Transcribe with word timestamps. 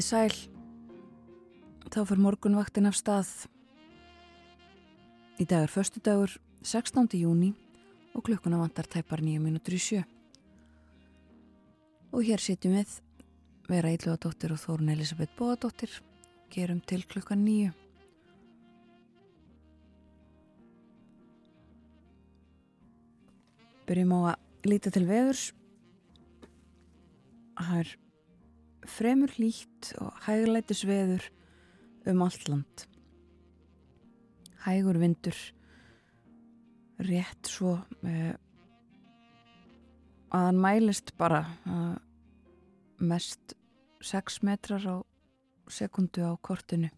Komið 0.00 0.14
sæl. 0.16 0.36
Þá 1.92 1.98
fyrir 2.08 2.20
morgunvaktin 2.24 2.88
af 2.88 2.94
stað. 2.96 3.32
Í 5.36 5.44
dag 5.44 5.66
er 5.66 5.68
förstu 5.68 6.00
dagur 6.00 6.32
16. 6.64 7.18
júni 7.20 7.50
og 8.16 8.24
klukkuna 8.24 8.62
vantar 8.62 8.88
tæpar 8.88 9.20
nýja 9.20 9.44
mínútur 9.44 9.76
í 9.76 9.82
sjö. 9.84 10.00
Og 12.16 12.24
hér 12.24 12.40
sitjum 12.40 12.78
við 12.78 12.96
vera 13.68 13.92
Ílluadóttir 13.92 14.56
og 14.56 14.64
Þórun 14.64 14.94
Elisabeth 14.96 15.36
Bóadóttir. 15.36 15.92
Gerum 16.48 16.80
til 16.80 17.04
klukkan 17.04 17.44
nýju. 17.44 17.76
Byrjum 23.84 24.16
á 24.16 24.32
að 24.32 24.70
líta 24.72 24.96
til 24.96 25.04
veðurs. 25.04 25.50
Það 27.60 27.82
er 27.84 27.98
fremur 28.90 29.32
hlýtt 29.36 29.92
og 30.02 30.14
hæglætis 30.26 30.84
veður 30.88 31.26
um 32.10 32.22
allt 32.24 32.48
land. 32.48 32.84
Hægur 34.64 34.98
vindur, 35.00 35.36
rétt 37.00 37.48
svo 37.48 37.78
uh, 37.80 38.34
að 40.30 40.46
hann 40.46 40.60
mælist 40.60 41.14
bara 41.18 41.44
uh, 41.66 41.96
mest 43.00 43.54
6 44.00 44.42
metrar 44.42 44.84
á 44.84 44.96
sekundu 45.70 46.24
á 46.24 46.32
kortinu 46.40 46.90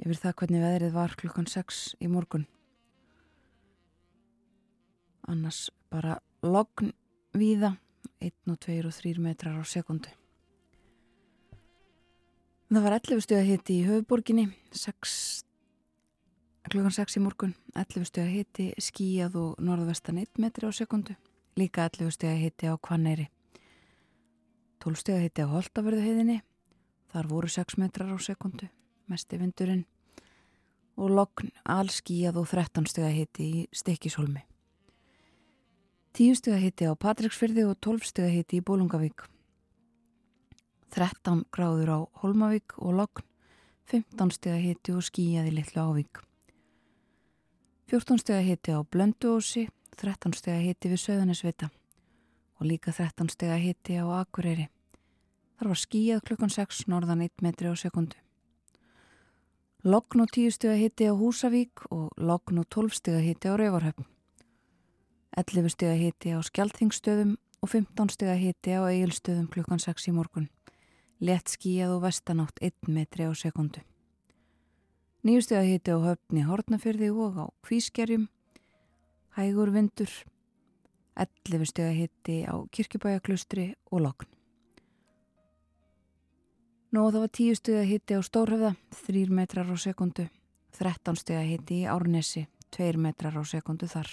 yfir 0.00 0.16
það 0.16 0.36
hvernig 0.40 0.64
veðrið 0.64 0.96
var 0.96 1.16
klukkan 1.20 1.48
6 1.50 1.82
í 2.00 2.08
morgun. 2.08 2.46
Annars 5.28 5.68
bara 5.92 6.16
logn 6.42 6.94
víða, 7.36 7.74
1 8.20 8.32
og 8.48 8.58
2 8.64 8.78
og 8.88 8.96
3 8.96 9.20
metrar 9.20 9.60
á 9.60 9.64
sekundu. 9.68 10.19
Það 12.70 12.84
var 12.84 12.94
11 12.94 13.22
stuða 13.24 13.42
hitti 13.42 13.76
í 13.80 13.86
höfuborginni, 13.88 14.44
6, 14.78 15.12
klukkan 16.70 16.92
6 16.94 17.16
í 17.18 17.22
morgun, 17.24 17.56
11 17.74 18.04
stuða 18.06 18.28
hitti 18.30 18.66
skíjað 18.78 19.38
og 19.40 19.56
norðvestan 19.66 20.20
1 20.22 20.38
metri 20.38 20.70
á 20.70 20.72
sekundu, 20.78 21.16
líka 21.58 21.88
11 21.88 22.14
stuða 22.14 22.36
hitti 22.38 22.70
á 22.70 22.78
Kvanneyri. 22.78 23.24
12 24.86 25.02
stuða 25.02 25.24
hitti 25.24 25.42
á 25.42 25.50
Holtavörðuheiðinni, 25.50 26.36
þar 27.10 27.30
voru 27.32 27.50
6 27.50 27.74
metrar 27.82 28.14
á 28.14 28.18
sekundu, 28.22 28.70
mest 29.10 29.34
í 29.34 29.42
vindurinn 29.42 29.82
og 30.94 31.10
logn 31.10 31.50
allskíjað 31.66 32.38
og 32.38 32.48
13 32.54 32.86
stuða 32.86 33.10
hitti 33.16 33.50
í 33.50 33.66
Stekishólmi. 33.74 34.46
10 36.14 36.38
stuða 36.38 36.62
hitti 36.62 36.86
á 36.86 36.94
Patricksfyrði 36.94 37.66
og 37.66 37.82
12 37.82 38.14
stuða 38.14 38.30
hitti 38.30 38.62
í 38.62 38.66
Bólungavík. 38.70 39.26
13 40.90 41.44
gráður 41.54 41.90
á 41.94 41.98
Holmavík 42.22 42.74
og 42.78 42.96
Logn, 42.98 43.22
15 43.90 44.32
steg 44.34 44.56
að 44.56 44.64
hiti 44.66 44.94
og 44.94 45.04
skíjaði 45.06 45.52
litlu 45.54 45.82
ávík. 45.82 46.20
14 47.90 48.20
steg 48.22 48.36
að 48.38 48.48
hiti 48.50 48.74
á 48.74 48.78
Blönduósi, 48.86 49.68
13 49.98 50.34
steg 50.38 50.56
að 50.56 50.66
hiti 50.68 50.90
við 50.92 51.02
Söðunisvita 51.04 51.70
og 52.60 52.68
líka 52.68 52.92
13 52.92 53.30
steg 53.32 53.50
að 53.54 53.64
hiti 53.64 53.96
á 53.98 54.04
Akureyri. 54.20 54.68
Þar 55.58 55.72
var 55.72 55.80
skíjað 55.80 56.24
klukkan 56.28 56.52
6 56.54 56.84
norðan 56.92 57.24
1 57.26 57.42
metri 57.42 57.70
á 57.70 57.74
sekundu. 57.74 58.18
Logn 59.82 60.22
og 60.22 60.30
10 60.30 60.54
steg 60.58 60.74
að 60.74 60.82
hiti 60.84 61.08
á 61.08 61.14
Húsavík 61.16 61.86
og 61.90 62.10
logn 62.20 62.60
og 62.60 62.68
12 62.68 62.98
steg 63.00 63.16
að 63.16 63.26
hiti 63.30 63.48
á 63.48 63.54
Rauvarhöfn. 63.56 64.06
11 65.40 65.72
steg 65.72 65.94
að 65.94 66.02
hiti 66.04 66.34
á 66.36 66.38
Skjaldþingstöðum 66.44 67.36
og 67.62 67.68
15 67.68 68.14
steg 68.14 68.32
að 68.32 68.42
hiti 68.44 68.76
á 68.76 68.82
Egilstöðum 68.86 69.50
klukkan 69.52 69.80
6 69.80 70.10
í 70.10 70.14
morgun 70.14 70.50
lett 71.20 71.52
skíjað 71.52 71.96
og 71.98 72.04
vestanátt 72.06 72.60
1 72.64 72.88
metri 72.88 73.28
á 73.28 73.32
sekundu. 73.36 73.84
Nýjustega 75.20 75.60
hitti 75.68 75.92
á 75.92 75.98
höfni 76.00 76.46
Hortnafyrði 76.48 77.10
og 77.12 77.36
á 77.36 77.46
Kvískerjum, 77.60 78.28
hægur 79.36 79.68
vindur, 79.74 80.08
11 81.20 81.68
stega 81.68 81.92
hitti 81.92 82.48
á 82.48 82.56
Kirkjubæjaklustri 82.72 83.74
og 83.92 84.00
Logn. 84.00 84.30
Nú 86.90 87.04
það 87.12 87.20
var 87.20 87.32
10 87.36 87.60
stega 87.60 87.84
hitti 87.84 88.16
á 88.16 88.20
Stórhöfða, 88.24 88.72
3 89.04 89.28
metrar 89.28 89.68
á 89.68 89.76
sekundu, 89.76 90.24
13 90.72 91.20
stega 91.20 91.44
hitti 91.44 91.84
í 91.84 91.86
Árnesi, 91.86 92.48
2 92.72 92.96
metrar 92.96 93.36
á 93.36 93.44
sekundu 93.44 93.86
þar. 93.92 94.08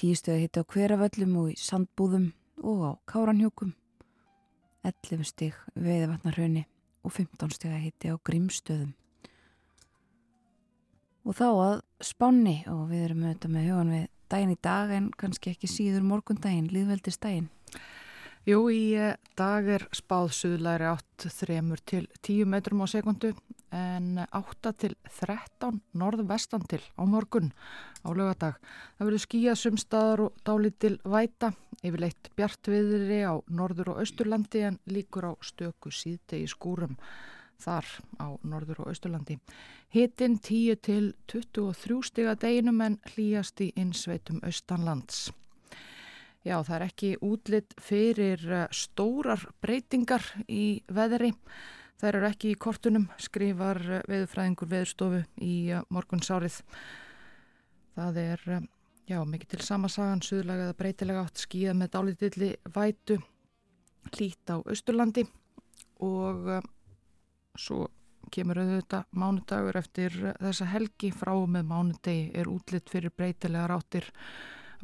10 0.00 0.16
stega 0.16 0.40
hitti 0.40 0.58
á 0.58 0.64
Hveravöllum 0.64 1.36
og 1.44 1.52
í 1.52 1.60
Sandbúðum 1.60 2.32
og 2.64 2.80
á 2.88 2.92
Káranhjókum. 3.04 3.76
11 4.84 5.24
stig 5.28 5.56
veiðvatnarhaunni 5.74 6.66
og 7.04 7.12
15 7.12 7.54
stig 7.56 7.72
að 7.72 7.84
hitti 7.86 8.12
á 8.12 8.16
grímstöðum. 8.28 8.92
Og 11.24 11.36
þá 11.38 11.46
að 11.48 11.76
spánni 12.04 12.58
og 12.68 12.86
við 12.90 13.06
erum 13.06 13.24
auðvitað 13.24 13.54
með 13.54 13.68
hugan 13.70 13.92
við 13.94 14.06
daginn 14.32 14.54
í 14.54 14.60
dag 14.64 14.92
en 14.92 15.10
kannski 15.20 15.54
ekki 15.54 15.70
síður 15.70 16.04
morgundaginn, 16.04 16.68
líðveldistaginn. 16.72 17.48
Jú, 18.44 18.58
í 18.68 18.92
dag 19.38 19.68
er 19.72 19.86
spáð 19.96 20.34
suðlæri 20.36 20.88
átt 20.90 21.28
þremur 21.32 21.80
til 21.88 22.04
10 22.20 22.50
metrum 22.52 22.82
á 22.84 22.86
sekundu 22.92 23.32
en 23.74 24.22
8 24.24 24.72
til 24.78 24.94
13 25.10 25.80
norðvestan 25.98 26.64
til 26.70 26.80
á 26.94 27.02
morgun 27.02 27.50
á 28.06 28.08
lögadag. 28.14 28.58
Það 28.96 29.06
verður 29.08 29.24
skíjað 29.26 29.60
sumstaðar 29.60 30.24
og 30.26 30.40
dálítil 30.46 30.96
væta 31.02 31.52
yfirleitt 31.82 32.30
bjartviðri 32.38 33.20
á 33.26 33.34
norður 33.50 33.94
og 33.94 34.02
austurlandi 34.04 34.64
en 34.70 34.80
líkur 34.86 35.30
á 35.30 35.32
stöku 35.42 35.92
síðdegi 35.92 36.48
skúrum 36.50 36.96
þar 37.60 37.86
á 38.20 38.28
norður 38.42 38.84
og 38.84 38.92
austurlandi. 38.92 39.38
Hittinn 39.94 40.38
10 40.38 40.80
til 40.82 41.12
23 41.30 42.02
stiga 42.08 42.34
deginum 42.34 42.82
en 42.82 42.98
hlýjast 43.14 43.62
í 43.62 43.72
innsveitum 43.78 44.42
austanlands. 44.42 45.30
Já, 46.44 46.58
það 46.60 46.74
er 46.76 46.84
ekki 46.84 47.10
útlitt 47.24 47.72
fyrir 47.80 48.42
eh, 48.52 48.66
stórar 48.68 49.46
breytingar 49.64 50.26
í 50.44 50.82
veðri. 50.92 51.30
Það 52.00 52.08
eru 52.10 52.28
ekki 52.28 52.52
í 52.52 52.60
kortunum, 52.60 53.08
skrifar 53.22 53.80
eh, 53.86 54.04
veðufræðingur 54.10 54.70
veðurstofu 54.70 55.22
í 55.44 55.54
eh, 55.72 55.82
morgunsárið. 55.94 56.60
Það 57.94 58.20
er, 58.24 58.46
já, 59.06 59.18
mikið 59.30 59.52
til 59.54 59.62
samasagan, 59.62 60.22
suðlega 60.26 60.68
eða 60.68 60.78
breytilega 60.80 61.26
átt 61.26 61.44
skíða 61.44 61.74
með 61.78 61.92
dálítilli 61.94 62.48
vætu, 62.74 63.20
lít 64.18 64.50
á 64.50 64.58
Östurlandi 64.66 65.22
og 66.02 66.48
svo 67.54 67.86
kemur 68.34 68.58
auðvitað 68.58 69.06
mánudagur 69.14 69.78
eftir 69.78 70.16
þessa 70.40 70.66
helgi 70.72 71.10
frá 71.14 71.32
með 71.46 71.68
mánudegi 71.70 72.26
er 72.34 72.50
útlitt 72.50 72.90
fyrir 72.90 73.14
breytilega 73.14 73.68
ráttir 73.70 74.08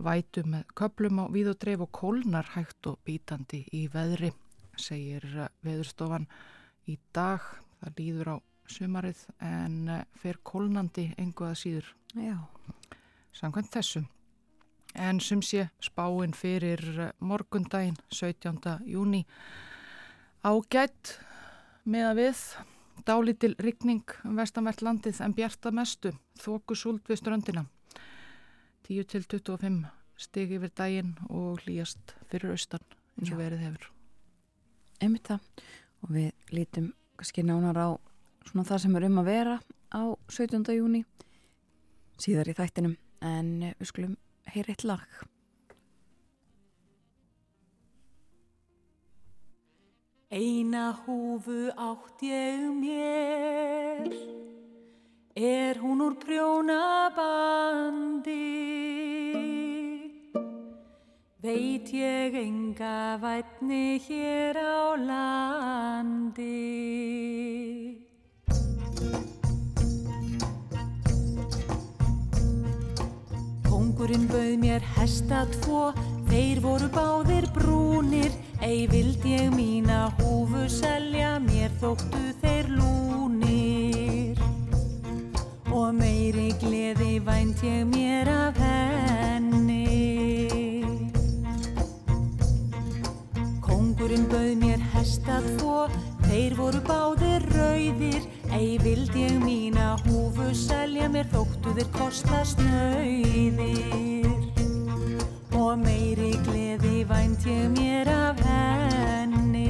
vætu 0.00 0.44
með 0.48 0.70
köplum 0.78 1.20
á 1.22 1.24
víðodreif 1.32 1.84
og 1.84 1.92
kólnar 1.92 2.52
hægt 2.54 2.86
og 2.88 3.00
bítandi 3.04 3.64
í 3.76 3.86
veðri, 3.92 4.32
segir 4.78 5.26
veðurstofan 5.66 6.28
í 6.88 6.96
dag. 7.16 7.44
Það 7.80 8.00
líður 8.00 8.32
á 8.32 8.36
sumarið 8.70 9.20
en 9.42 9.76
fer 10.20 10.38
kólnandi 10.46 11.10
engu 11.18 11.48
að 11.48 11.58
síður. 11.62 11.92
Já. 12.14 12.36
Samkvæmt 13.36 13.72
þessu. 13.74 14.04
En 14.94 15.20
sem 15.22 15.42
sé 15.42 15.68
spáinn 15.82 16.34
fyrir 16.34 17.12
morgundaginn 17.22 17.98
17. 18.10 18.80
júni 18.90 19.24
ágætt 20.42 21.18
með 21.84 22.08
að 22.08 22.20
við 22.20 22.42
dálítil 23.06 23.54
rigning 23.62 24.16
um 24.26 24.40
vestanvert 24.40 24.82
landið 24.82 25.20
en 25.24 25.36
bjarta 25.36 25.70
mestu 25.74 26.12
þóku 26.42 26.76
súld 26.76 27.06
við 27.08 27.22
ströndina. 27.22 27.64
10 28.88 29.06
til 29.12 29.24
25 29.28 29.84
stig 30.20 30.52
yfir 30.56 30.72
daginn 30.76 31.14
og 31.30 31.62
hlýjast 31.64 32.16
fyrir 32.28 32.56
austan 32.56 32.82
eins 33.16 33.30
og 33.30 33.40
verið 33.40 33.64
hefur. 33.64 33.86
Emið 35.00 35.22
það 35.30 35.62
og 36.04 36.08
við 36.14 36.30
lítum 36.54 36.92
kannski 37.18 37.42
nánar 37.44 37.76
á 37.76 37.88
svona 38.48 38.68
það 38.68 38.78
sem 38.84 38.96
er 38.96 39.04
um 39.08 39.20
að 39.20 39.30
vera 39.30 39.56
á 39.92 40.02
17. 40.28 40.76
júni 40.76 41.04
síðar 42.20 42.50
í 42.50 42.56
þættinum 42.56 42.96
en 43.24 43.48
við 43.78 43.86
skulum 43.88 44.16
heyra 44.50 44.72
eitt 44.72 44.84
lag. 44.88 45.08
Eina 50.30 50.94
húfu 51.04 51.70
átt 51.74 52.22
ég 52.22 52.70
mér 52.78 54.06
er 55.34 55.74
hún 55.82 56.00
úr 56.06 56.14
prjónabandi 56.22 58.38
veit 61.42 61.88
ég 61.92 62.34
enga 62.34 63.16
vætni 63.22 63.98
hér 64.06 64.56
á 64.60 64.94
landi 65.08 66.46
Kongurinn 73.68 74.28
bauð 74.28 74.56
mér 74.60 74.82
hesta 74.96 75.46
tvo 75.60 75.90
Þeir 76.30 76.60
voru 76.62 76.86
báðir 76.94 77.46
brúnir, 77.50 78.30
ei 78.62 78.84
vild 78.86 79.24
ég 79.26 79.48
mína 79.50 80.12
húfu 80.20 80.68
selja, 80.70 81.40
mér 81.42 81.74
þóttu 81.82 82.22
þeir 82.38 82.70
lúnir. 82.78 84.38
Og 85.74 85.90
meiri 85.98 86.52
gleði 86.62 87.18
vænt 87.26 87.66
ég 87.66 87.82
mér 87.90 88.30
af 88.30 88.62
henni. 88.62 89.09
Kongurinn 94.00 94.30
bauð 94.32 94.54
mér 94.56 94.80
hestað 94.94 95.44
þó, 95.60 95.72
þeir 96.24 96.54
voru 96.56 96.78
báðir 96.86 97.42
rauðir, 97.52 98.22
ei 98.56 98.78
vild 98.80 99.12
ég 99.12 99.34
mína 99.42 99.90
húfu 100.06 100.46
selja, 100.56 101.04
mér 101.12 101.26
þóttu 101.28 101.74
þeir 101.76 101.90
kosta 101.92 102.38
snauðir. 102.48 104.24
Og 105.52 105.76
meiri 105.82 106.30
gleði 106.46 107.04
vænt 107.10 107.44
ég 107.44 107.66
mér 107.74 108.08
af 108.14 108.40
henni. 108.48 109.68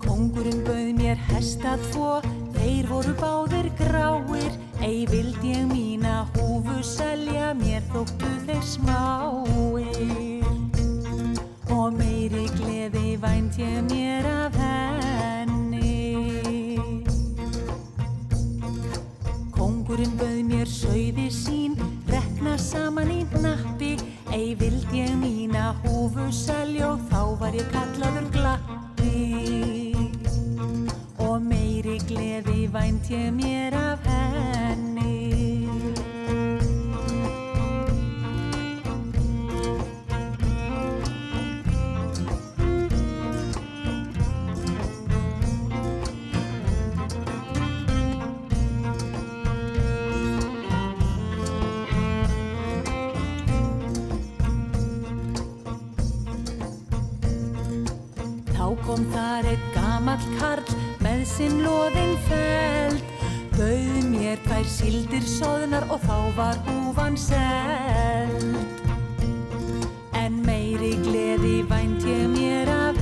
Kongurinn 0.00 0.64
bauð 0.64 0.94
mér 0.96 1.20
hestað 1.28 1.84
þó, 1.92 2.24
þeir 2.56 2.88
voru 2.88 3.12
báðir 3.20 3.68
gráir, 3.82 4.56
ei 4.80 5.04
vild 5.12 5.44
ég 5.44 5.68
mína 5.68 6.24
húfu 6.38 6.80
selja, 6.94 7.52
mér 7.60 7.84
þóttu 7.92 8.32
þeir 8.48 8.64
smáir. 8.72 10.43
Og 11.84 11.92
meiri 11.92 12.46
gleði 12.56 13.18
vænt 13.20 13.58
ég 13.60 13.82
mér 13.90 14.24
af 14.24 14.54
henni. 14.56 15.90
Kongurinn 19.52 20.14
bauð 20.16 20.40
mér 20.48 20.70
sauði 20.70 21.26
sín, 21.28 21.76
rekna 22.08 22.54
saman 22.56 23.12
í 23.12 23.18
nappi, 23.36 23.98
ei 24.32 24.54
vild 24.56 24.88
ég 24.96 25.12
mína 25.20 25.74
húfu 25.82 26.30
selja 26.32 26.94
og 26.94 27.04
þá 27.12 27.20
var 27.42 27.60
ég 27.60 27.68
kallaður 27.76 28.32
glappi. 28.38 29.92
Og 31.20 31.36
meiri 31.52 32.00
gleði 32.08 32.64
vænt 32.72 33.12
ég 33.12 33.28
mér 33.36 33.76
af 33.76 34.08
henni. 34.08 34.93
Kom 58.94 59.06
þar 59.10 59.46
eitt 59.50 59.62
gamall 59.74 60.26
karl 60.38 60.74
með 61.02 61.22
sinn 61.26 61.56
loðin 61.64 62.12
feld. 62.28 63.00
Bauð 63.56 64.06
mér 64.12 64.38
tvær 64.44 64.68
síldir 64.70 65.26
soðnar 65.26 65.88
og 65.90 65.98
þá 66.04 66.18
var 66.36 66.60
húfan 66.68 67.18
seld. 67.18 68.54
En 70.14 70.38
meiri 70.46 70.92
gleði 71.02 71.56
vænt 71.72 72.06
ég 72.06 72.28
mér 72.36 72.70
af 72.70 72.93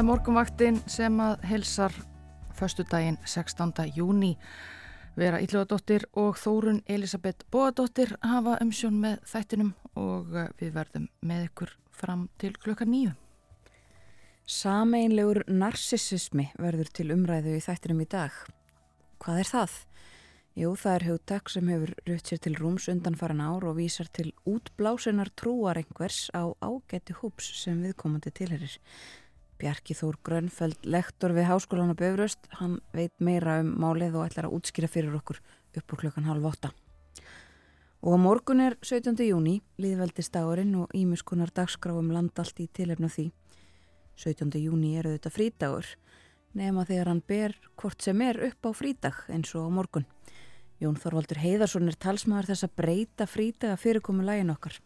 það 0.00 0.06
er 0.06 0.12
morgunvaktin 0.14 0.78
sem 0.88 1.18
að 1.20 1.42
helsar 1.44 1.92
föstudaginn 2.56 3.18
16. 3.28 3.74
júni 3.92 4.30
vera 5.12 5.42
Ílluðadóttir 5.44 6.06
og 6.16 6.38
Þórun 6.40 6.78
Elisabeth 6.88 7.44
Bóadóttir 7.52 8.14
hafa 8.24 8.54
umsjón 8.64 8.96
með 9.02 9.18
þættinum 9.28 9.74
og 10.00 10.32
eh, 10.32 10.48
við 10.56 10.72
verðum 10.78 11.04
með 11.20 11.44
ykkur 11.50 11.74
fram 11.92 12.24
til 12.40 12.54
klukka 12.56 12.88
nýju. 12.88 13.12
Sameinlegur 14.48 15.42
narsissismi 15.52 16.48
verður 16.56 16.94
til 16.96 17.10
umræðu 17.12 17.58
í 17.58 17.62
þættinum 17.68 18.00
í 18.00 18.10
dag. 18.16 18.42
Hvað 19.20 19.44
er 19.44 19.52
það? 19.52 19.78
Jú, 20.64 20.74
það 20.80 20.94
er 20.96 21.08
hugtak 21.10 21.52
sem 21.52 21.68
hefur 21.76 21.92
rutt 22.08 22.30
sér 22.30 22.40
til 22.40 22.56
rúms 22.56 22.88
undanfaran 22.88 23.44
ár 23.44 23.68
og 23.68 23.76
vísar 23.76 24.08
til 24.08 24.32
útblásunar 24.48 25.28
trúar 25.36 25.76
einhvers 25.76 26.30
á 26.32 26.56
ágætti 26.64 27.20
húps 27.20 27.52
sem 27.60 27.84
viðkomandi 27.84 28.32
tilherir. 28.32 28.80
Bjarki 29.60 29.94
Þór 29.96 30.16
Grönfeld, 30.24 30.78
lektor 30.88 31.34
við 31.36 31.50
Háskólan 31.50 31.92
og 31.92 31.98
Böfröst, 32.00 32.46
hann 32.56 32.78
veit 32.96 33.12
meira 33.20 33.58
um 33.60 33.74
málið 33.82 34.16
og 34.16 34.30
ætlar 34.30 34.48
að 34.48 34.54
útskýra 34.56 34.88
fyrir 34.88 35.16
okkur 35.18 35.40
upp 35.76 35.92
úr 35.92 36.00
klukkan 36.00 36.28
halv 36.28 36.46
åtta. 36.48 36.70
Og 38.00 38.16
á 38.16 38.18
morgun 38.18 38.62
er 38.64 38.78
17. 38.80 39.12
júni, 39.28 39.58
liðveldistagurinn 39.76 40.72
og 40.80 40.94
ímiskunar 40.96 41.52
dagskráum 41.52 42.08
land 42.14 42.40
allt 42.40 42.62
í 42.64 42.70
tilefna 42.72 43.10
því. 43.12 43.26
17. 44.16 44.56
júni 44.62 44.94
er 44.96 45.10
auðvitað 45.10 45.36
frídagur, 45.36 45.90
nema 46.56 46.86
þegar 46.88 47.12
hann 47.12 47.22
ber 47.28 47.58
hvort 47.76 48.00
sem 48.00 48.24
er 48.24 48.40
upp 48.48 48.64
á 48.64 48.70
frídag 48.72 49.20
eins 49.28 49.52
og 49.52 49.68
á 49.68 49.70
morgun. 49.76 50.08
Jón 50.80 50.96
Þorvaldur 50.96 51.42
Heiðarsson 51.42 51.92
er 51.92 52.00
talsmaður 52.00 52.54
þess 52.54 52.64
að 52.64 52.76
breyta 52.80 53.28
frídaga 53.28 53.76
fyrirkomu 53.76 54.24
lægin 54.24 54.56
okkar. 54.56 54.80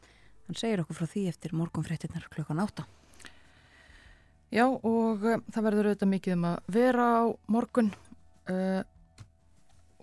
Hann 0.48 0.58
segir 0.58 0.82
okkur 0.82 0.98
frá 0.98 1.06
því 1.06 1.28
eftir 1.30 1.54
morgunfréttinnar 1.54 2.26
klukkan 2.34 2.58
átta. 2.66 2.88
Já 4.54 4.68
og 4.70 5.24
uh, 5.26 5.40
það 5.50 5.64
verður 5.66 5.86
auðvitað 5.90 6.10
mikið 6.12 6.34
um 6.36 6.44
að 6.46 6.74
vera 6.76 7.06
á 7.10 7.24
morgun 7.50 7.88
uh, 8.52 8.82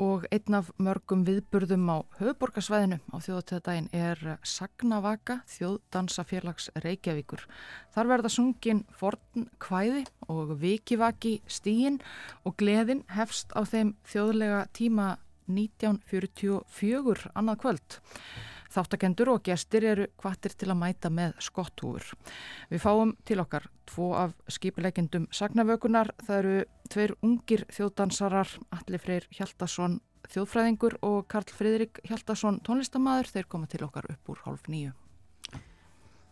og 0.01 0.25
einn 0.33 0.57
af 0.57 0.73
mörgum 0.81 1.21
viðburðum 1.23 1.85
á 1.87 1.97
höfuborgarsvæðinu 2.17 2.97
á 2.99 3.15
þjóðatöðadaginn 3.23 3.87
er 3.95 4.19
Sagnavaka, 4.43 5.39
þjóðdansafélags 5.53 6.67
Reykjavíkur. 6.83 7.45
Þar 7.95 8.11
verða 8.11 8.33
sungin 8.33 8.83
forn 8.97 9.47
kvæði 9.61 10.03
og 10.27 10.55
vikivaki 10.59 11.37
stíin 11.47 12.01
og 12.43 12.57
gleðin 12.59 13.05
hefst 13.15 13.55
á 13.55 13.63
þeim 13.63 13.95
þjóðlega 14.09 14.65
tíma 14.75 15.13
1944 15.47 17.31
annað 17.37 17.61
kvöld. 17.63 18.01
Þáttakendur 18.71 19.33
og 19.33 19.41
gestir 19.43 19.85
eru 19.87 20.05
kvartir 20.19 20.55
til 20.55 20.69
að 20.71 20.79
mæta 20.79 21.11
með 21.11 21.33
skotthúur. 21.43 22.05
Við 22.71 22.83
fáum 22.83 23.15
til 23.27 23.41
okkar 23.43 23.67
tvo 23.89 24.13
af 24.15 24.35
skipilegjendum 24.47 25.27
sagnavökunar. 25.35 26.13
Það 26.23 26.39
eru 26.39 26.55
tveir 26.91 27.15
ungir 27.25 27.65
þjóðdansarar, 27.75 28.55
Alli 28.77 29.01
Freyr 29.01 29.27
Hjaldarsson 29.35 29.99
þjóðfræðingur 30.31 30.99
og 31.03 31.25
Karl 31.31 31.51
Fridrik 31.51 31.99
Hjaldarsson 32.07 32.61
tónlistamæður. 32.65 33.31
Þeir 33.35 33.49
koma 33.51 33.67
til 33.71 33.83
okkar 33.87 34.07
upp 34.13 34.31
úr 34.31 34.45
hálf 34.45 34.69
nýju. 34.71 34.93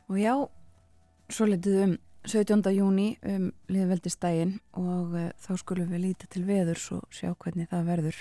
Og 0.09 0.17
já, 0.17 0.33
svo 1.29 1.49
letið 1.49 1.83
um 1.83 1.97
17. 2.27 2.63
júni 2.75 3.13
um 3.23 3.51
liðveldistægin 3.71 4.57
og 4.77 5.13
uh, 5.15 5.29
þá 5.39 5.51
skulum 5.61 5.91
við 5.93 6.03
líta 6.07 6.27
til 6.31 6.43
veðurs 6.47 6.89
og 6.95 7.05
sjá 7.15 7.31
hvernig 7.31 7.69
það 7.71 7.87
verður. 7.87 8.19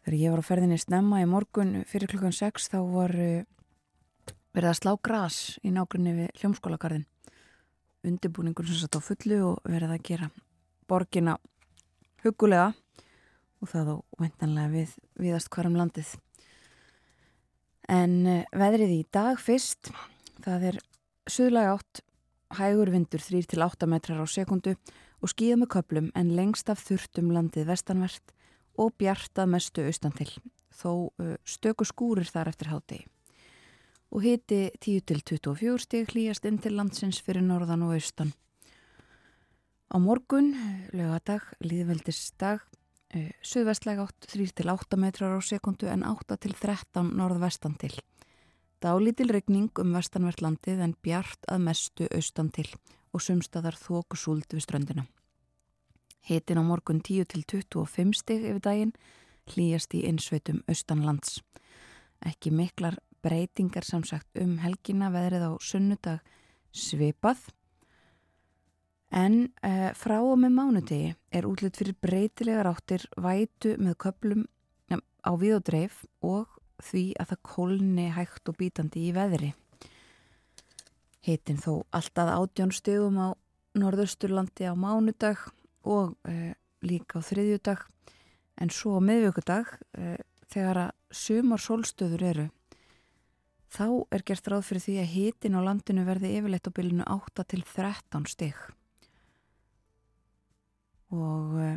Þegar 0.00 0.16
ég 0.16 0.32
var 0.32 0.40
á 0.40 0.48
ferðinni 0.48 0.78
snemma 0.80 1.20
í 1.20 1.28
morgun 1.28 1.82
fyrir 1.88 2.08
klukkan 2.08 2.32
6 2.32 2.70
þá 2.72 2.78
var 2.88 3.12
uh, 3.12 3.42
verið 4.56 4.70
að 4.70 4.78
slá 4.78 4.94
gras 5.04 5.40
í 5.60 5.72
nágrunni 5.74 6.14
við 6.16 6.30
hljómskólagarðin. 6.40 7.04
Undirbúningur 8.08 8.68
sem 8.68 8.80
satt 8.80 8.96
á 8.96 9.00
fullu 9.04 9.40
og 9.50 9.68
verið 9.68 9.92
að 9.92 10.06
gera 10.08 10.30
borgina 10.88 11.36
hugulega 12.24 12.72
og 13.60 13.68
það 13.68 13.92
á 13.92 13.96
vendanlega 14.24 14.72
við 14.72 14.96
viðast 15.20 15.52
hvarum 15.52 15.76
landið. 15.76 16.14
En 17.90 18.14
eh, 18.24 18.46
veðrið 18.56 18.96
í 18.96 19.02
dag 19.12 19.36
fyrst, 19.42 19.92
það 20.40 20.68
er 20.70 20.80
suðlega 21.28 21.76
átt, 21.76 22.02
hægur 22.56 22.90
vindur 22.94 23.22
3-8 23.22 23.86
metrar 23.90 24.24
á 24.24 24.26
sekundu 24.26 24.78
og 25.20 25.30
skíða 25.30 25.60
með 25.60 25.74
köplum 25.76 26.12
en 26.16 26.32
lengst 26.34 26.70
af 26.72 26.80
þurftum 26.86 27.34
landið 27.34 27.68
vestanvert 27.68 28.32
og 28.78 28.92
bjartað 28.98 29.50
mestu 29.50 29.84
austan 29.86 30.14
til, 30.16 30.28
þó 30.70 31.10
stöku 31.44 31.86
skúrir 31.88 32.28
þar 32.30 32.52
eftir 32.52 32.70
hátegi. 32.70 33.06
Og 34.10 34.24
hiti 34.26 34.70
10-24 34.82 35.78
stík 35.84 36.14
hlýjast 36.14 36.46
inn 36.48 36.58
til 36.58 36.74
landsins 36.74 37.20
fyrir 37.22 37.44
norðan 37.46 37.84
og 37.86 37.94
austan. 37.94 38.32
Á 39.90 39.96
morgun, 40.02 40.52
lögadag, 40.94 41.46
líðveldisdag, 41.62 42.62
suðvestlega 43.42 44.06
átt 44.06 44.26
3-8 44.30 44.98
metrar 44.98 45.34
á 45.34 45.40
sekundu 45.42 45.90
en 45.90 46.04
8-13 46.06 47.14
norðvestan 47.18 47.74
til. 47.78 47.94
Dálítil 48.80 49.28
regning 49.34 49.70
um 49.82 49.94
vestanvert 49.94 50.40
landið 50.40 50.82
en 50.86 50.94
bjart 51.02 51.42
að 51.50 51.64
mestu 51.66 52.06
austan 52.10 52.50
til 52.54 52.68
og 53.10 53.22
sumstaðar 53.22 53.76
þóku 53.76 54.16
súld 54.16 54.46
við 54.54 54.64
ströndina. 54.64 55.06
Hitin 56.28 56.60
á 56.60 56.64
morgun 56.64 57.00
10 57.00 57.24
til 57.32 57.44
25 57.44 58.14
stig 58.14 58.44
yfir 58.44 58.60
daginn 58.64 58.92
hlýjast 59.50 59.94
í 59.96 60.04
einsveitum 60.08 60.60
austanlands. 60.68 61.40
Ekki 62.26 62.52
miklar 62.52 62.98
breytingar 63.24 63.84
samsagt 63.84 64.38
um 64.40 64.58
helgina 64.62 65.10
veðrið 65.12 65.46
á 65.48 65.52
sunnudag 65.60 66.20
svipað 66.72 67.48
en 69.10 69.50
uh, 69.66 69.90
frá 69.98 70.20
og 70.20 70.38
með 70.38 70.54
mánudegi 70.54 71.14
er 71.34 71.48
útlitt 71.48 71.80
fyrir 71.80 71.96
breytilegar 71.98 72.70
áttir 72.70 73.06
vætu 73.18 73.74
með 73.82 73.96
köplum 74.04 74.44
ja, 74.92 75.00
á 75.00 75.32
við 75.34 75.56
og 75.58 75.64
dreif 75.66 76.04
og 76.22 76.60
því 76.80 77.04
að 77.20 77.32
það 77.32 77.42
kólni 77.50 78.06
hægt 78.14 78.48
og 78.48 78.56
bítandi 78.60 79.08
í 79.08 79.14
veðri. 79.16 79.50
Hitin 81.26 81.58
þó 81.60 81.82
alltaf 81.92 82.30
átjón 82.32 82.72
stegum 82.72 83.18
á 83.20 83.28
norðausturlandi 83.76 84.70
á 84.70 84.74
mánudag 84.78 85.42
og 85.86 86.16
uh, 86.28 86.52
líka 86.84 87.20
á 87.20 87.26
þriðjudag 87.26 87.84
en 88.60 88.72
svo 88.72 88.98
á 88.98 89.00
miðvöggudag 89.04 89.70
uh, 89.98 90.16
þegar 90.50 90.82
að 90.86 90.96
sumar 91.10 91.62
sólstöður 91.62 92.26
eru 92.30 92.48
þá 93.70 93.86
er 94.10 94.24
gert 94.26 94.50
ráð 94.50 94.66
fyrir 94.66 94.84
því 94.86 94.96
að 95.00 95.12
hitin 95.14 95.58
á 95.58 95.60
landinu 95.62 96.04
verði 96.08 96.34
yfirleitt 96.38 96.68
á 96.68 96.76
bylunu 96.76 97.06
8 97.06 97.46
til 97.52 97.62
13 97.64 98.26
steg 98.30 98.58
og 101.14 101.56
uh, 101.58 101.76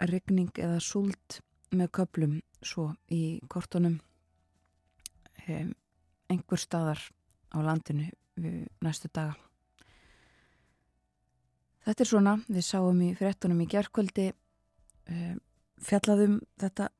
regning 0.00 0.52
eða 0.56 0.80
súld 0.84 1.40
með 1.76 1.92
köplum 2.00 2.38
svo 2.64 2.90
í 3.12 3.40
kortunum 3.48 4.00
um, 5.46 5.70
einhver 6.30 6.60
staðar 6.60 7.02
á 7.50 7.58
landinu 7.64 8.10
næstu 8.80 9.10
daga. 9.12 9.36
Þetta 11.86 12.04
er 12.04 12.08
svona, 12.10 12.34
við 12.48 12.64
sáum 12.66 12.98
í 13.04 13.10
frettunum 13.16 13.60
í 13.64 13.68
gerðkvöldi 13.70 14.26
um, 14.30 15.38
fjallaðum 15.80 16.40
þetta 16.60 16.90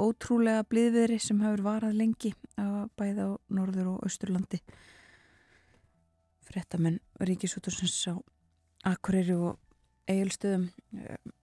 ótrúlega 0.00 0.64
blíðveri 0.66 1.18
sem 1.22 1.42
hefur 1.44 1.62
varað 1.66 1.98
lengi 2.00 2.32
að 2.58 2.88
bæða 2.98 3.28
á 3.28 3.32
norður 3.54 3.90
og 3.94 4.06
austurlandi. 4.08 4.60
Frettamenn 6.48 7.00
Ríkisútursins 7.20 8.00
á 8.10 8.14
Akureyri 8.88 9.36
og 9.36 9.60
Egilstöðum 10.10 10.70
um, 10.72 11.34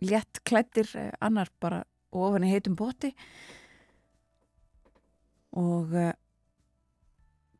létt 0.00 0.40
klættir 0.48 0.88
annar 1.20 1.52
bara 1.60 1.84
ofan 2.10 2.46
í 2.48 2.52
heitum 2.52 2.76
bóti 2.80 3.12
og 5.56 5.92
uh, 5.92 6.14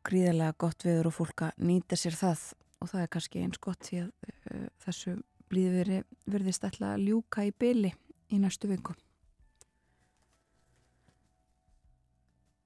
gríðarlega 0.07 0.57
gott 0.57 0.85
viður 0.85 1.11
og 1.11 1.17
fólk 1.19 1.45
að 1.45 1.63
nýta 1.69 1.99
sér 1.99 2.17
það 2.17 2.47
og 2.81 2.89
það 2.89 3.05
er 3.05 3.13
kannski 3.13 3.43
eins 3.45 3.61
gott 3.61 3.85
því 3.87 4.01
að 4.05 4.09
uh, 4.31 4.65
þessu 4.85 5.15
blíðveri 5.51 6.01
verðist 6.31 6.65
alltaf 6.65 6.95
að 6.95 7.07
ljúka 7.07 7.45
í 7.45 7.53
byli 7.53 7.93
í 8.31 8.39
næstu 8.41 8.69
viku. 8.71 8.95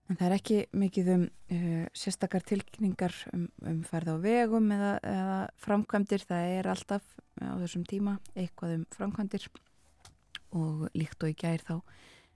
En 0.06 0.20
það 0.20 0.28
er 0.28 0.36
ekki 0.36 0.58
mikið 0.78 1.12
um 1.16 1.24
uh, 1.26 1.86
sérstakar 1.98 2.46
tilkynningar 2.46 3.16
um, 3.34 3.48
um 3.66 3.80
færð 3.88 4.14
á 4.14 4.18
vegum 4.22 4.70
eða, 4.76 4.96
eða 5.02 5.40
framkvæmdir, 5.66 6.26
það 6.30 6.58
er 6.60 6.70
alltaf 6.76 7.08
á 7.42 7.58
þessum 7.64 7.86
tíma 7.90 8.20
eitthvað 8.36 8.78
um 8.80 8.86
framkvæmdir 8.96 9.50
og 10.56 10.86
líkt 10.96 11.26
og 11.26 11.34
í 11.34 11.40
gær 11.42 11.64
þá 11.66 11.80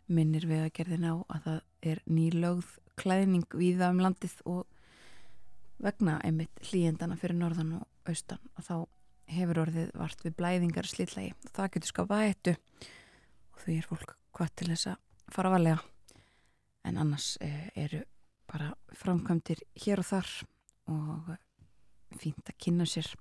minnir 0.10 0.48
við 0.50 0.66
að 0.66 0.74
gerðin 0.80 1.08
á 1.08 1.16
að 1.30 1.46
það 1.46 1.60
er 1.92 2.02
nýlögð 2.10 2.74
klæðning 3.00 3.56
viða 3.56 3.92
um 3.94 4.02
landið 4.04 4.36
og 4.50 4.66
vegna 5.84 6.18
einmitt 6.26 6.64
hlýjendana 6.70 7.18
fyrir 7.20 7.38
norðan 7.40 7.78
og 7.80 8.10
austan 8.10 8.42
og 8.56 8.66
þá 8.66 8.76
hefur 9.30 9.62
orðið 9.66 9.92
vart 10.00 10.26
við 10.26 10.36
blæðingar 10.40 10.90
slillagi 10.90 11.34
og 11.36 11.54
það 11.56 11.72
getur 11.76 11.92
skapað 11.94 12.26
hættu 12.26 12.56
og 13.54 13.64
því 13.64 13.78
er 13.78 13.90
fólk 13.92 14.16
hvað 14.36 14.54
til 14.56 14.70
þess 14.72 14.92
að 14.94 15.34
fara 15.36 15.54
valega 15.54 15.80
en 16.90 16.98
annars 16.98 17.36
eh, 17.46 17.70
eru 17.78 18.02
bara 18.50 18.72
framkvæmdir 18.98 19.62
hér 19.84 20.02
og 20.02 20.10
þar 20.10 20.30
og 20.90 21.34
fínt 22.18 22.50
að 22.50 22.58
kynna 22.64 22.88
sér 22.90 23.12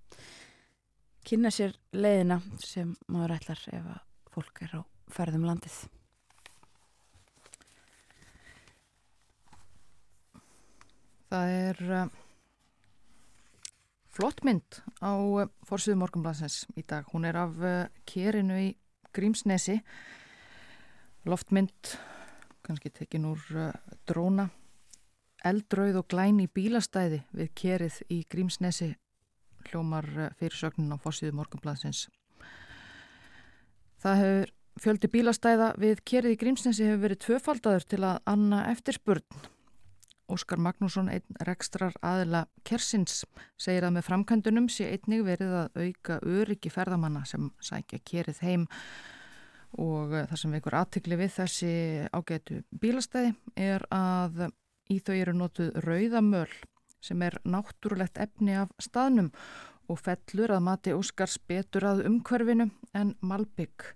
kynna 1.29 1.51
sér 1.53 1.75
leiðina 1.93 2.39
sem 2.65 2.95
maður 3.13 3.35
ætlar 3.37 3.65
ef 3.77 3.89
að 3.93 4.05
fólk 4.33 4.63
er 4.65 4.79
á 4.79 4.83
ferðum 5.13 5.45
landið. 5.49 5.77
Það 11.29 11.51
er 11.59 11.83
uh, 11.93 12.15
flott 14.19 14.43
mynd 14.47 14.81
á 14.99 15.15
eh, 15.15 15.51
fórsviðu 15.69 16.03
morgunblansins 16.03 16.65
í 16.75 16.83
dag. 16.83 17.07
Hún 17.13 17.29
er 17.29 17.39
af 17.39 17.59
uh, 17.63 17.87
kérinu 18.09 18.59
í 18.59 18.69
Grímsnesi. 19.15 19.79
Loftmynd, 21.29 21.95
kannski 22.67 22.91
tekin 22.95 23.27
úr 23.29 23.43
dróna. 24.09 24.49
Eldrauð 25.47 26.01
og 26.01 26.09
glæn 26.11 26.41
í 26.43 26.49
bílastæði 26.51 27.23
við 27.37 27.51
kerið 27.59 27.99
í 28.11 28.23
Grímsnesi 28.31 28.93
hljómar 29.69 30.07
fyrirsögnin 30.39 30.95
á 30.95 30.99
fórsviðu 30.99 31.37
morgunblansins. 31.39 32.07
Það 34.03 34.23
hefur 34.23 34.55
fjöldi 34.83 35.11
bílastæða 35.13 35.69
við 35.81 36.03
kerið 36.07 36.35
í 36.35 36.41
Grímsnesi 36.41 36.87
hefur 36.87 37.05
verið 37.07 37.23
tvöfaldaður 37.27 37.87
til 37.93 38.03
að 38.07 38.21
anna 38.31 38.65
eftirspurn. 38.73 39.25
Óskar 40.29 40.61
Magnússon, 40.61 41.09
einn 41.09 41.39
rekstrar 41.49 41.95
aðila 42.05 42.45
Kersins, 42.69 43.23
segir 43.57 43.87
að 43.87 43.95
með 43.97 44.09
framkvæmdunum 44.11 44.67
sé 44.73 44.91
einnig 44.93 45.25
verið 45.25 45.55
að 45.63 45.79
auka 45.87 46.19
öryggi 46.21 46.73
ferðamanna 46.73 47.25
sem 47.29 47.49
sækja 47.65 48.03
kerið 48.05 48.43
heim 48.45 48.67
og 49.81 50.13
það 50.13 50.41
sem 50.41 50.57
veikur 50.57 50.77
aðtikli 50.79 51.19
við 51.21 51.33
þessi 51.37 51.73
ágætu 52.13 52.63
bílastæði 52.81 53.33
er 53.57 53.85
að 53.93 54.49
í 54.93 54.99
þau 55.05 55.15
eru 55.17 55.35
notuð 55.37 55.81
rauðamöl 55.85 56.51
sem 57.05 57.23
er 57.23 57.39
náttúrulegt 57.49 58.21
efni 58.21 58.57
af 58.59 58.73
staðnum 58.83 59.31
og 59.89 60.01
fellur 60.03 60.53
að 60.53 60.65
mati 60.67 60.95
Óskars 60.97 61.39
betur 61.49 61.87
að 61.89 62.05
umhverfinu 62.09 62.69
en 62.97 63.15
Malbygg. 63.25 63.87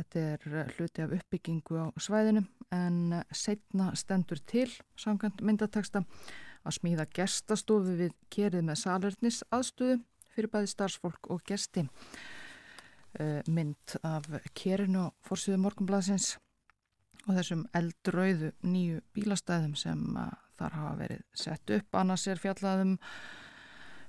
Þetta 0.00 0.24
er 0.34 0.46
eh, 0.50 0.72
hluti 0.76 1.04
af 1.04 1.14
uppbyggingu 1.14 1.78
á 1.78 1.86
svæðinu 2.00 2.46
en 2.74 3.12
eh, 3.12 3.24
setna 3.32 3.90
stendur 3.98 4.40
til 4.46 4.68
samkvæmt 4.98 5.42
myndateksta 5.46 6.04
að 6.60 6.76
smíða 6.76 7.08
gestastofu 7.16 7.96
við 7.98 8.14
kerið 8.32 8.66
með 8.68 8.80
salernis 8.82 9.40
aðstöðu 9.50 10.00
fyrir 10.30 10.52
bæði 10.52 10.70
starfsfólk 10.74 11.30
og 11.32 11.42
gesti. 11.48 11.86
Eh, 13.18 13.40
mynd 13.48 13.96
af 14.06 14.28
kerinu 14.54 15.08
á 15.10 15.14
fórsviðu 15.26 15.58
morgunblasins 15.64 16.36
og 17.26 17.36
þessum 17.36 17.66
eldrauðu 17.76 18.52
nýju 18.62 19.02
bílastæðum 19.14 19.76
sem 19.76 20.04
þar 20.60 20.76
hafa 20.76 20.96
verið 21.00 21.22
sett 21.36 21.72
upp. 21.74 21.94
Annars 21.96 22.26
er 22.28 22.40
fjallaðum 22.40 22.96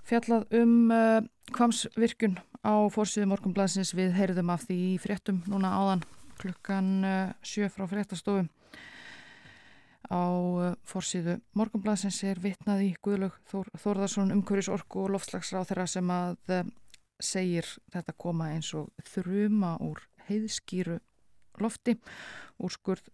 fjallað 0.07 0.47
um 0.61 0.91
uh, 0.93 1.19
kvamsvirkun 1.55 2.39
á 2.65 2.73
fórsíðu 2.93 3.29
morgunblæsins 3.31 3.93
við 3.97 4.15
heyrðum 4.17 4.51
af 4.53 4.65
því 4.67 4.79
fréttum 5.01 5.41
núna 5.49 5.73
áðan 5.77 6.03
klukkan 6.41 6.89
uh, 7.05 7.33
sjö 7.45 7.69
frá 7.71 7.85
fréttastofu. 7.89 8.47
Á 10.11 10.23
uh, 10.27 10.73
fórsíðu 10.87 11.37
morgunblæsins 11.57 12.19
er 12.27 12.41
vitnað 12.43 12.85
í 12.87 12.89
Guðlaug 13.03 13.37
Þór, 13.51 13.69
Þórðarsson 13.83 14.33
umhverjus 14.35 14.71
orku 14.73 15.05
og 15.05 15.13
loftslagsráð 15.15 15.69
þeirra 15.71 15.87
sem 15.93 16.11
að 16.13 16.57
uh, 16.57 16.65
segir 17.21 17.69
þetta 17.93 18.17
koma 18.17 18.49
eins 18.55 18.73
og 18.77 18.89
þrjuma 19.13 19.75
úr 19.85 20.01
heiðskýru 20.27 20.99
lofti. 21.61 21.95
Úrskurð 22.61 23.11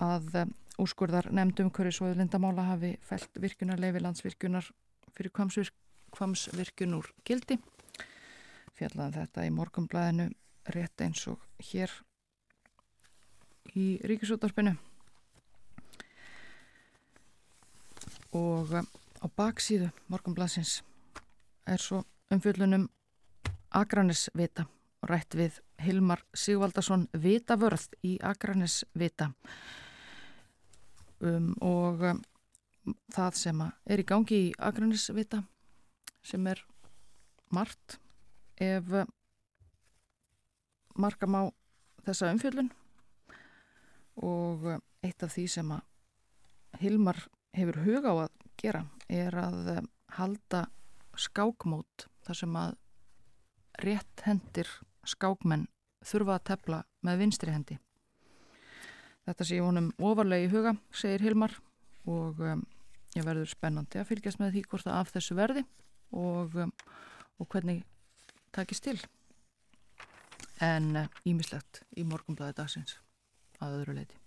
að 0.00 0.46
úrskurðar 0.80 1.28
nefndum 1.36 1.68
umhverjus 1.68 2.00
og 2.00 2.16
lindamála 2.16 2.64
hafi 2.70 2.94
felt 3.04 3.36
virkunarleifi 3.44 4.00
landsvirkunar 4.00 4.70
fyrir 5.12 5.34
kvamsvirk 5.36 5.76
kvamsvirkun 6.12 6.96
úr 6.98 7.10
gildi. 7.26 7.58
Fjallaðan 8.76 9.12
um 9.12 9.18
þetta 9.18 9.46
í 9.46 9.52
morgumblæðinu 9.56 10.28
rétt 10.76 11.04
eins 11.04 11.24
og 11.30 11.42
hér 11.70 11.92
í 13.76 13.86
ríkisútarpinu 14.04 14.74
og 18.36 18.72
eh, 18.74 18.86
á 19.22 19.26
baksíðu 19.36 19.90
morgunblansins 20.12 20.80
er 21.68 21.80
svo 21.80 22.02
umfjöllunum 22.32 22.88
Akranisvita 23.72 24.66
rætt 25.08 25.34
við 25.36 25.60
Hilmar 25.82 26.22
Sigvaldarsson 26.36 27.06
Vitavörð 27.12 27.88
í 28.06 28.18
Akranisvita 28.22 29.30
um, 31.20 31.54
og 31.60 32.04
um, 32.10 32.20
það 33.14 33.40
sem 33.40 33.64
er 33.64 34.02
í 34.02 34.06
gangi 34.06 34.42
í 34.48 34.52
Akranisvita 34.58 35.42
sem 36.22 36.46
er 36.50 36.60
margt 37.52 37.98
ef 38.60 38.92
uh, 38.92 39.08
markam 40.94 41.38
á 41.38 41.42
þessa 42.06 42.32
umfjöllun 42.34 42.70
og 44.20 44.66
uh, 44.66 44.78
eitt 45.02 45.22
af 45.24 45.32
því 45.34 45.46
sem 45.50 45.72
að 45.72 45.88
Hilmar 46.80 47.18
hefur 47.56 47.82
huga 47.84 48.12
á 48.12 48.16
að 48.24 48.36
gera 48.60 48.84
er 49.12 49.36
að 49.36 49.58
uh, 49.76 49.82
halda 50.16 50.66
skákmót 51.18 52.06
þar 52.24 52.38
sem 52.38 52.56
að 52.56 52.76
rétt 53.82 54.24
hendir 54.26 54.68
skákmenn 55.08 55.66
þurfa 56.06 56.36
að 56.36 56.46
tepla 56.50 56.82
með 57.06 57.22
vinstri 57.22 57.54
hendi. 57.54 57.78
Þetta 59.26 59.46
sé 59.46 59.60
honum 59.62 59.92
ofarlegi 60.02 60.50
huga, 60.50 60.74
segir 60.90 61.22
Hilmar 61.22 61.54
og 62.10 62.40
um, 62.42 62.64
ég 63.14 63.26
verður 63.26 63.50
spennandi 63.52 64.00
að 64.00 64.08
fylgjast 64.10 64.40
með 64.42 64.56
því 64.56 64.64
hvort 64.66 64.88
það 64.88 64.98
af 64.98 65.12
þessu 65.14 65.38
verði 65.38 65.64
og, 66.10 66.56
um, 66.58 66.72
og 67.38 67.50
hvernig 67.54 67.84
takist 68.54 68.88
til. 68.88 68.98
En 70.62 71.06
ímislegt 71.28 71.82
uh, 71.82 71.88
í 71.98 72.06
morgumblæði 72.06 72.58
dagsins 72.58 72.98
að 73.62 73.78
öðru 73.80 73.96
leiti. 74.00 74.18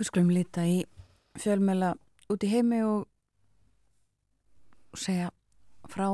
Við 0.00 0.08
skulum 0.08 0.32
líta 0.32 0.64
í 0.64 0.78
fjölmela 1.40 1.92
út 2.32 2.44
í 2.46 2.48
heimi 2.50 2.80
og 2.86 3.04
segja 4.96 5.28
frá 5.90 6.06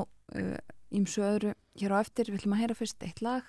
ímsu 0.91 1.23
uh, 1.23 1.29
öðru 1.31 1.55
hér 1.79 1.95
á 1.95 2.03
eftir. 2.03 2.33
Við 2.33 2.41
ætlum 2.41 2.57
að 2.57 2.62
heyra 2.64 2.79
fyrst 2.79 3.07
eitt 3.07 3.23
lag. 3.23 3.47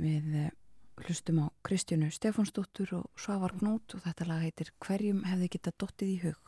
Við 0.00 0.32
uh, 0.46 0.50
hlustum 1.04 1.42
á 1.44 1.46
Kristjánu 1.66 2.08
Stefánsdóttur 2.14 2.94
og 3.02 3.20
Svavar 3.20 3.54
Gnút 3.60 3.94
og 3.94 4.04
þetta 4.06 4.30
lag 4.30 4.44
heitir 4.46 4.72
Hverjum 4.82 5.24
hefði 5.28 5.52
geta 5.54 5.74
dottið 5.76 6.14
í 6.14 6.20
hug? 6.24 6.47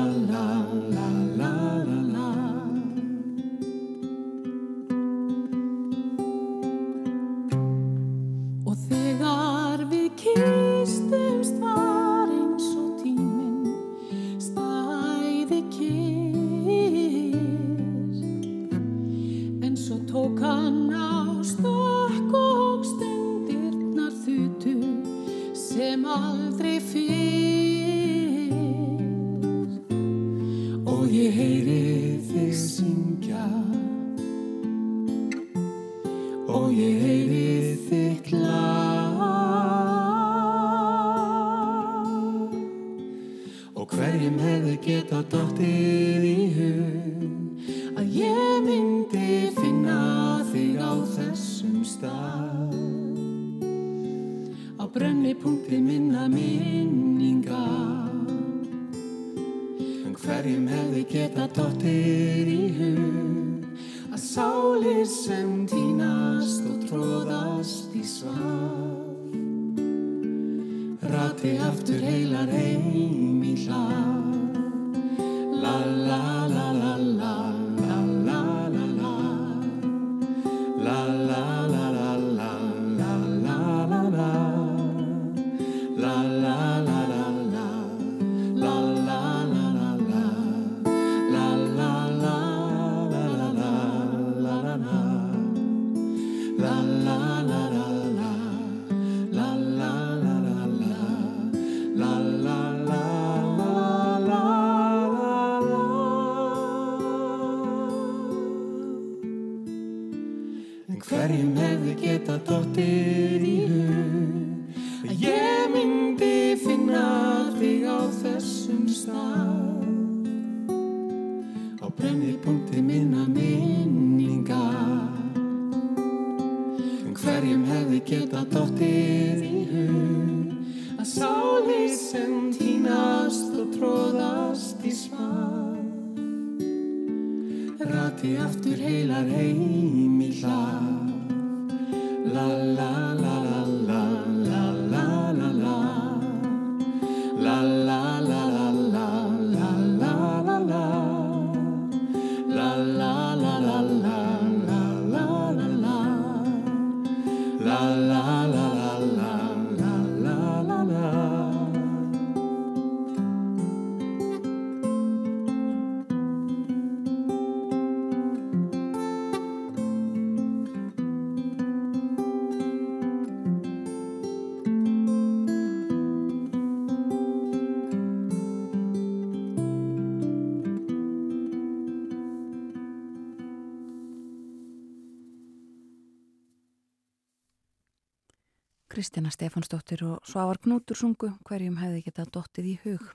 Kristjana 189.01 189.31
Stefansdóttir 189.33 190.03
og 190.05 190.27
Svavar 190.29 190.59
Knútur 190.61 190.93
sungu 190.93 191.31
hverjum 191.49 191.79
hefði 191.81 192.03
getað 192.05 192.27
dottið 192.35 192.67
í 192.69 192.73
hug. 192.83 193.07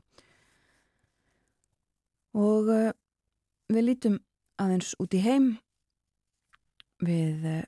Og 2.35 2.71
uh, 2.75 2.89
við 3.71 3.87
lítum 3.87 4.17
aðeins 4.59 4.97
út 4.99 5.15
í 5.15 5.21
heim. 5.23 5.47
Við 7.07 7.47
uh, 7.53 7.61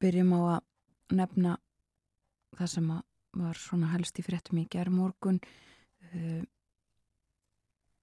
byrjum 0.00 0.32
á 0.32 0.40
að 0.54 1.20
nefna 1.20 1.58
það 2.56 2.72
sem 2.78 2.90
var 3.44 3.62
svona 3.66 3.92
helst 3.92 4.16
í 4.16 4.24
fréttum 4.24 4.64
í 4.64 4.66
gerðmorgun 4.72 5.44
uh, 5.44 6.42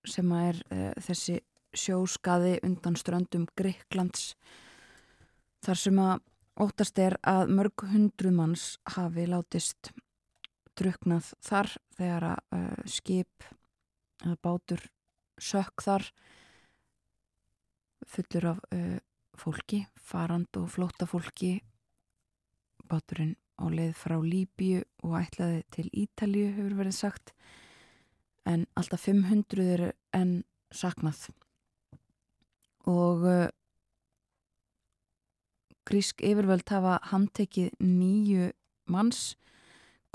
sem 0.06 0.38
að 0.38 0.50
er 0.54 0.64
þessi 1.10 1.42
sjóskaði 1.74 2.60
undan 2.62 3.02
ströndum 3.02 3.50
Greiklands 3.58 4.36
þar 5.66 5.88
sem 5.88 6.06
að 6.06 6.20
Óttast 6.58 6.98
er 6.98 7.14
að 7.22 7.52
mörg 7.54 7.84
hundru 7.92 8.32
manns 8.34 8.80
hafi 8.96 9.28
látist 9.30 9.92
druknað 10.78 11.28
þar 11.46 11.70
þegar 11.98 12.26
að 12.32 12.56
uh, 12.58 12.80
skip 12.90 13.46
eða 14.26 14.38
bátur 14.42 14.82
sökk 15.38 15.84
þar 15.86 16.08
fullur 18.10 18.50
af 18.56 18.64
uh, 18.74 18.98
fólki, 19.38 19.84
farand 20.02 20.58
og 20.58 20.72
flóta 20.74 21.06
fólki. 21.06 21.60
Báturinn 22.90 23.36
á 23.62 23.70
leið 23.70 23.94
frá 23.98 24.18
Líbíu 24.18 24.82
og 25.06 25.18
ætlaði 25.22 25.62
til 25.74 25.88
Ítalíu 25.94 26.56
hefur 26.56 26.78
verið 26.82 26.98
sagt 26.98 27.36
en 28.50 28.66
alltaf 28.74 29.06
500 29.06 29.70
eru 29.76 29.92
enn 30.16 30.40
saknað 30.74 31.28
og 32.90 33.30
uh, 33.30 33.46
Grísk 35.88 36.20
yfirvöld 36.26 36.68
hafa 36.68 36.98
handtekið 37.14 37.78
nýju 37.80 38.50
manns 38.92 39.38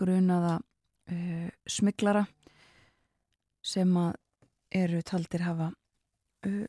grunaða 0.00 0.58
uh, 0.60 1.48
smiglara 1.64 2.26
sem 3.64 3.88
að 3.96 4.18
eru 4.82 5.00
taldir 5.06 5.44
hafa 5.46 5.70
uh, 6.44 6.66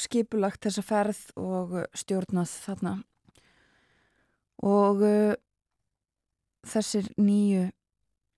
skipulagt 0.00 0.64
þessa 0.64 0.84
ferð 0.84 1.20
og 1.40 1.76
stjórnað 1.96 2.54
þarna. 2.64 2.94
Og 4.64 5.04
uh, 5.04 5.34
þessir 6.66 7.10
nýju 7.20 7.68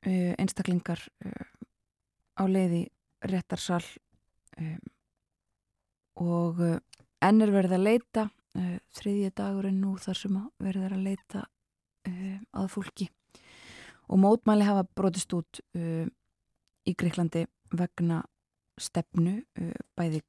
einstaklingar 0.09 1.01
á 2.39 2.45
leiði 2.47 2.85
réttarsal 3.29 3.83
um, 4.63 4.79
og 6.23 6.61
enn 6.63 7.43
er 7.43 7.53
verið 7.53 7.75
að 7.75 7.83
leita 7.83 8.25
þriðja 8.99 9.35
dagurinn 9.39 9.81
nú 9.83 9.95
þar 10.01 10.19
sem 10.19 10.39
verið 10.63 10.87
að 10.89 11.05
leita 11.05 11.45
uh, 11.45 12.39
að 12.61 12.71
fólki. 12.73 13.09
Og 14.09 14.21
mótmæli 14.23 14.67
hafa 14.67 14.87
brotist 14.97 15.35
út 15.37 15.61
uh, 15.77 16.07
í 16.89 16.95
Greiklandi 16.97 17.45
vegna 17.77 18.23
stefnu 18.79 19.41
bæði 19.99 20.23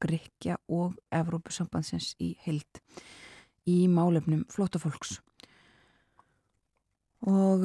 Greikja 0.00 0.58
og 0.68 0.98
Evrópusambansins 1.12 2.12
í 2.20 2.34
heild 2.44 2.80
í 3.68 3.88
málefnum 3.88 4.44
flótafólks 4.52 5.16
og 7.24 7.64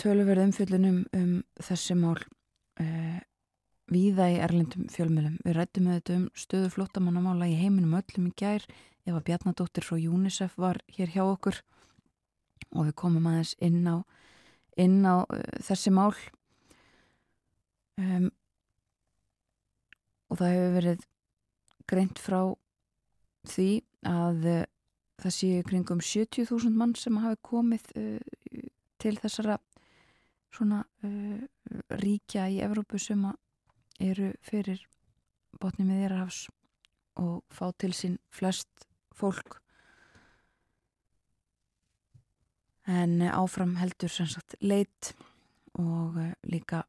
töluverð 0.00 0.46
umfjöldunum 0.46 1.02
um 1.18 1.34
þessi 1.58 1.98
mál 1.98 2.22
uh, 3.90 3.94
víða 3.94 4.28
í 4.30 4.38
erlendum 4.42 4.86
fjölmjölum. 4.92 5.36
Við 5.44 5.56
rættum 5.56 5.90
þetta 5.90 6.16
um 6.16 6.24
stöðu 6.38 6.70
flótamannamála 6.74 7.48
í 7.50 7.58
heiminum 7.58 7.98
öllum 7.98 8.30
í 8.30 8.34
gær 8.38 8.64
ef 9.06 9.14
að 9.16 9.24
Bjarnadóttir 9.26 9.86
frá 9.86 9.98
UNICEF 9.98 10.56
var 10.60 10.80
hér 10.94 11.10
hjá 11.10 11.24
okkur 11.24 11.60
og 12.70 12.86
við 12.86 12.94
komum 13.00 13.26
aðeins 13.26 13.56
inn 13.58 13.82
á, 13.88 13.96
inn 14.78 15.00
á 15.02 15.26
uh, 15.26 15.40
þessi 15.66 15.92
mál 15.94 16.14
um, 17.98 18.30
og 20.30 20.38
það 20.38 20.54
hefur 20.54 20.76
verið 20.78 21.06
greint 21.90 22.22
frá 22.22 22.40
því 23.50 23.70
að 24.06 24.46
uh, 24.52 24.64
það 25.20 25.36
séu 25.36 25.66
kringum 25.66 26.04
70.000 26.04 26.76
mann 26.78 26.94
sem 26.94 27.18
hafi 27.24 27.40
komið 27.42 27.90
uh, 27.98 28.64
til 29.00 29.16
þessara 29.18 29.58
svona 30.50 30.82
ríkja 31.94 32.48
í 32.50 32.56
Evrópu 32.60 32.98
sem 32.98 33.20
að 33.24 33.36
eru 34.00 34.32
fyrir 34.44 34.82
botni 35.60 35.84
miðjarhafs 35.86 36.46
og 37.20 37.42
fá 37.52 37.70
til 37.78 37.92
sín 37.96 38.16
flest 38.32 38.86
fólk. 39.16 39.58
En 42.88 43.20
áfram 43.22 43.76
heldur 43.78 44.10
sem 44.10 44.28
sagt 44.30 44.56
leitt 44.60 45.12
og 45.78 46.16
líka 46.48 46.84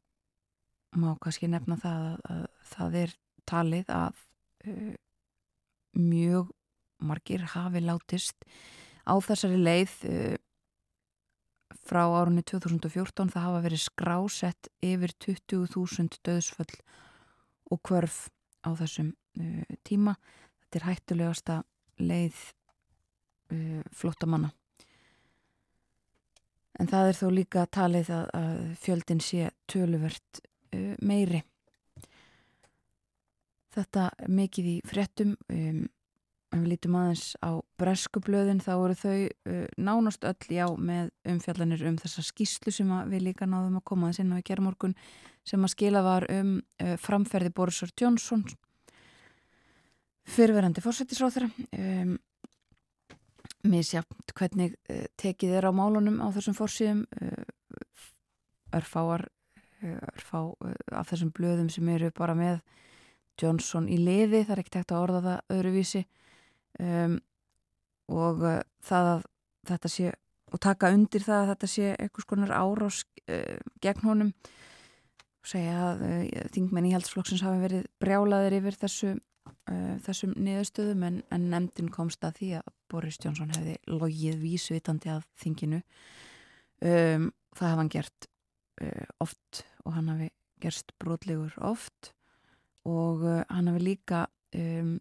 má 0.98 1.12
kannski 1.20 1.48
nefna 1.48 1.78
það 1.80 2.06
að, 2.06 2.16
að 2.32 2.46
það 2.72 2.96
er 3.02 3.14
talið 3.48 3.92
að 3.92 4.22
uh, 4.68 4.94
mjög 5.98 6.50
margir 7.02 7.44
hafi 7.54 7.82
látist 7.82 8.44
á 9.04 9.14
þessari 9.24 9.60
leið 9.60 9.94
uh, 10.08 10.36
frá 11.86 12.04
árunni 12.06 12.44
2014 12.46 13.32
það 13.32 13.46
hafa 13.46 13.62
verið 13.66 13.82
skrásett 13.82 14.70
yfir 14.84 15.14
20.000 15.26 16.20
döðsföll 16.26 16.80
og 17.72 17.82
kvörf 17.86 18.26
á 18.62 18.70
þessum 18.78 19.12
uh, 19.40 19.76
tíma. 19.86 20.16
Þetta 20.62 20.78
er 20.78 20.88
hættulegasta 20.88 21.60
leið 22.02 22.42
uh, 23.52 23.80
flottamanna. 23.94 24.52
En 26.80 26.88
það 26.88 27.10
er 27.10 27.18
þó 27.18 27.26
líka 27.32 27.64
talið 27.68 28.12
að, 28.14 28.28
að 28.38 28.60
fjöldin 28.82 29.22
sé 29.22 29.50
töluvert 29.70 30.42
uh, 30.72 30.94
meiri. 31.02 31.42
Þetta 33.72 34.10
mikið 34.28 34.68
í 34.68 34.78
frettum 34.84 35.34
um, 35.48 35.84
ef 36.52 36.60
við 36.60 36.68
lítum 36.74 36.96
aðeins 37.00 37.24
á 37.40 37.56
breskublöðin 37.80 38.60
þá 38.62 38.72
eru 38.74 38.96
þau 38.98 39.14
uh, 39.16 39.66
nánast 39.80 40.26
öll 40.28 40.48
já 40.52 40.64
með 40.76 41.12
umfjallanir 41.32 41.84
um 41.88 41.98
þessa 42.00 42.24
skýslu 42.26 42.74
sem 42.74 42.90
við 43.10 43.28
líka 43.28 43.48
náðum 43.48 43.78
að 43.80 43.86
koma 43.88 44.10
að 44.10 44.18
sinna 44.20 44.40
við 44.40 44.48
gerðmorgun 44.50 44.96
sem 45.48 45.64
að 45.64 45.74
skila 45.74 46.04
var 46.04 46.28
um 46.32 46.58
uh, 46.60 46.96
framferði 47.00 47.54
Borisur 47.56 47.94
Jónsson 47.98 48.44
fyrirverandi 50.28 50.84
fórsættisráð 50.84 51.38
þeirra 51.38 51.50
um, 51.80 52.16
misjátt 53.72 54.36
hvernig 54.36 54.76
uh, 54.92 55.06
tekið 55.20 55.56
er 55.58 55.70
á 55.70 55.72
málunum 55.72 56.20
á 56.20 56.28
þessum 56.34 56.58
fórsíðum 56.58 57.06
örfáar 58.72 59.26
örfá 59.82 60.38
af 60.94 61.10
þessum 61.10 61.32
blöðum 61.34 61.70
sem 61.72 61.88
eru 61.90 62.12
bara 62.14 62.36
með 62.38 62.60
Johnson 63.40 63.88
í 63.90 63.96
liði, 63.98 64.44
það 64.44 64.54
er 64.54 64.60
ekkert 64.62 64.78
hægt 64.78 64.92
að 64.94 65.02
orða 65.02 65.22
það 65.26 65.56
öðruvísi 65.56 66.02
um, 66.80 67.18
og 68.12 68.44
uh, 68.46 68.60
það 68.84 69.10
að 69.12 69.24
þetta 69.68 69.92
sé 69.92 70.12
og 70.52 70.60
taka 70.60 70.92
undir 70.92 71.24
það 71.24 71.42
að 71.42 71.50
þetta 71.52 71.70
sé 71.70 71.90
einhvers 71.96 72.28
konar 72.28 72.52
árás 72.52 73.02
uh, 73.32 73.58
gegn 73.84 74.06
honum. 74.06 74.32
Og 75.42 75.50
segja 75.50 75.76
að 75.88 76.02
uh, 76.06 76.48
þingmenn 76.54 76.88
í 76.90 76.94
heldsflokksins 76.94 77.44
hafi 77.46 77.62
verið 77.64 77.86
brjálaðir 78.02 78.58
yfir 78.60 78.78
þessu, 78.82 79.14
uh, 79.72 79.94
þessum 80.04 80.34
niðurstöðum 80.36 81.06
en, 81.08 81.22
en 81.32 81.48
nefndin 81.54 81.92
komst 81.94 82.24
að 82.26 82.40
því 82.40 82.50
að 82.60 82.74
Boris 82.92 83.20
Johnson 83.22 83.54
hefði 83.56 83.78
logið 83.90 84.42
vísvitandi 84.42 85.14
að 85.14 85.24
þinginu. 85.40 85.80
Um, 86.82 87.30
það 87.54 87.68
hefði 87.68 87.80
hann 87.80 87.92
gert 87.96 88.28
uh, 88.82 89.06
oft 89.24 89.64
og 89.86 89.96
hann 89.96 90.12
hafi 90.12 90.28
gerst 90.62 90.92
brotlegur 91.00 91.56
oft. 91.64 92.12
Og 92.88 93.24
uh, 93.24 93.40
hann 93.48 93.70
hafi 93.70 93.82
líka 93.82 94.26
um, 94.58 94.98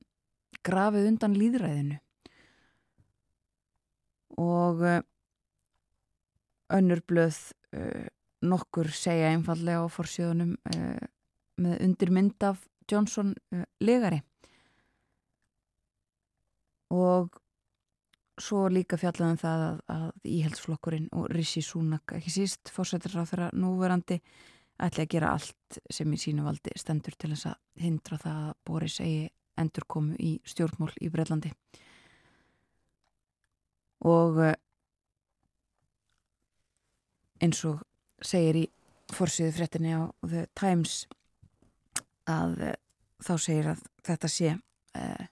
grafið 0.65 1.10
undan 1.12 1.38
líðræðinu 1.38 2.00
og 4.41 4.84
uh, 4.86 5.02
önnur 6.71 7.02
blöð 7.08 7.38
uh, 7.76 8.08
nokkur 8.41 8.89
segja 8.95 9.32
einfallega 9.32 9.84
á 9.84 9.88
forsjöðunum 9.91 10.56
uh, 10.74 11.08
með 11.62 11.84
undirmynd 11.86 12.47
af 12.47 12.63
Johnson 12.89 13.36
legari. 13.80 14.17
Og 16.91 17.30
svo 18.41 18.65
líka 18.71 18.97
fjallaðum 19.00 19.38
það 19.39 19.65
að, 19.67 19.78
að 19.93 20.32
íheldsflokkurinn 20.32 21.12
og 21.15 21.30
Rishi 21.32 21.62
Sunak 21.63 22.15
ekki 22.17 22.34
síst 22.34 22.71
fórsættir 22.74 23.15
á 23.21 23.24
þeirra 23.30 23.52
núverandi 23.54 24.17
ætla 24.82 25.06
að 25.06 25.12
gera 25.13 25.36
allt 25.36 25.80
sem 25.93 26.12
í 26.12 26.19
sínu 26.19 26.45
valdi 26.45 26.74
stendur 26.80 27.15
til 27.19 27.32
þess 27.36 27.52
að 27.52 27.86
hindra 27.86 28.17
það 28.21 28.41
að 28.50 28.58
Boris 28.67 28.97
eigi 29.04 29.30
endur 29.60 29.86
komu 29.88 30.16
í 30.20 30.38
stjórnmól 30.48 30.92
í 31.02 31.10
Breitlandi 31.12 31.52
og 34.08 34.40
eh, 34.46 34.56
eins 37.42 37.64
og 37.66 37.82
segir 38.22 38.62
í 38.62 38.66
fórsýðu 39.12 39.54
fréttinni 39.56 39.94
á 39.98 40.08
The 40.24 40.46
Times 40.58 41.04
að 42.30 42.58
uh, 42.70 42.76
þá 43.22 43.34
segir 43.42 43.72
að 43.74 43.82
þetta 44.08 44.30
sé 44.32 44.52
uh, 44.54 45.26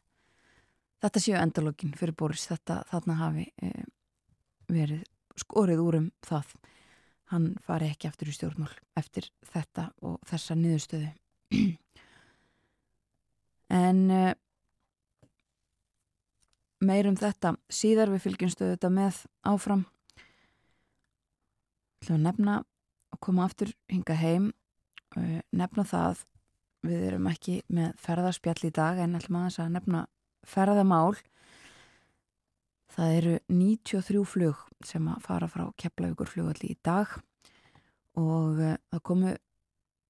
þetta 1.03 1.23
séu 1.23 1.38
endalógin 1.39 1.95
fyrir 1.97 2.17
Boris. 2.17 2.47
Þetta 2.49 2.82
þarna 2.89 3.19
hafi 3.21 3.45
uh, 3.63 3.86
verið 4.69 5.05
skorið 5.39 5.84
úr 5.86 5.99
um 6.01 6.10
það. 6.25 6.55
Hann 7.29 7.51
fari 7.63 7.91
ekki 7.93 8.10
aftur 8.10 8.32
í 8.32 8.36
stjórnmál 8.36 8.73
eftir 8.97 9.29
þetta 9.53 9.91
og 10.01 10.17
þessa 10.27 10.58
niðurstöðu 10.58 11.12
en 13.69 14.36
meirum 16.79 17.17
þetta. 17.19 17.55
Síðar 17.71 18.12
við 18.13 18.25
fylgjumstöðu 18.25 18.75
þetta 18.75 18.91
með 18.93 19.23
áfram. 19.47 19.86
Ætlum 21.99 22.19
að 22.19 22.25
nefna 22.27 22.58
að 23.13 23.21
koma 23.25 23.45
aftur 23.45 23.73
hinga 23.91 24.15
heim. 24.19 24.51
Nefna 25.51 25.86
það 25.88 26.23
við 26.88 27.08
erum 27.10 27.27
ekki 27.27 27.60
með 27.75 27.97
ferðarspjall 27.99 28.69
í 28.69 28.75
dag 28.75 29.01
en 29.03 29.17
ætlum 29.19 29.41
að 29.41 29.49
þess 29.49 29.63
að 29.65 29.73
nefna 29.75 30.05
ferðamál. 30.47 31.17
Það 32.89 33.15
eru 33.17 33.34
93 33.53 34.23
flug 34.25 34.62
sem 34.88 35.10
að 35.12 35.25
fara 35.25 35.49
frá 35.51 35.67
Keflavíkur 35.77 36.32
flugvalli 36.32 36.71
í 36.73 36.79
dag. 36.86 37.12
Og 38.19 38.58
það 38.60 39.03
komu 39.05 39.36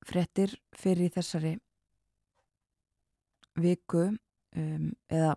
frettir 0.06 0.54
fyrir 0.78 1.12
þessari 1.14 1.58
viku 3.58 4.10
um, 4.10 4.92
eða 5.10 5.36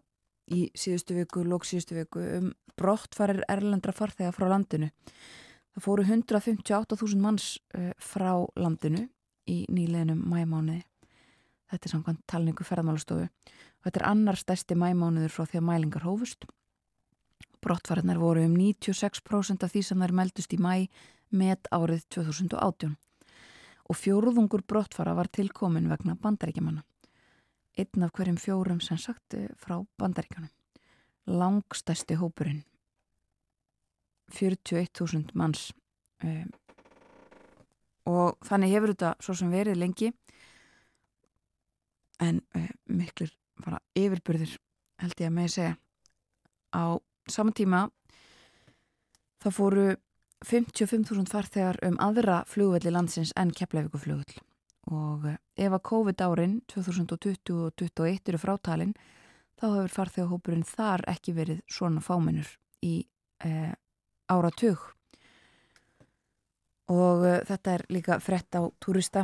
í 0.53 0.67
síðustu 0.77 1.17
viku, 1.17 1.45
lók 1.47 1.67
síðustu 1.69 1.97
viku 1.97 2.23
um 2.39 2.51
brottfarir 2.79 3.43
erlendra 3.53 3.95
farþega 3.95 4.33
frá 4.35 4.49
landinu. 4.51 4.91
Það 5.73 5.85
fóru 5.87 6.05
158.000 6.05 7.21
manns 7.23 7.55
uh, 7.77 7.93
frá 8.01 8.35
landinu 8.61 9.07
í 9.49 9.63
nýleginum 9.73 10.25
mæmániði. 10.29 10.83
Þetta 11.73 11.89
er 11.89 11.95
samkvæmt 11.95 12.25
talningu 12.29 12.67
ferðmálastofu. 12.69 13.31
Þetta 13.83 14.01
er 14.03 14.09
annar 14.11 14.37
stærsti 14.39 14.77
mæmániður 14.77 15.33
frá 15.33 15.47
því 15.49 15.63
að 15.63 15.69
mælingar 15.71 16.05
hófust. 16.05 16.45
Brottfarinnar 17.63 18.21
voru 18.21 18.45
um 18.45 18.55
96% 18.59 19.65
af 19.65 19.73
því 19.73 19.85
sem 19.87 20.05
þær 20.05 20.15
meldust 20.19 20.53
í 20.53 20.59
mæ 20.61 20.89
með 21.33 21.71
árið 21.73 22.05
2018 22.13 22.97
og 23.89 23.99
fjóruðungur 23.99 24.63
brottfara 24.69 25.15
var 25.17 25.31
tilkomin 25.33 25.89
vegna 25.91 26.15
bandaríkjamanna 26.21 26.85
einn 27.79 28.05
af 28.05 28.13
hverjum 28.17 28.39
fjórum 28.41 28.81
sem 28.81 28.99
sagt 29.01 29.35
eh, 29.35 29.49
frá 29.57 29.79
bandaríkanum. 29.99 30.51
Langstæsti 31.27 32.17
hópurinn, 32.19 32.65
41.000 34.33 35.37
manns 35.39 35.71
um, 36.25 36.51
og 38.11 38.39
þannig 38.43 38.73
hefur 38.73 38.91
þetta 38.95 39.13
svo 39.23 39.37
sem 39.39 39.53
verið 39.53 39.79
lengi 39.79 40.11
en 42.23 42.41
um, 42.57 42.69
miklir 42.91 43.31
bara 43.63 43.79
yfirbyrðir 43.95 44.57
held 45.03 45.21
ég 45.21 45.31
að 45.31 45.37
með 45.37 45.53
segja. 45.57 45.75
Á 46.75 46.99
saman 47.31 47.55
tíma 47.55 47.85
þá 49.43 49.51
fóru 49.55 49.91
55.000 50.43 51.31
farþegar 51.31 51.79
um 51.87 52.01
aðra 52.03 52.43
flugvelli 52.51 52.91
landsins 52.91 53.35
en 53.39 53.55
Keflavíku 53.55 54.01
flugvell 54.03 54.43
og 54.91 55.27
eh, 55.31 55.39
ef 55.67 55.77
að 55.77 55.85
COVID 55.89 56.25
árin 56.27 56.57
2020 56.73 57.59
og 57.67 57.75
2021 57.79 58.33
eru 58.33 58.41
frátalinn 58.43 58.95
þá 59.63 59.69
hefur 59.77 59.95
farþegahópurinn 59.95 60.67
þar 60.67 61.05
ekki 61.13 61.37
verið 61.37 61.63
svona 61.71 62.03
fámennur 62.03 62.49
í 62.83 62.97
e, 63.47 63.71
áratug. 64.33 64.81
Og 66.91 67.23
e, 67.29 67.37
þetta 67.47 67.77
er 67.77 67.85
líka 67.95 68.19
frett 68.19 68.59
á 68.59 68.63
turista 68.83 69.23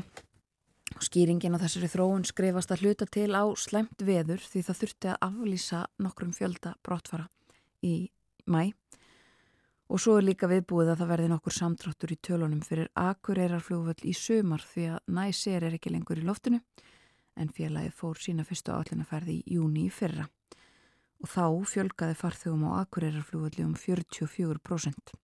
og 0.94 1.02
skýringin 1.04 1.58
á 1.58 1.62
þessari 1.64 1.90
þróun 1.90 2.26
skrifast 2.28 2.70
að 2.72 2.84
hluta 2.84 3.08
til 3.10 3.32
á 3.34 3.44
slemt 3.58 4.04
veður 4.06 4.44
því 4.46 4.62
það 4.68 4.80
þurfti 4.82 5.10
að 5.10 5.26
aflýsa 5.26 5.82
nokkrum 6.06 6.30
fjölda 6.36 6.76
brottfara 6.86 7.26
í 7.82 8.08
mæ 8.46 8.70
Og 9.88 10.00
svo 10.02 10.18
er 10.18 10.26
líka 10.26 10.48
viðbúið 10.50 10.92
að 10.92 11.00
það 11.00 11.10
verði 11.14 11.28
nokkur 11.32 11.54
samtráttur 11.56 12.12
í 12.12 12.18
tölunum 12.20 12.60
fyrir 12.60 12.90
akureyrar 12.92 13.64
í 14.04 14.12
sumar 14.12 14.60
því 14.60 14.84
að 14.92 14.98
næsér 15.16 15.64
er 15.64 15.76
ekki 15.78 15.92
lengur 15.94 16.20
í 16.20 16.26
loftinu 16.28 16.60
en 17.38 17.48
félagið 17.54 17.94
fór 17.94 18.18
sína 18.20 18.44
fyrstu 18.44 18.74
állunaferði 18.74 19.38
í 19.38 19.56
júni 19.56 19.86
í 19.86 19.90
fyrra. 19.94 20.26
Og 21.22 21.30
þá 21.32 21.44
fjölgaði 21.72 22.14
farþugum 22.18 22.66
á 22.68 22.84
akureyrar 22.84 23.24
um 23.64 23.74
44%. 23.74 25.14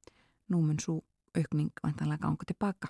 Nú 0.48 0.60
mun 0.62 0.78
svo 0.78 1.02
aukning 1.34 1.72
vantanlega 1.82 2.22
ganga 2.22 2.46
tilbaka. 2.46 2.88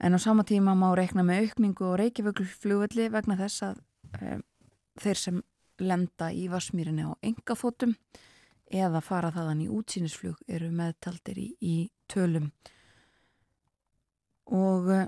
En 0.00 0.12
á 0.12 0.18
sama 0.20 0.44
tíma 0.44 0.74
má 0.76 0.90
reikna 0.96 1.22
með 1.24 1.46
aukningu 1.46 1.84
og 1.88 1.98
reykjavöglflugvelli 2.00 3.08
vegna 3.12 3.36
þess 3.38 3.62
að 3.64 3.78
e, 4.20 4.38
þeir 5.00 5.20
sem 5.20 5.42
lenda 5.80 6.28
í 6.32 6.48
Vasmýrinni 6.52 7.06
á 7.08 7.16
engafótum 7.24 7.94
eða 8.66 9.02
fara 9.04 9.30
þaðan 9.34 9.62
í 9.66 9.68
útsýnisflug 9.70 10.40
eru 10.48 10.70
meðtaldir 10.74 11.38
í, 11.38 11.48
í 11.60 11.76
tölum 12.10 12.50
og 14.50 14.90
uh, 14.90 15.06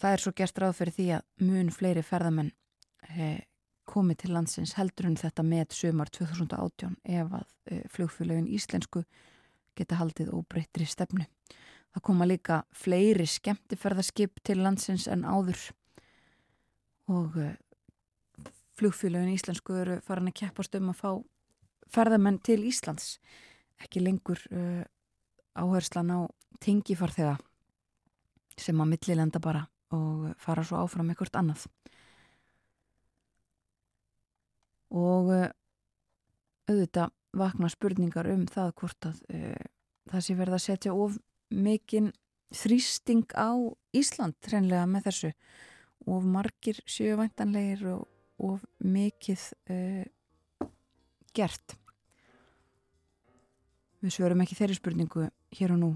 það 0.00 0.12
er 0.12 0.22
svo 0.22 0.32
gerst 0.36 0.58
ráð 0.62 0.78
fyrir 0.80 0.96
því 0.96 1.06
að 1.16 1.46
mun 1.46 1.70
fleiri 1.74 2.02
ferðamenn 2.06 2.52
eh, 3.10 3.42
komið 3.86 4.20
til 4.22 4.32
landsins 4.34 4.74
heldur 4.78 5.08
en 5.10 5.18
þetta 5.18 5.44
með 5.46 5.76
sömar 5.78 6.10
2018 6.14 6.96
ef 7.04 7.36
að 7.38 7.46
eh, 7.70 7.84
flugfélagin 7.94 8.50
íslensku 8.50 9.04
geta 9.76 9.98
haldið 10.00 10.32
óbreyttri 10.34 10.86
stefnu. 10.88 11.26
Það 11.94 12.04
koma 12.08 12.26
líka 12.28 12.62
fleiri 12.76 13.26
skemmtiferðarskip 13.30 14.42
til 14.44 14.58
landsins 14.60 15.06
en 15.08 15.24
áður 15.24 15.60
og 17.08 17.38
flugfélagin 18.76 19.32
íslensku 19.32 19.78
eru 19.80 20.00
farin 20.04 20.28
að 20.28 20.38
keppast 20.42 20.76
um 20.76 20.90
að 20.92 21.00
fá 21.00 21.10
ferðamenn 21.92 22.40
til 22.44 22.62
Íslands. 22.68 23.16
Ekki 23.82 24.02
lengur 24.02 24.40
uh, 24.50 24.82
áherslan 25.56 26.12
á 26.12 26.20
tingifarþega 26.62 27.36
sem 28.56 28.80
að 28.80 28.92
millilenda 28.94 29.40
bara 29.42 29.66
og 29.94 30.32
fara 30.40 30.64
svo 30.64 30.80
áfram 30.80 31.12
ekkert 31.12 31.36
annað. 31.38 31.66
Og 34.96 35.30
uh, 35.34 35.48
auðvitað 36.70 37.12
vakna 37.36 37.70
spurningar 37.70 38.28
um 38.32 38.46
það 38.50 38.74
hvort 38.80 39.08
að 39.10 39.22
uh, 39.34 39.64
það 40.10 40.24
sé 40.26 40.36
verið 40.38 40.58
að 40.58 40.64
setja 40.66 40.94
of 40.96 41.18
mikinn 41.52 42.12
þrýsting 42.54 43.26
á 43.36 43.52
Ísland 43.96 44.36
hreinlega 44.46 44.86
með 44.90 45.08
þessu. 45.10 45.32
Of 46.06 46.26
margir 46.30 46.78
sjövæntanlegir 46.86 47.86
og 47.90 48.06
of 48.38 48.64
mikið 48.78 49.42
uh, 49.72 50.04
gert? 51.36 51.76
Við 54.00 54.16
svörum 54.16 54.42
ekki 54.44 54.58
þeirri 54.58 54.76
spurningu 54.78 55.28
hér 55.58 55.76
og 55.76 55.80
nú. 55.82 55.92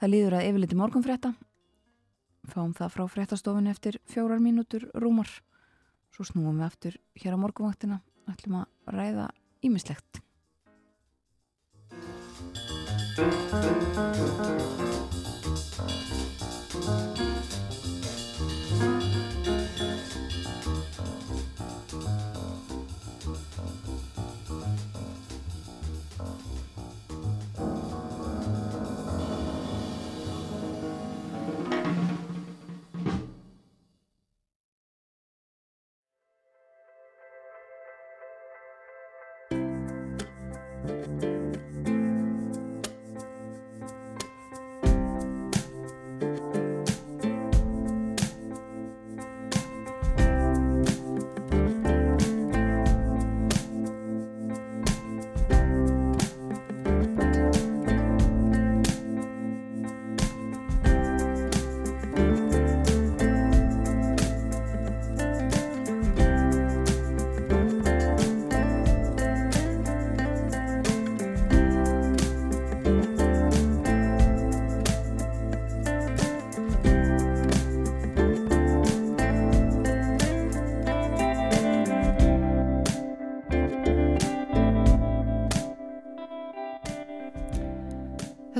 Það 0.00 0.12
líður 0.12 0.36
að 0.38 0.48
yfirleiti 0.50 0.78
morgunfrétta. 0.78 1.32
Fáum 2.50 2.74
það 2.74 2.94
frá 2.96 3.06
fréttastofun 3.06 3.70
eftir 3.70 4.00
fjórar 4.10 4.42
mínútur 4.42 4.88
rúmar 4.98 5.30
svo 6.12 6.26
snúum 6.28 6.58
við 6.60 6.66
aftur 6.66 6.98
hér 7.22 7.38
á 7.38 7.42
morgunvaktina 7.42 8.02
ætlum 8.32 8.60
að 8.62 8.66
ræða 8.96 9.30
ímislegt 9.64 10.20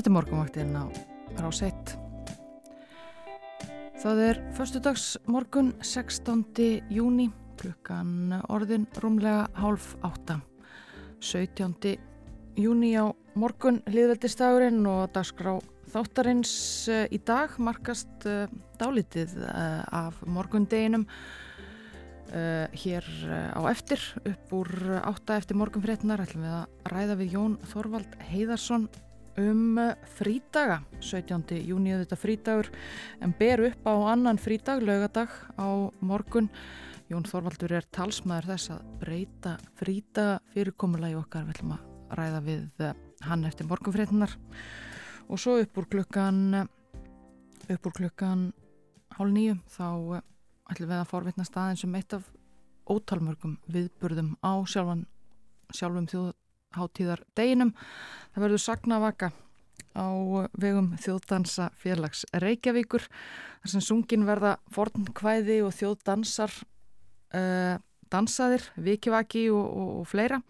Þetta 0.03 0.11
er 0.11 0.15
morgunvaktinn 0.17 0.73
á 0.75 0.83
Ráseitt. 1.39 1.91
Það 4.01 4.17
er 4.19 4.39
förstudags 4.57 5.05
morgun 5.31 5.69
16. 5.79 6.41
júni, 6.91 7.29
klukkan 7.55 8.33
orðin 8.51 8.83
rúmlega 8.99 9.45
hálf 9.55 9.93
átta. 10.03 10.41
17. 11.23 11.93
júni 12.59 12.89
á 12.99 13.15
morgun 13.39 13.79
liðveldistagurinn 13.87 14.81
og 14.91 15.05
dagskrá 15.15 15.53
þáttarins 15.95 16.51
uh, 16.91 17.07
í 17.07 17.21
dag 17.23 17.55
markast 17.63 18.27
uh, 18.27 18.51
dálítið 18.83 19.37
uh, 19.39 19.87
af 19.87 20.19
morgundeginum 20.27 21.07
hér 22.73 23.05
á 23.53 23.61
eftir 23.69 24.01
upp 24.25 24.53
úr 24.57 24.69
átta 25.05 25.35
eftir 25.37 25.55
morgunfréttinar 25.59 26.23
ætlum 26.23 26.47
við 26.47 26.55
að 26.57 26.87
ræða 26.89 27.17
við 27.19 27.35
Jón 27.37 27.57
Þorvald 27.69 28.15
Heiðarsson 28.31 28.87
um 29.37 29.79
frídaga. 30.17 30.81
17. 30.99 31.57
júni 31.67 31.95
þetta 31.95 32.17
frídagur 32.19 32.69
en 33.21 33.33
ber 33.39 33.65
upp 33.69 33.87
á 33.87 33.93
annan 34.13 34.39
frídag 34.41 34.83
lögadag 34.83 35.29
á 35.57 35.89
morgun. 36.01 36.49
Jón 37.11 37.25
Þorvaldur 37.27 37.73
er 37.77 37.87
talsmaður 37.93 38.53
þess 38.53 38.73
að 38.75 38.83
breyta 39.01 39.57
frídaga 39.79 40.39
fyrirkomulagi 40.53 41.17
okkar. 41.19 41.47
Við 41.47 41.57
ætlum 41.57 41.75
að 41.77 41.89
ræða 42.17 42.43
við 42.45 42.87
hann 43.23 43.45
eftir 43.47 43.67
morgunfréttinar 43.69 44.37
og 45.29 45.39
svo 45.39 45.57
upp 45.61 45.77
úr 45.79 45.89
klukkan 45.89 46.39
upp 47.69 47.87
úr 47.87 47.95
klukkan 47.95 48.51
hálf 49.17 49.33
nýju 49.33 49.57
þá 49.71 49.87
ætlum 50.71 50.89
við 50.89 50.99
að 50.99 51.09
forvitna 51.11 51.47
staðin 51.47 51.79
sem 51.79 51.95
eitt 51.95 52.15
af 52.17 52.29
ótalmörgum 52.89 53.57
viðburðum 53.71 54.33
á 54.43 54.59
sjálfan, 54.67 55.05
sjálfum 55.71 56.07
þjóðháttíðar 56.73 57.23
deginum. 57.37 57.73
Það 58.33 58.45
verður 58.45 58.63
sagnavaka 58.63 59.31
á 59.93 60.09
vegum 60.57 60.93
þjóðdansa 60.97 61.69
félags 61.77 62.25
Reykjavíkur 62.33 63.05
þar 63.61 63.69
sem 63.69 63.83
sungin 63.83 64.25
verða 64.25 64.57
fornkvæði 64.73 65.61
og 65.65 65.73
þjóðdansar 65.77 66.53
uh, 67.33 67.77
dansaðir, 68.09 68.65
vikivaki 68.75 69.49
og, 69.53 69.65
og, 69.65 69.91
og 70.01 70.07
fleira. 70.09 70.41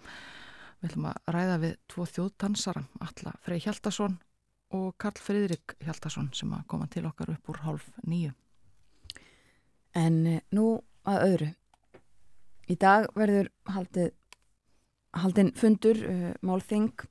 Við 0.79 0.91
ætlum 0.91 1.09
að 1.12 1.33
ræða 1.36 1.57
við 1.62 1.75
tvo 1.91 2.05
þjóðdansara, 2.12 2.86
Alla 3.03 3.36
Frey 3.43 3.63
Hjaldarsson 3.63 4.17
og 4.73 4.95
Karl 4.99 5.19
Fridrik 5.21 5.75
Hjaldarsson 5.83 6.31
sem 6.36 6.51
að 6.55 6.65
koma 6.71 6.88
til 6.91 7.05
okkar 7.07 7.36
upp 7.36 7.51
úr 7.51 7.62
hálf 7.63 7.91
nýju. 8.07 8.33
En 9.95 10.23
nú 10.51 10.67
að 11.05 11.27
öðru. 11.27 11.49
Í 12.71 12.75
dag 12.79 13.09
verður 13.15 13.49
haldið, 13.69 14.13
haldin 15.21 15.52
fundur 15.58 15.99
uh, 16.08 16.32
málþing. 16.45 17.06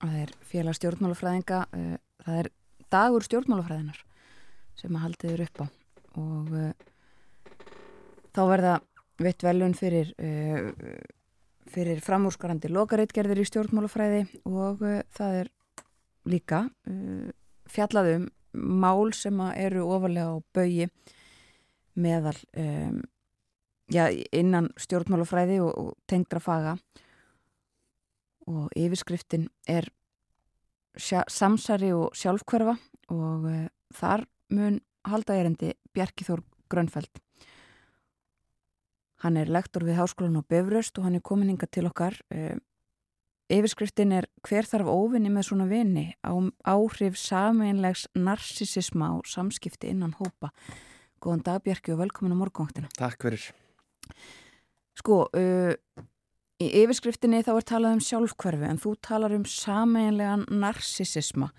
Það 0.00 0.16
er 0.22 0.32
félag 0.48 0.78
stjórnmálafræðinga. 0.78 1.60
Uh, 1.76 1.96
það 2.24 2.40
er 2.42 2.50
dagur 2.92 3.26
stjórnmálafræðinar 3.26 4.00
sem 4.80 4.96
að 4.96 5.04
haldið 5.06 5.34
eru 5.34 5.48
upp 5.48 5.62
á. 5.62 5.66
Og 6.20 6.54
uh, 6.56 7.66
þá 8.34 8.42
verða 8.52 8.74
veitt 9.20 9.42
velun 9.44 9.74
fyrir, 9.76 10.14
fyrir 11.68 11.98
framúrskarandi 12.00 12.70
lokareitgerðir 12.72 13.42
í 13.42 13.44
stjórnmálafræði 13.50 14.22
og 14.48 14.80
það 15.12 15.34
er 15.42 15.50
líka 16.32 16.60
fjallaðum 17.68 18.30
mál 18.56 19.12
sem 19.12 19.42
eru 19.52 19.84
ofalega 19.92 20.32
á 20.32 20.36
baui 20.56 20.88
meðal 22.00 22.38
um, 22.56 23.02
já, 23.90 24.08
innan 24.32 24.70
stjórnmálafræði 24.80 25.60
og, 25.64 25.72
og 25.78 25.94
tengdra 26.10 26.40
faga. 26.42 26.76
Og 28.50 28.70
yfirskriftin 28.78 29.48
er 29.68 29.90
sja, 30.98 31.24
samsari 31.30 31.92
og 31.94 32.14
sjálfkverfa 32.18 32.76
og 33.14 33.46
uh, 33.46 33.66
þar 33.94 34.24
mun 34.54 34.80
halda 35.06 35.36
erendi 35.38 35.74
Bjarki 35.94 36.26
Þór 36.26 36.42
Grönfeld. 36.70 37.20
Hann 39.20 39.36
er 39.36 39.52
lektor 39.52 39.84
við 39.84 40.00
háskólan 40.00 40.40
á 40.40 40.42
Befröst 40.48 40.98
og 40.98 41.06
hann 41.06 41.18
er 41.18 41.24
komin 41.24 41.52
hinga 41.52 41.68
til 41.68 41.86
okkar. 41.90 42.16
Uh, 42.32 42.56
yfirskriftin 43.52 44.14
er 44.16 44.30
hver 44.46 44.68
þarf 44.68 44.90
óvinni 44.90 45.32
með 45.32 45.50
svona 45.50 45.68
vini? 45.70 46.08
Á 46.24 46.32
áhrif 46.72 47.18
sameinlegs 47.20 48.06
narsisisma 48.14 49.14
og 49.18 49.28
samskipti 49.28 49.92
innan 49.92 50.16
hópa. 50.18 50.54
Góðan 51.20 51.44
dag 51.44 51.64
Bjarki 51.66 51.92
og 51.92 52.00
velkomin 52.00 52.32
á 52.32 52.40
morgunvaktina. 52.40 52.88
Takk 52.96 53.28
fyrir. 53.28 53.50
Sko, 55.00 55.24
uh, 55.32 56.06
í 56.60 56.70
yfirskriftinni 56.82 57.42
þá 57.46 57.52
er 57.56 57.68
talað 57.72 57.96
um 57.96 58.02
sjálfkverfi 58.04 58.68
en 58.68 58.80
þú 58.80 58.94
talar 59.06 59.34
um 59.36 59.44
sameinlegan 59.48 60.46
narsisisma. 60.52 61.50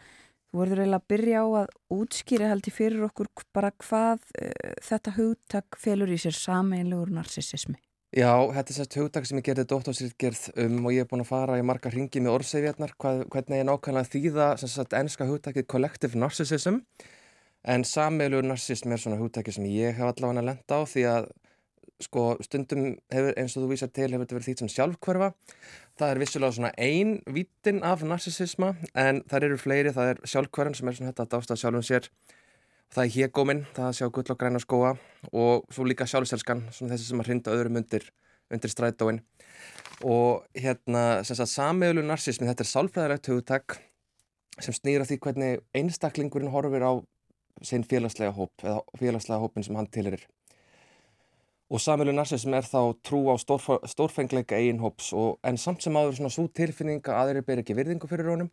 Þú 0.52 0.60
verður 0.60 0.82
eiginlega 0.84 1.00
að 1.00 1.08
byrja 1.14 1.44
á 1.44 1.48
að 1.62 1.70
útskýra 1.96 2.50
heldur 2.52 2.76
fyrir 2.76 3.06
okkur 3.08 3.30
bara 3.56 3.72
hvað 3.82 4.26
uh, 4.42 4.76
þetta 4.84 5.16
hugtak 5.18 5.80
felur 5.80 6.12
í 6.12 6.20
sér 6.22 6.38
sameinlegur 6.38 7.14
narsisismi. 7.16 7.80
Já, 8.12 8.36
þetta 8.52 8.74
er 8.74 8.76
sérst 8.76 8.98
hugtak 9.00 9.26
sem 9.28 9.40
ég 9.40 9.46
gerði 9.48 9.64
dóttórsýrgerð 9.72 10.42
um 10.60 10.82
og 10.84 10.92
ég 10.92 11.06
er 11.06 11.08
búin 11.08 11.24
að 11.24 11.30
fara 11.30 11.56
í 11.56 11.64
marga 11.64 11.88
ringi 11.94 12.20
með 12.20 12.34
orðsefjarnar, 12.42 12.92
hvernig 13.00 13.62
ég 13.62 13.68
nákvæmlega 13.70 14.12
þýða 14.12 14.48
sagt 14.60 14.98
ennska 15.00 15.30
hugtakið 15.30 15.70
collective 15.72 16.20
narcissism 16.20 16.82
En 17.62 17.84
sammeilur 17.86 18.46
narsism 18.46 18.90
er 18.92 19.02
svona 19.02 19.20
húttæki 19.20 19.54
sem 19.54 19.66
ég 19.70 19.94
hef 19.94 20.08
allavega 20.08 20.42
lenda 20.42 20.78
á 20.78 20.82
því 20.82 21.04
að 21.06 21.28
sko 22.06 22.26
stundum 22.44 22.96
hefur, 23.12 23.34
eins 23.40 23.56
og 23.56 23.66
þú 23.66 23.72
vísar 23.72 23.92
til 23.94 24.10
hefur 24.10 24.26
þetta 24.26 24.38
verið 24.38 24.50
þýtt 24.50 24.64
sem 24.64 24.72
sjálfkverfa. 24.76 25.30
Það 26.00 26.14
er 26.14 26.22
vissulega 26.22 26.56
svona 26.58 26.72
ein 26.82 27.14
vítin 27.36 27.82
af 27.88 28.04
narsisisma 28.08 28.74
en 28.98 29.22
það 29.30 29.48
eru 29.50 29.60
fleiri, 29.62 29.94
það 29.96 30.14
er 30.14 30.24
sjálfkverfan 30.34 30.78
sem 30.78 30.92
er 30.92 30.98
svona 30.98 31.12
þetta 31.12 31.28
að 31.28 31.34
dásta 31.36 31.60
sjálfum 31.62 31.86
sér. 31.86 32.10
Það 32.92 33.06
er 33.06 33.14
hégóminn, 33.16 33.62
það 33.76 33.88
að 33.88 33.98
sjá 34.00 34.10
gull 34.12 34.34
og 34.34 34.40
græna 34.42 34.60
skóa 34.60 34.96
og 35.32 35.70
svo 35.72 35.86
líka 35.88 36.08
sjálfselskan, 36.10 36.66
svona 36.76 36.96
þessi 36.96 37.12
sem 37.12 37.24
að 37.24 37.30
hrinda 37.30 37.54
öðrum 37.56 37.80
undir, 37.80 38.10
undir 38.52 38.74
strætóin. 38.74 39.22
Og 40.04 40.44
hérna, 40.58 41.22
sem 41.24 41.38
sagt, 41.38 41.54
sammeilur 41.54 42.04
narsismi, 42.04 42.50
þetta 42.50 42.66
er 42.66 42.72
sálfræðilegt 42.72 43.32
hugtæk 43.32 43.78
sem 44.60 44.76
snýra 44.76 45.08
því 45.08 45.18
hvernig 45.24 45.64
einstaklingurinn 45.78 46.52
horfir 46.52 46.84
á 46.84 46.94
sinn 47.66 47.86
félagslega 47.88 48.34
hóp 48.36 48.64
eða 48.66 48.82
félagslega 49.00 49.42
hópin 49.42 49.66
sem 49.66 49.78
hann 49.78 49.90
tilir 49.94 50.26
og 51.72 51.80
samilu 51.80 52.12
narsism 52.12 52.54
er 52.58 52.68
þá 52.68 52.82
trú 53.08 53.22
á 53.32 53.36
stórf 53.40 53.70
stórfengleika 53.88 54.58
eigin 54.60 54.82
hóps 54.84 55.14
og 55.16 55.40
en 55.48 55.58
samt 55.58 55.84
sem 55.86 55.96
áður 55.96 56.18
svona 56.18 56.34
svo 56.34 56.50
tilfinning 56.52 57.06
að 57.08 57.20
aðri 57.22 57.44
ber 57.48 57.62
ekki 57.64 57.78
virðingu 57.78 58.10
fyrir 58.12 58.34
honum 58.34 58.52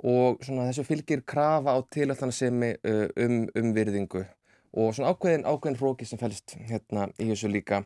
og 0.00 0.40
svona 0.44 0.70
þessu 0.70 0.86
fylgir 0.88 1.24
krafa 1.28 1.76
á 1.76 1.78
tilöfðansemi 1.92 2.72
uh, 2.80 3.06
um, 3.20 3.42
um 3.60 3.74
virðingu 3.76 4.24
og 4.72 4.94
svona 4.96 5.12
ákveðin, 5.12 5.44
ákveðin 5.44 5.78
hróki 5.82 6.08
sem 6.08 6.20
fælst 6.20 6.54
hérna 6.70 7.08
í 7.18 7.26
þessu 7.32 7.50
líka. 7.50 7.82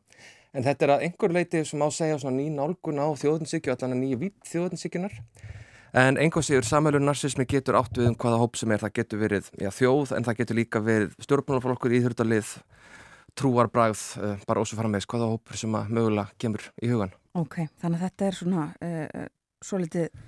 En 0.55 0.62
þetta 0.62 0.84
er 0.86 0.92
að 0.94 1.05
einhver 1.09 1.32
leiti 1.34 1.64
sem 1.66 1.82
á 1.82 1.88
að 1.88 1.96
segja 1.96 2.18
svona 2.22 2.36
ný 2.38 2.50
nálgun 2.55 3.00
á 3.02 3.09
þjóðinsíkju 3.18 3.74
allan 3.74 3.96
að 3.96 4.02
nýju 4.05 4.20
vitt 4.20 4.50
þjóðinsíkjunar 4.52 5.16
en 5.94 6.18
einhver 6.18 6.42
sigur 6.42 6.66
samhælur 6.66 7.02
narsismi 7.02 7.46
getur 7.46 7.78
átt 7.78 7.98
við 7.98 8.09
um 8.11 8.16
hvaða 8.18 8.38
hóp 8.42 8.57
sem 8.59 8.72
er, 8.74 8.82
það 8.82 8.94
getur 8.98 9.20
verið 9.20 9.50
já, 9.62 9.68
þjóð 9.70 10.14
en 10.16 10.24
það 10.26 10.38
getur 10.40 10.59
líka 10.59 10.80
verið 10.82 11.12
stjórnmálaflokkur 11.22 11.94
íþjórnalið 11.98 12.50
trúarbræð, 13.39 14.03
uh, 14.20 14.37
bara 14.49 14.62
ósum 14.62 14.78
fara 14.80 14.91
með 14.93 15.09
hvaða 15.11 15.30
hópur 15.32 15.59
sem 15.59 15.74
að 15.74 15.93
mögulega 15.97 16.39
kemur 16.39 16.70
í 16.82 16.91
hugan 16.93 17.14
Ok, 17.35 17.64
þannig 17.82 17.99
að 17.99 18.05
þetta 18.09 18.26
er 18.26 18.39
svona 18.39 18.64
uh, 18.87 19.28
svo 19.64 19.80
litið, 19.82 20.24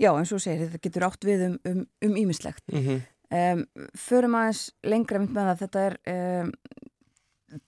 já 0.00 0.10
eins 0.14 0.32
og 0.32 0.42
segir 0.42 0.66
þetta 0.66 0.84
getur 0.86 1.08
átt 1.10 1.26
við 1.28 1.48
um 1.50 2.14
ímislegt 2.16 2.64
um, 2.72 2.78
mm 2.78 2.86
-hmm. 2.86 3.08
Um, 3.30 3.60
förum 3.94 4.34
aðeins 4.34 4.72
lengra 4.82 5.20
mynd 5.22 5.30
með 5.30 5.44
það 5.52 5.60
þetta 5.60 5.82
er 5.86 5.94
um, 6.10 6.48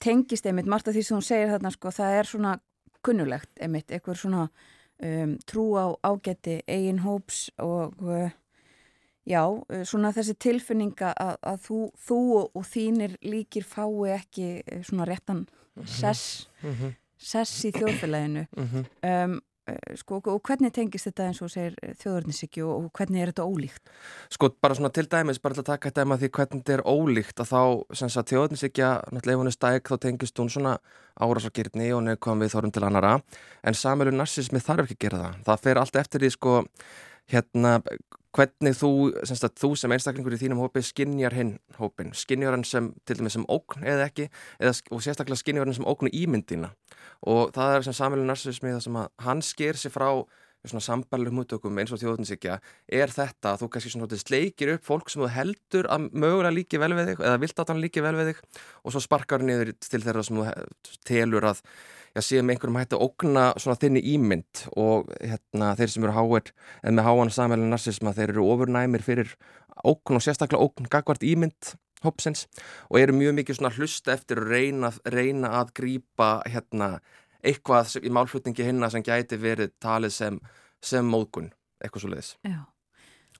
tengist 0.03 0.47
einmitt, 0.47 0.66
margt 0.66 0.89
af 0.91 0.97
því 0.97 1.03
sem 1.07 1.14
hún 1.14 1.23
segir 1.23 1.53
þarna 1.53 1.70
sko, 1.70 1.93
það 1.95 2.14
er 2.18 2.27
svona 2.27 2.55
kunnulegt 3.07 3.62
einmitt, 3.62 3.93
eitthvað 3.95 4.18
svona 4.18 4.49
um, 5.07 5.37
trú 5.47 5.66
á 5.79 5.87
ágætti 6.03 6.57
eigin 6.66 6.99
hóps 7.05 7.45
og 7.62 8.03
uh, 8.03 8.35
já, 9.29 9.43
uh, 9.47 9.85
svona 9.85 10.12
þessi 10.12 10.35
tilfinninga 10.39 11.12
að, 11.12 11.37
að 11.53 11.62
þú, 11.68 11.79
þú 12.09 12.20
og 12.43 12.66
þínir 12.66 13.16
líkir 13.23 13.66
fái 13.68 14.16
ekki 14.16 14.49
uh, 14.61 14.83
svona 14.83 15.09
réttan 15.09 15.47
mhm. 15.47 15.87
sess 15.87 16.49
mm 16.62 16.75
-hmm. 16.75 16.95
sess 17.16 17.64
í 17.64 17.73
þjóðfélaginu 17.73 18.47
mm 18.57 18.68
-hmm. 18.68 18.85
um, 19.25 19.41
Eh, 19.62 19.95
sko, 19.95 20.16
og 20.27 20.41
hvernig 20.43 20.73
tengist 20.75 21.07
þetta 21.07 21.29
eins 21.29 21.39
og 21.45 21.51
segir 21.53 21.77
eh, 21.87 21.93
þjóðurnisíkju 22.01 22.64
og 22.66 22.89
hvernig 22.99 23.23
er 23.23 23.31
þetta 23.31 23.45
ólíkt? 23.47 23.93
Sko 24.35 24.49
bara 24.59 24.75
svona 24.75 24.91
til 24.91 25.05
dæmis, 25.07 25.39
bara 25.39 25.55
til 25.55 25.62
að 25.62 25.68
taka 25.68 25.93
þetta 25.93 26.16
því 26.18 26.31
hvernig 26.35 26.64
þetta 26.64 26.75
er 26.75 26.83
ólíkt 26.83 27.43
að 27.45 27.53
þá 27.53 28.25
þjóðurnisíkja, 28.33 28.89
náttúrulega 29.14 29.37
ef 29.37 29.43
hún 29.45 29.51
er 29.53 29.55
stæk 29.55 29.93
þá 29.93 29.97
tengist 30.03 30.43
hún 30.43 30.51
svona 30.51 30.73
árásakirni 31.14 31.93
og 31.95 32.03
neðkvæm 32.09 32.43
við 32.43 32.57
þórum 32.57 32.75
til 32.75 32.83
annara 32.89 33.12
en 33.62 33.79
samilu 33.79 34.16
narsismi 34.16 34.59
þarf 34.59 34.91
ekki 34.91 34.99
að 34.99 35.05
gera 35.07 35.23
það 35.23 35.47
það 35.47 35.62
fer 35.68 35.83
allt 35.85 36.01
eftir 36.03 36.25
því 36.27 36.33
sko 36.35 36.57
hérna 37.31 37.77
hvernig 38.37 38.76
þú, 38.76 38.93
semst 39.28 39.47
að 39.47 39.57
þú 39.61 39.72
sem 39.76 39.95
einstaklingur 39.95 40.37
í 40.37 40.41
þínum 40.41 40.62
hópi 40.62 40.83
skinnjar 40.87 41.37
hinn 41.37 41.57
hópin, 41.78 42.12
skinnjar 42.16 42.57
hann 42.57 42.64
sem 42.68 42.93
til 43.09 43.18
dæmis 43.18 43.37
sem 43.37 43.45
ókn 43.53 43.85
eða 43.85 44.07
ekki 44.09 44.28
eða, 44.59 44.76
og 44.91 45.03
sérstaklega 45.05 45.41
skinnjar 45.41 45.68
hann 45.68 45.76
sem 45.76 45.89
óknu 45.89 46.12
ímyndina. 46.16 46.72
Og 47.28 47.53
það 47.55 47.76
er 47.76 47.87
sem 47.87 47.99
samfélag 47.99 48.30
narsismi 48.30 48.72
það 48.72 48.87
sem 48.87 49.03
að 49.03 49.12
hann 49.26 49.45
sker 49.45 49.80
sig 49.80 49.93
frá 49.95 50.09
svona 50.62 50.85
sambarlegum 50.85 51.41
mútökum 51.41 51.78
eins 51.83 51.91
og 51.91 51.99
þjóðninsíkja 51.99 52.59
er 52.95 53.11
þetta 53.11 53.53
að 53.53 53.64
þú 53.64 53.68
kannski 53.74 53.91
svona 53.91 54.18
sleikir 54.20 54.76
upp 54.76 54.85
fólk 54.87 55.11
sem 55.11 55.24
þú 55.24 55.30
heldur 55.35 55.89
að 55.91 56.07
mögulega 56.12 56.55
líki 56.55 56.78
vel 56.78 56.93
við 56.95 57.11
þig 57.11 57.24
eða 57.26 57.41
vilt 57.43 57.62
að 57.62 57.72
hann 57.72 57.83
líki 57.83 58.05
vel 58.05 58.14
við 58.20 58.30
þig 58.30 58.43
og 58.85 58.95
svo 58.95 59.03
sparkar 59.03 59.43
niður 59.43 59.72
til 59.83 60.03
þeirra 60.05 60.22
sem 60.28 60.39
þú 60.39 60.95
telur 61.09 61.49
að 61.51 61.64
já, 62.13 62.21
séum 62.25 62.53
einhverjum 62.53 62.81
hætti 62.81 62.99
að 62.99 63.07
ógna 63.07 63.47
svona 63.61 63.81
þinni 63.81 64.03
ímynd 64.15 64.65
og 64.77 65.13
hérna 65.21 65.73
þeir 65.79 65.95
sem 65.95 66.07
eru 66.07 66.17
háir 66.17 66.53
en 66.83 66.99
með 66.99 67.09
háan 67.09 67.33
samfélag 67.35 67.73
narsisma 67.73 68.15
þeir 68.17 68.35
eru 68.35 68.49
ofurnæmir 68.55 69.05
fyrir 69.07 69.33
ógn 69.85 70.19
og 70.19 70.25
sérstaklega 70.25 70.63
ógn 70.63 70.91
gagvart 70.93 71.25
ímynd 71.27 71.75
hópsins 72.03 72.47
og 72.91 73.01
eru 73.01 73.15
mjög 73.17 73.37
mikið 73.39 73.59
svona 73.59 73.75
hlusta 73.77 74.15
eftir 74.17 74.43
að 74.43 74.55
reyna, 74.57 74.93
reyna 75.07 75.55
að 75.61 75.75
grýpa 75.79 76.31
hérna 76.51 76.97
eitthvað 77.43 77.97
í 78.03 78.13
málflutningi 78.13 78.67
hinna 78.67 78.91
sem 78.93 79.05
gæti 79.07 79.39
verið 79.41 79.73
talið 79.83 80.15
sem, 80.15 80.39
sem 80.83 81.09
móðgun, 81.09 81.51
eitthvað 81.83 82.05
svo 82.05 82.13
leiðis. 82.13 82.31
Já, 82.47 82.61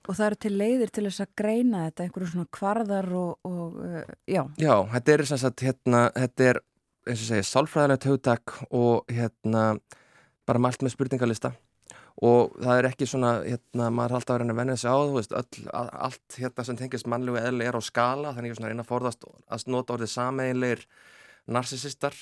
og 0.03 0.19
það 0.19 0.27
eru 0.27 0.41
til 0.45 0.53
leiðir 0.59 0.93
til 0.95 1.07
þess 1.07 1.25
að 1.25 1.33
greina 1.39 1.85
þetta, 1.87 2.07
einhverju 2.07 2.31
svona 2.33 2.53
kvarðar 2.59 3.11
og, 3.21 3.33
og 3.47 3.79
uh, 3.87 4.03
já. 4.27 4.43
Já, 4.59 4.75
þetta 4.97 5.15
er 5.15 5.25
og 5.27 5.67
hérna, 5.69 6.03
þetta 6.19 6.49
er, 6.51 6.63
eins 7.07 7.25
og 7.25 7.29
segja, 7.29 7.49
sálfræðilegt 7.49 8.07
hugtak 8.09 8.57
og 8.71 9.11
hérna, 9.11 9.77
bara 10.49 10.63
mælt 10.63 10.85
með 10.85 10.97
spurningalista. 10.97 11.53
Og 12.23 12.53
það 12.61 12.79
er 12.79 12.89
ekki 12.91 13.09
svona, 13.09 13.33
hérna, 13.47 13.89
maður 13.95 14.13
er 14.13 14.19
alltaf 14.19 14.35
að 14.35 14.43
reyna 14.43 14.55
að 14.55 14.61
venja 14.61 14.77
sig 14.83 14.93
á, 14.93 14.99
þú 15.01 15.17
veist, 15.17 15.35
öll, 15.39 15.65
allt 15.73 16.37
hérna 16.39 16.67
sem 16.69 16.79
tengist 16.79 17.09
mannlegu 17.11 17.41
eðli 17.41 17.67
er 17.67 17.79
á 17.79 17.83
skala, 17.83 18.35
þannig 18.37 18.55
að 18.59 18.69
reyna 18.69 18.85
að 18.85 18.91
forðast 18.93 19.27
að 19.27 19.67
nota 19.73 19.97
orðið 19.97 20.13
sameinleir 20.13 20.85
narsisistar 21.51 22.15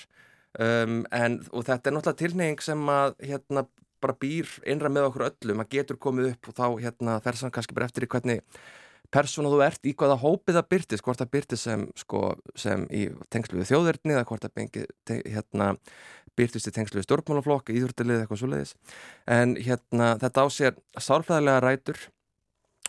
um, 0.58 1.02
en, 1.12 1.40
og 1.52 1.66
þetta 1.66 1.90
er 1.90 1.96
náttúrulega 1.96 2.20
tilneying 2.22 2.64
sem 2.64 2.92
að 2.92 3.16
hérna 3.28 3.66
bara 4.00 4.16
býr 4.16 4.48
innra 4.68 4.90
með 4.92 5.10
okkur 5.10 5.26
öllum 5.28 5.62
að 5.62 5.74
getur 5.76 5.98
komið 6.00 6.30
upp 6.32 6.50
og 6.50 6.56
þá 6.56 6.66
hérna 6.86 7.18
fer 7.24 7.36
sann 7.36 7.52
kannski 7.52 7.76
bara 7.76 7.90
eftir 7.90 8.06
í 8.06 8.10
hvernig 8.10 8.40
persónu 9.14 9.50
þú 9.52 9.60
ert 9.66 9.88
í 9.88 9.94
hvaða 9.98 10.18
hópið 10.22 10.58
það 10.58 10.70
byrtist, 10.74 11.04
hvort 11.06 11.20
það 11.22 11.32
byrtist 11.34 11.66
sem, 11.66 11.86
sko, 11.98 12.22
sem 12.58 12.86
í 12.94 13.08
tengslu 13.32 13.60
við 13.60 13.72
þjóðverðni 13.72 14.16
eða 14.16 14.28
hvort 14.28 14.46
það 14.46 14.54
bengi, 14.60 14.84
te, 15.08 15.18
hérna, 15.26 15.72
byrtist 16.38 16.70
í 16.70 16.74
tengslu 16.76 17.00
við 17.00 17.08
stjórnmálaflokk, 17.08 17.74
íðurtilið 17.74 18.22
eitthvað 18.22 18.42
svo 18.42 18.52
leiðis. 18.52 18.76
En 19.26 19.56
hérna, 19.58 20.14
þetta 20.22 20.46
á 20.46 20.46
sér 20.54 20.78
sálfræðilega 20.98 21.66
rætur. 21.66 22.00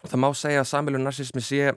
Það 0.02 0.24
má 0.24 0.30
segja 0.38 0.64
að 0.64 0.72
samfélag 0.72 1.06
narsismi 1.06 1.44
sé 1.46 1.74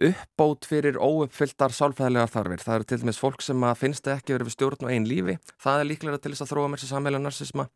uppbót 0.00 0.66
fyrir 0.68 0.96
óuppfylltar 0.96 1.74
sálfæðilegar 1.76 2.30
þarfir. 2.32 2.62
Það 2.62 2.78
eru 2.78 2.88
til 2.88 2.98
dæmis 3.02 3.20
fólk 3.20 3.44
sem 3.44 3.66
finnst 3.76 4.08
ekki 4.08 4.34
verið 4.36 4.48
við 4.48 4.56
stjórn 4.56 4.86
og 4.86 4.94
einn 4.94 5.08
lífi. 5.08 5.36
Það 5.60 5.82
er 5.82 5.88
líklega 5.90 6.22
til 6.22 6.32
þess 6.32 6.46
að 6.46 6.52
þróa 6.52 6.72
mér 6.72 6.82
sem 6.82 6.92
sammeila 6.92 7.20
narsisma. 7.20 7.68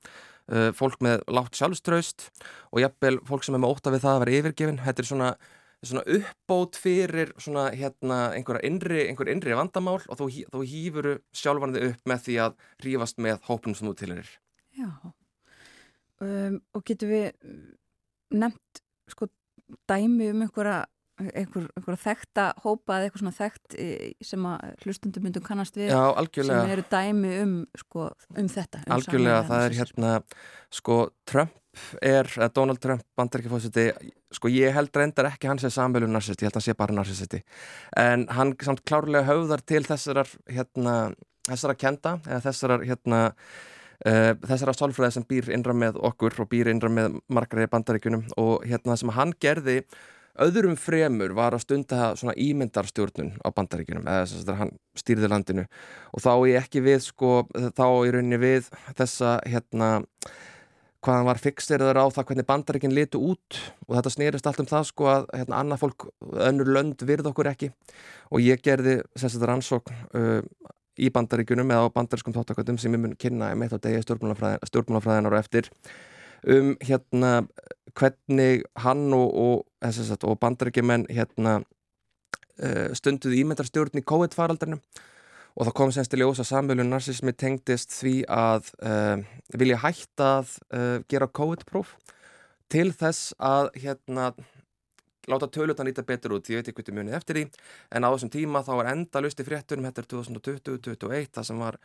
Uh, 0.47 0.71
fólk 0.79 1.01
með 1.03 1.25
látt 1.35 1.59
sjálfströst 1.59 2.29
og 2.71 2.79
jafnvel 2.79 3.17
fólk 3.27 3.43
sem 3.43 3.57
er 3.57 3.63
með 3.65 3.73
óta 3.75 3.93
við 3.93 4.05
það 4.05 4.15
að 4.15 4.23
vera 4.23 4.37
yfirgefin. 4.39 4.83
Þetta 4.85 5.03
er 5.03 5.09
svona, 5.11 5.31
svona 5.85 6.03
uppbót 6.09 6.79
fyrir 6.81 7.33
svona, 7.43 7.69
hérna, 7.77 8.33
einhver 8.37 8.59
innri, 8.67 9.07
innri 9.11 9.57
vandamál 9.57 10.01
og 10.01 10.19
þú, 10.19 10.29
þú 10.55 10.63
hýfuru 10.71 11.15
sjálfvarnið 11.37 11.89
upp 11.91 12.11
með 12.11 12.25
því 12.27 12.37
að 12.47 12.59
rífast 12.87 13.23
með 13.23 13.41
hópunum 13.49 13.79
sem 13.79 13.91
þú 13.91 13.95
tilir. 14.01 14.33
Já, 14.77 14.91
um, 16.25 16.61
og 16.75 16.85
getur 16.89 17.13
við 17.13 17.57
nefnt 18.35 18.83
sko 19.11 19.29
dæmi 19.89 20.31
um 20.33 20.45
einhverja 20.47 20.85
einhver, 21.23 21.69
einhver 21.77 21.99
þekta 22.01 22.47
hópa 22.65 22.99
eða 22.99 23.09
eitthvað 23.09 23.23
svona 23.23 23.37
þekkt 23.37 23.77
sem 24.31 24.49
að 24.51 24.73
hlustundum 24.85 25.27
myndum 25.27 25.45
kannast 25.47 25.79
við 25.79 25.93
Já, 25.93 26.03
sem 26.37 26.73
eru 26.75 26.87
dæmi 26.91 27.37
um, 27.43 27.55
sko, 27.81 28.09
um 28.37 28.51
þetta 28.53 28.83
um 28.85 28.97
Algjörlega, 28.97 29.45
það 29.51 29.69
er 29.69 29.79
hérna 29.81 30.17
sko 30.75 30.99
Trump 31.29 31.55
er, 32.01 32.29
Donald 32.55 32.81
Trump 32.81 33.05
bandaríkjafósiti, 33.19 33.87
sko 34.35 34.51
ég 34.53 34.75
held 34.77 34.97
reyndar 34.97 35.31
ekki 35.31 35.51
hans 35.51 35.65
er 35.67 35.73
samvelu 35.75 36.09
narsist, 36.11 36.41
ég 36.41 36.49
held 36.49 36.57
að 36.57 36.63
hann 36.63 36.67
sé 36.67 36.77
bara 36.79 36.97
narsisti. 36.97 37.43
En 38.01 38.27
hann 38.33 38.55
samt 38.65 38.85
klárlega 38.89 39.27
höfðar 39.29 39.65
til 39.67 39.83
þessarar 39.87 40.31
hérna 40.49 40.97
þessara 41.47 41.79
kenda, 41.79 42.17
eða 42.27 42.43
þessarar 42.49 42.85
hérna 42.89 43.21
uh, 43.31 44.33
þessara 44.49 44.77
sálfræði 44.77 45.19
sem 45.19 45.29
býr 45.29 45.53
innra 45.55 45.77
með 45.77 46.01
okkur 46.09 46.41
og 46.43 46.51
býr 46.53 46.73
innra 46.73 46.91
með 46.93 47.21
margari 47.29 47.69
bandaríkunum 47.73 48.27
og 48.41 48.67
hérna 48.67 48.95
það 48.95 49.03
sem 49.03 49.17
hann 49.19 49.35
gerði 49.43 49.79
öðrum 50.43 50.77
fremur 50.81 51.35
var 51.37 51.57
að 51.57 51.65
stunda 51.65 52.11
svona 52.19 52.35
ímyndarstjórnun 52.41 53.37
á 53.41 53.49
bandaríkunum 53.55 54.09
eða 54.09 54.27
þess 54.27 54.49
að 54.49 54.61
hann 54.61 54.75
stýrði 54.99 55.31
landinu. 55.33 55.65
Og 56.13 56.25
þá 56.25 56.33
ég 56.51 56.61
ekki 56.61 56.83
við 56.85 57.01
sko, 57.07 57.33
þá 57.77 57.87
í 58.07 58.13
rauninni 58.15 58.41
við 58.43 58.71
þessa 58.99 59.39
hérna 59.47 59.91
hvaðan 61.07 61.29
var 61.29 61.39
fixerður 61.39 62.01
á 62.03 62.07
það 62.11 62.29
hvernig 62.31 62.49
bandaríkinn 62.49 62.97
litu 62.97 63.21
út. 63.23 63.61
Og 63.87 63.99
þetta 63.99 64.15
snýrist 64.15 64.49
allt 64.49 64.63
um 64.65 64.71
það 64.71 64.89
sko 64.91 65.11
að 65.13 65.29
hérna 65.35 65.61
annað 65.63 65.85
fólk, 65.85 66.09
önnur 66.49 66.73
lönd 66.79 67.05
virð 67.07 67.31
okkur 67.31 67.53
ekki. 67.53 67.71
Og 68.33 68.43
ég 68.43 68.65
gerði 68.65 68.99
þess 69.15 69.39
að 69.39 69.47
rannsókn 69.53 70.03
uh, 70.19 70.41
í 70.97 71.11
bandaríkunum 71.13 71.71
eða 71.71 71.89
á 71.89 71.95
bandarískum 71.95 72.35
þáttakvöldum 72.37 72.81
sem 72.81 72.95
ég 72.97 73.03
mun 73.03 73.17
kynna 73.21 73.53
með 73.59 73.77
þá 73.77 73.79
degi 73.87 74.05
stjórnmálafræðinar 74.07 75.35
og 75.35 75.41
eftir 75.41 75.71
um 76.47 76.75
hérna 76.85 77.33
hvernig 77.97 78.65
hann 78.83 79.09
og, 79.17 79.35
og, 79.35 79.91
og 80.23 80.39
bandarækjumenn 80.43 81.07
hérna, 81.11 81.59
uh, 82.63 82.89
stunduði 82.97 83.43
ímyndarstjórn 83.43 84.01
í 84.01 84.07
COVID-faraldarnum 84.07 84.83
og 85.57 85.65
það 85.65 85.77
kom 85.79 85.93
semst 85.95 86.13
til 86.13 86.21
ljós 86.21 86.43
að 86.43 86.51
samvölun 86.51 86.91
narsismi 86.93 87.33
tengdist 87.33 87.95
því 87.97 88.19
að 88.29 88.69
uh, 88.85 89.23
vilja 89.57 89.81
hætta 89.81 90.33
að 90.43 90.53
uh, 90.69 90.99
gera 91.09 91.31
COVID-próf 91.33 91.95
til 92.73 92.91
þess 92.93 93.33
að 93.41 93.71
hérna 93.81 94.33
láta 95.31 95.49
tölutan 95.53 95.89
líta 95.89 96.05
betur 96.07 96.37
út, 96.37 96.51
ég 96.51 96.61
veit 96.61 96.71
ekki 96.71 96.83
hvernig 96.83 97.05
munið 97.05 97.19
eftir 97.19 97.39
því 97.39 97.45
en 97.99 98.07
á 98.07 98.09
þessum 98.09 98.33
tíma 98.33 98.63
þá 98.67 98.73
var 98.81 98.91
enda 98.93 99.23
lusti 99.25 99.47
fréttunum, 99.47 99.89
þetta 99.89 100.03
er 100.03 100.11
2020-2021 100.15 101.33
það 101.35 101.49
sem 101.51 101.63
var 101.63 101.79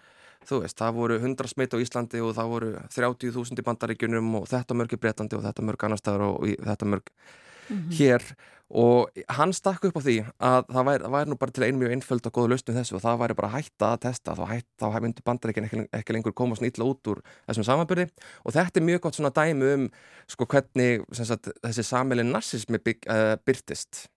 þú 0.47 0.61
veist, 0.63 0.77
það 0.77 0.97
voru 0.97 1.19
100 1.19 1.53
smitt 1.53 1.75
á 1.77 1.81
Íslandi 1.81 2.21
og 2.21 2.35
það 2.37 2.51
voru 2.55 2.71
30.000 2.95 3.61
í 3.61 3.65
bandaríkunum 3.67 4.35
og 4.41 4.49
þetta 4.49 4.77
mörg 4.77 4.95
í 4.97 5.01
Breitlandi 5.01 5.37
og 5.37 5.45
þetta 5.45 5.65
mörg 5.67 5.87
annar 5.87 6.01
staðar 6.01 6.27
og 6.29 6.45
þetta 6.65 6.89
mörg 6.93 7.13
mm 7.71 7.77
-hmm. 7.77 7.93
hér 7.97 8.35
og 8.71 9.09
hann 9.35 9.51
stakk 9.53 9.83
upp 9.85 9.97
á 9.99 10.01
því 10.01 10.15
að 10.39 10.69
það 10.71 10.85
væri, 10.87 11.03
það 11.03 11.15
væri 11.15 11.29
nú 11.29 11.37
bara 11.41 11.51
til 11.51 11.63
einu 11.63 11.79
mjög 11.81 11.91
einföld 11.95 12.27
og 12.27 12.33
góða 12.37 12.51
lausnum 12.51 12.77
þessu 12.77 12.95
og 12.95 13.03
það 13.03 13.19
væri 13.21 13.35
bara 13.35 13.49
að 13.49 13.55
hætta 13.57 13.89
að 13.91 14.01
testa 14.05 14.35
þá, 14.35 14.45
hætt, 14.47 14.69
þá 14.79 14.99
myndi 15.01 15.25
bandaríkin 15.27 15.67
ekki, 15.67 15.87
ekki 15.91 16.13
lengur 16.13 16.33
koma 16.33 16.55
illa 16.55 16.87
út 16.87 17.07
úr 17.11 17.19
þessum 17.47 17.67
samanbyrði 17.67 18.07
og 18.45 18.53
þetta 18.53 18.79
er 18.79 18.87
mjög 18.87 19.01
gott 19.01 19.15
svona 19.15 19.33
dæmi 19.35 19.73
um 19.73 19.89
sko 20.27 20.45
hvernig 20.45 21.03
sagt, 21.11 21.51
þessi 21.65 21.83
sammeilin 21.83 22.31
narsismi 22.31 22.79
bygg, 22.79 23.09
uh, 23.11 23.35
byrtist 23.45 24.07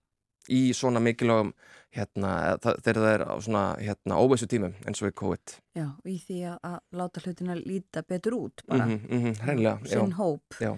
í 0.51 0.73
svona 0.77 1.01
mikilvægum 1.03 1.53
hérna, 1.95 2.31
þegar 2.61 2.99
það 2.99 3.11
er 3.11 3.23
á 3.25 3.35
svona 3.41 3.63
hérna, 3.79 4.17
óvissu 4.19 4.47
tímum 4.51 4.75
eins 4.85 5.01
og 5.01 5.11
í 5.11 5.15
COVID. 5.15 5.55
Já, 5.77 5.87
í 6.05 6.17
því 6.21 6.41
að, 6.53 6.75
láta 6.99 7.23
hlutina 7.23 7.55
líta 7.57 8.03
betur 8.07 8.37
út 8.37 8.65
bara. 8.67 8.85
Mm 8.85 8.99
-hmm, 8.99 9.13
mm 9.13 9.33
-hmm. 9.33 9.87
Sinn 9.87 10.11
hóp. 10.19 10.59
Já. 10.59 10.77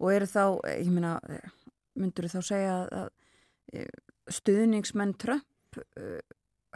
Og 0.00 0.12
eru 0.12 0.26
þá, 0.26 0.60
ég 0.78 0.90
meina, 0.90 1.20
myndur 1.98 2.30
þá 2.32 2.40
segja 2.46 2.80
að 3.02 3.12
stuðningsmenn 4.32 5.14
Trump 5.20 5.44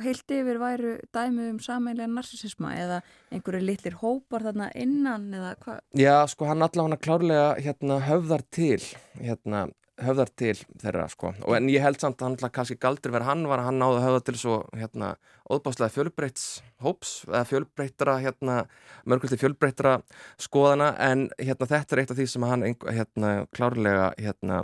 heilt 0.00 0.32
yfir 0.32 0.60
væru 0.60 0.94
dæmi 1.12 1.50
um 1.50 1.60
sameinlega 1.62 2.08
narsisisma 2.10 2.72
eða 2.78 3.02
einhverju 3.32 3.60
litlir 3.64 3.98
hópar 4.00 4.46
þarna 4.46 4.70
innan 4.78 5.28
eða 5.36 5.52
hvað? 5.60 5.78
Já, 5.98 6.16
sko 6.32 6.48
hann 6.48 6.64
allavega 6.64 7.00
klárlega 7.02 7.46
hérna, 7.60 8.00
höfðar 8.06 8.44
til 8.54 8.80
hérna, 9.20 9.66
höfðar 10.02 10.32
til 10.38 10.54
þeirra 10.80 11.06
sko 11.12 11.34
og 11.44 11.56
en 11.58 11.68
ég 11.70 11.84
held 11.84 12.00
samt 12.00 12.20
að 12.20 12.26
hann 12.26 12.36
alltaf 12.38 12.54
kannski 12.56 12.78
galdur 12.80 13.12
verið 13.14 13.28
hann 13.28 13.46
var 13.50 13.60
að 13.60 13.68
hann 13.68 13.80
náði 13.82 13.98
að 13.98 14.06
höfða 14.06 14.22
til 14.28 14.36
svo 14.40 14.58
hérna 14.80 15.10
óbáslega 15.52 15.94
fjölbreyts 15.98 16.46
hóps 16.82 17.14
eða 17.28 17.44
fjölbreytara 17.50 18.18
hérna 18.24 18.58
mörgulti 19.04 19.38
fjölbreytara 19.38 19.98
skoðana 20.40 20.94
en 21.10 21.28
hérna 21.36 21.68
þetta 21.74 21.96
er 21.96 22.02
eitt 22.02 22.14
af 22.14 22.18
því 22.18 22.30
sem 22.32 22.48
hann 22.48 22.64
hérna 22.72 23.34
klárlega 23.52 24.14
hérna 24.16 24.62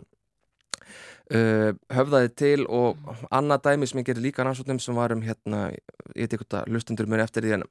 uh, 0.78 1.70
höfðaði 1.94 2.34
til 2.38 2.66
og 2.66 3.00
annað 3.30 3.64
dæmi 3.68 3.88
sem 3.88 4.02
ég 4.02 4.10
gerir 4.10 4.26
líka 4.28 4.46
rannsóknum 4.46 4.80
sem 4.82 4.98
var 4.98 5.14
um 5.14 5.24
hérna, 5.24 5.68
ég 6.14 6.26
veit 6.26 6.36
ekki 6.36 6.48
hvað 6.48 6.70
lustundur 6.74 7.10
mér 7.10 7.24
eftir 7.26 7.46
því 7.46 7.58
en 7.58 7.66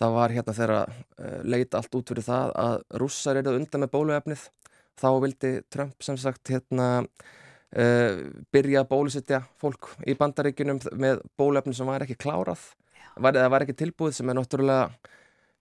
það 0.00 0.18
var 0.18 0.34
hérna 0.34 0.56
þeirra 0.58 0.82
uh, 0.88 1.40
leita 1.44 1.80
allt 1.80 1.98
út 1.98 2.12
fyrir 2.12 2.26
það 2.26 2.54
að 2.64 2.76
rússar 3.02 3.40
eru 3.40 3.56
undan 3.58 3.84
með 3.84 3.94
bóluefnið 3.94 4.46
þá 5.00 5.08
vildi 5.24 5.54
Trump 5.72 6.06
sem 6.06 6.18
sagt 6.20 6.52
hérna 6.52 6.88
uh, 7.02 8.12
byrja 8.54 8.84
að 8.84 8.90
bólusittja 8.92 9.42
fólk 9.62 9.94
í 10.06 10.16
bandaríkunum 10.18 10.80
með 10.98 11.24
bólefni 11.38 11.74
sem 11.76 11.88
var 11.88 12.04
ekki 12.06 12.18
klárað. 12.26 12.62
Var, 13.14 13.36
eða 13.38 13.50
var 13.52 13.62
ekki 13.62 13.76
tilbúið 13.78 14.16
sem 14.16 14.30
er 14.30 14.38
náttúrulega 14.38 14.88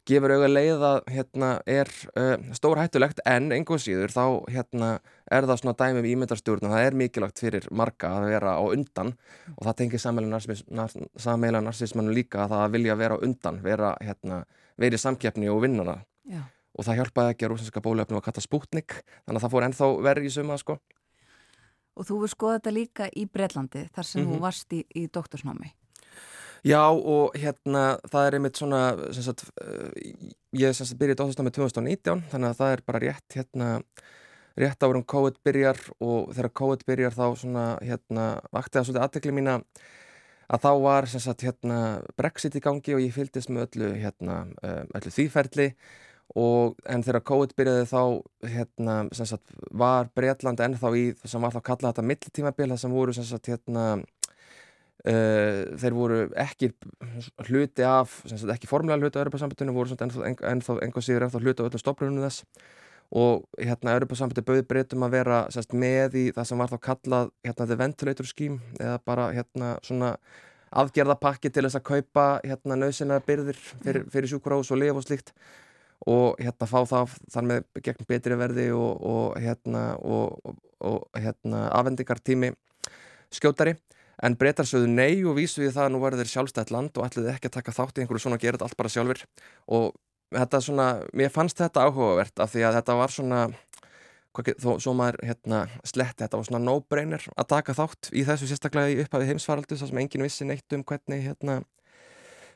gefur 0.09 0.33
auðvitað 0.33 0.53
leið 0.53 0.85
að 0.87 0.97
hérna 1.15 1.49
er 1.69 1.91
uh, 2.19 2.35
stór 2.57 2.81
hættulegt 2.81 3.21
en 3.29 3.51
einhver 3.55 3.81
síður 3.81 4.11
þá 4.13 4.25
hérna 4.51 4.89
er 5.31 5.47
það 5.47 5.61
svona 5.61 5.75
dæmi 5.79 6.03
um 6.03 6.09
ímyndarstjórn 6.13 6.67
og 6.67 6.73
það 6.75 6.87
er 6.87 6.97
mikilvægt 7.03 7.43
fyrir 7.43 7.69
marga 7.71 8.11
að 8.17 8.29
vera 8.33 8.57
á 8.59 8.63
undan 8.65 9.13
og 9.55 9.63
það 9.67 9.77
tengir 9.81 10.03
sammeila 10.03 11.63
narsismannu 11.63 12.15
líka 12.15 12.43
að 12.43 12.57
það 12.57 12.75
vilja 12.77 12.99
vera 12.99 13.15
á 13.15 13.23
undan, 13.23 13.61
vera 13.63 13.93
hérna 14.01 14.43
verið 14.77 15.03
samkeppni 15.05 15.49
og 15.53 15.63
vinnana. 15.63 16.01
Já 16.27 16.43
og 16.73 16.87
það 16.87 16.99
hjálpaði 17.01 17.33
ekki 17.33 17.47
að 17.47 17.53
rúsinska 17.53 17.83
bólefnum 17.85 18.19
að 18.19 18.27
kalla 18.27 18.43
spútnik 18.43 18.97
þannig 18.97 19.37
að 19.37 19.43
það 19.45 19.53
fór 19.53 19.67
ennþá 19.67 19.89
verið 20.07 20.27
í 20.27 20.33
suma 20.33 20.57
sko. 20.57 20.79
Og 21.93 22.07
þú 22.07 22.19
veist 22.23 22.37
skoða 22.37 22.57
þetta 22.57 22.73
líka 22.73 23.07
í 23.13 23.27
Breitlandi 23.29 23.85
þar 23.93 24.05
sem 24.09 24.23
mm 24.23 24.27
-hmm. 24.27 24.35
þú 24.35 24.41
varst 24.41 24.73
í, 24.73 24.81
í 24.97 25.07
doktorsnámi 25.07 25.73
Já 26.63 26.83
og 26.95 27.33
hérna 27.35 27.97
það 28.07 28.25
er 28.25 28.37
einmitt 28.37 28.59
svona 28.59 28.81
sagt, 29.15 29.43
uh, 29.59 29.89
ég 30.55 30.75
sem 30.75 30.87
sagt 30.87 30.99
byrjaði 31.01 31.19
doktorsnámi 31.19 31.51
2019 31.57 32.23
þannig 32.31 32.53
að 32.53 32.61
það 32.61 32.75
er 32.75 32.83
bara 32.87 33.01
rétt 33.03 33.35
hérna 33.37 33.67
rétt 34.59 34.85
árum 34.85 35.03
COVID 35.03 35.41
byrjar 35.43 35.81
og 35.99 36.31
þegar 36.31 36.55
COVID 36.61 36.85
byrjar 36.87 37.17
þá 37.17 37.25
svona 37.41 37.65
hérna 37.81 38.29
vakti 38.53 38.77
það 38.77 38.87
svolítið 38.87 39.03
aðtekli 39.07 39.35
mína 39.35 39.57
að 40.53 40.63
þá 40.63 40.71
var 40.85 41.09
sem 41.11 41.23
sagt 41.25 41.43
hérna 41.43 41.77
Brexit 42.19 42.55
í 42.55 42.63
gangi 42.63 42.95
og 42.95 43.03
ég 43.03 43.15
fylgist 43.15 43.51
með 43.51 43.67
öllu 43.67 43.93
hérna 43.99 44.39
uh, 44.63 44.81
öllu 44.95 45.15
þýferli 45.19 45.71
Og, 46.39 46.77
en 46.89 47.03
þegar 47.05 47.21
COVID 47.27 47.51
byrjaði 47.59 47.87
þá 47.91 48.01
hérna, 48.55 48.93
sagt, 49.13 49.51
var 49.69 50.07
Breitland 50.17 50.63
ennþá 50.63 50.89
í 50.97 51.03
sem 51.29 51.43
var 51.43 51.53
þá 51.53 51.59
að 51.59 51.65
kalla 51.67 51.91
þetta 51.91 52.05
millitímabil 52.09 52.69
það 52.71 52.79
sem 52.81 52.95
voru 52.95 53.13
sagt, 53.13 53.49
hérna, 53.51 53.83
uh, 55.09 55.73
þeir 55.79 55.97
voru 55.97 56.21
ekki 56.39 56.71
hluti 57.47 57.85
af, 57.87 58.21
sagt, 58.29 58.47
ekki 58.55 58.69
formulega 58.69 59.03
hluti 59.03 59.19
af 59.19 59.25
Europasambandinu, 59.25 59.75
voru 59.75 59.97
ennþá, 59.97 60.79
einhver 60.79 61.05
síður 61.05 61.27
ennþá 61.27 61.43
hluti 61.43 61.63
af 61.63 61.69
öllum 61.69 61.83
stoflunum 61.83 62.25
þess. 62.27 62.47
Og 63.13 63.43
hérna 63.59 63.93
Europasambandi 63.97 64.41
bauði 64.45 64.63
Breitum 64.65 65.03
að 65.05 65.19
vera 65.19 65.43
með 65.77 66.15
í 66.17 66.23
það 66.33 66.47
sem 66.49 66.63
var 66.63 66.71
þá 66.71 66.79
kallað 66.87 67.29
hérna 67.45 67.67
the 67.69 67.77
ventilator 67.77 68.25
scheme 68.25 68.57
eða 68.79 68.97
bara 69.05 69.27
hérna 69.35 69.75
svona 69.85 70.15
afgerðapakki 70.73 71.51
til 71.53 71.67
þess 71.67 71.77
að 71.77 71.85
kaupa 71.91 72.25
hérna 72.41 72.79
nöðsynlega 72.79 73.25
byrðir 73.27 73.59
fyrir, 73.59 74.07
fyrir 74.09 74.31
sjúkurás 74.31 74.71
og 74.73 74.81
lif 74.81 74.97
og 74.97 75.05
slíkt. 75.05 75.33
Og 76.09 76.39
hérna 76.41 76.67
fá 76.67 76.79
það 76.89 77.13
þar 77.31 77.49
með 77.51 77.83
gegn 77.85 78.07
betri 78.09 78.39
verði 78.39 78.65
og, 78.75 79.05
og 79.13 79.37
hérna 79.39 79.83
og, 80.01 80.55
og 80.81 81.05
hérna 81.13 81.67
afendingartími 81.77 82.55
skjótari 83.33 83.77
en 84.21 84.37
breytar 84.39 84.67
sögðu 84.69 84.91
nei 84.93 85.23
og 85.25 85.37
vísu 85.39 85.63
við 85.63 85.75
það 85.75 85.87
að 85.87 85.93
nú 85.95 86.01
verður 86.03 86.31
sjálfstætt 86.31 86.73
land 86.73 86.97
og 86.97 87.07
ætliði 87.07 87.33
ekki 87.33 87.49
að 87.49 87.57
taka 87.57 87.75
þátt 87.75 87.97
í 87.97 88.03
einhverju 88.03 88.25
svona 88.25 88.39
og 88.39 88.45
gera 88.45 88.57
þetta 88.57 88.69
allt 88.69 88.79
bara 88.79 88.93
sjálfur 88.93 89.23
og 89.77 89.93
þetta 90.33 90.63
svona, 90.65 90.87
mér 91.13 91.33
fannst 91.33 91.61
þetta 91.61 91.85
áhugavert 91.87 92.41
af 92.41 92.53
því 92.53 92.65
að 92.67 92.79
þetta 92.79 92.97
var 92.99 93.13
svona 93.13 93.43
þó 94.33 94.71
svo 94.81 94.95
maður 94.97 95.19
hérna 95.27 95.59
sletti 95.85 96.23
þetta 96.23 96.39
var 96.39 96.47
svona 96.47 96.63
no-brainer 96.65 97.27
að 97.37 97.49
taka 97.53 97.75
þátt 97.77 98.09
í 98.13 98.23
þessu 98.25 98.49
sérstaklega 98.49 98.93
í 98.93 99.03
upphafi 99.03 99.29
heimsfaraldu 99.29 99.77
þar 99.77 99.91
sem 99.91 100.01
engin 100.01 100.25
vissi 100.25 100.47
neitt 100.49 100.73
um 100.73 100.85
hvernig 100.89 101.21
hérna 101.27 101.61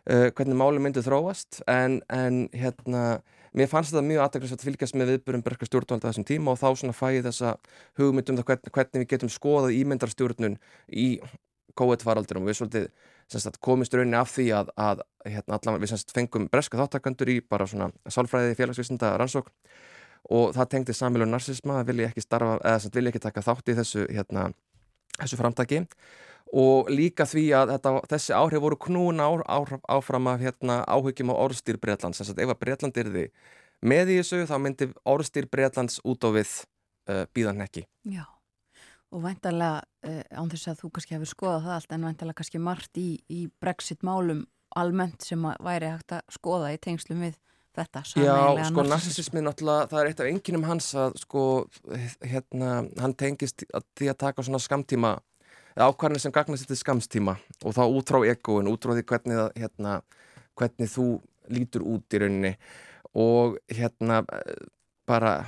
uh, 0.07 0.29
hvernig 0.33 0.57
máli 0.57 0.81
myndi 0.81 1.03
þróast. 1.05 1.61
En, 1.69 1.99
en 2.13 2.45
hérna 2.55 3.19
mér 3.57 3.69
fannst 3.71 3.93
þetta 3.93 4.05
mjög 4.05 4.23
aðdækningsvægt 4.25 4.63
að 4.63 4.69
fylgjast 4.69 4.97
með 4.97 5.11
viðburum 5.13 5.43
berska 5.45 5.67
stjórnvalda 5.69 6.11
þessum 6.11 6.27
tíma 6.27 6.53
og 6.53 6.61
þá 6.61 6.67
svona 6.81 6.95
fæði 6.95 7.23
þessa 7.27 7.55
hugmyndum 7.99 8.39
það 8.39 8.49
hvernig, 8.51 8.73
hvernig 8.75 9.03
við 9.03 9.11
getum 9.13 9.33
skoðað 9.33 9.77
ímyndarstjórnun 9.79 10.57
í 10.93 11.07
COVID-faraldurum 11.77 12.45
og 12.45 12.51
við 12.51 12.59
svolítið 12.61 12.87
sagt, 13.33 13.59
komist 13.63 13.95
rauninni 13.95 14.19
af 14.19 14.31
því 14.33 14.47
að, 14.57 14.71
að 14.79 15.03
hérna, 15.25 15.57
allan, 15.57 15.81
við 15.83 15.93
sagt, 15.93 16.13
fengum 16.15 16.47
berska 16.51 16.79
þáttakandur 16.79 17.33
í 17.33 17.39
bara 17.43 17.67
svona 17.69 17.89
sálfræði 18.11 18.55
félagsvísinda 18.59 19.15
rannsókn 19.19 19.53
og 20.33 20.55
það 20.55 20.71
tengdi 20.73 20.95
samfélag 20.95 21.29
narsisma, 21.31 21.79
það 21.79 21.91
vilja 21.91 22.07
ekki 22.11 22.23
starfa 22.23 22.55
eða 22.67 22.93
vilja 22.95 23.13
ekki 23.13 23.25
taka 23.27 23.43
þátt 23.45 23.71
í 23.71 23.75
þessu, 23.77 24.07
hérna, 24.11 24.47
þessu 25.19 25.39
framtaki 25.39 25.83
og 26.55 26.89
líka 26.91 27.27
því 27.27 27.45
að 27.57 27.73
þetta, 27.75 27.93
þessi 28.13 28.35
áhrif 28.35 28.63
voru 28.63 28.79
knúna 28.87 29.27
áfram 29.91 30.29
af 30.31 30.41
hérna, 30.41 30.79
áhugjum 30.87 31.33
á 31.35 31.35
orðstýr 31.35 31.79
Breitlands 31.81 32.21
þess 32.21 32.33
að 32.33 32.45
ef 32.45 32.53
að 32.53 32.61
Breitland 32.61 32.99
er 33.01 33.11
því 33.11 33.25
með 33.87 34.13
í 34.13 34.17
þessu 34.21 34.45
þá 34.47 34.55
myndir 34.63 34.93
orðstýr 35.07 35.49
Breitlands 35.51 35.99
út 36.07 36.23
á 36.23 36.29
við 36.31 36.53
uh, 37.11 37.25
bíðan 37.35 37.63
ekki. 37.65 37.85
Já, 38.07 38.23
og 39.13 39.23
væntalega 39.23 39.81
uh, 40.07 40.21
án 40.35 40.51
þess 40.51 40.71
að 40.71 40.79
þú 40.83 40.91
kannski 40.95 41.17
hefur 41.17 41.31
skoðað 41.31 41.67
það 41.67 41.75
allt 41.77 41.95
en 41.95 42.07
væntalega 42.09 42.39
kannski 42.41 42.61
margt 42.63 43.01
í, 43.01 43.09
í 43.31 43.41
Brexit 43.61 44.05
málum 44.07 44.45
almennt 44.77 45.23
sem 45.23 45.43
væri 45.63 45.93
hægt 45.93 46.17
að 46.17 46.25
skoða 46.35 46.73
í 46.75 46.81
tengslum 46.83 47.23
við 47.23 47.37
þetta 47.77 48.01
Já, 48.17 48.35
sko 48.67 48.83
narsisismi 48.83 49.41
náttúrulega 49.45 49.87
það 49.91 50.01
er 50.01 50.09
eitt 50.11 50.21
af 50.23 50.29
enginum 50.31 50.65
hans 50.65 50.89
að 50.97 51.17
sko 51.21 51.43
hérna, 52.25 52.71
hann 52.99 53.15
tengist 53.17 53.63
að 53.69 53.85
því 53.99 54.11
að 54.11 54.21
taka 54.25 54.45
svona 54.45 54.61
skamtíma 54.61 55.17
ákvarðanir 55.77 56.23
sem 56.23 56.33
gagnast 56.33 56.65
þetta 56.65 56.79
skamstíma 56.79 57.35
og 57.63 57.75
þá 57.77 57.83
út 57.85 58.09
frá 58.09 58.19
egoin, 58.25 58.69
út 58.71 58.83
frá 58.83 58.95
því 58.95 59.03
hvernig, 59.11 59.39
það, 59.39 59.49
hérna, 59.61 59.93
hvernig 60.57 60.91
þú 60.93 61.07
lítur 61.53 61.85
út 61.87 62.15
í 62.15 62.21
rauninni. 62.23 62.53
Og 63.17 63.57
hérna 63.73 64.23
bara 65.07 65.39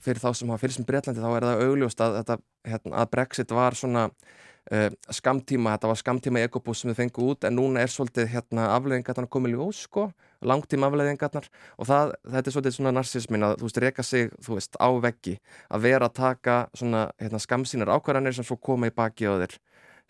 fyrir 0.00 0.20
þá 0.22 0.30
sem 0.36 0.52
hafa 0.52 0.62
fyrir 0.62 0.76
sem 0.76 0.86
Breitlandi 0.88 1.22
þá 1.22 1.32
er 1.32 1.48
það 1.48 1.64
augljóst 1.66 2.04
að, 2.04 2.20
hérna, 2.68 2.94
að 3.02 3.10
Brexit 3.14 3.54
var 3.56 3.76
svona 3.78 4.06
uh, 4.08 4.88
skamtíma, 5.12 5.74
þetta 5.76 5.90
var 5.90 6.00
skamtíma 6.00 6.42
egobús 6.46 6.82
sem 6.82 6.90
þið 6.92 6.98
fengu 7.02 7.28
út 7.32 7.46
en 7.48 7.56
núna 7.56 7.84
er 7.84 7.92
svolítið 7.92 8.28
hérna, 8.34 8.70
afleðingarnar 8.76 9.30
komið 9.32 9.56
ljós 9.56 9.84
sko 9.88 10.10
langtíma 10.46 10.88
afleðingarnar 10.88 11.48
og 11.76 11.88
það, 11.88 12.14
þetta 12.24 12.48
er 12.48 12.56
svolítið 12.56 12.76
svona 12.76 12.94
narsismin 12.96 13.46
að 13.46 13.56
þú 13.60 13.68
veist, 13.68 13.80
reyka 13.84 14.04
sig, 14.06 14.30
þú 14.44 14.56
veist, 14.56 14.78
á 14.80 14.88
veggi 15.04 15.36
að 15.68 15.86
vera 15.88 16.08
að 16.08 16.16
taka 16.20 16.58
svona 16.76 17.06
hérna, 17.20 17.42
skamsínar 17.42 17.92
ákvarðanir 17.96 18.36
sem 18.36 18.48
svo 18.48 18.56
koma 18.56 18.88
í 18.88 18.94
baki 18.94 19.28
á 19.28 19.36
þér 19.44 19.56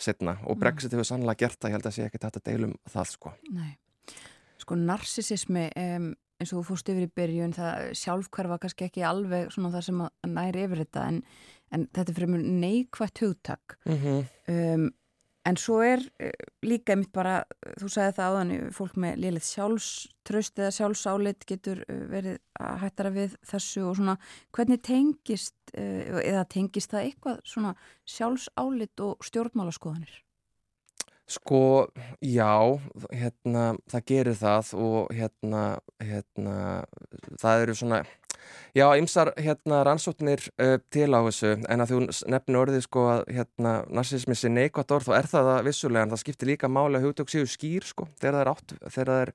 setna 0.01 0.39
og 0.47 0.57
mm. 0.57 0.63
Brexit 0.63 0.95
hefur 0.95 1.09
sannlega 1.09 1.45
gert 1.45 1.59
það, 1.59 1.71
ég 1.71 1.79
held 1.79 1.89
að 1.91 1.97
sé 1.97 2.07
ekki 2.07 2.23
þetta 2.23 2.43
deilum 2.47 2.75
það 2.89 3.11
sko. 3.11 3.35
Nei, 3.53 3.73
sko 4.63 4.79
narsisismi 4.79 5.67
um, 5.77 6.13
eins 6.41 6.53
og 6.53 6.61
þú 6.61 6.67
fórst 6.71 6.93
yfir 6.93 7.07
í 7.07 7.15
byrjun, 7.21 7.57
það 7.57 7.91
sjálfkvarfa 8.01 8.61
kannski 8.63 8.89
ekki 8.89 9.07
alveg 9.07 9.51
svona 9.55 9.73
það 9.75 9.87
sem 9.89 10.05
næri 10.33 10.65
yfir 10.67 10.85
þetta 10.85 11.09
en, 11.13 11.21
en 11.71 11.89
þetta 11.97 12.17
er 12.17 12.33
mjög 12.33 12.49
neikvægt 12.65 13.23
hugtak 13.25 13.77
mm 13.85 14.01
-hmm. 14.01 14.25
um, 14.55 14.89
En 15.49 15.57
svo 15.57 15.79
er 15.81 16.03
eh, 16.21 16.33
líka 16.67 16.95
mitt 17.01 17.13
bara, 17.17 17.41
þú 17.81 17.89
sagði 17.89 18.17
það 18.19 18.35
áðan, 18.35 18.51
fólk 18.77 18.97
með 19.01 19.21
liðlið 19.25 19.47
sjálfströst 19.49 20.61
eða 20.61 20.73
sjálfsálit 20.77 21.47
getur 21.49 21.81
eh, 21.87 22.03
verið 22.11 22.37
að 22.61 22.83
hættara 22.83 23.13
við 23.15 23.37
þessu 23.49 23.87
og 23.89 23.97
svona, 23.97 24.17
hvernig 24.53 24.83
tengist, 24.85 25.57
eh, 25.73 26.21
eða 26.27 26.45
tengist 26.53 26.93
það 26.93 27.07
eitthvað 27.07 27.41
svona 27.55 27.73
sjálfsálit 28.05 29.05
og 29.07 29.25
stjórnmálaskoðanir? 29.31 30.21
Sko, 31.31 31.89
já, 32.25 32.51
hérna, 33.15 33.67
það 33.91 34.07
gerir 34.09 34.39
það 34.41 34.73
og 34.83 35.13
hérna, 35.15 35.65
hérna, 36.03 36.57
það 37.39 37.67
eru 37.67 37.77
svona, 37.79 38.01
Já, 38.75 38.87
ymsar 38.95 39.33
hérna 39.35 39.81
rannsóknir 39.87 40.43
uh, 40.63 40.77
til 40.95 41.11
á 41.11 41.21
þessu. 41.27 41.57
En 41.71 41.83
að 41.83 41.93
þú 41.93 41.99
nefnir 42.31 42.59
orðið 42.61 42.85
sko 42.87 43.07
að 43.11 43.23
hérna 43.35 43.73
narsismi 43.91 44.37
sé 44.39 44.51
neikvægt 44.53 44.95
orð 44.95 45.09
þá 45.11 45.15
er 45.19 45.29
það 45.33 45.49
það 45.51 45.65
vissulega 45.67 46.07
en 46.07 46.13
það 46.13 46.23
skiptir 46.23 46.51
líka 46.53 46.71
máli 46.71 47.01
að 47.01 47.09
hugtök 47.09 47.33
séu 47.33 47.49
skýr 47.51 47.87
sko 47.89 48.07
þegar 48.21 48.37
það 48.37 48.43
er 48.45 48.53
átt, 48.53 48.77
þegar 48.87 49.11
það 49.13 49.25
er 49.25 49.35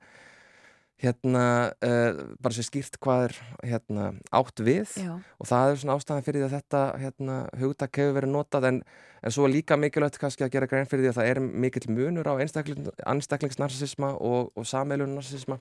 hérna 1.02 1.72
uh, 1.84 2.20
bara 2.40 2.56
sér 2.56 2.68
skýrt 2.70 2.96
hvað 3.04 3.26
er 3.26 3.34
hérna 3.72 4.06
átt 4.34 4.62
við 4.64 4.94
Já. 4.96 5.16
og 5.16 5.50
það 5.50 5.72
er 5.72 5.82
svona 5.82 5.96
ástæðan 5.98 6.24
fyrir 6.24 6.40
því 6.40 6.46
að 6.46 6.54
þetta 6.56 6.84
hérna 7.02 7.36
hugtak 7.60 8.00
hefur 8.00 8.16
verið 8.16 8.32
notað 8.32 8.68
en, 8.70 8.78
en 9.20 9.34
svo 9.36 9.44
er 9.44 9.52
líka 9.58 9.76
mikilvægt 9.80 10.16
kannski 10.22 10.46
að 10.46 10.54
gera 10.56 10.70
grein 10.70 10.88
fyrir 10.88 11.04
því 11.04 11.12
að 11.12 11.18
það 11.18 11.32
er 11.34 11.42
mikill 11.66 11.92
munur 11.92 12.32
á 12.32 12.34
einstaklingsnarsisma 12.40 14.14
og, 14.16 14.50
og 14.56 14.72
sameilunarsisma 14.72 15.60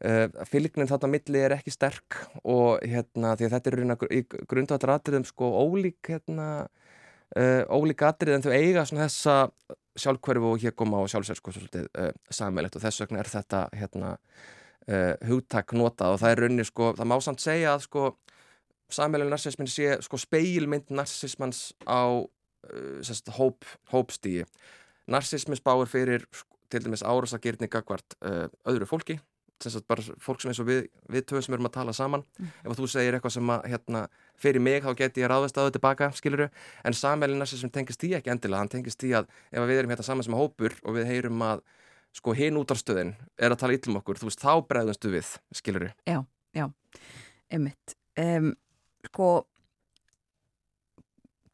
Uh, 0.00 0.30
fylgnin 0.48 0.88
þarna 0.88 1.10
milli 1.12 1.40
er 1.44 1.52
ekki 1.52 1.74
sterk 1.74 2.14
og 2.48 2.78
hérna 2.88 3.34
því 3.36 3.44
að 3.44 3.52
þetta 3.52 3.68
er 3.68 4.14
í 4.16 4.20
grundvatratriðum 4.48 5.26
sko 5.28 5.50
ólík 5.60 6.08
hérna 6.08 6.46
uh, 7.36 7.62
ólík 7.68 8.00
atrið 8.08 8.38
en 8.38 8.46
þau 8.46 8.54
eiga 8.54 8.86
svona 8.88 9.04
þessa 9.04 9.34
sjálfkverfu 9.98 10.52
og 10.54 10.62
hér 10.62 10.74
koma 10.76 11.00
á 11.02 11.04
sjálfsveits 11.10 11.42
sko 11.42 11.54
svolítið 11.54 11.86
uh, 11.98 12.10
sammeilegt 12.30 12.78
og 12.78 12.84
þess 12.84 13.04
vegna 13.04 13.22
er 13.22 13.30
þetta 13.30 13.66
hérna 13.76 14.16
hugtak 15.28 15.74
notað. 15.76 16.14
Og 16.16 16.18
það 16.18 16.32
er 16.32 16.40
raunni 16.40 16.64
sko 16.66 16.86
það 16.98 17.08
má 17.12 17.16
samt 17.22 17.42
segja 17.44 17.74
að 17.76 17.82
sko 17.84 18.04
sammeileg 18.90 19.28
narsismin 19.30 19.68
sé 19.70 19.92
sko 20.02 20.18
speilmynd 20.18 20.88
narsismans 20.90 21.60
á 21.84 22.24
sérst, 23.04 23.28
hóp, 23.36 23.68
hópstígi 23.92 24.46
narsismi 25.12 25.54
spáir 25.60 25.86
fyrir 25.86 26.24
sko, 26.32 26.58
til 26.72 26.82
dæmis 26.88 27.04
árasagirni 27.06 27.68
gagvart 27.70 28.16
öðru 28.66 28.88
fólki 28.88 29.20
Sagt, 29.60 29.84
bara 29.90 30.04
fólk 30.22 30.40
sem 30.40 30.52
eins 30.52 30.60
og 30.62 30.68
við, 30.70 30.86
við 31.12 31.26
töfum 31.28 31.44
sem 31.44 31.56
erum 31.56 31.68
að 31.68 31.74
tala 31.74 31.92
saman 31.96 32.22
mm. 32.38 32.52
ef 32.64 32.78
þú 32.78 32.88
segir 32.88 33.16
eitthvað 33.16 33.34
sem 33.34 33.52
að 33.52 33.66
hérna, 33.68 34.00
fyrir 34.40 34.64
mig 34.64 34.86
þá 34.86 34.94
get 34.96 35.20
ég 35.20 35.28
ráðast 35.28 35.58
á 35.60 35.66
þau 35.66 35.74
tilbaka 35.74 36.08
skiluru, 36.16 36.48
en 36.86 36.96
sammeilin 36.96 37.44
sem 37.50 37.72
tengist 37.72 38.00
því 38.00 38.14
ekki 38.20 38.32
endilega, 38.32 38.62
hann 38.62 38.72
tengist 38.72 39.02
því 39.02 39.12
að 39.20 39.28
ef 39.52 39.68
við 39.68 39.82
erum 39.82 39.92
hérna 39.92 40.06
saman 40.06 40.24
sem 40.24 40.38
hópur 40.38 40.78
og 40.80 40.96
við 40.96 41.10
heyrum 41.12 41.44
að 41.44 41.60
sko 42.16 42.34
hinn 42.34 42.58
út 42.58 42.72
á 42.72 42.76
stöðin 42.80 43.12
er 43.36 43.52
að 43.52 43.60
tala 43.60 43.76
yllum 43.76 44.00
okkur, 44.00 44.18
þú 44.18 44.30
veist, 44.30 44.42
þá 44.42 44.54
bregðumstu 44.70 45.12
við 45.12 45.36
skiluru. 45.60 45.92
Já, 46.08 46.18
já, 46.56 46.66
emitt 47.52 47.96
um, 48.18 48.50
sko 49.10 49.30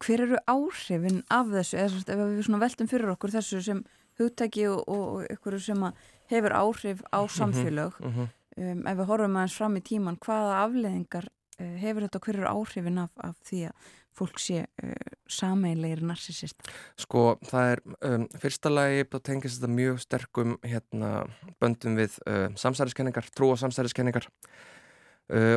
hver 0.04 0.22
eru 0.26 0.40
áhrifin 0.48 1.22
af 1.32 1.50
þessu, 1.52 1.78
eða 1.80 2.02
ef 2.14 2.48
við 2.48 2.58
veltum 2.62 2.90
fyrir 2.90 3.12
okkur 3.14 3.32
þessu 3.36 3.62
sem 3.64 3.84
hugtæki 4.20 4.66
og, 4.70 4.82
og 4.88 5.26
ykkur 5.32 5.58
sem 5.62 5.82
hefur 6.30 6.54
áhrif 6.56 7.02
á 7.12 7.20
mhm, 7.20 7.32
samfélög 7.38 8.00
mm 8.00 8.12
-hmm. 8.12 8.28
um, 8.56 8.86
ef 8.86 8.98
við 8.98 9.08
horfum 9.10 9.36
aðeins 9.36 9.56
fram 9.56 9.76
í 9.76 9.82
tíman 9.82 10.18
hvaða 10.18 10.64
afleðingar 10.64 11.28
uh, 11.60 11.76
hefur 11.82 12.06
þetta 12.06 12.24
hverjur 12.26 12.50
áhrifin 12.50 12.98
af, 12.98 13.10
af 13.16 13.36
því 13.44 13.62
að 13.68 13.74
fólk 14.16 14.38
sé 14.40 14.64
uh, 14.82 14.92
sameilegir 15.28 16.02
narsisista? 16.02 16.70
Sko 16.96 17.38
það 17.44 17.72
er 17.72 17.82
um, 18.10 18.28
fyrsta 18.38 18.70
lagi 18.70 19.04
þá 19.04 19.18
tengist 19.22 19.60
þetta 19.60 19.72
mjög 19.72 20.00
sterkum 20.00 20.56
hérna, 20.62 21.26
böndum 21.60 21.96
við 21.96 22.18
uh, 22.26 22.48
samsæriskenningar, 22.56 23.28
trú 23.34 23.50
og 23.50 23.58
samsæriskenningar 23.58 24.28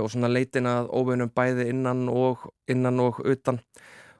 og 0.01 0.09
svona 0.09 0.27
leitin 0.27 0.65
að 0.65 0.87
óbeinum 0.89 1.29
bæði 1.29 1.67
innan 1.69 2.09
og 2.09 2.49
innan 2.67 2.99
og 2.99 3.19
utan 3.21 3.59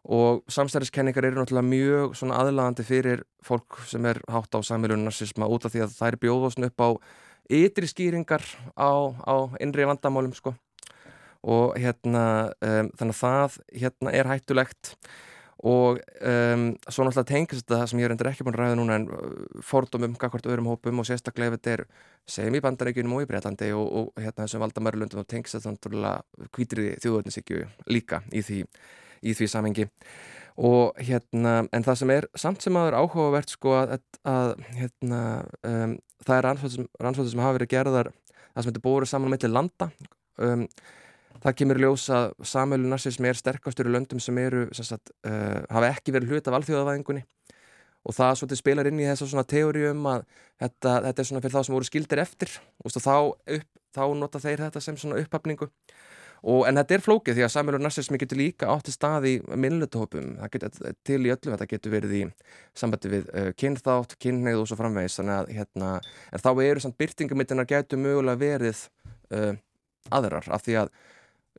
og 0.08 0.44
samstæðiskenningar 0.52 1.28
eru 1.28 1.42
náttúrulega 1.42 1.70
mjög 1.70 2.16
svona 2.18 2.40
aðlagandi 2.40 2.86
fyrir 2.88 3.24
fólk 3.46 3.82
sem 3.90 4.06
er 4.08 4.22
hátt 4.32 4.56
á 4.56 4.60
samiljónu 4.64 5.04
narsisma 5.06 5.50
út 5.50 5.68
af 5.68 5.74
því 5.74 5.84
að 5.86 5.96
það 5.98 6.12
er 6.12 6.20
bjóðosn 6.24 6.68
upp 6.70 6.86
á 6.86 6.90
ytri 7.50 7.90
skýringar 7.90 8.46
á, 8.78 8.92
á 9.26 9.36
innri 9.60 9.88
vandamálum 9.90 10.36
sko. 10.38 10.54
Og 11.40 11.76
hérna 11.80 12.52
um, 12.60 12.92
þannig 13.00 13.16
að 13.16 13.20
það 13.24 13.58
hérna 13.82 14.14
er 14.14 14.30
hættulegt. 14.30 14.94
Og 15.60 16.00
um, 16.24 16.70
svo 16.88 17.04
náttúrulega 17.04 17.28
tengist 17.28 17.66
þetta 17.68 17.88
sem 17.92 18.00
ég 18.00 18.08
er 18.08 18.14
endur 18.14 18.30
ekki 18.30 18.46
búin 18.48 18.56
að 18.56 18.62
ræða 18.62 18.78
núna 18.80 18.96
en 18.96 19.08
fordómum, 19.66 20.14
gagvart 20.20 20.48
öðrum 20.48 20.70
hópum 20.72 21.02
og 21.02 21.08
sérstaklega 21.10 21.58
þetta 21.58 21.74
er 21.74 21.84
segjum 22.32 22.56
í 22.56 22.62
bandarækjunum 22.64 23.18
og 23.18 23.26
í 23.26 23.28
Breitlandi 23.28 23.74
og, 23.76 23.90
og 23.92 24.24
hérna 24.24 24.46
þessum 24.46 24.64
valdamærlundum 24.64 25.20
og 25.20 25.28
tengist 25.28 25.58
þetta 25.58 25.74
náttúrulega 25.74 26.48
kvítriði 26.56 26.96
þjóðvöldninsíkju 27.04 27.66
líka 27.92 28.22
í 28.32 28.46
því 28.46 28.62
í 29.24 29.36
því 29.38 29.50
samengi 29.52 29.88
og 30.60 30.98
hérna, 31.00 31.64
en 31.72 31.86
það 31.86 32.00
sem 32.02 32.14
er 32.18 32.30
samt 32.36 32.64
sem 32.66 32.76
aður 32.76 32.98
áhugavert 33.00 33.54
sko 33.54 33.78
að, 33.80 34.00
að 34.28 34.56
hérna, 34.76 35.20
um, 35.64 35.98
það 36.26 36.38
er 36.38 36.48
rannsóttir 36.50 37.32
sem 37.32 37.44
hafa 37.44 37.58
verið 37.60 37.74
gerðar 37.76 38.12
það 38.12 38.64
sem 38.64 38.72
heitir 38.72 38.84
bórið 38.84 39.12
saman 39.14 39.32
með 39.32 39.46
til 39.46 39.54
landa 39.56 39.88
um, 40.44 40.66
það 41.44 41.58
kemur 41.62 41.80
ljós 41.84 42.06
að 42.14 42.32
samölu 42.48 42.90
narsismi 42.92 43.30
er 43.32 43.40
sterkastur 43.40 43.90
í 43.90 43.94
löndum 43.94 44.22
sem 44.24 44.38
eru 44.42 44.66
sem 44.76 44.88
sagt, 44.88 45.14
uh, 45.28 45.62
hafa 45.72 45.92
ekki 45.94 46.14
verið 46.16 46.34
hlut 46.34 46.50
af 46.50 46.60
alþjóðavæðingunni. 46.60 47.24
Og 48.08 48.16
það 48.16 48.38
svolítið 48.40 48.62
spilar 48.62 48.88
inn 48.88 49.02
í 49.02 49.08
þessa 49.10 49.28
svona 49.28 49.48
teórium 49.48 50.06
að 50.08 50.22
þetta, 50.62 50.94
þetta 51.08 51.22
er 51.22 51.28
svona 51.28 51.42
fyrir 51.44 51.56
þá 51.56 51.66
sem 51.68 51.76
voru 51.76 51.88
skildir 51.88 52.22
eftir. 52.24 52.54
Og 52.84 52.94
þá, 52.96 53.16
upp, 53.58 53.68
þá 53.96 54.04
nota 54.20 54.42
þeir 54.44 54.64
þetta 54.66 54.84
sem 54.84 55.00
svona 55.00 55.20
upphafningu 55.20 55.68
Og, 56.44 56.64
en 56.70 56.80
þetta 56.80 56.96
er 56.96 57.04
flókið 57.04 57.38
því 57.38 57.46
að 57.46 57.52
samverður 57.54 57.84
narsismi 57.84 58.20
getur 58.22 58.40
líka 58.40 58.70
átti 58.72 58.94
stað 58.94 59.28
í 59.28 59.34
minnlutuhópum, 59.60 60.38
það 60.40 60.52
getur 60.54 60.96
til 61.08 61.20
í 61.20 61.34
öllum, 61.34 61.54
þetta 61.56 61.68
getur 61.74 61.94
verið 61.94 62.16
í 62.16 62.22
sambandi 62.78 63.12
við 63.12 63.32
uh, 63.34 63.50
kynþátt, 63.60 64.16
kynneið 64.24 64.62
og 64.62 64.70
svo 64.70 64.80
framvegis, 64.80 65.18
þannig 65.20 65.36
að 65.36 65.52
hérna, 65.58 65.90
en 66.32 66.44
þá 66.46 66.50
eru 66.64 66.84
samt 66.86 67.00
byrtingumittinar 67.02 67.68
getur 67.70 68.00
mögulega 68.00 68.40
verið 68.40 68.86
uh, 69.36 69.52
aðrar 70.16 70.48
af 70.48 70.64
því 70.64 70.80
að 70.86 70.94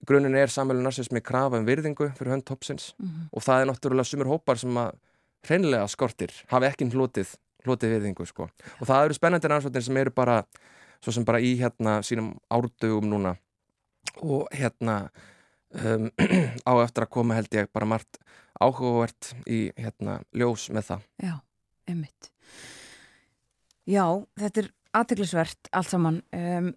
grunin 0.09 0.39
er 0.39 0.53
samverður 0.53 0.87
narsismi 0.89 1.21
krafa 1.21 1.61
um 1.61 1.69
virðingu 1.69 2.09
fyrir 2.17 2.33
hönd 2.33 2.49
hópsins. 2.49 2.95
Mm 2.99 3.09
-hmm. 3.09 3.29
og 3.37 3.43
það 3.45 3.61
er 3.61 3.71
náttúrulega 3.71 4.09
sumur 4.09 4.33
hópar 4.33 4.59
sem 4.59 4.77
að 4.77 4.97
hreinlega 5.49 5.89
skortir, 5.89 6.33
hafi 6.49 6.67
ekki 6.67 6.89
hlutið, 6.89 7.37
hlutið 7.65 7.93
virðingu 7.95 8.27
sko. 8.27 8.49
Og 8.81 8.87
það 8.89 9.05
eru 9.05 9.15
spennandi 9.15 9.49
rannsvöldin 9.49 9.83
sem 9.83 9.97
eru 9.97 10.11
bara, 10.11 10.45
svo 11.05 11.13
sem 11.13 11.25
bara 11.25 11.41
í 11.41 11.57
hérna 11.61 12.01
sínum 12.03 12.35
árdugum 12.49 13.09
núna 13.09 13.37
og 14.21 14.49
hérna 14.55 14.97
um, 15.75 16.11
á 16.71 16.73
eftir 16.83 17.07
að 17.07 17.13
koma 17.17 17.39
held 17.39 17.55
ég 17.55 17.71
bara 17.73 17.89
margt 17.89 18.21
áhugavert 18.61 19.33
í 19.49 19.71
hérna 19.79 20.21
ljós 20.37 20.69
með 20.75 20.91
það. 20.91 21.09
Já, 21.25 21.35
einmitt. 21.89 22.31
Já, 23.89 24.05
þetta 24.39 24.65
er 24.65 24.71
aðteglisvert 25.01 25.71
allt 25.77 25.91
saman 25.91 26.21
um, 26.37 26.73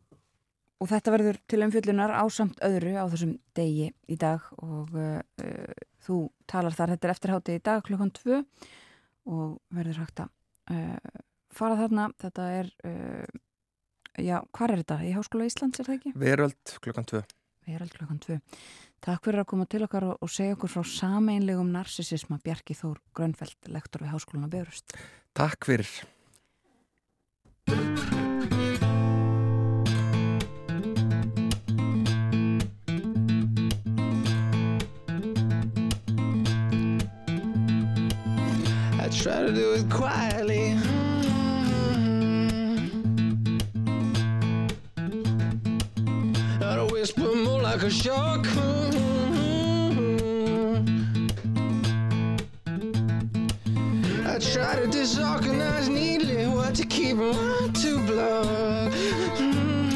og 0.83 0.89
þetta 0.91 1.13
verður 1.15 1.39
til 1.49 1.61
umfjöllunar 1.65 2.13
á 2.13 2.23
samt 2.33 2.61
öðru 2.65 2.95
á 2.99 3.05
þessum 3.11 3.35
degi 3.57 3.89
í 4.11 4.17
dag 4.19 4.45
og 4.59 4.93
uh, 4.97 5.19
uh, 5.43 5.83
þú 6.03 6.19
talar 6.49 6.75
þar, 6.75 6.95
þetta 6.95 7.09
er 7.09 7.15
eftirhátti 7.15 7.57
í 7.57 7.63
dag 7.63 7.83
klukkan 7.87 8.11
2 8.19 8.41
og 9.33 9.57
verður 9.73 10.03
hægt 10.03 10.23
að 10.25 10.31
uh, 10.75 11.21
fara 11.53 11.79
þarna, 11.79 12.09
þetta 12.21 12.47
er 12.59 12.71
uh, 12.89 13.41
já, 14.21 14.37
hvað 14.53 14.69
er 14.69 14.81
þetta? 14.83 14.97
Í 15.07 15.11
Háskóla 15.15 15.47
Íslands 15.49 15.81
er 15.81 15.89
það 15.89 15.99
ekki? 15.99 16.13
Veröld 16.19 16.73
klukkan 16.85 17.07
2 17.09 17.21
Veröld 17.67 17.93
klukkan 17.97 18.19
2 18.21 18.39
Takk 19.03 19.25
fyrir 19.25 19.41
að 19.41 19.49
koma 19.51 19.65
til 19.67 19.83
okkar 19.83 20.05
og, 20.07 20.17
og 20.23 20.31
segja 20.31 20.55
okkur 20.55 20.71
frá 20.71 20.83
sameinlegum 20.87 21.71
narsisisma 21.73 22.39
Bjarki 22.43 22.77
Þór 22.77 23.01
Grönfeld, 23.17 23.57
lektor 23.73 24.05
við 24.05 24.13
Háskólan 24.13 24.47
að 24.47 24.57
Björust 24.57 24.97
Takk 25.33 25.65
fyrir. 25.65 25.89
I 39.03 39.09
try 39.09 39.41
to 39.41 39.51
do 39.51 39.73
it 39.73 39.89
quietly 39.89 40.92
like 47.83 47.91
a 47.91 47.95
shark. 47.95 48.47
I 54.25 54.39
try 54.39 54.75
to 54.79 54.87
disorganize 54.87 55.89
neatly 55.89 56.47
what 56.47 56.75
to 56.75 56.85
keep 56.85 57.17
and 57.17 57.35
what 57.35 57.75
to 57.75 58.05
block. 58.05 58.93
Mm. 59.37 59.91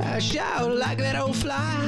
I 0.00 0.18
shout 0.18 0.74
like 0.76 0.98
that 0.98 1.16
old 1.16 1.36
fly. 1.36 1.85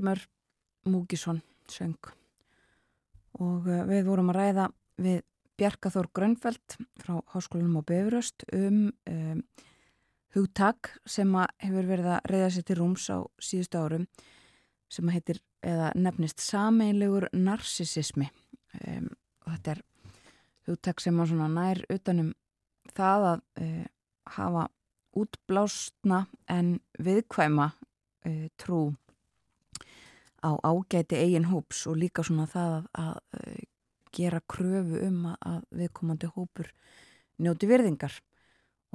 Mörmör 0.00 0.28
Múkisson 0.84 1.42
söng. 1.68 1.98
Og 3.36 3.66
eh, 3.68 3.84
við 3.84 4.06
vorum 4.08 4.30
að 4.32 4.38
ræða 4.38 4.68
við 4.96 5.20
Bjarkaþór 5.60 6.08
Grönfeld 6.16 6.76
frá 6.96 7.18
Háskólanum 7.34 7.80
á 7.80 7.82
Befuröst 7.84 8.46
um, 8.56 8.88
um 9.04 9.42
hugtak 10.32 10.94
sem 11.04 11.28
hefur 11.60 11.88
verið 11.90 12.08
að 12.14 12.30
reyða 12.32 12.48
sér 12.54 12.64
til 12.64 12.76
rúms 12.78 13.08
á 13.12 13.18
síðustu 13.42 13.82
árum 13.82 14.06
sem 14.88 15.10
heitir 15.12 15.42
eða 15.60 15.90
nefnist 15.94 16.40
sameinlegur 16.40 17.28
narsisismi. 17.36 18.30
Um, 18.86 19.10
og 19.44 19.52
þetta 19.52 19.74
er 19.74 19.82
hugtak 20.70 21.04
sem 21.04 21.20
að 21.20 21.36
nær 21.58 21.82
utanum 21.92 22.32
það 22.96 23.28
að 23.34 23.44
uh, 23.66 23.84
hafa 24.38 24.64
útblásna 25.20 26.24
en 26.48 26.78
viðkvæma 26.96 27.68
uh, 27.74 28.48
trú 28.56 28.94
á 30.44 30.50
ágæti 30.64 31.18
eigin 31.20 31.48
hóps 31.50 31.86
og 31.90 31.98
líka 32.00 32.24
svona 32.26 32.46
það 32.50 32.74
að, 32.76 32.88
að, 33.02 33.14
að 33.36 33.60
gera 34.16 34.40
kröfu 34.50 35.00
um 35.06 35.30
að, 35.32 35.62
viðkomandi 35.70 36.30
hópur 36.34 36.70
njóti 37.40 37.68
virðingar. 37.70 38.18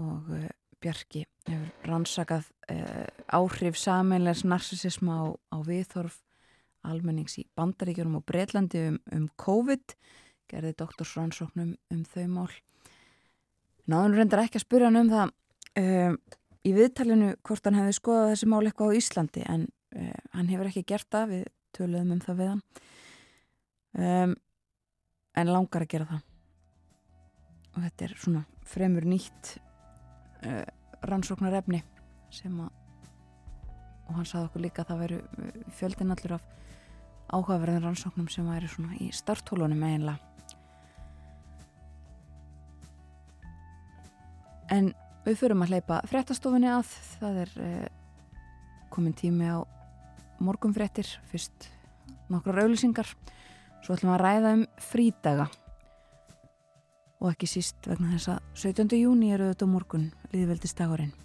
Og 0.02 0.30
uh, 0.36 0.48
Bjarki 0.84 1.24
hefur 1.48 1.90
rannsakað 1.90 2.50
uh, 2.74 3.08
áhrif 3.32 3.78
sameinlegs 3.80 4.44
narsisisma 4.46 5.22
á, 5.24 5.26
á 5.56 5.58
viðþorf 5.66 6.20
almennings 6.86 7.40
í 7.42 7.46
bandaríkjunum 7.58 8.20
og 8.20 8.26
Breitlandi 8.28 8.84
um, 8.92 9.00
um 9.16 9.30
COVID 9.42 9.96
gerði 10.52 10.76
doktorsrannsóknum 10.78 11.74
um 11.94 12.04
þau 12.06 12.26
mál. 12.30 12.52
Náðun 13.90 14.18
reyndar 14.20 14.44
ekki 14.44 14.60
að 14.60 14.66
spyrja 14.66 14.92
hann 14.92 15.02
um 15.02 15.14
það 15.14 15.32
uh, 15.82 16.38
í 16.66 16.74
viðtalinu 16.76 17.32
hvort 17.46 17.66
hann 17.66 17.80
hefði 17.80 17.98
skoðað 18.00 18.32
þessi 18.34 18.52
mál 18.52 18.62
eitthvað 18.66 18.94
á 18.94 18.98
Íslandi 19.00 19.48
en 19.50 19.66
uh, 19.96 20.14
hann 20.36 20.52
hefur 20.52 20.70
ekki 20.70 20.86
gert 20.94 21.10
það 21.12 21.34
við 21.34 21.44
töluðum 21.76 22.16
um 22.16 22.24
það 22.24 22.42
við 22.42 22.54
hann. 22.54 22.64
Um, 23.96 24.38
en 25.36 25.52
langar 25.52 25.86
að 25.86 25.92
gera 25.96 26.10
það. 26.10 26.24
Og 27.76 27.84
þetta 27.84 28.08
er 28.08 28.18
svona 28.20 28.46
fremur 28.66 29.08
nýtt 29.08 29.56
uh, 30.46 30.66
rannsóknarefni 31.06 31.84
sem 32.34 32.58
að 32.64 32.74
og 34.06 34.20
hann 34.20 34.28
saði 34.30 34.50
okkur 34.50 34.62
líka 34.62 34.84
að 34.84 34.92
það 34.92 35.02
veru 35.02 35.20
fjöldin 35.74 36.14
allur 36.14 36.36
af 36.38 36.44
áhugaverðin 37.34 37.86
rannsóknum 37.88 38.28
sem 38.30 38.48
væri 38.48 38.70
svona 38.70 38.98
í 39.02 39.10
starthólunum 39.16 39.82
eiginlega. 39.82 40.20
En 44.74 44.92
við 45.26 45.40
förum 45.40 45.64
að 45.66 45.74
hleypa 45.74 46.02
fréttastofunni 46.10 46.70
að 46.70 46.90
það 47.20 47.40
er 47.46 47.56
uh, 47.62 47.88
komin 48.94 49.18
tími 49.18 49.50
á 49.50 49.62
morgunfréttir 50.46 51.10
fyrst 51.32 51.70
nokkrar 52.32 52.64
auðlýsingar 52.64 53.10
svo 53.84 53.96
ætlum 53.96 54.12
við 54.12 54.16
að 54.16 54.24
ræða 54.24 54.56
um 54.60 54.66
frídaga 54.82 55.50
og 57.22 57.30
ekki 57.32 57.50
síst 57.50 57.90
vegna 57.90 58.14
þess 58.16 58.34
að 58.36 58.42
17. 58.66 58.98
júni 59.02 59.34
eru 59.34 59.52
þetta 59.52 59.70
morgun 59.70 60.10
líðveldistagurinn 60.34 61.25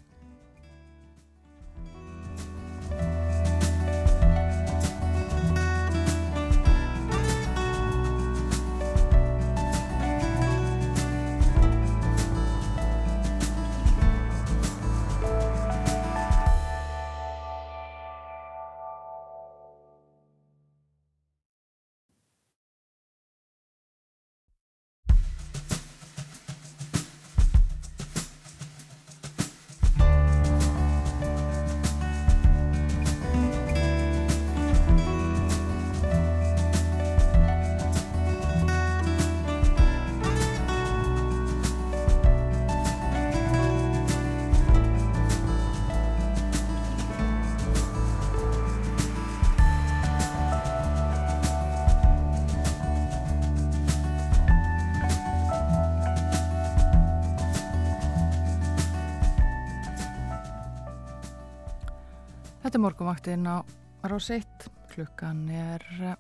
morgunvaktin 63.10 63.46
á 63.46 63.66
Rás 64.06 64.30
1. 64.30 64.46
Klukkan 64.94 65.48
er 65.50 65.82
eh, 66.00 66.16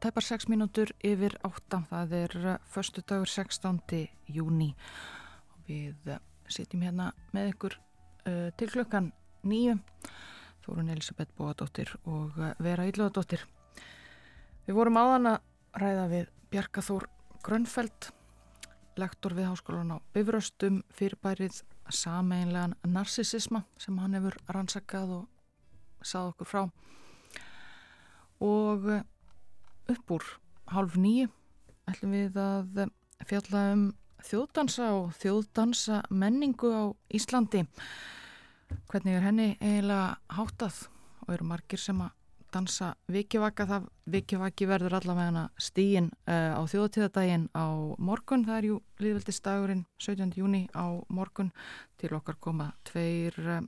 tæpar 0.00 0.22
6 0.22 0.50
mínútur 0.52 0.92
yfir 1.00 1.32
8. 1.42 1.80
Það 1.88 2.12
er 2.12 2.36
eh, 2.36 2.58
förstu 2.68 3.00
dagur 3.00 3.26
16. 3.26 3.80
júni. 4.28 4.74
Við 5.64 5.96
eh, 6.12 6.20
sitjum 6.44 6.82
hérna 6.84 7.14
með 7.32 7.54
ykkur 7.54 7.78
uh, 8.26 8.50
til 8.52 8.68
klukkan 8.68 9.12
9. 9.48 9.78
Þórun 10.66 10.92
Elisabeth 10.92 11.32
Bóadóttir 11.38 11.94
og 12.04 12.36
Vera 12.58 12.84
Ílluðadóttir. 12.84 13.46
Við 14.66 14.76
vorum 14.76 15.00
áðan 15.00 15.32
að 15.32 15.40
ræða 15.80 16.06
við 16.12 16.30
Bjarkaþór 16.52 17.08
Grönfeld, 17.40 18.12
lektor 19.00 19.32
við 19.32 19.54
háskólan 19.54 19.96
á 19.96 20.04
Bifröstum, 20.12 20.82
fyrirbærið 20.92 21.62
sameinlegan 21.88 22.76
narsisisma 22.84 23.64
sem 23.78 23.96
hann 23.96 24.18
hefur 24.18 24.36
rannsakað 24.52 25.20
og 25.22 25.28
sað 26.02 26.32
okkur 26.32 26.50
frá. 26.50 26.62
Og 28.40 28.86
upp 29.90 30.14
úr 30.16 30.26
hálf 30.70 30.96
nýju 30.96 31.28
ætlum 31.90 32.14
við 32.14 32.38
að 32.40 32.86
fjalla 33.26 33.64
um 33.74 33.84
þjóðdansa 34.24 34.92
og 34.96 35.12
þjóðdansa 35.18 36.04
menningu 36.12 36.70
á 36.70 36.82
Íslandi. 37.16 37.64
Hvernig 38.90 39.16
er 39.16 39.26
henni 39.26 39.50
eiginlega 39.58 40.16
háttað? 40.36 40.86
Og 41.26 41.34
eru 41.34 41.46
margir 41.50 41.80
sem 41.80 42.00
að 42.02 42.14
dansa 42.50 42.94
vikivaka 43.10 43.66
það 43.68 43.88
vikivaki 44.10 44.66
verður 44.66 44.96
allavega 44.98 45.44
stíin 45.60 46.10
uh, 46.26 46.58
á 46.58 46.62
þjóðtíðadaginn 46.70 47.48
á 47.54 47.66
morgun. 47.98 48.44
Það 48.46 48.56
er 48.56 48.68
jú 48.70 48.78
liðveldistagurinn 49.02 49.84
17. 50.02 50.34
júni 50.38 50.64
á 50.74 50.86
morgun. 51.08 51.52
Til 52.00 52.14
okkar 52.18 52.38
koma 52.42 52.72
tveir 52.90 53.36
uh, 53.46 53.60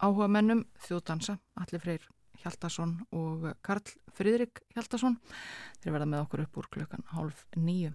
áhuga 0.00 0.28
mennum 0.32 0.64
þjóðdansa, 0.86 1.36
allir 1.60 1.82
freyr 1.82 2.06
Hjaldarsson 2.40 2.94
og 3.16 3.48
Karl 3.64 3.92
Fridrik 4.16 4.62
Hjaldarsson. 4.74 5.18
Þeir 5.82 5.94
verða 5.96 6.08
með 6.08 6.22
okkur 6.24 6.44
upp 6.46 6.60
úr 6.60 6.70
klukkan 6.76 7.04
hálf 7.12 7.44
nýju. 7.56 7.92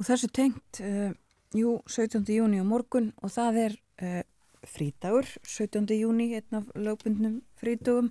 Og 0.00 0.08
þessu 0.08 0.30
tengt, 0.34 0.80
uh, 0.80 1.12
jú, 1.54 1.76
17. 1.86 2.24
júni 2.34 2.62
á 2.62 2.66
morgun 2.66 3.12
og 3.22 3.34
það 3.34 3.60
er 3.66 3.76
uh, 4.02 4.22
frítagur, 4.64 5.28
17. 5.44 5.84
júni, 5.98 6.32
einn 6.38 6.58
af 6.58 6.72
lögbundnum 6.74 7.42
frítugum, 7.60 8.10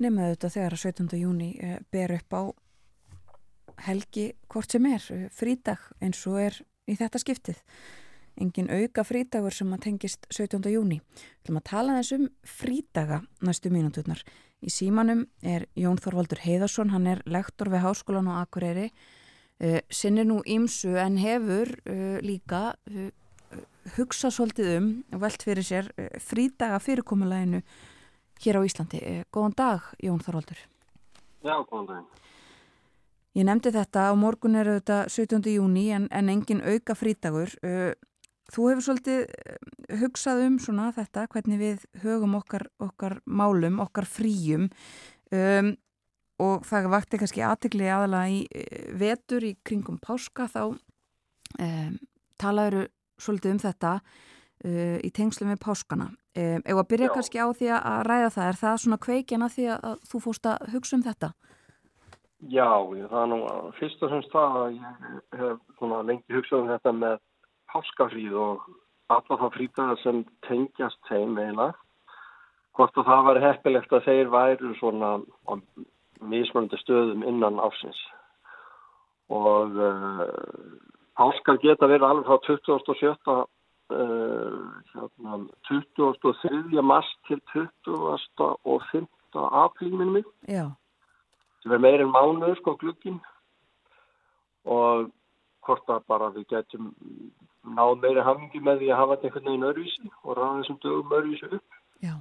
nefnaðu 0.00 0.34
þetta 0.34 0.52
þegar 0.56 0.76
að 0.76 0.84
17. 0.88 1.20
júni 1.20 1.52
uh, 1.60 1.78
ber 1.92 2.16
upp 2.16 2.36
á 2.36 2.42
helgi 3.86 4.30
hvort 4.50 4.72
sem 4.72 4.86
er, 4.90 5.04
frídag 5.32 5.84
eins 6.00 6.20
og 6.28 6.40
er 6.40 6.56
í 6.90 6.96
þetta 6.98 7.20
skiptið 7.22 7.60
engin 8.40 8.70
auka 8.70 9.04
frítagur 9.06 9.54
sem 9.54 9.72
að 9.74 9.84
tengist 9.86 10.26
17. 10.30 10.70
júni. 10.72 11.00
Þú 11.40 11.50
ætlum 11.50 11.60
að 11.60 11.66
tala 11.70 11.96
þessum 11.98 12.28
frítaga 12.46 13.20
næstu 13.46 13.72
mínúturnar. 13.72 14.22
Í 14.60 14.68
símanum 14.72 15.24
er 15.40 15.64
Jón 15.78 16.00
Þorvaldur 16.00 16.42
Heiðarsson, 16.44 16.92
hann 16.92 17.08
er 17.08 17.22
lektor 17.24 17.70
við 17.72 17.84
Háskólan 17.86 18.28
og 18.28 18.42
Akureyri, 18.42 18.90
uh, 19.64 19.78
sinnir 19.88 20.28
nú 20.28 20.40
ímsu 20.44 20.92
en 21.00 21.16
hefur 21.20 21.72
uh, 21.88 22.18
líka 22.20 22.74
uh, 22.90 23.08
hugsað 23.96 24.36
svolítið 24.36 24.74
um 24.76 24.90
og 25.16 25.22
velt 25.24 25.42
fyrir 25.42 25.66
sér 25.66 25.88
frítaga 26.20 26.76
fyrirkomuleginu 26.84 27.62
hér 28.44 28.60
á 28.60 28.62
Íslandi. 28.68 29.00
Góðan 29.32 29.56
dag, 29.56 29.88
Jón 30.04 30.20
Þorvaldur. 30.22 30.60
Já, 31.40 31.56
góðan 31.64 31.88
dag. 31.88 32.20
Ég 33.38 33.46
nefndi 33.46 33.72
þetta 33.72 34.10
á 34.10 34.12
morgun 34.18 34.58
eru 34.60 34.76
þetta 34.76 35.04
17. 35.08 35.52
júni 35.54 35.88
en, 35.94 36.08
en 36.10 36.30
engin 36.32 36.62
auka 36.66 36.96
frítagur. 36.98 37.52
Þú 38.50 38.66
hefur 38.70 38.84
svolítið 38.84 39.20
eh, 39.28 39.58
hugsað 40.00 40.42
um 40.46 40.58
svona 40.62 40.90
þetta, 40.94 41.26
hvernig 41.30 41.60
við 41.60 41.84
högum 42.02 42.34
okkar, 42.40 42.66
okkar 42.82 43.20
málum, 43.26 43.78
okkar 43.84 44.08
fríum 44.08 44.68
um, 45.30 45.74
og 46.40 46.64
það 46.66 46.88
vakti 46.94 47.20
kannski 47.20 47.44
aðtegli 47.46 47.90
aðalega 47.90 48.32
í 48.32 48.40
eh, 48.50 48.88
vetur 48.98 49.46
í 49.46 49.54
kringum 49.66 50.00
páska 50.02 50.48
þá 50.50 50.62
um, 50.72 51.94
talaður 52.40 52.88
svolítið 53.20 53.54
um 53.54 53.62
þetta 53.62 53.92
uh, 54.00 54.96
í 55.04 55.10
tengslu 55.12 55.44
með 55.44 55.60
páskana. 55.60 56.08
Um, 56.32 56.62
Ef 56.64 56.78
að 56.78 56.88
byrja 56.88 57.10
Já. 57.10 57.14
kannski 57.18 57.42
á 57.42 57.48
því 57.52 57.70
að 57.76 58.02
ræða 58.08 58.30
það, 58.36 58.46
er 58.48 58.58
það 58.60 58.82
svona 58.84 59.00
kveikjana 59.04 59.48
því 59.52 59.66
að 59.76 60.04
þú 60.08 60.20
fórst 60.24 60.48
að 60.48 60.70
hugsa 60.74 60.96
um 60.96 61.04
þetta? 61.04 61.32
Já, 62.48 62.70
það 63.10 63.18
er 63.20 63.28
nú 63.28 63.40
fyrst 63.76 64.04
og 64.06 64.14
semst 64.14 64.30
það 64.32 64.54
að 64.62 64.78
ég 64.78 65.42
hef 65.42 65.82
lengi 66.08 66.38
hugsað 66.38 66.62
um 66.62 66.70
þetta 66.70 66.94
með 66.96 67.18
páskafríð 67.72 68.36
og 68.38 68.66
alla 69.10 69.38
það 69.42 69.54
frítaðar 69.56 70.00
sem 70.02 70.24
tengjast 70.46 71.00
þeim 71.08 71.38
eiginlega. 71.38 71.74
Hvort 72.78 72.98
að 73.00 73.08
það 73.10 73.24
var 73.26 73.40
heppilegt 73.44 73.94
að 73.94 74.06
þeir 74.06 74.32
væru 74.32 74.74
svona 74.78 75.12
á 75.50 75.52
mismöndi 76.20 76.78
stöðum 76.80 77.24
innan 77.26 77.58
ásins. 77.62 77.98
Og 79.30 79.78
uh, 79.78 80.26
páskar 81.18 81.58
geta 81.62 81.88
verið 81.90 82.06
alveg 82.08 82.28
frá 82.28 82.38
2017, 82.46 83.40
uh, 83.94 84.60
hérna, 84.94 85.40
23. 85.70 86.82
mars 86.82 87.10
til 87.28 87.42
20. 87.52 87.96
og 88.38 88.86
5. 88.92 89.08
apríl 89.34 89.94
minnum 89.94 90.20
mig. 90.20 90.28
Já. 90.48 90.70
Það 91.64 91.76
er 91.76 91.84
meirinn 91.84 92.14
mánuður 92.14 92.56
sko 92.58 92.76
glukkin 92.80 93.18
og 94.64 95.10
hvort 95.66 95.92
að 95.92 96.02
bara 96.10 96.30
við 96.34 96.48
getum 96.54 96.90
náð 97.76 97.94
meiri 98.02 98.24
hafingi 98.24 98.60
með 98.64 98.82
því 98.82 98.90
að 98.90 99.00
hafa 99.00 99.16
þetta 99.16 99.28
einhvern 99.28 99.48
veginn 99.50 99.68
örvísi 99.70 100.10
og 100.24 100.36
ráða 100.38 100.58
þessum 100.60 100.80
dögum 100.84 101.16
örvísi 101.18 101.50
upp. 101.58 101.80
Já. 102.00 102.14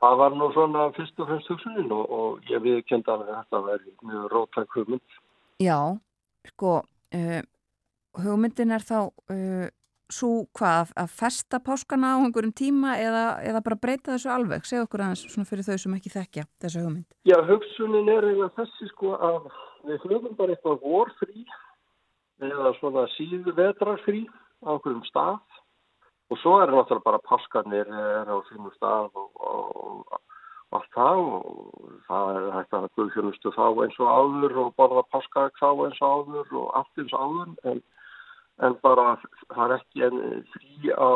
Það 0.00 0.20
var 0.22 0.36
nú 0.36 0.46
svona 0.54 0.86
fyrst 0.96 1.20
og 1.20 1.28
fremst 1.28 1.50
hugsunin 1.52 1.90
og, 1.92 2.04
og 2.18 2.50
ég 2.50 2.62
viðkenda 2.64 3.16
að 3.18 3.26
þetta 3.34 3.64
verði 3.66 3.92
mjög 4.08 4.30
rótæk 4.32 4.78
hugmynd. 4.78 5.18
Já, 5.60 5.76
sko, 6.48 6.78
uh, 7.20 7.42
hugmyndin 8.16 8.72
er 8.72 8.86
þá 8.86 8.96
uh, 9.04 9.68
svo 10.10 10.30
hvað 10.56 10.94
að 10.98 11.12
festa 11.20 11.60
páskana 11.62 12.16
á 12.16 12.22
einhverjum 12.24 12.54
tíma 12.56 12.96
eða, 12.98 13.24
eða 13.46 13.62
bara 13.66 13.78
breyta 13.82 14.14
þessu 14.14 14.32
alveg? 14.32 14.64
Segð 14.66 14.86
okkur 14.86 15.04
aðeins 15.04 15.26
svona 15.28 15.48
fyrir 15.48 15.68
þau 15.68 15.76
sem 15.84 15.96
ekki 15.98 16.14
þekkja 16.16 16.46
þessu 16.64 16.84
hugmynd. 16.86 17.18
Já, 17.28 17.36
hugsunin 17.46 18.10
er 18.10 18.26
eiginlega 18.30 18.56
þessi 18.56 18.90
sko 18.94 19.14
að 19.20 19.50
við 19.86 20.06
höfum 20.08 20.38
bara 20.38 20.56
eitthvað 20.56 20.80
vorfrí 20.84 21.44
eða 22.48 22.72
svona 22.78 23.06
síðu 23.16 23.54
vetrarfrí 23.56 24.24
á 24.64 24.76
okkurum 24.76 25.04
stað. 25.08 25.40
Og 26.30 26.38
svo 26.38 26.60
er 26.62 26.70
náttúrulega 26.70 27.04
bara 27.04 27.26
páskarnir 27.26 27.88
er 27.90 28.28
á 28.30 28.36
sínum 28.48 28.70
stað 28.76 29.10
og, 29.18 29.30
og, 29.34 30.04
og 30.70 30.78
allt 30.78 30.92
það. 30.94 31.22
Og 31.26 31.98
það 32.06 32.30
er 32.36 32.48
hægt 32.54 32.76
að 32.78 32.88
guðfjónustu 32.96 33.52
þá 33.56 33.64
eins 33.84 33.98
og 33.98 34.12
áður 34.14 34.56
og 34.64 34.72
borða 34.78 35.04
páskar 35.10 35.50
þá 35.58 35.68
eins 35.86 36.00
og 36.00 36.14
áður 36.14 36.56
og 36.62 36.72
allt 36.78 37.02
eins 37.02 37.14
og 37.16 37.26
áður. 37.26 37.52
En, 37.72 37.82
en 38.62 38.80
bara 38.84 39.06
það 39.50 39.64
er 39.66 39.76
ekki 39.80 40.06
en 40.06 40.24
frí 40.54 40.94
á 40.94 41.10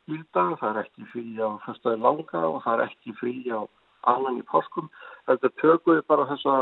skildag, 0.00 0.58
það 0.60 0.68
er 0.70 0.82
ekki 0.84 1.08
frí 1.12 1.26
á 1.40 1.48
fyrstaði 1.66 2.00
langa 2.00 2.44
og 2.48 2.62
það 2.64 2.74
er 2.74 2.86
ekki 2.88 3.18
frí 3.20 3.34
á 3.52 3.60
annan 4.08 4.40
í 4.40 4.46
páskum. 4.48 4.88
Þetta 5.28 5.52
tökum 5.60 5.98
við 5.98 6.06
bara 6.08 6.28
þessa 6.32 6.56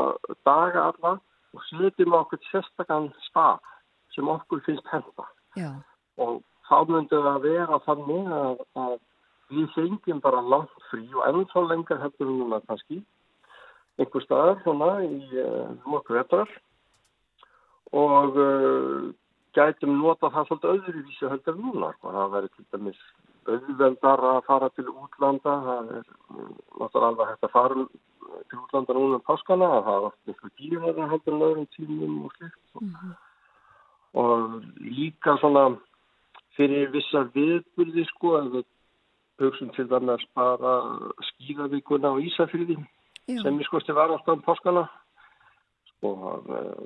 daga 0.47 0.89
alla 0.91 1.19
og 1.53 1.65
setjum 1.69 2.17
okkur 2.17 2.43
sérstakann 2.51 3.13
stað 3.29 3.63
sem 4.15 4.29
okkur 4.29 4.63
finnst 4.67 4.89
henda. 4.93 5.29
Já. 5.59 5.71
Og 6.21 6.43
þá 6.69 6.77
myndi 6.89 7.17
það 7.17 7.31
að 7.33 7.47
vera 7.47 7.81
þannig 7.87 8.35
að, 8.37 8.61
að 8.83 8.99
við 9.53 9.73
fengjum 9.77 10.21
bara 10.25 10.45
langt 10.55 10.87
frí 10.91 11.03
og 11.13 11.25
ennþá 11.29 11.65
lengar 11.69 12.03
heldur 12.03 12.29
við 12.29 12.39
núna 12.43 12.61
kannski. 12.69 13.01
Einhver 14.01 14.25
staðar 14.25 14.63
svona 14.63 14.93
í 15.05 15.19
uh, 15.37 15.73
nokkuð 15.85 16.21
vetrar. 16.21 16.55
Og 17.93 18.39
uh, 18.41 19.11
gætum 19.57 19.99
nota 20.01 20.31
það 20.33 20.49
svolítið 20.49 20.73
öðruvísi 20.77 21.33
heldur 21.33 21.59
við 21.59 21.67
núna. 21.69 21.93
Það 22.05 22.33
verður 22.37 22.55
til 22.55 22.69
dæmis 22.73 23.03
auðveldar 23.43 24.25
að 24.31 24.41
fara 24.47 24.71
til 24.77 24.87
útlanda. 24.93 25.59
Það 25.67 25.93
er 25.99 26.07
mm, 26.07 26.55
náttúrulega 26.79 27.11
alveg 27.11 27.33
hægt 27.33 27.49
að 27.49 27.55
fara 27.59 27.85
til 28.49 28.63
útlanda 28.63 28.97
núna 28.97 29.21
um 29.21 29.27
páskana. 29.27 29.69
Það 29.83 29.99
er 29.99 30.09
oft 30.09 30.33
einhver 30.33 30.57
tíma 30.57 31.11
heldur 31.13 31.37
en 31.37 31.47
öðrum 31.51 31.69
tímum 31.77 32.25
og 32.25 32.35
slikt 32.39 32.81
mm 32.81 32.89
-hmm. 32.89 33.13
Og 34.19 34.63
líka 34.81 35.37
svona 35.41 35.69
fyrir 36.57 36.91
vissa 36.93 37.25
viðburði 37.35 38.05
sko 38.11 38.37
að 38.39 38.51
við 38.57 38.67
hugsun 39.43 39.73
til 39.77 39.89
að 39.89 40.11
spara 40.27 40.75
skíðavíkuna 41.33 42.13
á 42.13 42.17
Ísafyrði 42.23 42.77
sem 43.27 43.57
við 43.57 43.69
skoðum 43.69 43.97
var 43.97 44.13
alltaf 44.13 44.37
um 44.37 44.45
páskana. 44.45 44.85
Sko 45.93 46.13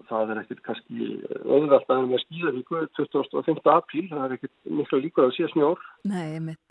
það 0.09 0.33
er 0.33 0.43
ekkert 0.43 0.63
kannski 0.69 1.11
öðvöld 1.43 1.91
að 1.91 2.07
með 2.13 2.23
skíðavíku 2.27 2.87
25. 3.01 3.61
apríl, 3.73 4.07
það 4.13 4.25
er 4.25 4.37
ekkert 4.39 4.57
miklu 4.79 5.03
líkur 5.03 5.29
að 5.29 5.37
sé 5.39 5.51
snjór. 5.53 5.83
Nei, 6.07 6.39
mitt 6.41 6.67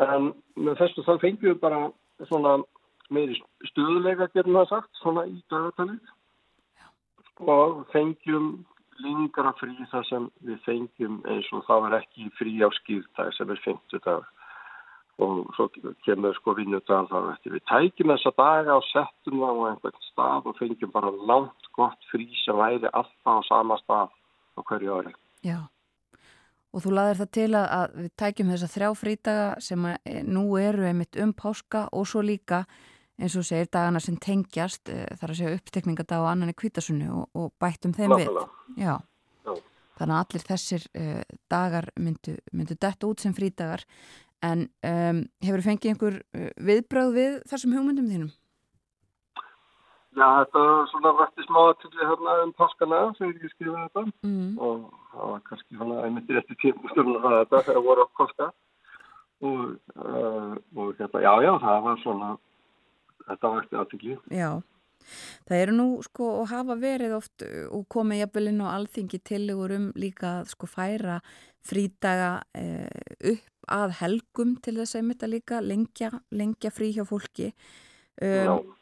En 0.00 0.30
með 0.56 0.78
þessu 0.80 1.04
þá 1.04 1.14
fengjum 1.20 1.50
við 1.50 1.58
bara 1.60 1.80
svona 2.28 2.56
meiri 3.12 3.36
stöðuleika 3.68 4.30
getum 4.32 4.56
það 4.56 4.70
sagt, 4.70 4.90
svona 5.02 5.26
í 5.28 5.36
dagatalið. 5.52 6.12
Og 7.40 7.82
fengjum 7.92 8.50
lengra 9.04 9.52
frí 9.60 9.74
þar 9.92 10.04
sem 10.08 10.28
við 10.46 10.60
fengjum 10.66 11.16
eins 11.30 11.48
og 11.56 11.64
það 11.68 11.82
var 11.86 11.96
ekki 12.00 12.28
frí 12.38 12.54
á 12.62 12.68
skýrtag 12.80 13.32
sem 13.36 13.50
er 13.50 13.64
50 13.64 14.04
dag 14.06 14.28
og 15.20 15.50
svo 15.56 15.66
kemur 16.06 16.36
sko 16.38 16.54
vinnudag 16.56 17.10
þar 17.10 17.32
eftir. 17.34 17.56
Við 17.56 17.64
tækjum 17.68 18.12
þessa 18.14 18.32
daga 18.38 18.76
og 18.78 18.86
settum 18.88 19.42
það 19.42 19.58
á 19.60 19.64
einhvern 19.70 20.06
stað 20.06 20.48
og 20.48 20.56
fengjum 20.60 20.94
bara 20.94 21.10
langt 21.32 21.68
gott 21.76 22.08
frí 22.12 22.28
sem 22.44 22.56
væri 22.56 22.88
alltaf 22.88 23.36
á 23.36 23.48
sama 23.48 23.76
stað 23.82 24.14
á 24.56 24.60
hverju 24.70 24.96
ári. 24.96 25.12
Já, 25.44 25.58
og 26.72 26.84
þú 26.84 26.94
laðir 26.96 27.20
það 27.20 27.32
til 27.36 27.50
að 27.60 27.98
við 27.98 28.14
tækjum 28.22 28.54
þessa 28.54 28.72
þrjá 28.74 28.90
frídaga 29.02 29.50
sem 29.68 29.90
nú 30.28 30.46
eru 30.60 30.88
einmitt 30.88 31.20
um 31.20 31.36
páska 31.36 31.86
og 31.92 32.08
svo 32.08 32.24
líka 32.24 32.64
eins 33.20 33.36
og 33.36 33.46
segir 33.46 33.68
dagana 33.72 34.00
sem 34.02 34.16
tengjast 34.20 34.90
eh, 34.92 35.06
þar 35.20 35.34
að 35.34 35.40
segja 35.40 35.58
upptekningadag 35.58 36.24
og 36.24 36.30
annan 36.30 36.52
í 36.52 36.56
kvítasunni 36.56 37.10
og, 37.12 37.28
og 37.36 37.52
bættum 37.60 37.94
þeim 37.96 38.16
Lákala. 38.16 38.48
við 38.74 38.84
Já. 38.86 38.96
Já, 39.44 39.54
þannig 40.00 40.16
að 40.16 40.24
allir 40.24 40.44
þessir 40.48 40.88
uh, 40.96 41.22
dagar 41.52 41.88
myndu, 42.00 42.36
myndu 42.56 42.76
detta 42.76 43.08
út 43.08 43.22
sem 43.22 43.36
frídagar 43.36 43.84
en 44.44 44.66
um, 44.88 45.24
hefur 45.44 45.64
fengið 45.64 45.92
einhver 45.92 46.20
uh, 46.20 46.50
viðbröð 46.56 47.16
við 47.16 47.40
þessum 47.50 47.76
hugmyndum 47.76 48.08
þínum? 48.08 48.30
Já, 50.18 50.26
þetta 50.42 50.62
var 50.66 50.88
svona 50.90 51.10
rætti 51.20 51.44
smá 51.46 51.58
aðtökli 51.68 52.06
hérna 52.08 52.32
um 52.42 52.52
páskana 52.58 53.00
sem 53.18 53.30
ég 53.30 53.52
skrifaði 53.52 53.84
þetta 53.84 54.02
mm. 54.26 54.48
og 54.58 54.80
það 55.12 55.28
var 55.34 55.44
kannski 55.46 55.76
svona 55.76 56.00
einmitt 56.06 56.32
í 56.32 56.36
rétti 56.36 56.56
tímsturinn 56.64 57.20
að 57.20 57.36
þetta 57.36 57.62
þegar 57.68 57.84
voru 57.86 58.06
á 58.06 58.08
páska 58.18 58.48
og, 59.40 59.60
uh, 59.94 60.54
og 60.76 60.96
hérna, 60.98 61.22
já, 61.22 61.32
já, 61.46 61.52
það 61.62 61.84
var 61.86 62.00
svona 62.02 62.30
þetta 63.30 63.52
var 63.52 63.64
eftir 63.64 63.80
aðtökli. 63.82 64.16
Já, 64.34 64.50
það 65.48 65.62
eru 65.64 65.76
nú 65.76 65.86
sko 66.06 66.32
og 66.40 66.50
hafa 66.52 66.76
verið 66.80 67.16
oft 67.18 67.46
og 67.70 67.86
komið 67.92 68.24
jafnvel 68.24 68.50
inn 68.52 68.64
á 68.64 68.74
alþingi 68.74 69.22
tilugur 69.30 69.76
um 69.78 69.86
líka 69.98 70.40
að 70.40 70.52
sko 70.54 70.68
færa 70.70 71.20
frídaga 71.66 72.34
eh, 72.56 73.32
upp 73.34 73.48
að 73.70 73.94
helgum 74.00 74.56
til 74.62 74.76
þess 74.80 74.98
að 74.98 75.06
mynda 75.08 75.30
líka 75.30 75.60
lengja, 75.62 76.10
lengja 76.34 76.72
frí 76.74 76.90
hjá 76.96 77.04
fólki. 77.06 77.50
Um, 78.20 78.72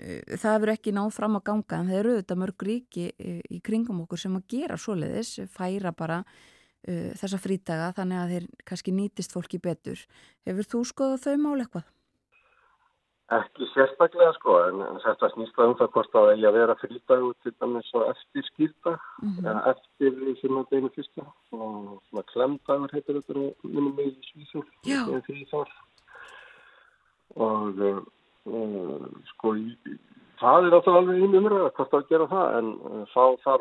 það 0.00 0.54
hefur 0.54 0.72
ekki 0.72 0.94
náð 0.96 1.10
fram 1.12 1.36
að 1.36 1.44
ganga 1.50 1.80
en 1.80 1.90
það 1.90 1.98
eru 1.98 2.14
auðvitað 2.14 2.40
mörg 2.40 2.64
ríki 2.66 3.10
í 3.20 3.60
kringum 3.64 4.00
okkur 4.06 4.22
sem 4.22 4.38
að 4.38 4.46
gera 4.54 4.78
svoleiðis, 4.80 5.34
færa 5.52 5.92
bara 5.96 6.22
uh, 6.24 7.10
þessa 7.20 7.40
frítaga 7.42 7.90
þannig 7.98 8.22
að 8.22 8.34
þeir 8.34 8.48
kannski 8.70 8.96
nýtist 8.96 9.36
fólki 9.36 9.60
betur. 9.62 10.00
Hefur 10.48 10.70
þú 10.72 10.84
skoðað 10.88 11.26
þau 11.26 11.34
mál 11.44 11.58
eitthvað? 11.58 11.90
Ekki 13.30 13.66
sérstaklega 13.70 14.32
sko, 14.34 14.56
en 14.66 14.80
þetta 15.04 15.28
snýst 15.30 15.58
um 15.62 15.76
það 15.78 15.90
hvort 15.94 16.16
að 16.18 16.30
ég 16.32 16.48
að 16.48 16.56
vera 16.58 16.74
frídag 16.80 17.20
út 17.28 17.36
til 17.44 17.52
dæmis 17.62 17.90
og 17.94 18.08
eftir 18.10 18.46
skýrdag, 18.48 18.96
mm 19.22 19.28
-hmm. 19.28 19.46
eða 19.50 19.62
eftir 19.70 20.40
sem 20.40 20.58
að 20.58 20.70
beina 20.70 20.90
fyrsta, 20.96 21.26
og 21.52 22.02
svona 22.08 22.24
klemdagur 22.32 22.94
heitir 22.94 23.20
þetta 23.20 23.34
minnum 23.62 23.94
mig 23.94 24.06
í 24.10 24.26
Svíþjóð, 24.30 25.22
því 25.28 25.46
þar. 25.52 25.70
Og 27.36 27.78
uh, 27.86 29.06
sko, 29.30 29.54
það 30.42 30.66
er 30.66 30.74
alltaf 30.74 30.94
alveg 30.98 31.22
einu 31.22 31.38
umræða 31.38 31.70
hvort 31.76 31.94
að 31.94 32.08
gera 32.10 32.26
það, 32.34 32.46
en 32.58 32.68
uh, 32.90 33.06
þá 33.14 33.24
þar 33.46 33.60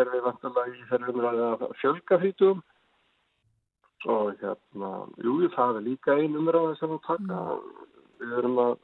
er 0.00 0.12
við 0.14 0.22
vantilega 0.28 0.76
í 0.76 0.84
þeirra 0.88 1.12
umræða 1.12 1.48
að 1.52 1.72
fjölga 1.80 2.18
frítum 2.24 2.62
og 4.08 4.36
hérna, 4.40 4.90
jú, 5.20 5.48
það 5.52 5.76
er 5.76 5.82
líka 5.90 6.16
einu 6.16 6.38
umræða 6.40 6.76
sem 6.78 6.92
að 6.96 7.02
taka, 7.04 7.40
mm. 7.52 7.60
við 8.20 8.38
erum 8.38 8.64
að 8.64 8.78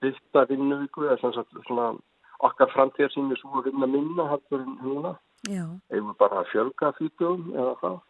styrta 0.00 0.46
vinnuvíku 0.48 1.06
eða 1.06 1.18
svona, 1.20 1.44
svona 1.68 1.88
okkar 2.40 2.72
framtíðar 2.72 3.12
sem 3.14 3.30
er 3.30 3.40
svo 3.40 3.60
að 3.60 3.68
vinna 3.70 3.88
minna 3.90 4.28
hættur 4.30 4.64
en 4.64 4.78
núna. 4.84 5.14
Eða 5.92 6.14
bara 6.20 6.42
að 6.42 6.50
fjölga 6.54 6.92
fýtjum 6.98 7.52
eða 7.54 7.74
það 7.80 8.00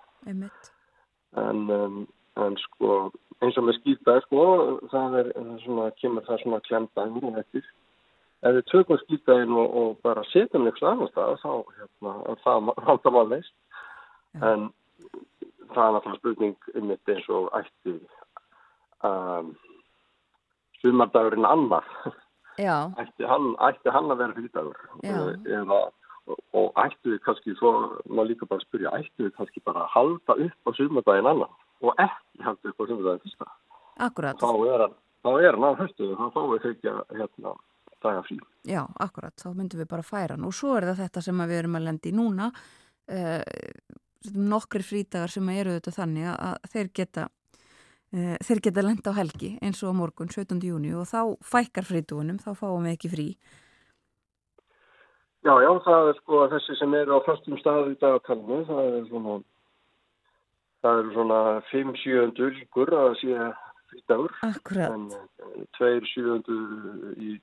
en, 1.38 1.60
um, 1.70 2.00
en 2.36 2.56
sko 2.58 2.96
eins 3.40 3.58
og 3.58 3.66
með 3.66 3.78
skýrtaði 3.80 4.24
sko 4.26 4.46
það 4.92 5.14
er 5.20 5.30
svona, 5.64 5.86
kemur 6.00 6.26
það 6.26 6.42
svona 6.42 6.60
klemdaður 6.66 7.28
og 7.30 7.38
eftir. 7.44 7.70
Ef 8.40 8.56
við 8.56 8.66
tökum 8.72 9.00
skýrtaðin 9.04 9.56
og, 9.62 9.78
og 9.80 9.96
bara 10.04 10.24
setjum 10.32 10.66
eitthvað 10.68 10.94
annars 10.94 11.14
stað 11.14 11.38
þá 11.42 11.52
hérna, 11.78 12.14
það 12.44 12.70
halda 12.88 13.14
maður 13.14 13.32
leist 13.36 13.54
en 14.40 14.68
það 15.74 15.84
er 15.86 15.94
náttúrulega 15.96 16.20
spurning 16.20 16.70
um 16.74 16.92
þetta 16.92 17.16
eins 17.16 17.28
og 17.36 17.50
ætti 17.58 17.96
að 19.06 19.34
um, 19.40 19.50
sumardagurinn 20.82 21.48
annar 21.48 21.86
ætti 22.60 23.24
hann, 23.28 23.54
ætti 23.62 23.92
hann 23.94 24.12
að 24.12 24.22
vera 24.24 24.36
frítagur 24.36 24.78
eða 25.06 25.80
og 26.54 26.76
ættu 26.78 27.14
við 27.14 27.22
kannski, 27.24 27.54
svo 27.58 27.72
maður 28.06 28.28
líka 28.32 28.48
bara 28.50 28.64
spyrja, 28.64 28.92
ættu 28.98 29.26
við 29.26 29.32
kannski 29.38 29.62
bara 29.66 29.84
að 29.84 29.94
halda 29.94 30.36
upp 30.46 30.68
á 30.68 30.70
sumardaginn 30.76 31.30
annar 31.30 31.54
og 31.80 32.02
ekki 32.04 32.44
halda 32.44 32.70
upp 32.70 32.82
á 32.82 32.84
sumardaginn 32.86 33.24
fyrsta. 33.24 33.48
Akkurat. 34.06 34.40
Þá 34.40 34.52
er 34.68 34.84
hann, 34.84 34.94
þá 35.24 35.30
er 35.40 35.56
hann 35.56 35.66
á 35.66 35.72
höstu, 35.80 36.10
þá 36.18 36.26
fáum 36.36 36.52
við 36.52 36.66
þekja 36.68 36.94
hérna 37.16 37.54
daga 38.04 38.22
frí. 38.28 38.38
Já, 38.68 38.82
akkurat, 39.06 39.34
þá 39.40 39.48
myndum 39.56 39.82
við 39.82 39.90
bara 39.90 40.06
færa 40.06 40.36
hann 40.36 40.46
og 40.48 40.54
svo 40.56 40.76
er 40.76 40.90
það 40.90 41.02
þetta 41.04 41.24
sem 41.26 41.42
við 41.42 41.58
erum 41.58 41.80
að 41.80 41.86
lendi 41.88 42.14
núna, 42.16 42.50
eh, 43.10 43.42
nokkri 44.36 44.84
frítagar 44.84 45.32
sem 45.32 45.52
eru 45.56 45.76
þetta 45.78 45.96
þannig 45.96 46.30
að 46.36 46.72
þeir 46.74 46.94
geta 47.00 47.28
þeir 48.10 48.60
geta 48.66 48.82
lenda 48.82 49.12
á 49.14 49.18
helgi 49.20 49.52
eins 49.62 49.82
og 49.86 49.94
morgun 49.94 50.30
17. 50.32 50.58
júni 50.66 50.92
og 50.98 51.06
þá 51.06 51.36
fækkar 51.46 51.86
frítugunum, 51.86 52.40
þá 52.42 52.50
fáum 52.58 52.86
við 52.88 52.96
ekki 52.96 53.10
frí. 53.12 53.28
Já, 55.40 55.54
já, 55.64 55.70
það 55.86 56.10
er 56.10 56.18
sko 56.18 56.42
að 56.44 56.50
þessi 56.56 56.74
sem 56.76 56.94
eru 56.98 57.16
á 57.16 57.20
fastum 57.24 57.56
staðu 57.60 57.94
í 57.94 57.98
dagatalinu, 58.02 58.58
það 58.68 58.88
er 58.98 59.04
svona, 59.08 59.36
það 60.84 60.98
eru 61.00 61.14
svona 61.14 61.38
5-7 61.70 62.50
líkur 62.58 62.92
að 62.98 63.14
sé 63.22 63.48
frítagur. 63.90 64.34
En 64.84 65.06
2-7 65.78 66.36
í, 67.16 67.38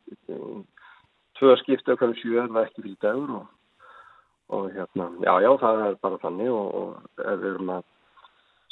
tvö 1.40 1.58
skipti 1.64 1.96
af 1.96 2.04
hvernig 2.04 2.22
7 2.22 2.38
er 2.44 2.52
það 2.52 2.68
ekki 2.68 2.86
frítagur 2.86 3.36
og, 3.40 3.50
og 4.54 4.70
hérna, 4.76 5.10
já, 5.26 5.34
já, 5.48 5.52
það 5.64 5.84
er 5.88 6.00
bara 6.06 6.22
þannig 6.28 6.54
og, 6.54 6.68
og 6.82 7.24
ef 7.26 7.42
við 7.42 7.50
erum 7.56 7.74
að 7.80 7.88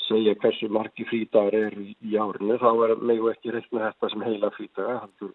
segja 0.07 0.35
hversu 0.41 0.69
margi 0.73 1.05
frítagar 1.09 1.57
er 1.67 1.75
í, 1.81 1.95
í 2.01 2.15
árinu 2.19 2.57
þá 2.61 2.69
er 2.87 2.95
megu 3.11 3.31
ekki 3.31 3.53
reikna 3.55 3.89
þetta 3.89 4.11
sem 4.13 4.25
heila 4.27 4.51
frítaga 4.55 5.01
heldur 5.03 5.33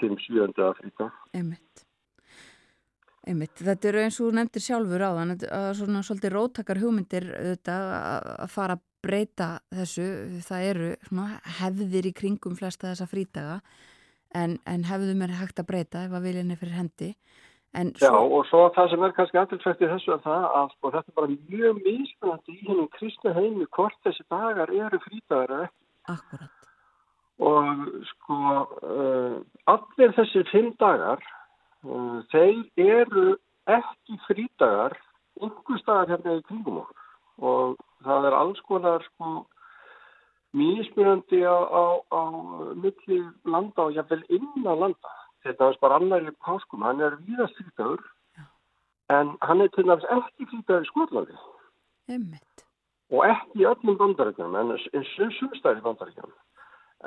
5-7 0.00 0.18
frítaga 0.80 1.10
Einmitt. 1.34 1.84
Einmitt. 3.26 3.58
Þetta 3.58 3.88
eru 3.90 4.02
eins 4.04 4.20
og 4.22 4.36
nefndir 4.36 4.62
sjálfur 4.62 5.02
á 5.02 5.10
þann 5.16 5.32
að 5.34 5.70
svona 5.80 6.02
svolítið 6.06 6.34
róttakar 6.36 6.78
hugmyndir 6.82 7.26
auðvitað 7.32 7.88
að 8.36 8.52
fara 8.52 8.76
að 8.76 8.84
breyta 9.06 9.48
þessu, 9.74 10.06
það 10.46 10.68
eru 10.70 10.92
svona, 11.08 11.40
hefðir 11.60 12.10
í 12.10 12.14
kringum 12.16 12.56
flesta 12.58 12.92
þessa 12.92 13.08
frítaga 13.10 13.58
en, 14.34 14.58
en 14.66 14.86
hefðum 14.86 15.24
er 15.26 15.34
hægt 15.40 15.62
að 15.62 15.68
breyta 15.72 16.04
ef 16.06 16.14
að 16.16 16.28
viljinni 16.28 16.58
fyrir 16.60 16.78
hendi 16.80 17.10
Svo... 17.76 17.92
Já 18.00 18.12
og 18.16 18.44
svo 18.48 18.60
það 18.72 18.90
sem 18.90 19.02
er 19.04 19.14
kannski 19.16 19.40
aðtilsvægt 19.40 19.82
í 19.84 19.88
þessu 19.90 20.12
er 20.14 20.20
það 20.24 20.44
að 20.58 20.68
sko, 20.74 20.90
þetta 20.94 21.12
er 21.12 21.16
bara 21.20 21.34
mjög 21.52 21.80
mismunandi 21.84 22.54
í 22.54 22.68
hennum 22.68 22.92
kristna 22.94 23.32
heimi 23.36 23.66
hvort 23.76 23.98
þessi 24.06 24.24
dagar 24.32 24.72
eru 24.72 25.00
frítagar 25.04 25.52
eða 25.56 25.66
ekki. 25.66 25.82
Akkurat. 26.14 26.52
Og 27.46 27.82
sko 28.12 28.38
uh, 28.80 29.34
allir 29.68 30.14
þessi 30.16 30.44
fimm 30.52 30.70
dagar 30.80 31.20
uh, 31.84 32.22
þeir 32.32 32.64
eru 32.80 33.26
ekki 33.68 34.16
frítagar 34.24 34.96
einhver 35.42 35.82
staðar 35.82 36.14
hérna 36.14 36.38
í 36.38 36.46
kringum 36.48 36.80
okkur 36.80 37.04
og 37.44 37.76
það 38.06 38.30
er 38.30 38.38
alls 38.38 38.64
konar 38.70 39.04
sko 39.10 39.34
mismunandi 40.56 41.42
á, 41.44 41.58
á, 41.60 41.84
á 42.08 42.22
milli 42.72 43.20
landa 43.44 43.90
og 43.90 43.96
jáfnvel 43.98 44.24
innan 44.32 44.80
landa 44.80 45.12
þetta 45.50 45.70
var 45.70 45.80
bara 45.84 46.00
annar 46.00 46.26
í 46.26 46.34
páskum, 46.44 46.84
hann 46.86 47.02
er 47.04 47.18
víðast 47.26 47.58
frítagur 47.60 48.02
en 49.12 49.36
hann 49.46 49.62
er 49.62 49.70
til 49.74 49.86
dæmis 49.86 50.08
ekki 50.16 50.48
frítagur 50.50 50.84
í 50.86 50.90
Skotlandi. 50.90 51.38
Einmitt. 52.10 52.66
og 53.10 53.22
ekki 53.26 53.62
í 53.62 53.66
öllum 53.70 53.98
bandaríkjum 54.00 54.54
en 54.58 54.74
sumstæði 55.38 55.82
bandaríkjum 55.84 56.32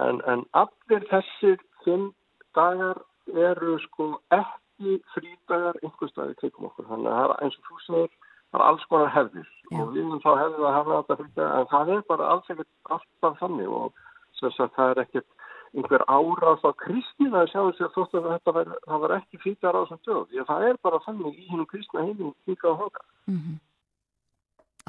en, 0.05 0.21
en 0.31 0.45
allir 0.61 1.05
þessir 1.11 1.59
fimm 1.83 2.11
dagar 2.55 3.01
eru 3.35 3.77
sko 3.85 4.09
ekki 4.35 4.97
frítagar 5.13 5.79
einhverstaði 5.83 6.37
kringum 6.39 6.69
okkur. 6.69 6.87
Þannig 6.89 7.11
að 7.11 7.19
það 7.19 7.33
er 7.33 7.45
eins 7.45 7.57
og 7.59 7.81
segir 7.85 8.11
það 8.49 8.59
er 8.59 8.65
alls 8.67 8.85
konar 8.91 9.11
hefðir. 9.15 9.49
Já. 9.69 9.81
og 9.81 9.91
við 9.93 10.01
erum 10.03 10.21
þá 10.23 10.31
hefðið 10.41 10.67
að 10.67 10.77
hafa 10.77 10.99
þetta 10.99 11.19
frítagar 11.21 11.57
en 11.59 11.71
það 11.73 11.91
er 11.95 12.05
bara 12.11 12.29
alls 12.33 12.53
ekkert 12.53 12.95
alltaf 12.95 13.41
þannig. 13.43 13.75
Og 13.79 14.05
þess 14.39 14.63
að 14.63 14.73
það 14.77 14.93
er 14.93 15.03
ekkert 15.05 15.29
einhver 15.73 16.03
áráð 16.09 16.65
á 16.65 16.71
kristnina 16.83 17.43
að 17.43 17.51
sjá 17.51 17.61
þess 17.61 17.85
að 17.85 17.95
þóttu 17.95 18.19
að 18.19 18.29
þetta 18.33 18.53
var, 18.57 18.75
var 19.05 19.15
ekki 19.19 19.41
fýtjar 19.43 19.77
á 19.77 19.81
þessum 19.83 20.03
dög 20.07 20.29
því 20.29 20.43
að 20.43 20.51
það 20.51 20.67
er 20.69 20.79
bara 20.87 21.01
þannig 21.05 21.41
í 21.41 21.49
hennum 21.49 21.69
kristna 21.69 22.05
heiminn 22.05 22.37
hingað 22.49 22.73
á 22.73 22.81
hóka 22.81 23.03
mm 23.27 23.39
-hmm. 23.39 23.57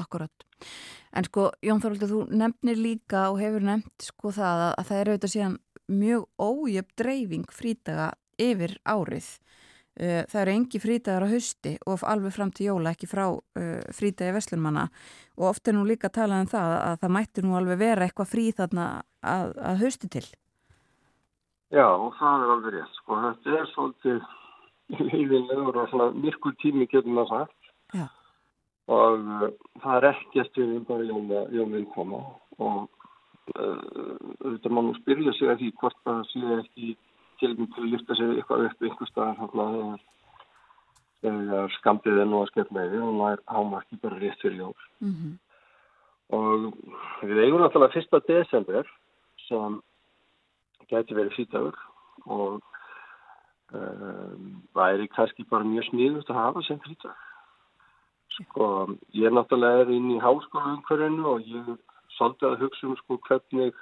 Akkurat. 0.00 0.46
En 1.12 1.26
sko 1.26 1.50
Jón 1.64 1.82
Þorvaldur 1.82 2.10
þú 2.10 2.20
nefnir 2.38 2.78
líka 2.78 3.28
og 3.30 3.40
hefur 3.42 3.64
nefnt 3.66 4.06
sko 4.06 4.32
það 4.34 4.64
að, 4.66 4.74
að 4.78 4.88
það 4.88 5.00
er 5.00 5.10
auðvitað 5.10 5.34
síðan 5.34 5.56
mjög 5.90 6.26
ójöfn 6.38 6.96
dreifing 6.96 7.54
frítaga 7.54 8.10
yfir 8.40 8.76
árið. 8.86 9.30
Það 10.00 10.36
eru 10.40 10.52
engi 10.54 10.80
frítagar 10.80 11.26
á 11.26 11.32
hausti 11.32 11.72
og 11.84 12.04
alveg 12.08 12.32
fram 12.32 12.52
til 12.54 12.70
jóla 12.70 12.94
ekki 12.94 13.08
frá 13.10 13.26
uh, 13.28 13.80
frítagi 13.92 14.32
veslunmanna. 14.32 14.86
Og 15.36 15.50
oft 15.50 15.68
er 15.68 15.76
nú 15.76 15.82
líka 15.84 16.08
að 16.08 16.16
tala 16.22 16.38
um 16.40 16.48
það 16.48 16.76
að 16.78 17.00
það 17.02 17.14
mættir 17.16 17.44
nú 17.44 17.58
alveg 17.58 17.82
vera 17.82 18.06
eitthvað 18.06 18.30
frí 18.30 18.46
þarna 18.56 18.86
að, 19.20 19.52
að 19.58 19.82
hausti 19.82 20.08
til 20.14 20.24
Já, 21.70 21.86
það 22.18 22.44
er 22.44 22.52
alveg 22.54 22.74
rétt. 22.74 22.94
Sko. 22.98 23.18
Þetta 23.24 23.58
er 23.58 23.68
svolítið 23.70 24.22
lífinlegur 24.98 25.76
og 25.78 25.90
svona 25.92 26.08
myrkur 26.18 26.56
tími 26.62 26.88
getur 26.90 27.14
maður 27.14 27.30
sagt. 27.34 27.70
Já. 27.94 28.06
Og 28.90 29.28
uh, 29.36 29.50
það 29.82 29.98
er 29.98 30.08
ekkert 30.10 30.58
við 30.58 30.72
um 30.78 30.86
bara 30.88 31.44
jónin 31.54 31.86
koma 31.94 32.24
og 32.58 32.88
auðvitað 33.54 34.70
uh, 34.70 34.74
mann 34.74 34.90
spyrja 34.98 35.34
sig 35.36 35.50
að 35.50 35.62
því 35.62 35.70
hvort 35.80 36.00
það 36.06 36.24
sé 36.30 36.56
ekki 36.56 36.88
tilmynd 37.40 37.70
til 37.74 37.84
að 37.84 37.92
lyfta 37.94 38.16
sig 38.18 38.32
eitthvað 38.34 38.66
upp 38.68 38.82
einhver 38.86 39.10
staðar 39.10 40.00
þegar 41.20 41.76
skamdið 41.78 42.18
er 42.22 42.28
nú 42.28 42.40
að 42.40 42.50
skemmt 42.50 42.74
með 42.74 42.90
því 42.94 43.04
og 43.04 43.20
það 43.20 43.36
er 43.36 43.42
ámarki 43.60 44.00
bara 44.02 44.20
rétt 44.20 44.42
fyrir 44.42 44.58
jól. 44.64 44.74
Mm 45.04 45.14
-hmm. 45.14 45.38
Og 46.30 46.74
við 47.22 47.42
eigum 47.44 47.60
náttúrulega 47.60 47.94
fyrsta 47.94 48.20
desember 48.26 48.86
sem 49.48 49.80
geti 50.90 51.16
verið 51.16 51.36
fýtaður 51.38 51.80
og 52.26 52.60
um, 53.72 54.62
væri 54.76 55.08
kannski 55.14 55.46
bara 55.50 55.66
mjög 55.66 55.90
sniðust 55.90 56.30
að 56.32 56.40
hafa 56.42 56.64
sem 56.66 56.80
fýtag. 56.86 57.14
Sko, 58.36 58.66
ég 59.16 59.26
er 59.26 59.34
náttúrulega 59.34 59.84
er 59.84 59.94
inn 59.94 60.12
í 60.14 60.20
háskólaumhverfinu 60.22 61.26
og 61.32 61.48
ég 61.50 61.72
svolítið 62.16 62.50
að 62.50 62.60
hugsa 62.64 62.86
um 62.88 62.98
sko 63.00 63.18
hvernig, 63.26 63.80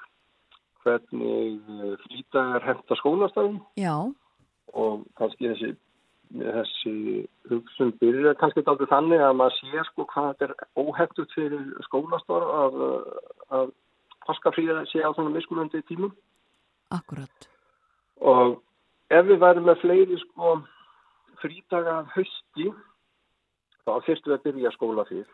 hvernig 0.84 1.58
eh, 1.74 2.06
fýtagar 2.06 2.64
hefta 2.64 2.96
skólastafn. 3.00 3.58
Já. 3.80 3.94
Og 4.76 5.04
kannski 5.18 5.50
þessi, 5.50 5.72
þessi 6.32 6.94
hugsun 7.50 7.92
byrja 8.00 8.36
kannski 8.40 8.64
aldrei 8.64 8.90
þannig 8.92 9.24
að 9.24 9.36
maður 9.40 9.58
sé 9.58 9.84
sko 9.90 10.08
hvað 10.12 10.30
þetta 10.30 10.48
er 10.48 10.84
óheftugt 10.84 11.36
fyrir 11.36 11.68
skólastafn 11.88 12.56
að, 12.62 12.80
að 13.58 13.76
paskafríða 14.26 14.84
sé 14.92 15.04
á 15.04 15.10
svona 15.12 15.34
miskunandi 15.34 15.84
tímum. 15.88 16.14
Akkurat. 16.94 17.48
og 18.20 18.62
ef 19.12 19.26
við 19.28 19.40
værum 19.42 19.66
með 19.68 19.80
fleiri 19.82 20.16
sko 20.22 20.54
frítaga 21.42 22.00
hösti 22.14 22.70
þá 23.84 23.92
fyrstum 24.06 24.32
við 24.32 24.38
að 24.38 24.46
byrja 24.46 24.72
skóla 24.74 25.04
fyrr 25.08 25.28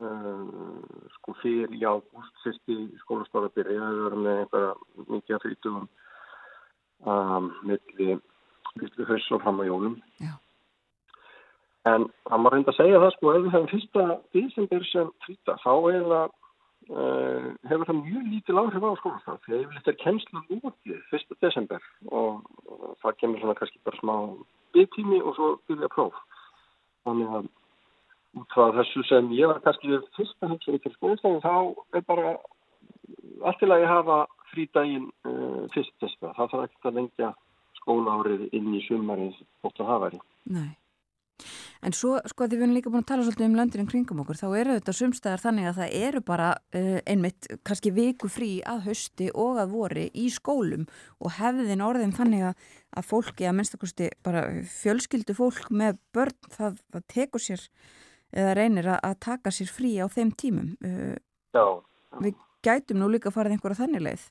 um, 0.00 0.84
sko 1.16 1.36
fyrr 1.42 1.74
í 1.74 1.82
ágúst 1.84 2.42
fyrsti 2.44 2.78
skólastóra 3.02 3.52
byrja 3.56 3.80
við 3.80 4.02
verðum 4.06 4.26
með 4.26 4.40
einhverja 4.42 4.72
mikið 5.14 5.42
frítugum 5.44 5.88
um, 7.04 7.52
milli 7.66 8.18
milli 8.76 9.08
höst 9.10 9.32
og 9.32 9.44
fram 9.44 9.60
á 9.60 9.64
jólum 9.68 9.98
Já. 10.22 10.34
en 11.92 12.08
það 12.28 12.42
má 12.44 12.50
reynda 12.52 12.74
að 12.74 12.80
segja 12.82 13.02
það 13.04 13.14
sko 13.16 13.32
ef 13.34 13.44
við 13.46 13.54
hefum 13.56 13.70
fyrsta 13.72 14.08
desember 14.36 14.90
sem 14.92 15.14
fríta 15.26 15.58
þá 15.64 15.72
er 15.92 16.10
það 16.12 16.34
Uh, 16.86 17.56
hefur 17.66 17.82
það 17.88 17.96
mjög 17.98 18.26
lítil 18.30 18.58
áhrif 18.60 18.84
á 18.86 18.94
skólastaf 19.00 19.40
því 19.42 19.54
að 19.56 19.62
yfirleitt 19.64 19.88
er 19.90 19.96
kennslu 19.98 20.42
lútið 20.46 21.16
1. 21.18 21.32
desember 21.42 21.82
og, 22.14 22.44
það 23.02 23.16
kemur 23.22 23.42
svona 23.42 23.56
kannski 23.58 23.80
bara 23.82 23.98
smá 23.98 24.14
byggtími 24.76 25.18
og 25.18 25.34
svo 25.34 25.48
byrja 25.66 25.90
próf 25.96 26.20
þannig 27.02 27.34
að 27.40 27.50
út 28.38 28.54
frá 28.54 28.70
þessu 28.78 29.02
sem 29.10 29.34
ég 29.34 29.50
var 29.50 29.58
kannski 29.66 29.98
fyrsta 30.14 30.52
hugsaði 30.52 30.82
til 30.84 30.94
skólastafin 30.94 31.42
þá 31.42 31.98
er 31.98 32.06
bara 32.06 32.36
allt 33.42 33.62
til 33.64 33.72
að 33.72 33.82
ég 33.82 33.94
hafa 33.96 34.22
frídægin 34.54 35.10
uh, 35.26 35.66
1. 35.66 35.92
desember 35.98 36.38
það 36.38 36.54
þarf 36.54 36.68
ekki 36.68 36.92
að 36.92 36.98
lengja 37.00 37.34
skólaárið 37.82 38.46
inn 38.54 38.74
í 38.78 38.86
sumarið 38.86 39.42
bótt 39.58 39.82
að 39.82 39.90
hafa 39.90 40.04
verið 40.06 40.26
Nei 40.54 40.70
En 41.86 41.94
svo, 41.94 42.16
sko, 42.26 42.46
því 42.46 42.56
við 42.56 42.64
erum 42.64 42.74
líka 42.76 42.90
búin 42.90 43.04
að 43.04 43.10
tala 43.10 43.24
svolítið 43.26 43.46
um 43.46 43.56
löndurinn 43.58 43.90
kringum 43.90 44.22
okkur, 44.22 44.38
þá 44.40 44.46
eru 44.60 44.76
þetta 44.78 44.94
sumstæðar 44.96 45.42
þannig 45.42 45.68
að 45.70 45.80
það 45.80 45.96
eru 46.08 46.22
bara 46.26 46.48
uh, 46.56 46.96
einmitt 47.06 47.48
kannski 47.66 47.92
viku 47.94 48.30
frí 48.32 48.50
að 48.66 48.88
hausti 48.88 49.28
og 49.34 49.60
að 49.62 49.74
vori 49.74 50.06
í 50.16 50.26
skólum 50.32 50.86
og 51.20 51.36
hefðin 51.36 51.84
orðin 51.84 52.16
þannig 52.16 52.48
að, 52.50 52.64
að 52.96 53.08
fólki, 53.10 53.46
að 53.46 53.58
minnstakosti 53.60 54.08
bara 54.26 54.46
fjölskyldu 54.78 55.36
fólk 55.36 55.68
með 55.70 56.00
börn, 56.16 56.38
það, 56.56 56.80
það 56.96 57.06
tekur 57.12 57.44
sér 57.44 57.68
eða 58.36 58.56
reynir 58.58 58.88
að, 58.94 58.98
að 59.10 59.20
taka 59.28 59.52
sér 59.54 59.70
frí 59.70 59.92
á 60.00 60.06
þeim 60.10 60.32
tímum. 60.40 60.72
Uh, 60.84 61.14
Já. 61.56 61.66
Við 62.22 62.40
gætum 62.64 63.00
nú 63.00 63.10
líka 63.12 63.30
að 63.30 63.36
fara 63.36 63.52
einhverja 63.52 63.82
þannig 63.84 64.04
leið. 64.08 64.24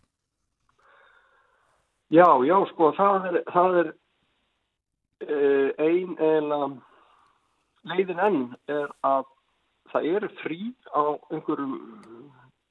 Já, 2.14 2.28
já, 2.45 2.58
sko, 2.70 2.91
það 2.97 3.30
er, 3.30 3.38
það 3.49 3.78
er 3.82 3.88
uh, 5.26 5.70
ein 5.82 6.18
eða 6.22 6.60
leiðin 7.90 8.22
enn 8.28 8.42
er 8.72 8.92
að 9.06 9.26
það 9.94 10.10
eru 10.16 10.30
frí 10.42 10.60
á 10.92 11.04
einhverjum 11.32 11.76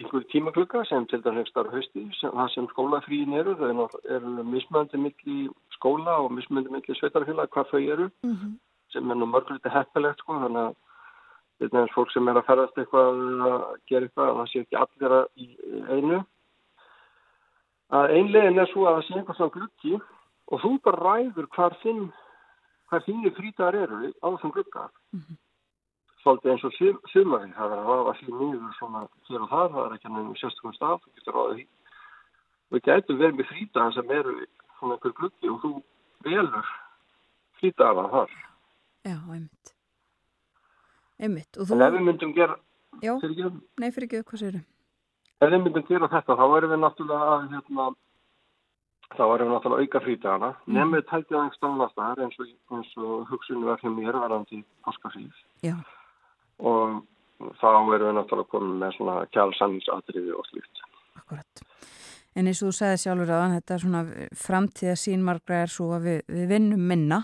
einhverjum 0.01 0.31
tímaklukka 0.33 0.85
sem 0.89 1.07
til 1.07 1.23
dæmis 1.23 1.51
starf 1.53 1.75
sem, 1.93 2.09
það 2.21 2.49
sem 2.55 2.67
skólafríin 2.73 3.37
eru, 3.39 3.55
það 3.61 3.99
eru 4.17 4.47
mismöndi 4.51 4.99
milli 4.99 5.49
skóla 5.77 6.19
og 6.25 6.33
mismöndi 6.35 6.73
milli 6.75 6.99
sveitarfélag 6.99 7.53
hvað 7.55 7.71
þau 7.71 7.83
eru, 7.93 8.11
Mm 8.23 8.35
-hmm. 8.35 8.59
sem 8.93 9.11
er 9.11 9.17
nú 9.17 9.27
mörgulegt 9.27 9.71
heppilegt 9.71 10.19
sko, 10.19 10.33
þannig 10.33 10.67
að 10.67 10.75
þetta 11.61 11.83
er 11.83 11.95
fólk 11.95 12.11
sem 12.11 12.29
er 12.29 12.35
að 12.35 12.47
ferðast 12.49 12.79
eitthvað 12.79 13.09
að 13.51 13.77
gera 13.89 14.07
eitthvað, 14.07 14.37
það 14.37 14.51
sé 14.51 14.61
ekki 14.61 14.77
allir 14.77 15.27
í 15.37 15.47
einu 15.89 16.25
að 17.95 18.11
einlegin 18.17 18.59
er 18.59 18.71
svo 18.73 18.87
að 18.87 18.97
það 18.97 19.07
sé 19.07 19.15
einhvers 19.15 19.37
svona 19.37 19.55
glukki 19.57 19.95
og 20.51 20.61
þú 20.61 20.71
bara 20.85 21.03
ræður 21.07 21.47
hvar 21.55 21.77
þinn 21.83 22.12
hvar 22.95 23.07
þínir 23.09 23.34
frítagar 23.34 23.78
eru 23.84 24.12
á 24.22 24.26
þessum 24.30 24.53
glukka 24.55 24.88
Mm 25.12 25.20
-hmm. 25.20 25.36
svolítið 26.22 26.51
eins 26.51 26.64
og 26.64 26.72
sum, 26.78 26.99
sumari 27.12 27.53
það 27.53 27.72
er 27.72 27.78
að 27.78 27.88
rafa 27.90 28.12
því 28.18 28.28
nýður 28.32 28.74
svona 28.78 29.01
hér 29.28 29.42
og 29.42 29.51
þar 29.51 29.70
það 29.74 29.86
er 29.86 29.95
ekki 29.95 30.09
nefnum 30.09 30.36
sérstökum 30.36 30.74
stað 30.74 31.01
þú 31.03 31.09
getur 31.14 31.34
ráðið 31.34 31.57
því 31.57 31.66
við 32.70 32.82
getum 32.88 33.18
verið 33.18 33.36
með 33.38 33.51
frítagar 33.53 33.95
sem 33.95 34.11
eru 34.11 34.34
svona 34.78 34.95
einhver 34.95 35.12
glukki 35.18 35.51
og 35.51 35.59
þú 35.62 35.72
velur 36.24 36.68
frítagar 37.59 38.11
þar 38.14 38.30
Já, 39.05 39.16
einmitt. 39.34 39.74
Einmitt. 41.18 41.57
Og 41.59 41.66
þú... 41.66 41.72
en 41.74 41.82
ef 41.82 41.92
við 41.92 42.07
myndum 42.09 42.32
gera 42.34 42.57
Já, 43.03 43.20
fyrir 43.20 43.53
nei, 43.76 43.90
fyrir 43.90 44.07
ekki, 44.07 44.24
hvað 44.30 44.40
séu 44.40 44.64
ef 45.40 45.51
við 45.51 45.62
myndum 45.62 45.86
gera 45.89 46.09
þetta 46.09 46.39
þá 46.40 46.47
erum 46.56 46.70
við 46.73 46.81
náttúrulega 46.81 47.27
að 47.35 47.48
hérna, 47.52 47.85
þá 49.12 49.22
erum 49.24 49.48
við 49.48 49.55
náttúrulega 49.55 49.85
auka 49.85 50.01
frítagana 50.05 50.51
mm. 50.55 50.74
nefnum 50.76 50.94
við 50.97 51.05
tækja 51.10 51.36
aðeins 51.40 51.59
stafnastar 51.59 52.22
eins 52.24 52.39
og, 52.40 52.55
og 53.05 53.26
hugsunni 53.31 53.68
var 53.68 53.82
hjá 53.82 53.90
mér 53.93 54.18
varandi 54.24 54.62
páskafríð 54.86 55.43
og 56.64 57.02
þá 57.60 57.66
erum 57.74 57.93
við 57.93 58.09
náttúrulega 58.16 58.51
komin 58.55 58.81
með 58.81 58.97
svona 58.97 59.18
kjálsanningsatriði 59.35 60.35
og 60.39 60.48
slíkt. 60.48 60.82
akkurat. 61.18 61.64
En 62.35 62.48
eins 62.51 62.62
og 62.64 62.72
þú 62.72 62.76
sagði 62.81 63.02
sjálfur 63.05 63.31
aðan, 63.31 63.55
þetta 63.60 63.74
er 63.74 63.82
svona 63.85 64.02
framtíða 64.35 64.97
sínmargra 64.98 65.60
er 65.62 65.70
svo 65.70 65.93
að 65.94 66.09
við, 66.09 66.20
við 66.35 66.48
vinnum 66.51 66.89
minna 66.90 67.20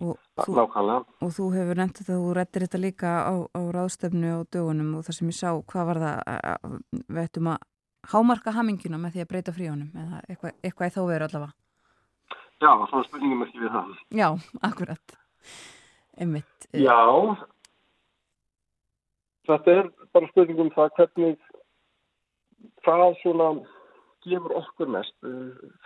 og 0.00 0.16
þú, 0.40 0.54
Nákvæmlega. 0.56 1.02
og 1.20 1.32
þú 1.36 1.48
hefur 1.52 1.80
nefnt 1.82 1.98
þetta 2.00 2.14
og 2.16 2.22
þú 2.24 2.36
rettir 2.38 2.64
þetta 2.64 2.80
líka 2.80 3.10
á, 3.28 3.34
á 3.44 3.60
ráðstöfnu 3.76 4.30
og 4.38 4.46
dögunum 4.54 4.94
og 4.96 5.04
það 5.04 5.18
sem 5.18 5.32
ég 5.32 5.36
sá, 5.36 5.50
hvað 5.52 5.90
var 5.90 6.00
það 6.00 6.22
að- 6.24 6.46
að- 6.54 6.78
við 7.10 7.22
ættum 7.26 7.50
að 7.52 7.58
hámarka 8.08 8.52
haminguna 8.56 8.98
með 8.98 9.12
því 9.16 9.20
að 9.24 9.28
breyta 9.32 9.52
fríunum 9.52 9.90
eða 9.94 10.20
eitthvað, 10.28 10.54
eitthvað 10.64 10.88
í 10.90 10.94
þá 10.94 11.00
veru 11.10 11.26
allavega. 11.28 11.52
Já, 12.60 12.70
svona 12.90 13.04
spurningum 13.08 13.42
ekki 13.46 13.60
við 13.62 13.72
það. 13.76 13.92
Já, 14.20 14.28
akkurat. 14.68 15.16
Einmitt. 16.20 16.66
eh, 16.72 16.82
Já, 16.84 16.96
þetta 19.48 19.76
er 19.78 19.90
bara 20.14 20.28
spurningum 20.32 20.70
það 20.74 20.90
hvernig 20.98 21.38
hvað 22.84 23.14
svona 23.22 23.50
gefur 24.26 24.52
okkur 24.60 24.90
mest. 24.92 25.16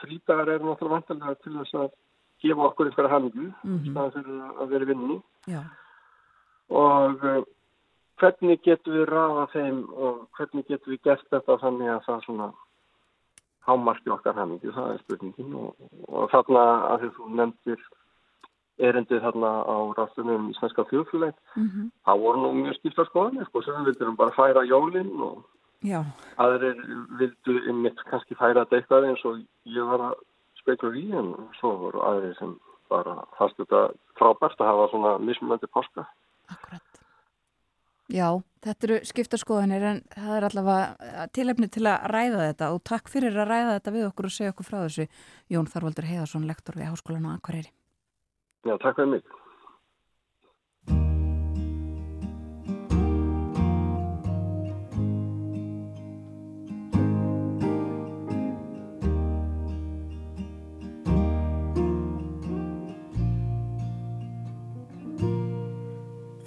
Frídagar 0.02 0.50
eru 0.56 0.70
náttúrulega 0.72 0.96
vantilega 0.98 1.36
til 1.42 1.54
þess 1.60 1.74
að 1.78 1.92
gefa 2.42 2.66
okkur 2.68 2.90
einhverja 2.90 3.12
hamingu, 3.14 3.44
það 3.94 4.16
fyrir 4.16 4.40
að 4.60 4.72
vera 4.74 4.84
í 4.84 4.88
vinninni 4.90 5.18
Já, 5.48 5.60
og 6.74 7.22
uh, 7.24 7.44
hvernig 8.24 8.60
getum 8.64 8.94
við 8.96 9.08
rafa 9.10 9.48
þeim 9.52 9.80
og 9.92 10.22
hvernig 10.38 10.68
getum 10.68 10.94
við 10.94 11.02
gert 11.08 11.26
þetta 11.32 11.58
þannig 11.60 11.90
að 11.92 12.06
það 12.06 12.22
svona 12.24 12.52
hámarki 13.64 14.12
okkar 14.12 14.36
hamingu, 14.36 14.72
það 14.76 14.92
er 14.92 15.02
spurningin 15.04 15.54
og, 15.56 15.76
og 16.08 16.32
þarna 16.32 16.64
að 16.90 17.04
því 17.04 17.10
þú 17.16 17.28
nefndir 17.40 17.84
erindið 18.88 19.22
þarna 19.24 19.50
á 19.64 19.76
rástunum 19.98 20.50
íslenska 20.52 20.84
þjóðfélag 20.90 21.34
mm 21.54 21.90
það 22.04 22.22
voru 22.24 22.42
nú 22.42 22.52
mjög 22.60 22.78
skipta 22.78 23.04
skoðanir 23.08 23.48
sko, 23.48 23.62
sem 23.62 23.76
við 23.78 23.92
vildum 23.92 24.16
bara 24.20 24.36
færa 24.36 24.64
jólinn 24.68 25.12
og 25.22 25.44
já, 25.84 26.00
aðrir 26.36 26.80
vildu 27.20 27.58
einmitt 27.68 28.02
kannski 28.10 28.36
færa 28.40 28.64
þetta 28.64 28.80
eitthvað 28.80 29.08
eins 29.10 29.24
og 29.24 29.40
ég 29.64 29.92
var 29.92 30.08
að 30.10 30.16
spekulur 30.60 30.98
í 30.98 31.06
en 31.12 31.34
svo 31.60 31.76
voru 31.84 32.02
aðrir 32.08 32.36
sem 32.40 32.56
bara 32.92 33.22
fast 33.38 33.56
þetta 33.60 33.86
frábært 34.18 34.60
að 34.60 34.70
hafa 34.70 34.90
svona 34.92 35.14
mismunandi 35.18 35.70
páska. 35.72 36.08
Akkurat. 36.52 36.83
Já, 38.12 38.26
þetta 38.60 38.84
eru 38.84 38.96
skiptaskoðanir 39.08 39.84
en 39.88 40.00
það 40.12 40.34
er 40.36 40.46
allavega 40.50 41.22
tilefni 41.32 41.70
til 41.72 41.86
að 41.88 42.02
ræða 42.12 42.42
þetta 42.50 42.66
og 42.74 42.82
takk 42.84 43.08
fyrir 43.08 43.38
að 43.38 43.48
ræða 43.48 43.78
þetta 43.78 43.94
við 43.94 44.08
okkur 44.10 44.28
og 44.28 44.34
segja 44.34 44.52
okkur 44.52 44.68
frá 44.68 44.76
þessu 44.82 45.06
Jón 45.54 45.70
Þarvaldur 45.72 46.10
Heiðarsson, 46.10 46.44
lektor 46.44 46.76
við 46.76 46.92
Háskólan 46.92 47.32
á 47.32 47.36
Akureyri. 47.38 47.72
Já, 48.68 48.76
takk 48.76 49.00
fyrir 49.00 49.16
mig. 49.16 49.24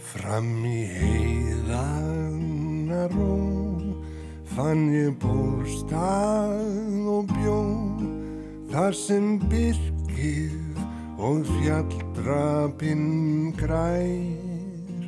Fram 0.07 0.53
í 0.65 0.81
heiðana 0.85 1.26
ró 3.13 3.37
fann 4.57 4.87
ég 4.93 5.13
bústað 5.21 7.09
og 7.11 7.29
bjó 7.35 7.59
þar 8.71 8.95
sem 8.97 9.35
byrkið 9.51 10.81
og 11.17 11.45
fjalldrapinn 11.49 13.53
grær. 13.57 15.05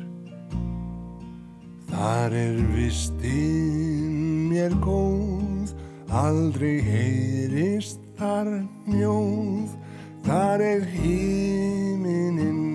Þar 1.90 2.34
er 2.38 2.58
vistinn 2.74 4.48
mér 4.50 4.74
góð, 4.82 5.74
aldrei 6.10 6.78
heyrist 6.86 8.02
þar 8.18 8.50
mjóð, 8.86 9.74
þar 10.26 10.64
er 10.64 10.86
hímininn 10.94 12.69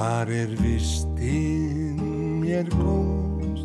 Þar 0.00 0.30
er 0.32 0.52
vistinn 0.56 1.98
mér 2.40 2.70
góð, 2.72 3.58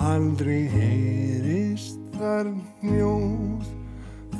aldrei 0.00 0.64
heyrist 0.72 2.00
þar 2.14 2.48
mjóð, 2.80 3.66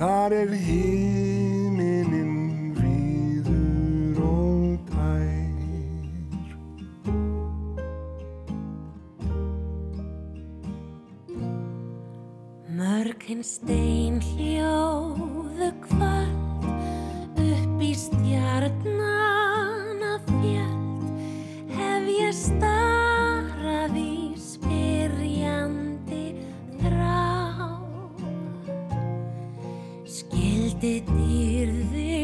þar 0.00 0.32
er 0.38 0.54
hímininn 0.56 2.32
víður 2.78 4.24
og 4.24 4.88
tær. 4.88 5.52
Mörginn 12.80 13.44
stein 13.44 14.16
hljóðu 14.32 15.74
kvöld 15.90 16.23
skildi 30.84 31.00
dýrðin 31.08 32.23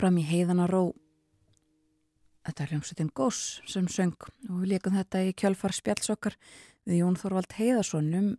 Fram 0.00 0.16
í 0.16 0.22
heiðana 0.24 0.64
ró. 0.64 0.94
Þetta 2.48 2.62
er 2.64 2.70
hljómsveitin 2.72 3.10
Gós 3.12 3.40
sem 3.68 3.84
söng 3.92 4.16
og 4.48 4.62
við 4.62 4.70
leikum 4.72 4.96
þetta 4.96 5.26
í 5.28 5.34
kjölfar 5.36 5.76
spjallsokkar 5.76 6.38
við 6.88 7.02
Jón 7.02 7.20
Þorvald 7.20 7.52
Heiðarsson 7.58 8.08
um 8.16 8.30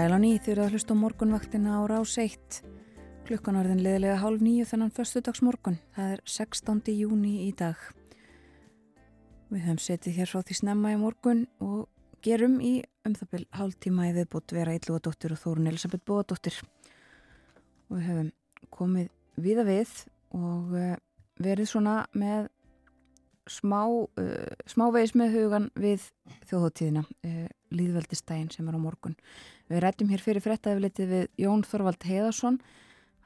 frídaga. 0.00 0.08
Sælan 0.08 0.24
í 0.24 0.38
þurfið 0.40 0.64
að 0.64 0.72
hlusta 0.72 0.94
á 0.96 1.02
morgunvaktina 1.02 1.70
á 1.76 1.82
rás 1.88 2.16
1. 2.18 2.62
Klukkan 3.26 3.56
orðin 3.56 3.82
leðilega 3.82 4.20
hálf 4.20 4.40
nýju 4.40 4.64
þennan 4.64 4.90
föstudags 4.90 5.42
morgun. 5.42 5.78
Það 5.94 6.12
er 6.14 6.20
16. 6.24 6.80
júni 6.94 7.48
í 7.48 7.52
dag. 7.52 7.76
Við 9.50 9.60
höfum 9.66 9.78
setið 9.78 10.16
hér 10.16 10.30
frá 10.30 10.42
því 10.42 10.56
snemma 10.56 10.92
í 10.94 10.98
morgun 11.00 11.46
og 11.60 11.88
gerum 12.22 12.60
í 12.60 12.82
um 13.04 13.14
það 13.14 13.30
byrj 13.30 13.46
hálf 13.52 13.76
tíma 13.80 14.08
í 14.08 14.14
viðbútt 14.14 14.52
vera 14.52 14.74
Íllúadóttir 14.78 15.34
og 15.34 15.40
Þórun 15.42 15.68
Elisabeth 15.68 16.04
Bóadóttir. 16.06 16.56
Og 17.90 17.98
við 17.98 18.08
höfum 18.08 18.32
komið 18.70 19.10
viða 19.36 19.66
við 19.68 19.92
og 20.32 20.74
eh, 20.78 20.96
verið 21.40 21.68
svona 21.68 22.06
með 22.14 22.48
smá, 23.50 23.84
uh, 23.88 24.52
smávegis 24.66 25.14
með 25.18 25.32
hugan 25.34 25.70
við 25.74 26.04
þjóðhóttíðina, 26.46 27.02
uh, 27.26 27.48
líðveldistægin 27.74 28.50
sem 28.52 28.68
er 28.68 28.76
á 28.76 28.80
morgun. 28.80 29.16
Við 29.70 29.82
rættum 29.84 30.10
hér 30.12 30.24
fyrir 30.24 30.44
frettæflitið 30.44 31.14
við 31.14 31.26
Jón 31.44 31.64
Þorvald 31.66 32.06
Heiðarsson, 32.06 32.58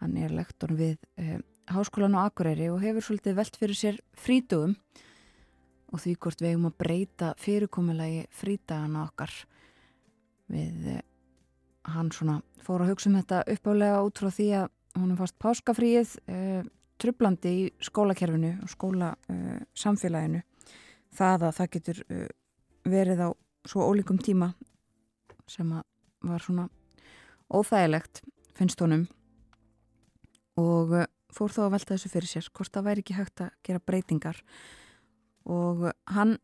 hann 0.02 0.16
er 0.20 0.34
lektor 0.34 0.74
við 0.76 0.98
uh, 1.20 1.40
Háskólan 1.72 2.16
á 2.18 2.28
Akureyri 2.28 2.68
og 2.72 2.82
hefur 2.84 3.06
svolítið 3.06 3.38
velt 3.38 3.56
fyrir 3.56 3.78
sér 3.78 4.00
frítugum 4.20 4.76
og 5.94 6.02
því 6.02 6.14
hvort 6.20 6.42
við 6.42 6.52
hefum 6.52 6.68
að 6.68 6.78
breyta 6.82 7.32
fyrirkomulagi 7.40 8.24
frítagana 8.34 9.06
okkar. 9.06 9.32
Við 10.52 10.94
uh, 10.96 11.02
hann 11.94 12.12
svona 12.12 12.40
fór 12.64 12.84
að 12.84 12.94
hugsa 12.94 13.10
um 13.10 13.18
þetta 13.20 13.44
uppálega 13.54 14.00
út 14.04 14.20
frá 14.20 14.30
því 14.32 14.48
að 14.60 14.72
hún 14.98 15.12
er 15.12 15.20
fast 15.20 15.38
páskafríið 15.42 16.16
uh, 16.30 16.64
trublandi 17.00 17.54
í 17.64 17.64
skólakerfinu 17.82 18.54
og 18.62 18.72
skóla 18.72 19.14
uh, 19.32 19.60
samfélaginu. 19.76 20.42
Það 21.14 21.48
að 21.48 21.56
það 21.58 21.72
getur 21.76 22.02
uh, 22.04 22.28
verið 22.84 23.24
á 23.24 23.28
svo 23.64 23.86
ólíkum 23.88 24.18
tíma 24.20 24.52
sem 25.50 25.68
að 25.72 25.84
var 26.24 26.44
svona 26.44 26.68
óþægilegt 27.52 28.22
finnst 28.56 28.80
honum. 28.80 29.04
Og 30.60 30.94
uh, 30.94 31.06
fór 31.34 31.52
þá 31.52 31.66
að 31.66 31.74
velta 31.74 31.94
þessu 31.96 32.12
fyrir 32.12 32.30
sér 32.30 32.50
hvort 32.54 32.72
það 32.72 32.88
væri 32.88 33.04
ekki 33.04 33.18
hægt 33.18 33.44
að 33.44 33.56
gera 33.66 33.82
breytingar. 33.82 34.40
Og 35.50 35.88
hann 36.14 36.38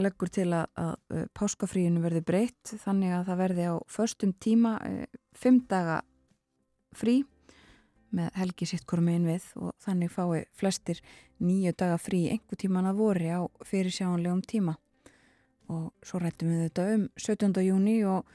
leggur 0.00 0.32
til 0.32 0.48
að, 0.56 0.66
að 0.80 0.94
uh, 1.14 1.26
páskafríinu 1.36 2.02
verði 2.02 2.24
breytt 2.26 2.74
þannig 2.82 3.14
að 3.18 3.28
það 3.28 3.42
verði 3.44 3.68
á 3.70 3.74
förstum 3.90 4.34
tíma 4.42 4.74
fimm 5.38 5.62
daga 5.70 6.00
frí 6.94 7.20
með 8.14 8.30
helgi 8.38 8.66
sitt 8.70 8.86
hverjum 8.86 9.12
einn 9.12 9.28
við. 9.28 9.46
Og 9.60 9.74
þannig 9.84 10.14
fái 10.14 10.46
flestir 10.56 11.02
nýju 11.44 11.74
daga 11.78 12.00
frí 12.00 12.24
einhver 12.32 12.58
tíman 12.58 12.88
að 12.90 13.02
vori 13.02 13.30
á 13.30 13.42
fyrirsjáanlegum 13.66 14.42
tíma 14.48 14.78
og 15.72 15.92
svo 16.04 16.20
rættum 16.22 16.50
við 16.52 16.66
þetta 16.66 16.86
um 16.94 17.06
17. 17.20 17.62
júni 17.64 17.96
og 18.08 18.28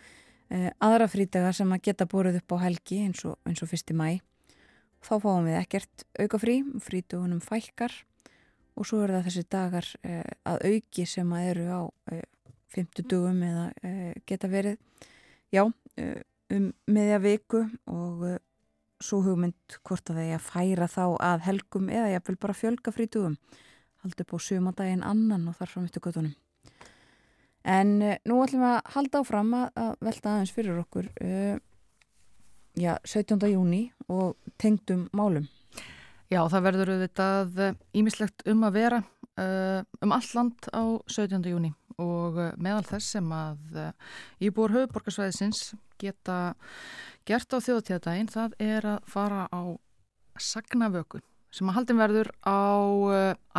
e, 0.50 0.72
aðra 0.84 1.10
frídagar 1.12 1.56
sem 1.56 1.72
að 1.74 1.84
geta 1.90 2.08
borðið 2.10 2.42
upp 2.42 2.56
á 2.56 2.64
helgi 2.66 3.02
eins 3.06 3.24
og, 3.28 3.38
eins 3.48 3.64
og 3.64 3.72
fyrsti 3.72 3.96
mæ 3.98 4.20
þá 5.06 5.14
fáum 5.24 5.48
við 5.48 5.60
ekkert 5.62 6.06
auka 6.20 6.42
frí 6.42 6.60
frítugunum 6.84 7.44
fælkar 7.44 7.94
og 8.80 8.88
svo 8.88 9.04
er 9.04 9.16
það 9.18 9.30
þessi 9.30 9.46
dagar 9.52 9.88
e, 10.04 10.20
að 10.50 10.68
auki 10.74 11.08
sem 11.08 11.34
að 11.36 11.50
eru 11.54 11.70
á 11.70 11.82
e, 12.12 12.22
50 12.76 13.10
dugum 13.10 13.40
eða 13.44 13.64
e, 13.82 13.92
geta 14.30 14.46
verið. 14.46 14.76
Já, 15.50 15.64
um 15.66 16.68
meðja 16.86 17.18
viku 17.24 17.64
og 17.90 18.22
svo 19.04 19.22
hugmynd 19.24 19.80
hvort 19.88 20.12
að 20.12 20.20
það 20.20 20.28
er 20.28 20.38
að 20.38 20.46
færa 20.46 20.88
þá 20.92 21.04
að 21.24 21.46
helgum 21.48 21.90
eða 21.90 22.12
ég 22.14 22.26
vil 22.28 22.38
bara 22.42 22.58
fjölga 22.58 22.94
frítugum 22.94 23.38
haldi 24.04 24.26
upp 24.26 24.36
á 24.36 24.38
sömadaginn 24.44 25.06
annan 25.08 25.48
og 25.50 25.58
þar 25.60 25.74
fram 25.74 25.88
eftir 25.88 26.04
göttunum 26.04 26.36
En 27.70 27.96
uh, 28.02 28.16
nú 28.30 28.40
ætlum 28.44 28.64
við 28.64 28.72
að 28.74 28.94
halda 28.96 29.22
áfram 29.24 29.56
að 29.60 29.92
velta 30.06 30.34
aðeins 30.34 30.54
fyrir 30.56 30.82
okkur 30.82 31.10
já, 32.80 32.94
17. 33.04 33.38
júni 33.52 33.82
og 34.10 34.38
tengdum 34.62 35.08
málum. 35.14 35.48
Já, 36.30 36.44
það 36.50 36.66
verður 36.68 36.92
auðvitað 36.94 37.62
ímislegt 37.98 38.46
um 38.50 38.66
að 38.68 38.76
vera 38.78 39.02
uh, 39.02 39.82
um 40.06 40.16
all 40.16 40.32
land 40.38 40.70
á 40.74 40.84
17. 41.10 41.42
júni 41.50 41.74
og 42.00 42.38
meðal 42.62 42.86
þess 42.88 43.18
sem 43.18 43.32
að 43.36 43.80
íbúar 44.40 44.72
höfuborgarsvæðisins 44.72 45.74
geta 46.00 46.54
gert 47.28 47.52
á 47.52 47.58
þjóðtíðadaginn 47.60 48.32
það 48.32 48.56
er 48.64 48.88
að 48.96 49.10
fara 49.12 49.42
á 49.52 49.62
sagnavöku 50.40 51.20
sem 51.54 51.70
að 51.70 51.80
haldin 51.80 52.00
verður 52.00 52.30
á 52.46 52.62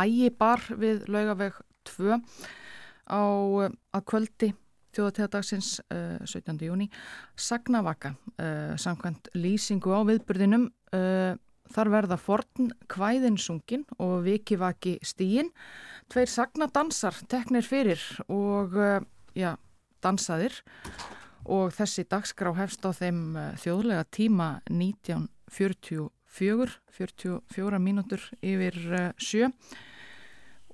ægibar 0.01 0.63
við 0.79 1.05
laugaveg 1.11 1.59
2 1.91 2.17
á 3.07 3.23
eh, 3.65 3.71
að 3.95 4.05
kvöldi 4.09 4.51
þjóðatíðadagsins 4.91 5.79
uh, 5.87 6.19
17. 6.27 6.57
júni 6.67 6.89
Sagnavaka 7.39 8.11
uh, 8.11 8.75
samkvæmt 8.75 9.29
lýsingu 9.39 9.93
á 9.95 10.03
viðbyrðinum 10.03 10.65
uh, 10.67 11.39
þar 11.71 11.91
verða 11.93 12.17
forn 12.19 12.71
kvæðinsungin 12.91 13.85
og 14.03 14.25
vikivaki 14.25 14.97
stíin 15.05 15.51
tveir 16.11 16.27
sagnadansar 16.27 17.15
teknir 17.31 17.63
fyrir 17.63 18.01
og 18.27 18.75
uh, 18.75 18.99
já, 19.31 19.55
dansaðir 20.03 20.59
og 21.47 21.71
þessi 21.75 22.03
dagskrá 22.11 22.51
hefst 22.59 22.85
á 22.85 22.91
þeim 22.91 23.35
uh, 23.35 23.51
þjóðlega 23.61 24.03
tíma 24.11 24.49
1944 24.67 26.09
44 26.91 27.79
mínútur 27.79 28.21
yfir 28.43 28.75
uh, 28.91 29.11
sjö 29.15 29.49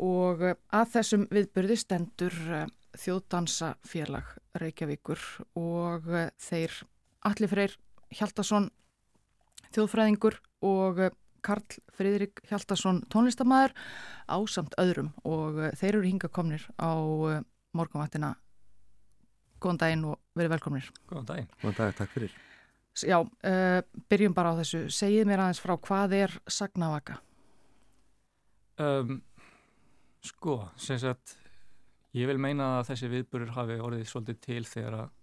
og 0.04 0.44
eh, 0.46 0.58
að 0.74 0.92
þessum 0.96 1.28
viðbyrði 1.34 1.78
stendur 1.80 2.36
eh, 2.54 2.66
þjóðdansafélag 2.98 4.34
Reykjavíkur 4.62 5.24
og 5.60 6.10
eh, 6.14 6.32
þeir 6.42 6.82
Alli 7.28 7.50
Freyr 7.52 7.78
Hjaldarsson 8.14 8.70
þjóðfræðingur 9.76 10.38
og 10.66 11.02
Karl 11.46 11.80
Fridrik 11.94 12.42
Hjaldarsson 12.50 13.04
tónlistamæður 13.12 13.76
á 14.32 14.38
samt 14.50 14.76
öðrum. 14.80 15.12
Og 15.28 15.60
þeir 15.78 15.98
eru 15.98 16.08
hinga 16.08 16.30
komnir 16.34 16.64
á 16.80 16.96
morgunvaktina. 17.76 18.34
Góðan 19.62 19.80
daginn 19.84 20.08
og 20.08 20.18
verið 20.38 20.56
velkomnir. 20.56 20.90
Góðan 21.10 21.30
daginn. 21.32 21.50
Góðan 21.62 21.78
dag, 21.78 21.96
takk 22.00 22.14
fyrir. 22.16 22.36
Já, 23.06 23.20
uh, 23.22 23.80
byrjum 24.10 24.34
bara 24.34 24.56
á 24.56 24.60
þessu. 24.60 24.88
Segið 24.94 25.28
mér 25.30 25.44
aðeins 25.44 25.62
frá 25.62 25.76
hvað 25.78 26.16
er 26.18 26.36
Sagnavaka? 26.50 27.20
Um, 28.82 29.20
Sko, 30.28 30.58
sem 30.82 31.00
sagt, 31.00 31.38
ég 32.18 32.28
vil 32.28 32.40
meina 32.42 32.78
að 32.80 32.90
þessi 32.92 33.12
viðburur 33.12 33.54
hafi 33.56 33.78
orðið 33.80 34.10
svolítið 34.10 34.40
til 34.44 34.64
þegar 34.68 34.98
að 35.04 35.14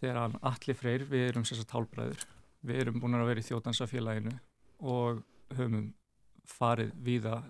þegar 0.00 0.18
hann 0.20 0.36
allir 0.50 0.76
freyr, 0.76 1.04
við 1.08 1.28
erum 1.30 1.46
sem 1.48 1.58
sagt 1.58 1.72
hálbræður, 1.72 2.24
við 2.66 2.82
erum 2.82 3.00
búin 3.00 3.16
að 3.16 3.30
vera 3.30 3.42
í 3.42 3.46
þjótansafélaginu 3.46 4.34
og 4.92 5.22
höfum 5.56 5.86
farið 6.46 6.92
víða 7.06 7.40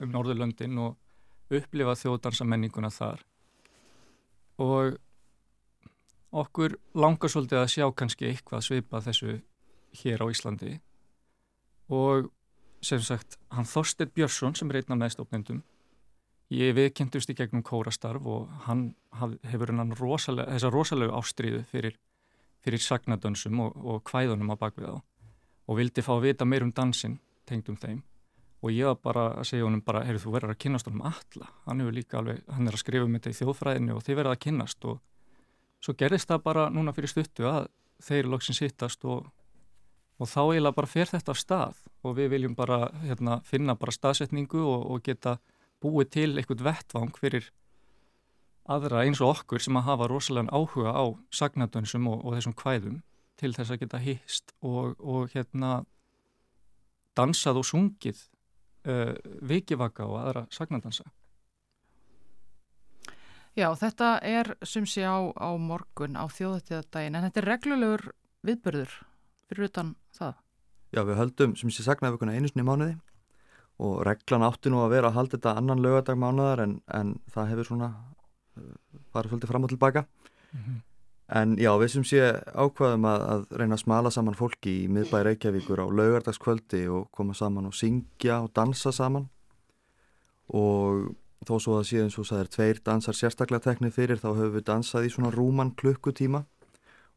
um 0.00 0.12
Norðurlöndin 0.14 0.78
og 0.80 1.54
upplifað 1.54 2.00
þjótansamenninguna 2.04 2.90
þar. 2.94 3.22
Og 4.60 4.96
okkur 6.30 6.76
langar 6.94 7.32
svolítið 7.32 7.60
að 7.60 7.72
sjá 7.74 7.86
kannski 7.92 8.30
eitthvað 8.30 8.66
svipað 8.66 9.08
þessu 9.10 9.36
hér 10.02 10.24
á 10.24 10.26
Íslandi. 10.30 10.76
Og 11.90 12.30
sem 12.84 13.02
sagt, 13.04 13.36
hann 13.52 13.68
Þorstir 13.68 14.08
Björnsson 14.14 14.56
sem 14.56 14.70
er 14.70 14.80
einna 14.80 14.96
meðstofnendum 14.96 15.60
Ég 16.50 16.74
viðkynntust 16.74 17.30
í 17.30 17.36
gegnum 17.38 17.62
kórastarf 17.62 18.24
og 18.26 18.48
hann 18.66 18.88
hefur 19.46 19.70
hennan 19.70 19.94
rosalega, 19.94 20.50
þessa 20.56 20.70
rosalegu 20.74 21.14
ástriðu 21.14 21.60
fyrir, 21.70 21.94
fyrir 22.64 22.82
sagnadönsum 22.82 23.60
og, 23.62 23.76
og 23.78 24.00
kvæðunum 24.08 24.50
á 24.50 24.56
bakvið 24.58 24.88
á 24.90 24.96
og 25.70 25.78
vildi 25.78 26.02
fá 26.02 26.16
að 26.16 26.24
vita 26.24 26.48
meir 26.48 26.64
um 26.66 26.72
dansin 26.74 27.20
tengdum 27.46 27.76
þeim. 27.78 28.00
Og 28.66 28.74
ég 28.74 28.90
var 28.90 28.98
bara 28.98 29.26
að 29.38 29.46
segja 29.52 29.64
honum 29.68 29.84
bara, 29.86 30.02
heyrðu 30.04 30.24
þú 30.24 30.32
verður 30.34 30.52
að 30.56 30.58
kynast 30.64 30.88
honum 30.90 31.04
alla, 31.06 31.52
hann, 31.68 31.84
alveg, 31.86 32.40
hann 32.50 32.66
er 32.66 32.74
að 32.74 32.82
skrifa 32.82 33.06
um 33.06 33.14
þetta 33.14 33.30
í 33.30 33.38
þjóðfræðinu 33.38 33.94
og 33.94 34.02
þið 34.04 34.18
verður 34.18 34.34
að 34.34 34.42
kynast 34.44 34.88
og 34.90 34.98
svo 35.80 35.94
gerðist 36.02 36.28
það 36.28 36.42
bara 36.48 36.66
núna 36.74 36.92
fyrir 36.96 37.12
stuttu 37.14 37.46
að 37.48 37.70
þeir 38.02 38.28
loksins 38.32 38.60
hittast 38.64 39.06
og, 39.06 39.30
og 40.18 40.28
þá 40.28 40.40
eiginlega 40.42 40.76
bara 40.76 40.90
fer 40.90 41.08
þetta 41.14 41.32
af 41.32 41.40
stað. 41.40 41.80
Og 42.02 42.18
við 42.18 42.34
viljum 42.34 42.58
bara 42.58 42.90
hérna, 43.04 43.38
finna 43.46 43.78
bara 43.78 43.94
staðsetningu 43.94 44.60
og, 44.60 44.90
og 44.90 45.06
geta 45.06 45.38
búið 45.80 46.10
til 46.16 46.30
eitthvað 46.36 46.64
vettvang 46.66 47.12
fyrir 47.18 47.50
aðra 48.70 49.04
eins 49.04 49.20
og 49.24 49.34
okkur 49.34 49.62
sem 49.62 49.78
að 49.78 49.88
hafa 49.88 50.08
rosalega 50.10 50.52
áhuga 50.54 50.92
á 50.94 51.04
sagnadönsum 51.34 52.08
og, 52.10 52.24
og 52.24 52.36
þessum 52.36 52.56
kvæðum 52.58 53.00
til 53.40 53.54
þess 53.56 53.72
að 53.72 53.80
geta 53.84 54.02
hýst 54.02 54.52
og, 54.60 54.98
og 55.00 55.32
hérna 55.34 55.80
dansað 57.18 57.62
og 57.62 57.66
sungið 57.66 58.20
uh, 58.86 59.16
vikivaka 59.42 60.06
og 60.06 60.20
aðra 60.20 60.44
sagnadansa. 60.54 61.08
Já, 63.58 63.66
þetta 63.74 64.12
er 64.22 64.54
sem 64.62 64.86
sé 64.86 65.02
á, 65.02 65.18
á 65.34 65.50
morgun 65.58 66.14
á 66.14 66.24
þjóðatíðadaginn 66.30 67.18
en 67.18 67.26
þetta 67.26 67.40
er 67.42 67.48
reglulegur 67.50 68.04
viðbörður 68.46 68.92
fyrir 69.50 69.66
utan 69.66 69.94
það. 70.14 70.36
Já, 70.94 71.00
við 71.06 71.18
höldum 71.18 71.56
sem 71.58 71.72
sé 71.74 71.84
sagnaðvökunna 71.86 72.36
einu 72.38 72.50
sinni 72.50 72.66
mánuði 72.66 72.94
og 73.80 74.02
reglan 74.06 74.44
átti 74.44 74.72
nú 74.72 74.82
að 74.84 74.94
vera 74.94 75.10
að 75.10 75.18
halda 75.18 75.38
þetta 75.38 75.56
annan 75.56 75.82
lögadag 75.84 76.20
mánuðar 76.20 76.64
en, 76.66 76.76
en 76.92 77.16
það 77.32 77.50
hefur 77.54 77.70
svona 77.70 77.88
uh, 77.94 78.70
farið 79.14 79.34
svolítið 79.34 79.52
fram 79.52 79.66
og 79.66 79.72
tilbaka 79.72 80.04
mm 80.04 80.60
-hmm. 80.60 80.78
en 81.40 81.56
já, 81.56 81.72
við 81.78 81.88
sem 81.88 82.04
sé 82.04 82.20
ákvaðum 82.54 83.04
að, 83.04 83.20
að 83.32 83.46
reyna 83.58 83.74
að 83.74 83.84
smala 83.84 84.10
saman 84.10 84.34
fólki 84.34 84.84
í 84.84 84.88
miðbæri 84.88 85.24
Reykjavíkur 85.24 85.80
á 85.80 85.86
lögardagskvöldi 85.88 86.88
og 86.88 87.10
koma 87.10 87.34
saman 87.34 87.66
og 87.66 87.74
syngja 87.74 88.42
og 88.42 88.50
dansa 88.54 88.92
saman. 88.92 89.28
Og 90.48 91.14
þó 91.46 91.58
svo 91.60 91.78
að 91.78 91.88
síðan 91.88 92.10
svo 92.10 92.24
er 92.36 92.46
tveir 92.46 92.80
dansar 92.84 93.14
sérstaklega 93.14 93.64
teknið 93.64 93.92
fyrir 93.92 94.18
þá 94.18 94.34
höfum 94.34 94.54
við 94.54 94.64
dansað 94.64 95.06
í 95.06 95.10
svona 95.10 95.30
rúman 95.30 95.74
klukkutíma 95.74 96.44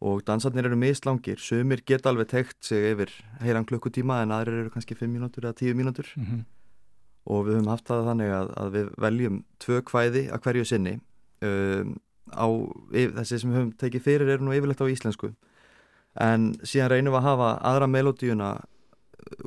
og 0.03 0.23
dansarnir 0.27 0.67
eru 0.67 0.77
mislangir, 0.79 1.39
sumir 1.39 1.83
geta 1.87 2.11
alveg 2.11 2.27
tekt 2.33 2.67
sig 2.67 2.89
yfir 2.91 3.11
heilan 3.43 3.67
klukkutíma 3.67 4.19
en 4.23 4.33
aðrir 4.35 4.65
eru 4.65 4.73
kannski 4.73 4.97
5 4.99 5.07
mínútur 5.07 5.47
eða 5.47 5.55
10 5.61 5.77
mínútur. 5.79 6.09
Mm 6.17 6.25
-hmm. 6.25 6.43
og 7.25 7.45
við 7.47 7.55
höfum 7.55 7.71
haft 7.71 7.87
það 7.87 8.07
þannig 8.07 8.31
að, 8.39 8.49
að 8.57 8.71
við 8.75 8.87
veljum 8.97 9.43
tvö 9.59 9.81
kvæði 9.81 10.23
að 10.31 10.41
hverju 10.43 10.65
sinni. 10.65 10.99
Um, 11.41 11.95
á, 12.35 12.47
þessi 12.91 13.39
sem 13.39 13.51
við 13.51 13.57
höfum 13.57 13.73
tekið 13.77 14.01
fyrir 14.01 14.27
eru 14.27 14.43
nú 14.43 14.51
yfirlegt 14.51 14.83
á 14.83 14.91
íslensku. 14.91 15.33
En 16.19 16.53
síðan 16.63 16.89
reynum 16.89 17.13
við 17.13 17.19
að 17.19 17.29
hafa 17.29 17.49
aðra 17.63 17.87
melodíuna 17.87 18.49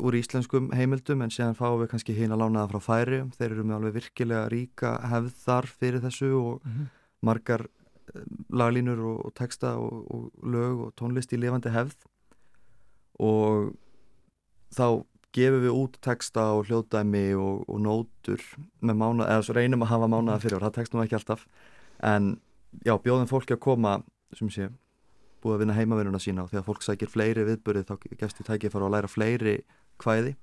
úr 0.01 0.17
íslenskum 0.19 0.71
heimildum 0.73 1.23
en 1.23 1.33
síðan 1.33 1.57
fáum 1.59 1.81
við 1.83 1.91
kannski 1.93 2.17
hína 2.17 2.39
lánaða 2.39 2.71
frá 2.73 2.81
færi 2.81 3.21
þeir 3.37 3.51
eru 3.51 3.65
með 3.65 3.77
alveg 3.77 3.97
virkilega 4.01 4.49
ríka 4.53 4.93
hefð 5.11 5.33
þar 5.45 5.67
fyrir 5.81 6.05
þessu 6.05 6.31
og 6.39 6.63
mm 6.65 6.73
-hmm. 6.73 6.87
margar 7.29 7.67
laglínur 8.53 9.01
og, 9.01 9.19
og 9.27 9.35
texta 9.35 9.75
og, 9.81 10.07
og 10.13 10.47
lög 10.55 10.87
og 10.87 10.95
tónlist 11.01 11.35
í 11.35 11.41
lifandi 11.41 11.73
hefð. 11.75 12.07
Og 13.23 13.75
þá 14.77 15.05
gefum 15.37 15.63
við 15.65 15.77
út 15.77 15.99
texta 16.05 16.49
og 16.57 16.67
hljóðdæmi 16.69 17.27
og, 17.37 17.65
og 17.69 17.81
nótur 17.83 18.43
með 18.81 18.99
mánuð, 19.03 19.29
eða 19.29 19.45
svo 19.45 19.57
reynum 19.57 19.85
að 19.85 19.93
hafa 19.93 20.09
mánuða 20.13 20.41
fyrir 20.43 20.59
og 20.59 20.67
það 20.67 20.77
textum 20.79 21.01
við 21.01 21.09
ekki 21.09 21.19
alltaf. 21.21 21.47
En 22.05 22.33
já, 22.85 22.95
bjóðum 22.97 23.31
fólki 23.31 23.57
að 23.57 23.65
koma 23.67 23.99
sem 24.37 24.51
sé, 24.53 24.71
búið 25.45 25.57
að 25.57 25.63
vinna 25.65 25.77
heimavinnuna 25.77 26.23
sína 26.23 26.45
og 26.45 26.53
þegar 26.53 26.67
fólk 26.67 26.85
sækir 26.85 27.13
fleiri 27.13 27.45
viðbörið 27.47 27.89
þá 27.91 27.95
gefst 28.23 28.41
því 28.41 28.49
tækið 28.49 28.75
fara 28.75 28.89
að 28.89 28.97
læra 28.97 29.13
fleiri 29.13 29.57
kvæði. 30.03 30.35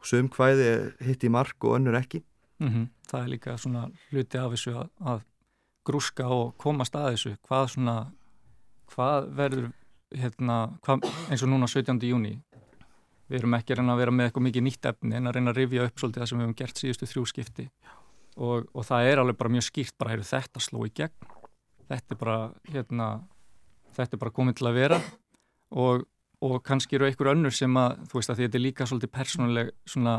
Og 0.00 0.08
sum 0.08 0.30
kvæði 0.32 0.70
hitt 1.04 1.24
í 1.24 1.32
mark 1.32 1.68
og 1.68 1.76
önnur 1.76 1.98
ekki. 2.00 2.22
Mm 2.60 2.68
-hmm. 2.68 2.86
Það 3.10 3.22
er 3.22 3.28
líka 3.28 3.56
svona 3.58 3.90
hluti 4.10 4.38
af 4.38 4.52
þessu 4.52 4.72
að, 4.76 4.88
að 5.00 5.20
grúska 5.86 6.28
og 6.28 6.54
komast 6.60 6.96
að 6.98 7.12
þessu 7.14 7.34
hvað 7.48 7.66
svona 7.74 7.96
hvað 8.90 9.28
verður 9.38 9.68
hérna, 10.10 10.56
hvað, 10.82 11.06
eins 11.30 11.44
og 11.46 11.52
núna 11.52 11.68
17. 11.70 12.00
júni 12.10 12.34
við 13.30 13.38
erum 13.38 13.54
ekki 13.54 13.74
að 13.74 13.80
reyna 13.80 13.94
að 13.94 14.02
vera 14.02 14.14
með 14.14 14.28
eitthvað 14.28 14.46
mikið 14.48 14.64
nýtt 14.66 14.88
efni 14.90 15.16
en 15.16 15.30
að 15.30 15.36
reyna 15.36 15.52
að 15.52 15.60
rifja 15.60 15.86
upp 15.86 16.02
svolítið 16.02 16.22
það 16.22 16.30
sem 16.30 16.40
við 16.40 16.46
hefum 16.46 16.56
gert 16.58 16.80
síðustu 16.82 17.10
þrjú 17.10 17.26
skipti 17.30 17.66
og, 18.36 18.66
og 18.74 18.86
það 18.86 19.10
er 19.10 19.22
alveg 19.22 19.38
bara 19.38 19.52
mjög 19.54 19.66
skýrt 19.68 19.96
bara 20.00 20.16
er 20.16 20.24
þetta 20.26 20.62
sló 20.64 20.82
í 20.86 20.94
gegn 20.94 21.28
þetta 21.90 22.16
er 22.16 22.20
bara 22.20 22.38
hérna, 22.70 23.10
þetta 23.96 24.16
er 24.16 24.22
bara 24.24 24.34
komið 24.34 24.58
til 24.58 24.70
að 24.70 24.80
vera 24.80 24.98
og, 25.70 26.06
og 26.42 26.56
kannski 26.66 26.98
eru 26.98 27.06
einhver 27.06 27.32
önnur 27.34 27.54
sem 27.54 27.78
að 27.78 28.02
þú 28.10 28.18
veist 28.18 28.34
að 28.34 28.42
þetta 28.42 28.58
er 28.58 28.66
líka 28.66 28.88
svolítið 28.90 29.14
persónuleg 29.14 29.72
svona 29.86 30.16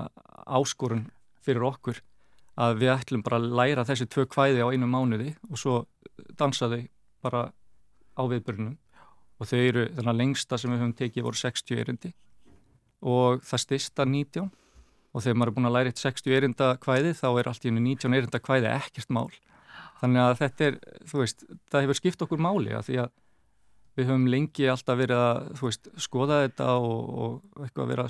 áskorun 0.47 1.09
fyrir 1.43 1.67
okkur 1.67 1.99
að 2.60 2.82
við 2.82 2.94
ætlum 2.94 3.23
bara 3.23 3.40
að 3.40 3.52
læra 3.60 3.86
þessi 3.88 4.07
tvö 4.11 4.26
kvæði 4.32 4.64
á 4.65 4.68
einu 4.72 4.90
mánuði 4.90 5.36
og 5.49 5.60
svo 5.60 5.76
dansa 6.40 6.69
þau 6.72 6.82
bara 7.23 7.44
á 8.18 8.22
viðbörnum 8.28 8.76
og 9.41 9.49
þau 9.49 9.60
eru 9.60 9.86
þannig 9.95 10.11
að 10.11 10.19
lengsta 10.19 10.60
sem 10.60 10.72
við 10.72 10.84
höfum 10.84 10.98
tekið 10.98 11.26
voru 11.26 11.40
60 11.40 11.80
erindi. 11.82 12.11
Og 13.02 13.41
það 13.45 13.64
stista 13.64 14.06
19 14.06 14.52
og 15.11 15.23
þegar 15.23 15.40
maður 15.40 15.52
er 15.52 15.56
búin 15.56 15.69
að 15.69 15.76
læra 15.78 15.91
eitt 15.91 16.03
60 16.03 16.36
erinda 16.38 16.68
kvæði 16.82 17.15
þá 17.18 17.28
er 17.32 17.49
allt 17.49 17.65
í 17.65 17.72
hennu 17.72 17.82
19 17.88 18.18
erinda 18.19 18.44
kvæði 18.44 18.69
ekkert 18.76 19.15
mál. 19.15 19.32
Þannig 20.02 20.22
að 20.22 20.38
þetta 20.41 20.68
er, 20.68 20.78
þú 21.10 21.23
veist, 21.23 21.44
það 21.72 21.86
hefur 21.86 21.99
skipt 21.99 22.23
okkur 22.26 22.41
máli 22.41 22.76
að 22.78 22.88
því 22.90 23.02
að 23.03 23.11
við 23.98 24.07
höfum 24.07 24.30
lengi 24.32 24.69
alltaf 24.72 24.98
verið 25.02 25.23
að, 25.26 25.49
þú 25.57 25.68
veist, 25.68 25.90
skoða 26.06 26.40
þetta 26.45 26.69
og, 26.80 27.02
og 27.26 27.65
eitthvað 27.65 27.84
að 27.84 27.91
vera 27.95 28.07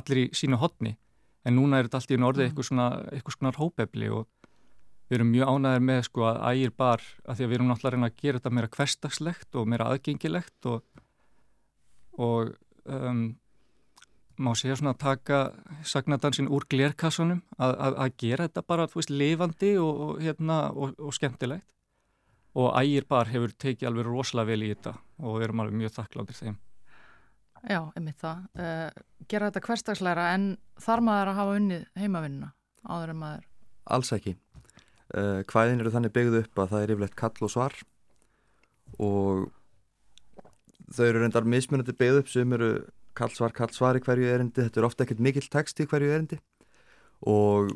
allir 0.00 0.22
í 0.22 0.26
sínu 0.36 0.58
hotni 0.60 0.96
en 1.42 1.58
núna 1.58 1.78
er 1.78 1.88
þetta 1.88 2.00
allt 2.00 2.12
í 2.12 2.16
hennu 2.16 2.28
orðið 2.28 2.46
eitthvað 2.46 2.68
svona, 2.68 2.88
svona 3.34 3.52
hópefli 3.58 4.10
og 4.14 4.26
við 5.10 5.18
erum 5.18 5.32
mjög 5.34 5.52
ánæðir 5.52 5.84
með 5.84 6.00
sko 6.08 6.26
að 6.30 6.40
ægir 6.48 6.74
bar 6.82 7.04
að 7.26 7.36
því 7.36 7.44
að 7.44 7.50
við 7.50 7.56
erum 7.58 7.70
náttúrulega 7.70 7.94
reyna 7.96 8.08
að 8.08 8.20
gera 8.22 8.40
þetta 8.40 8.54
meira 8.56 8.72
hverstagslegt 8.76 9.58
og 9.60 9.68
meira 9.68 9.88
aðgengilegt 9.92 10.68
og, 10.72 11.02
og 12.16 12.54
um, 12.86 13.22
má 14.40 14.52
segja 14.56 14.78
svona 14.80 14.94
að 14.94 15.02
taka 15.02 15.42
sagnadansin 15.84 16.48
úr 16.48 16.64
glerkassunum 16.70 17.42
að, 17.58 17.76
að, 17.76 17.98
að 18.06 18.16
gera 18.24 18.48
þetta 18.48 18.66
bara, 18.72 18.88
þú 18.88 19.02
veist, 19.02 19.12
lifandi 19.12 19.76
og, 19.82 20.02
og, 20.06 20.16
hérna, 20.24 20.58
og, 20.72 20.96
og 20.96 21.14
skemmtilegt. 21.18 21.68
Og 22.56 22.72
ægir 22.76 23.06
bar 23.08 23.30
hefur 23.32 23.52
tekið 23.64 23.88
alveg 23.88 24.08
rosalega 24.08 24.50
vel 24.52 24.64
í 24.64 24.74
þetta 24.74 24.98
og 25.22 25.38
við 25.38 25.46
erum 25.46 25.62
alveg 25.64 25.78
mjög 25.82 25.94
þakkláttir 25.96 26.40
þeim 26.40 26.58
Já, 27.62 27.78
einmitt 27.94 28.18
það. 28.18 28.44
Uh, 28.58 29.02
gera 29.30 29.50
þetta 29.50 29.66
hverstagsleira 29.68 30.28
en 30.34 30.46
þar 30.82 31.02
maður 31.06 31.30
að 31.30 31.38
hafa 31.38 31.58
unnið 31.60 31.84
heimavinnuna 32.02 32.50
áður 32.82 33.12
en 33.12 33.20
maður? 33.20 33.44
Alls 33.94 34.12
ekki. 34.16 34.34
Uh, 35.12 35.42
hvæðin 35.46 35.82
eru 35.84 35.92
þannig 35.94 36.14
byggðu 36.16 36.40
upp 36.42 36.62
að 36.62 36.72
það 36.72 36.82
er 36.84 36.94
yfirleitt 36.94 37.18
kall 37.20 37.46
og 37.46 37.52
svar 37.52 37.76
og 38.98 39.44
þau 40.92 41.04
eru 41.06 41.22
reyndar 41.22 41.46
mismunandi 41.48 41.94
byggðu 41.96 42.24
upp 42.24 42.32
sem 42.32 42.56
eru 42.56 42.72
kall 43.16 43.30
svar, 43.36 43.54
kall 43.54 43.70
svar 43.74 43.98
í 43.98 44.02
hverju 44.02 44.32
erindi. 44.32 44.64
Þetta 44.64 44.82
er 44.82 44.88
ofta 44.88 45.06
ekkert 45.06 45.22
mikill 45.22 45.48
text 45.52 45.82
í 45.82 45.86
hverju 45.86 46.10
erindi 46.16 46.40
og 47.28 47.70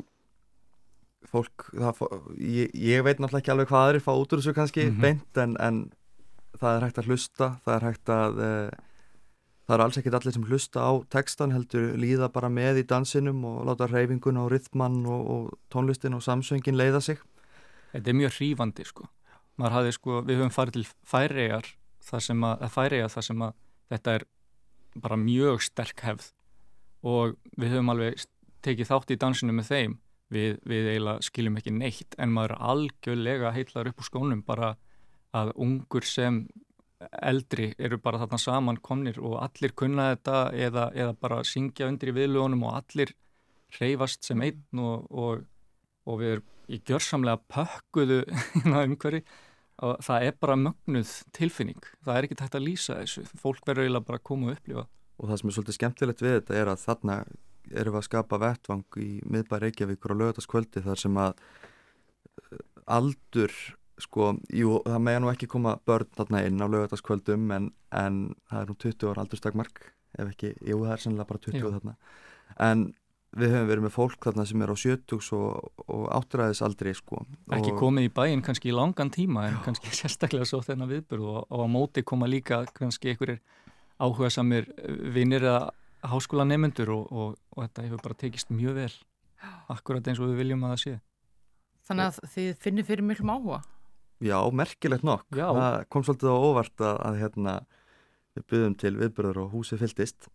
fólk, 1.27 1.69
það, 1.71 2.01
ég, 2.39 2.73
ég 2.75 3.05
veit 3.05 3.21
náttúrulega 3.21 3.43
ekki 3.43 3.53
alveg 3.53 3.71
hvað 3.71 3.93
er 3.93 4.01
það 4.03 4.21
út 4.21 4.33
úr 4.33 4.41
þessu 4.41 4.55
kannski 4.55 4.83
mm 4.83 4.91
-hmm. 4.91 5.05
beint 5.05 5.41
en, 5.43 5.55
en 5.63 5.79
það 6.59 6.75
er 6.75 6.85
hægt 6.87 6.99
að 7.01 7.09
hlusta, 7.11 7.47
það 7.65 7.75
er 7.75 7.85
hægt 7.87 8.11
að 8.11 8.41
uh, 8.47 8.86
það 9.67 9.75
eru 9.75 9.83
alls 9.83 9.99
ekkit 9.99 10.15
allir 10.15 10.35
sem 10.35 10.45
hlusta 10.47 10.83
á 10.87 10.91
textan 11.11 11.51
heldur 11.51 11.89
líða 11.99 12.29
bara 12.31 12.47
með 12.51 12.81
í 12.81 12.85
dansinum 12.87 13.43
og 13.49 13.65
láta 13.67 13.89
reyfingun 13.91 14.39
og 14.39 14.51
rytman 14.53 15.01
og, 15.03 15.27
og 15.33 15.57
tónlistin 15.73 16.15
og 16.15 16.23
samsöngin 16.23 16.79
leiða 16.79 17.01
sig. 17.03 17.19
Þetta 17.91 18.11
er 18.13 18.19
mjög 18.21 18.33
hrífandi 18.37 18.87
sko. 18.87 19.09
Hafði 19.59 19.93
sko, 19.95 20.21
við 20.23 20.39
höfum 20.39 20.53
farið 20.53 20.77
til 20.77 20.85
færiðar 21.11 21.69
þar 22.07 22.23
sem 22.23 22.43
að, 22.47 22.63
að 22.63 22.73
færiða 22.77 23.11
þar 23.11 23.27
sem 23.27 23.43
að 23.43 23.55
þetta 23.91 24.17
er 24.17 24.25
bara 25.03 25.19
mjög 25.19 25.63
sterk 25.65 26.03
hefð. 26.05 26.29
Og 27.03 27.35
við 27.59 27.75
höfum 27.75 27.91
alveg 27.91 28.27
tekið 28.63 28.91
þátt 28.91 29.11
í 29.11 29.19
dansinu 29.19 29.55
með 29.57 29.71
þeim. 29.73 29.97
Við, 30.31 30.57
við 30.67 30.89
eiginlega 30.91 31.23
skiljum 31.23 31.59
ekki 31.59 31.71
neitt 31.71 32.15
en 32.19 32.33
maður 32.35 32.55
er 32.55 32.63
algjörlega 32.71 33.51
heitlar 33.55 33.87
upp 33.91 34.01
úr 34.03 34.07
skónum 34.07 34.41
bara 34.47 34.73
að 35.35 35.53
ungur 35.63 36.03
sem 36.07 36.41
eldri 37.21 37.71
eru 37.77 37.99
bara 38.01 38.19
þarna 38.23 38.39
saman 38.41 38.79
komnir 38.81 39.19
og 39.21 39.37
allir 39.43 39.73
kunna 39.77 40.11
þetta 40.13 40.37
eða, 40.67 40.89
eða 40.97 41.15
bara 41.21 41.43
syngja 41.45 41.89
undir 41.91 42.11
í 42.11 42.17
viðlugunum 42.17 42.65
og 42.67 42.77
allir 42.79 43.13
reyfast 43.77 44.25
sem 44.25 44.41
einn 44.41 44.81
og, 44.81 45.05
og, 45.11 45.43
og 46.07 46.21
við 46.21 46.37
erum 46.37 46.53
í 46.67 46.79
gjörsamlega 46.83 47.43
pökkuðu 47.53 48.21
umhverfi 48.65 49.23
og 49.85 49.99
það 50.03 50.25
er 50.25 50.37
bara 50.41 50.57
mögnuð 50.57 51.11
tilfinning. 51.37 51.83
Það 52.03 52.15
er 52.17 52.27
ekki 52.27 52.37
tægt 52.39 52.57
að 52.57 52.65
lýsa 52.65 52.97
þessu. 52.97 53.25
Fólk 53.37 53.61
verður 53.67 53.85
eiginlega 53.85 54.07
bara 54.07 54.19
að 54.19 54.27
koma 54.29 54.49
og 54.49 54.57
upplifa. 54.57 54.87
Og 55.17 55.29
það 55.29 55.39
sem 55.39 55.49
er 55.49 55.55
svolítið 55.57 55.77
skemmtilegt 55.77 56.23
við 56.23 56.35
þetta 56.39 56.57
er 56.57 56.71
að 56.71 56.83
þarna 56.83 57.17
erum 57.67 57.95
við 57.95 57.99
að 58.01 58.07
skapa 58.07 58.39
vettvang 58.41 58.99
í 59.03 59.09
miðbæri 59.27 59.67
Reykjavíkur 59.67 60.13
og 60.15 60.21
lögataskvöldi 60.21 60.83
þar 60.85 61.01
sem 61.03 61.19
að 61.21 61.43
aldur 62.97 63.53
sko, 64.01 64.35
jú, 64.53 64.77
það 64.85 65.03
megja 65.07 65.23
nú 65.23 65.31
ekki 65.31 65.49
koma 65.49 65.77
börn 65.87 66.09
þarna 66.17 66.43
inn 66.47 66.61
á 66.61 66.67
lögataskvöldum 66.69 67.51
en, 67.55 67.71
en 67.95 68.21
það 68.49 68.61
er 68.61 68.71
nú 68.71 68.77
20 68.83 69.11
ára 69.11 69.25
aldurstakmark 69.25 69.83
ef 70.17 70.31
ekki, 70.31 70.53
jú 70.65 70.79
það 70.83 70.93
er 70.93 71.03
sannlega 71.03 71.29
bara 71.31 71.43
20 71.47 71.61
jú. 71.61 71.71
þarna. 71.75 71.95
En 72.63 72.83
við 73.37 73.53
höfum 73.53 73.69
verið 73.69 73.85
með 73.85 73.93
fólk 73.95 74.27
þarna 74.27 74.45
sem 74.49 74.63
er 74.63 74.71
á 74.71 74.77
70 74.77 75.33
og, 75.37 75.81
og 75.85 76.05
áttræðisaldri 76.15 76.93
sko 76.97 77.23
ekki 77.57 77.73
og... 77.73 77.79
komið 77.81 78.07
í 78.07 78.13
bæinn 78.15 78.43
kannski 78.45 78.71
í 78.71 78.75
langan 78.75 79.11
tíma 79.13 79.47
en 79.49 79.57
Já. 79.57 79.61
kannski 79.65 79.93
sérstaklega 79.99 80.47
svo 80.47 80.61
þennan 80.65 80.91
viðbörð 80.93 81.27
og, 81.33 81.41
og 81.49 81.65
á 81.65 81.67
móti 81.69 82.05
koma 82.07 82.29
líka 82.29 82.63
kannski 82.77 83.13
einhverjir 83.13 83.41
áhuga 83.97 84.31
samir 84.33 84.69
vinnir 85.13 85.43
eða 85.43 85.73
háskóla 86.07 86.45
nefnendur 86.47 86.93
og, 86.93 87.35
og 87.51 87.65
þetta 87.65 87.87
hefur 87.87 88.03
bara 88.05 88.19
tekist 88.21 88.53
mjög 88.53 88.77
vel. 88.77 88.91
Akkurat 89.73 90.07
eins 90.07 90.21
og 90.21 90.29
við 90.31 90.43
viljum 90.43 90.63
að 90.65 90.75
það 90.75 90.83
sé. 90.83 90.93
Þannig 91.89 92.05
að 92.05 92.31
þið 92.35 92.51
finnir 92.63 92.87
fyrir 92.87 93.07
miklum 93.09 93.33
áhuga 93.33 93.59
Já, 94.23 94.37
merkilegt 94.49 95.05
nokk. 95.05 95.27
Já. 95.35 95.49
Það 95.53 95.75
kom 95.93 96.05
svolítið 96.05 96.33
á 96.33 96.37
óvart 96.37 96.81
að, 96.81 96.95
að 97.09 97.19
hérna, 97.21 97.53
við 98.37 98.47
byggðum 98.51 98.75
til 98.81 98.93
viðbörður 98.97 99.41
og 99.43 99.53
húsi 99.53 99.77
fylltist 99.77 100.29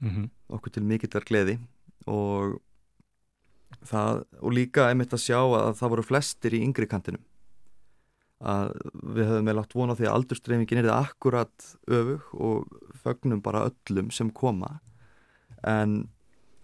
mm 0.00 0.10
-hmm. 0.10 0.30
okkur 0.48 0.72
til 0.72 0.82
mikillar 0.82 1.24
gleði 1.24 1.58
og, 2.06 2.60
það, 3.82 4.24
og 4.40 4.52
líka 4.52 4.88
einmitt 4.88 5.12
að 5.12 5.24
sjá 5.24 5.38
að 5.38 5.76
það 5.78 5.90
voru 5.90 6.02
flestir 6.02 6.54
í 6.54 6.62
yngri 6.62 6.86
kantinum 6.86 7.24
að 8.44 8.74
við 8.92 9.28
höfum 9.30 9.44
með 9.44 9.56
látt 9.56 9.74
vona 9.74 9.94
því 9.94 10.06
að 10.08 10.14
aldurstreymingin 10.14 10.78
er 10.78 10.88
það 10.90 11.04
akkurat 11.06 11.68
öfug 11.86 12.34
og 12.34 12.66
fögnum 13.04 13.40
bara 13.40 13.70
öllum 13.70 14.10
sem 14.10 14.30
koma 14.30 14.80
en 15.62 16.08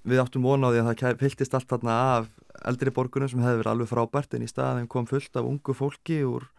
við 0.04 0.20
áttum 0.20 0.44
vona 0.44 0.68
á 0.68 0.72
því 0.72 0.80
að 0.80 0.88
það 0.90 1.20
fylltist 1.22 1.54
allt 1.54 1.70
þarna 1.70 1.96
af 2.18 2.28
eldri 2.68 2.90
borgunum 2.90 3.28
sem 3.28 3.40
hefði 3.40 3.62
verið 3.62 3.72
alveg 3.72 3.88
frábært 3.88 4.34
en 4.34 4.44
í 4.44 4.50
staðin 4.50 4.88
kom 4.88 5.06
fullt 5.06 5.36
af 5.36 5.46
ungu 5.46 5.74
fólki 5.76 6.20
úr 6.24 6.50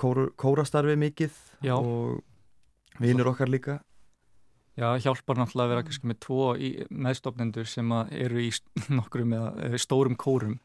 kóru, 0.00 0.28
kórastarfi 0.38 0.96
mikið 1.00 1.38
Já. 1.66 1.74
og 1.76 2.22
vinnur 3.02 3.32
okkar 3.32 3.50
líka. 3.50 3.80
Já, 4.72 4.88
hjálpar 5.04 5.36
náttúrulega 5.36 5.66
að 5.66 5.72
vera 5.74 5.84
kannski 5.84 6.08
með 6.08 6.20
tvo 6.24 6.44
meðstofnendur 7.04 7.68
sem 7.68 7.90
eru 7.92 8.40
í 8.40 8.50
nokkrum 8.98 9.34
eða 9.36 9.80
stórum 9.80 10.16
kórum. 10.16 10.58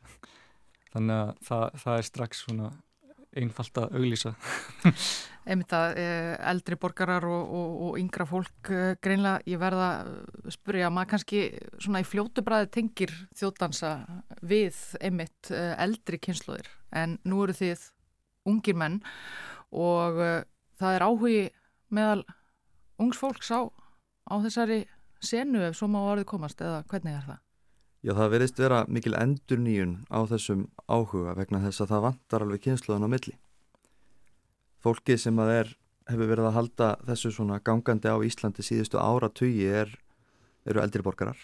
Þannig 0.93 1.17
að 1.17 1.31
það, 1.49 1.65
það 1.83 1.97
er 1.97 2.07
strax 2.07 2.45
svona 2.45 2.69
einfalt 3.37 3.81
að 3.81 3.97
auglýsa. 3.99 4.33
Einmitt 5.47 5.71
að 5.75 5.99
eh, 6.01 6.33
eldri 6.49 6.75
borgarar 6.79 7.23
og, 7.29 7.51
og, 7.55 7.75
og 7.87 7.99
yngra 8.01 8.25
fólk 8.27 8.71
eh, 8.73 8.95
greinlega, 9.03 9.43
ég 9.47 9.61
verða 9.61 9.89
að 10.01 10.55
spyrja 10.57 10.89
maður 10.91 11.11
kannski 11.13 11.43
svona 11.77 12.01
í 12.03 12.07
fljótu 12.07 12.43
bræði 12.43 12.71
tengir 12.75 13.13
þjóttansa 13.37 13.93
við 14.43 14.79
einmitt 14.99 15.51
eh, 15.55 15.71
eldri 15.79 16.19
kynsluðir 16.19 16.67
en 16.99 17.15
nú 17.27 17.45
eru 17.45 17.55
þið 17.55 17.85
ungir 18.47 18.77
menn 18.77 19.01
og 19.71 20.21
uh, 20.21 20.43
það 20.79 20.95
er 20.95 21.05
áhugi 21.07 21.41
meðal 21.93 22.23
ungs 23.01 23.19
fólks 23.19 23.51
á, 23.53 23.67
á 24.31 24.35
þessari 24.43 24.85
senu 25.23 25.63
ef 25.65 25.77
svo 25.77 25.89
má 25.91 25.99
orðið 26.03 26.29
komast 26.31 26.61
eða 26.61 26.83
hvernig 26.89 27.17
er 27.17 27.25
það? 27.27 27.41
Já 28.05 28.13
það 28.13 28.31
verðist 28.35 28.61
vera 28.61 28.83
mikil 28.87 29.15
endur 29.17 29.59
nýjun 29.59 29.97
á 30.13 30.19
þessum 30.29 30.67
áhuga 30.85 31.33
vegna 31.37 31.63
þess 31.65 31.83
að 31.83 31.91
það 31.93 32.05
vantar 32.05 32.45
alveg 32.45 32.63
kynsluðan 32.63 33.07
á 33.09 33.13
milli. 33.13 33.35
Fólki 34.83 35.17
sem 35.17 35.39
að 35.41 35.53
er, 35.55 35.71
hefur 36.07 36.29
verið 36.29 36.49
að 36.51 36.57
halda 36.59 36.89
þessu 37.09 37.33
svona 37.33 37.57
gangandi 37.59 38.13
á 38.13 38.17
Íslandi 38.23 38.63
síðustu 38.63 39.01
ára 39.01 39.31
tugi 39.33 39.65
er, 39.65 39.89
eru 40.67 40.83
eldri 40.83 41.03
borgarar 41.03 41.39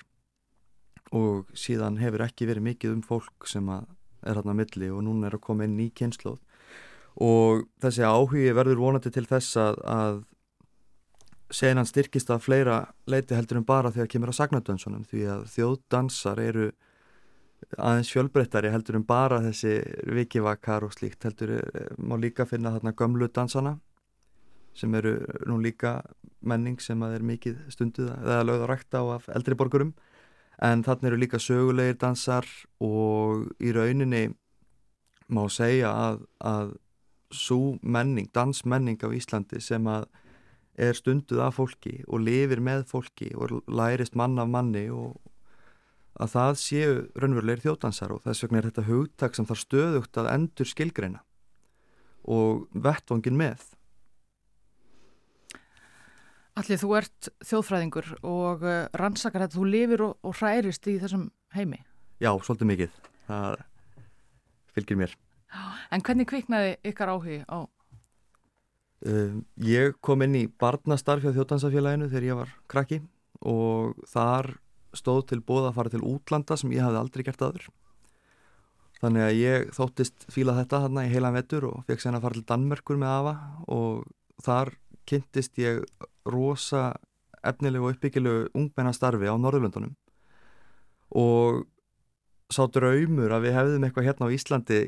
og 1.13 1.49
síðan 1.57 1.99
hefur 2.01 2.23
ekki 2.25 2.47
verið 2.49 2.67
mikið 2.69 2.95
um 2.95 3.03
fólk 3.05 3.49
sem 3.49 3.67
að 3.69 3.89
er 4.23 4.39
hérna 4.39 4.55
á 4.55 4.59
milli 4.61 4.89
og 4.93 5.03
núna 5.05 5.27
er 5.27 5.37
að 5.37 5.45
koma 5.45 5.67
inn 5.67 5.75
í 5.81 5.89
kynsluð 5.93 6.39
og 7.21 7.67
þessi 7.83 8.05
áhugi 8.07 8.53
verður 8.55 8.81
vonandi 8.81 9.11
til 9.13 9.25
þess 9.29 9.57
að, 9.61 9.81
að 9.85 10.21
senan 11.53 11.85
styrkist 11.85 12.31
að 12.33 12.45
fleira 12.47 12.79
leiti 13.09 13.35
heldur 13.37 13.59
en 13.59 13.67
bara 13.67 13.91
þegar 13.93 14.09
kemur 14.09 14.31
að 14.33 14.39
sagnadönsunum. 14.39 15.05
Því 15.09 15.25
að 15.35 15.45
þjóðdansar 15.53 16.41
eru 16.41 16.71
aðeins 17.77 18.11
fjölbreyttari 18.11 18.71
heldur 18.73 18.97
en 18.99 19.07
bara 19.07 19.41
þessi 19.43 19.77
vikivakar 20.17 20.87
og 20.87 20.95
slíkt. 20.95 21.23
Heldur 21.27 21.57
eh, 21.59 21.91
má 21.97 22.17
líka 22.19 22.47
finna 22.49 22.73
þarna 22.75 22.95
gömlu 22.97 23.29
dansana 23.33 23.77
sem 24.73 24.93
eru 24.97 25.19
nú 25.45 25.59
líka 25.61 25.99
menning 26.41 26.79
sem 26.81 27.01
að 27.05 27.19
er 27.19 27.25
mikið 27.29 27.57
stunduð 27.71 28.09
eða 28.15 28.45
lögð 28.47 28.63
að 28.65 28.71
rækta 28.71 29.03
á 29.05 29.15
af 29.19 29.27
eldri 29.29 29.57
borgurum. 29.57 29.93
En 30.63 30.83
þannig 30.85 31.11
eru 31.11 31.19
líka 31.21 31.41
sögulegir 31.41 31.99
dansar 32.01 32.47
og 32.81 33.45
í 33.61 33.73
rauninni 33.73 34.31
má 35.33 35.45
segja 35.49 35.91
að, 35.93 36.23
að 36.39 36.73
svo 37.35 37.77
menning, 37.81 38.29
dansmenning 38.33 39.01
á 39.03 39.09
Íslandi 39.13 39.61
sem 39.61 39.87
að 39.89 40.07
er 40.73 40.97
stunduð 40.97 41.43
af 41.45 41.59
fólki 41.59 41.99
og 42.07 42.23
lifir 42.25 42.61
með 42.63 42.87
fólki 42.89 43.29
og 43.37 43.59
lærist 43.69 44.15
mann 44.17 44.39
af 44.41 44.49
manni 44.49 44.87
og 44.89 45.19
að 46.21 46.33
það 46.33 46.57
séu 46.61 46.95
raunverulegir 47.17 47.63
þjótansar 47.67 48.13
og 48.13 48.23
þess 48.25 48.45
vegna 48.45 48.59
er 48.59 48.67
þetta 48.69 48.87
hugtak 48.89 49.37
sem 49.37 49.47
þarf 49.49 49.63
stöðugt 49.63 50.19
að 50.21 50.29
endur 50.33 50.69
skilgreina 50.69 51.23
og 52.23 52.67
vettvangin 52.71 53.37
með. 53.37 53.63
Allir, 56.53 56.77
þú 56.77 56.91
ert 56.99 57.29
þjóðfræðingur 57.49 58.11
og 58.29 58.61
uh, 58.61 58.83
rannsakar 58.93 59.41
þetta, 59.41 59.57
þú 59.57 59.69
lifir 59.73 60.05
og, 60.05 60.13
og 60.21 60.37
hærist 60.37 60.85
í 60.85 60.99
þessum 61.01 61.25
heimi. 61.57 61.81
Já, 62.21 62.29
svolítið 62.45 62.69
mikið. 62.69 62.99
Það 63.25 63.63
fylgir 64.77 65.01
mér. 65.01 65.15
En 65.93 66.01
hvernig 66.01 66.27
kviknaði 66.29 66.77
ykkar 66.89 67.13
áhugi 67.13 67.43
á 67.45 67.69
Uh, 69.03 69.41
ég 69.59 69.97
kom 69.99 70.21
inn 70.23 70.35
í 70.39 70.45
barnastarf 70.47 71.25
hjá 71.25 71.33
þjóttansafélaginu 71.35 72.05
þegar 72.07 72.25
ég 72.29 72.37
var 72.39 72.51
krakki 72.71 73.01
og 73.43 73.97
þar 74.07 74.53
stóð 74.95 75.25
til 75.27 75.39
bóða 75.43 75.73
að 75.73 75.75
fara 75.75 75.91
til 75.91 76.05
útlanda 76.07 76.55
sem 76.55 76.71
ég 76.71 76.85
hafði 76.85 77.01
aldrei 77.01 77.23
gert 77.27 77.43
aður. 77.43 77.65
Þannig 79.01 79.25
að 79.25 79.39
ég 79.41 79.73
þóttist 79.75 80.23
fíla 80.31 80.55
þetta 80.61 80.85
hérna 80.85 81.03
í 81.03 81.11
heilan 81.11 81.35
vettur 81.35 81.67
og 81.67 81.83
fekk 81.89 82.05
sena 82.05 82.21
að 82.21 82.29
fara 82.29 82.39
til 82.39 82.45
Danmörkur 82.53 83.01
með 83.01 83.11
AFA 83.17 83.35
og 83.75 84.07
þar 84.45 84.71
kynntist 85.11 85.59
ég 85.59 85.83
rosa 86.23 86.85
efnilegu 87.43 87.89
og 87.89 87.97
uppbyggilegu 87.97 88.47
ungmennastarfi 88.55 89.27
á 89.27 89.35
Norðurlöndunum 89.35 89.97
og 91.19 91.65
sá 92.47 92.63
draumur 92.71 93.35
að 93.35 93.49
við 93.49 93.57
hefðum 93.57 93.83
eitthvað 93.89 94.07
hérna 94.07 94.31
á 94.31 94.35
Íslandi 94.39 94.79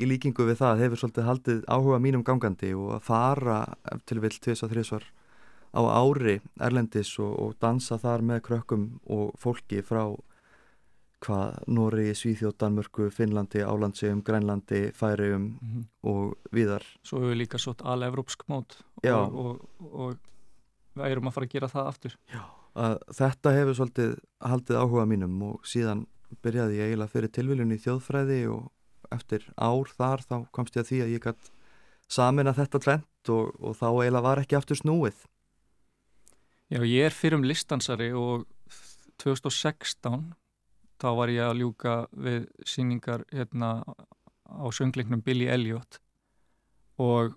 í 0.00 0.08
líkingu 0.08 0.46
við 0.48 0.60
það 0.62 0.84
hefur 0.84 1.02
svolítið 1.02 1.28
haldið 1.28 1.64
áhuga 1.68 1.98
mínum 2.02 2.24
gangandi 2.24 2.72
og 2.74 2.94
að 2.96 3.04
fara 3.08 3.58
til 4.08 4.20
vill 4.22 4.38
tvis 4.38 4.64
og 4.64 4.72
þrísvar 4.72 5.06
á 5.72 5.80
ári 5.88 6.40
Erlendis 6.60 7.12
og, 7.20 7.32
og 7.38 7.56
dansa 7.60 7.98
þar 8.00 8.24
með 8.28 8.44
krökkum 8.48 8.86
og 9.12 9.32
fólki 9.40 9.82
frá 9.84 10.04
hvað 11.22 11.58
Nóri, 11.70 12.08
Svíþjóð, 12.18 12.56
Danmörku, 12.58 13.06
Finnlandi, 13.14 13.62
Álandsegum, 13.62 14.24
Grænlandi, 14.26 14.90
Færium 14.90 15.42
mm 15.42 15.58
-hmm. 15.60 15.84
og 16.02 16.34
viðar. 16.50 16.82
Svo 17.02 17.20
hefur 17.20 17.30
við 17.30 17.38
líka 17.38 17.58
svolítið 17.58 17.86
alevrópsk 17.86 18.42
mót 18.48 18.82
og, 19.04 19.34
og, 19.34 19.68
og 19.80 20.16
við 20.94 21.10
erum 21.10 21.28
að 21.28 21.32
fara 21.34 21.46
að 21.46 21.52
gera 21.52 21.68
það 21.68 21.86
aftur. 21.86 22.16
Já, 22.32 22.42
þetta 23.12 23.52
hefur 23.52 23.74
svolítið 23.74 24.16
haldið 24.40 24.76
áhuga 24.76 25.06
mínum 25.06 25.42
og 25.42 25.60
síðan 25.64 26.06
byrjaði 26.42 26.76
ég 26.76 26.86
eiginlega 26.86 27.12
fyrir 27.12 27.28
tilviljun 27.28 27.72
í 27.72 27.78
þjóðfræði 27.78 28.40
og 28.48 28.70
eftir 29.14 29.46
ár 29.56 29.90
þar 29.96 30.24
þá 30.26 30.36
komst 30.54 30.76
ég 30.76 30.84
að 30.84 30.90
því 30.90 31.02
að 31.04 31.12
ég 31.14 31.26
gætt 31.26 31.52
samin 32.12 32.50
að 32.50 32.62
þetta 32.62 32.82
tvent 32.86 33.32
og, 33.32 33.52
og 33.60 33.76
þá 33.78 33.86
eiginlega 33.90 34.26
var 34.26 34.42
ekki 34.42 34.58
aftur 34.58 34.80
snúið. 34.80 35.24
Já, 36.72 36.80
ég 36.80 37.08
er 37.08 37.14
fyrir 37.16 37.38
um 37.38 37.46
listansari 37.46 38.10
og 38.16 38.46
2016 39.22 40.32
þá 41.02 41.08
var 41.18 41.32
ég 41.32 41.44
að 41.44 41.60
ljúka 41.60 41.94
við 42.12 42.48
síningar 42.68 43.26
hérna 43.32 43.82
á 44.52 44.66
söngleiknum 44.74 45.22
Billy 45.24 45.48
Elliot 45.50 45.98
og 47.02 47.36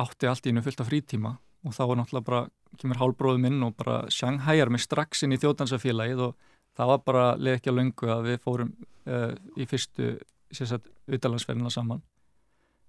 átti 0.00 0.28
allt 0.28 0.46
í 0.46 0.52
hennu 0.52 0.64
fullt 0.64 0.82
af 0.82 0.90
frítíma 0.90 1.36
og 1.64 1.74
þá 1.74 1.82
var 1.88 1.98
náttúrulega 2.00 2.28
bara, 2.28 2.42
kemur 2.80 3.00
hálbróðu 3.00 3.40
minn 3.40 3.62
og 3.64 3.76
bara 3.78 4.04
sjanghæjar 4.12 4.72
mig 4.72 4.84
strax 4.84 5.24
inn 5.24 5.34
í 5.34 5.40
þjótansafélagið 5.40 6.26
og 6.28 6.50
það 6.76 6.90
var 6.92 7.02
bara 7.06 7.26
að 7.34 7.70
löngu 7.72 8.10
að 8.10 8.28
við 8.28 8.40
fórum 8.44 8.72
uh, 9.06 9.32
í 9.56 9.66
fyrstu 9.70 10.14
sérstaklega 10.56 11.18
utalansferðina 11.18 11.72
saman 11.72 12.02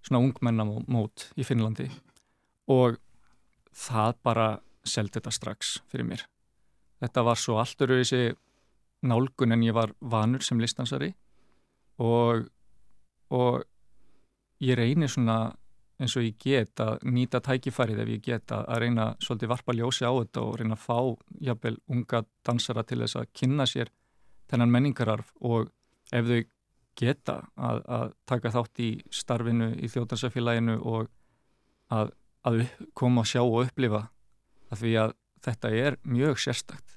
svona 0.06 0.22
ungmennamót 0.22 1.30
í 1.38 1.46
Finnlandi. 1.46 1.90
Og 2.72 3.00
það 3.76 4.18
bara 4.26 4.48
seldi 4.86 5.18
þetta 5.18 5.34
strax 5.34 5.76
fyrir 5.90 6.08
mér. 6.08 6.26
Þetta 7.02 7.24
var 7.26 7.40
svo 7.42 7.58
alltur 7.60 7.94
auðvisi 7.96 8.36
nálgun 9.06 9.54
en 9.54 9.66
ég 9.66 9.76
var 9.76 9.94
vanur 10.02 10.44
sem 10.46 10.62
listansari 10.62 11.12
og 12.02 12.46
og 13.36 13.64
ég 14.62 14.78
reynir 14.78 15.10
svona 15.10 15.56
eins 16.00 16.16
og 16.20 16.26
ég 16.26 16.36
get 16.40 16.82
að 16.84 17.04
nýta 17.08 17.40
tækifærið 17.44 18.02
ef 18.04 18.10
ég 18.12 18.24
get 18.24 18.52
að 18.52 18.82
reyna 18.84 19.08
svolítið 19.24 19.52
varpa 19.52 19.76
ljósi 19.76 20.06
á 20.08 20.12
þetta 20.12 20.44
og 20.44 20.58
reyna 20.60 20.76
að 20.76 20.84
fá 20.84 20.98
jafnvel 21.48 21.78
unga 21.92 22.24
dansara 22.46 22.84
til 22.84 23.00
þess 23.04 23.20
að 23.20 23.32
kynna 23.34 23.68
sér 23.70 23.92
þennan 24.52 24.74
menningararf. 24.74 25.32
Og 25.42 25.72
ef 26.12 26.28
þau 26.28 26.42
geta 26.96 27.38
að, 27.56 27.82
að 27.98 28.14
taka 28.30 28.52
þátt 28.56 28.82
í 28.84 28.90
starfinu 29.14 29.72
í 29.76 29.90
þjóðdansafélaginu 29.92 30.78
og 30.82 31.10
að, 31.94 32.14
að 32.48 32.62
koma 32.98 33.24
að 33.26 33.32
sjá 33.34 33.42
og 33.44 33.58
upplifa 33.66 34.06
að 34.72 34.84
því 34.84 34.94
að 35.04 35.16
þetta 35.46 35.74
er 35.78 35.98
mjög 36.08 36.40
sérstakt. 36.42 36.96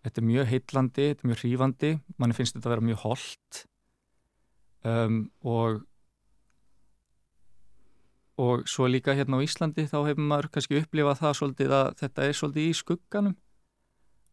Þetta 0.00 0.20
er 0.22 0.26
mjög 0.30 0.48
heitlandi, 0.50 1.06
þetta 1.10 1.26
er 1.26 1.30
mjög 1.30 1.42
hrífandi 1.44 1.92
manni 2.16 2.36
finnst 2.38 2.56
þetta 2.56 2.70
að 2.70 2.74
vera 2.74 2.88
mjög 2.88 3.04
holdt 3.04 3.62
um, 4.88 5.22
og 5.44 5.86
og 8.40 8.68
svo 8.68 8.86
líka 8.88 9.12
hérna 9.12 9.36
á 9.36 9.44
Íslandi 9.44 9.84
þá 9.84 9.98
hefur 10.08 10.24
maður 10.24 10.48
kannski 10.54 10.78
upplifað 10.80 11.18
það 11.20 11.34
svolítið 11.38 11.74
að 11.76 11.88
þetta 12.00 12.26
er 12.26 12.38
svolítið 12.38 12.68
í 12.68 12.76
skugganum 12.78 13.34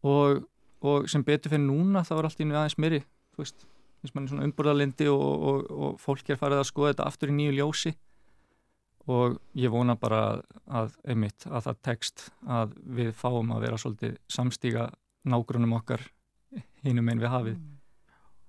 og, 0.08 0.46
og 0.80 1.08
sem 1.12 1.24
betur 1.26 1.52
fyrir 1.52 1.66
núna 1.66 2.04
þá 2.08 2.14
er 2.16 2.28
allt 2.30 2.40
í 2.40 2.46
nú 2.48 2.56
aðeins 2.56 2.78
meiri 2.80 3.02
þú 3.02 3.42
veist 3.42 3.66
eins 4.02 4.14
og 4.14 5.10
og, 5.12 5.70
og, 5.70 5.96
fólk 6.00 6.30
er 6.30 6.38
farið 6.38 6.62
að 6.62 6.68
skoða 6.70 6.92
þetta 6.92 7.08
aftur 7.10 7.32
í 7.32 7.38
nýju 7.38 7.56
ljósi. 7.58 7.94
Og 9.08 9.38
ég 9.56 9.72
vona 9.72 9.96
bara 9.96 10.42
að, 10.68 10.92
einmitt, 11.08 11.46
að 11.48 11.70
það 11.70 11.82
tekst 11.82 12.26
að 12.46 12.74
við 12.84 13.14
fáum 13.16 13.54
að 13.56 13.64
vera 13.64 13.78
svolítið 13.80 14.18
samstíga 14.28 14.90
nágrunum 15.24 15.72
okkar 15.78 16.04
hínum 16.84 17.08
einn 17.08 17.22
við 17.22 17.32
hafið 17.32 17.56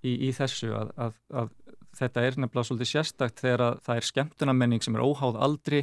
í, 0.03 0.11
í 0.27 0.31
þessu 0.35 0.73
að, 0.75 0.91
að, 0.99 1.15
að 1.31 1.53
þetta 1.99 2.25
er 2.25 2.37
nefnilega 2.39 2.67
svolítið 2.67 2.91
sérstakt 2.91 3.41
þegar 3.41 3.79
það 3.85 4.01
er 4.01 4.09
skemmtunamenning 4.09 4.85
sem 4.85 4.95
er 4.95 5.05
óháð 5.05 5.39
aldri 5.47 5.81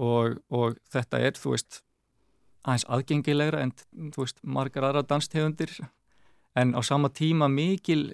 og, 0.00 0.40
og 0.48 0.80
þetta 0.92 1.20
er, 1.20 1.36
þú 1.38 1.54
veist, 1.54 1.80
aðeins 2.64 2.86
aðgengilegra 2.96 3.62
en, 3.64 3.72
þú 4.14 4.24
veist, 4.24 4.40
margar 4.42 4.88
aðra 4.88 5.04
danstegundir 5.06 5.76
en 6.58 6.74
á 6.74 6.80
sama 6.82 7.10
tíma 7.14 7.48
mikil 7.48 8.10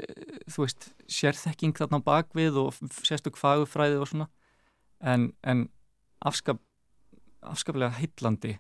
þú 0.51 0.67
veist, 0.67 0.91
sérþekking 1.09 1.77
þarna 1.79 2.03
bakvið 2.05 2.59
og 2.61 2.81
sérstök 3.01 3.39
fagufræði 3.41 4.01
og 4.01 4.11
svona. 4.11 4.29
En, 5.01 5.31
en 5.45 5.67
afskap, 6.25 6.61
afskaplega 7.45 7.97
heitlandi 7.99 8.57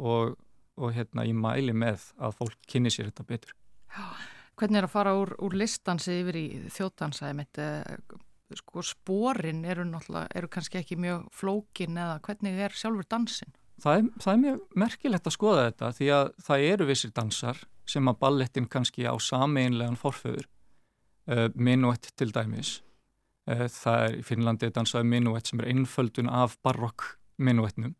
og, 0.00 0.36
og 0.80 0.92
hérna 0.96 1.26
ég 1.28 1.36
mæli 1.36 1.76
með 1.76 2.10
að 2.20 2.36
fólk 2.40 2.60
kynni 2.68 2.92
sér 2.92 3.10
þetta 3.10 3.28
betur. 3.28 3.56
Já, 3.90 4.04
Hvernig 4.60 4.76
er 4.82 4.84
að 4.84 4.92
fara 4.92 5.12
úr, 5.16 5.30
úr 5.40 5.54
listansi 5.56 6.18
yfir 6.20 6.36
í 6.36 6.46
þjóttansa 6.68 7.30
eh, 7.32 7.94
sko 8.58 8.82
spórin 8.84 9.62
eru 9.64 9.86
náttúrulega 9.88 10.28
eru 10.36 10.50
kannski 10.52 10.80
ekki 10.82 10.98
mjög 11.00 11.30
flókin 11.32 11.96
eða 11.96 12.18
hvernig 12.26 12.60
er 12.66 12.76
sjálfur 12.76 13.08
dansin? 13.08 13.54
Það 13.80 13.96
er, 13.96 14.08
það 14.20 14.32
er 14.32 14.42
mjög 14.42 14.58
merkilegt 14.82 15.30
að 15.30 15.36
skoða 15.36 15.62
þetta 15.70 15.90
því 15.96 16.10
að 16.18 16.32
það 16.44 16.64
eru 16.74 16.88
vissir 16.90 17.14
dansar 17.16 17.62
sem 17.90 18.10
að 18.10 18.20
ballettin 18.22 18.68
kannski 18.70 19.06
á 19.06 19.14
sameinlegan 19.20 19.98
forföður, 20.00 20.46
uh, 21.30 21.48
minuett 21.54 22.12
til 22.16 22.30
dæmis. 22.34 22.78
Uh, 23.48 23.66
það 23.66 24.04
er 24.06 24.20
í 24.20 24.26
Finnlandi 24.26 24.70
dansaði 24.74 25.10
minuett 25.10 25.50
sem 25.50 25.62
er 25.62 25.72
einföldun 25.72 26.30
af 26.30 26.58
barokk 26.64 27.16
minuettnum 27.40 27.96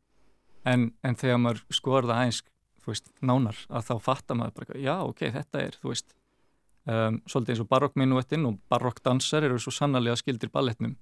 en, 0.68 0.90
en 1.02 1.16
þegar 1.16 1.40
maður 1.40 1.62
skoðar 1.72 2.08
það 2.10 2.24
eins 2.26 2.40
veist, 2.86 3.10
nánar 3.24 3.58
að 3.68 3.86
þá 3.90 3.94
fattar 4.04 4.38
maður 4.38 4.56
bara 4.58 4.80
já 4.80 4.94
ok, 5.04 5.22
þetta 5.36 5.62
er 5.62 5.76
veist 5.84 6.14
um, 6.88 7.20
svolítið 7.28 7.54
eins 7.54 7.62
og 7.64 7.70
barokkminuettin 7.70 8.48
og 8.48 8.58
barokkdansar 8.72 9.46
eru 9.46 9.60
svo 9.60 9.72
sannarlega 9.74 10.18
skildir 10.20 10.52
ballettnum. 10.52 10.96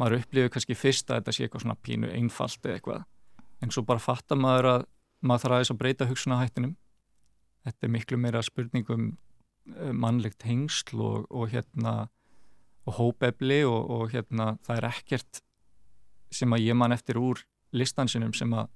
Maður 0.00 0.20
upplifir 0.20 0.52
kannski 0.54 0.76
fyrst 0.78 1.10
að 1.10 1.20
þetta 1.20 1.34
sé 1.36 1.44
eitthvað 1.44 1.64
svona 1.66 1.80
pínu 1.84 2.12
einfalt 2.14 2.64
eða 2.64 2.78
eitthvað 2.78 3.02
en 3.60 3.74
svo 3.74 3.84
bara 3.84 4.00
fattar 4.00 4.40
maður 4.40 4.70
að 4.74 4.86
maður 5.20 5.42
þarf 5.42 5.56
aðeins 5.56 5.72
að 5.74 5.80
breyta 5.82 6.08
hugsunahættinum 6.08 6.76
þetta 7.66 7.86
er 7.86 7.94
miklu 7.94 8.18
meira 8.20 8.42
spurningum 8.44 9.12
eh, 9.76 9.92
mannlegt 9.92 10.46
hengsl 10.48 11.00
og, 11.00 11.30
og 11.30 11.52
hérna 11.54 12.08
og 12.88 12.96
hópefli 12.96 13.62
og, 13.68 13.90
og 13.90 14.12
hérna 14.14 14.54
það 14.66 14.76
er 14.80 14.90
ekkert 14.90 15.42
sem 16.34 16.52
að 16.54 16.66
ég 16.68 16.78
man 16.78 16.94
eftir 16.94 17.18
úr 17.20 17.42
listansinum 17.76 18.32
sem 18.36 18.52
að 18.56 18.70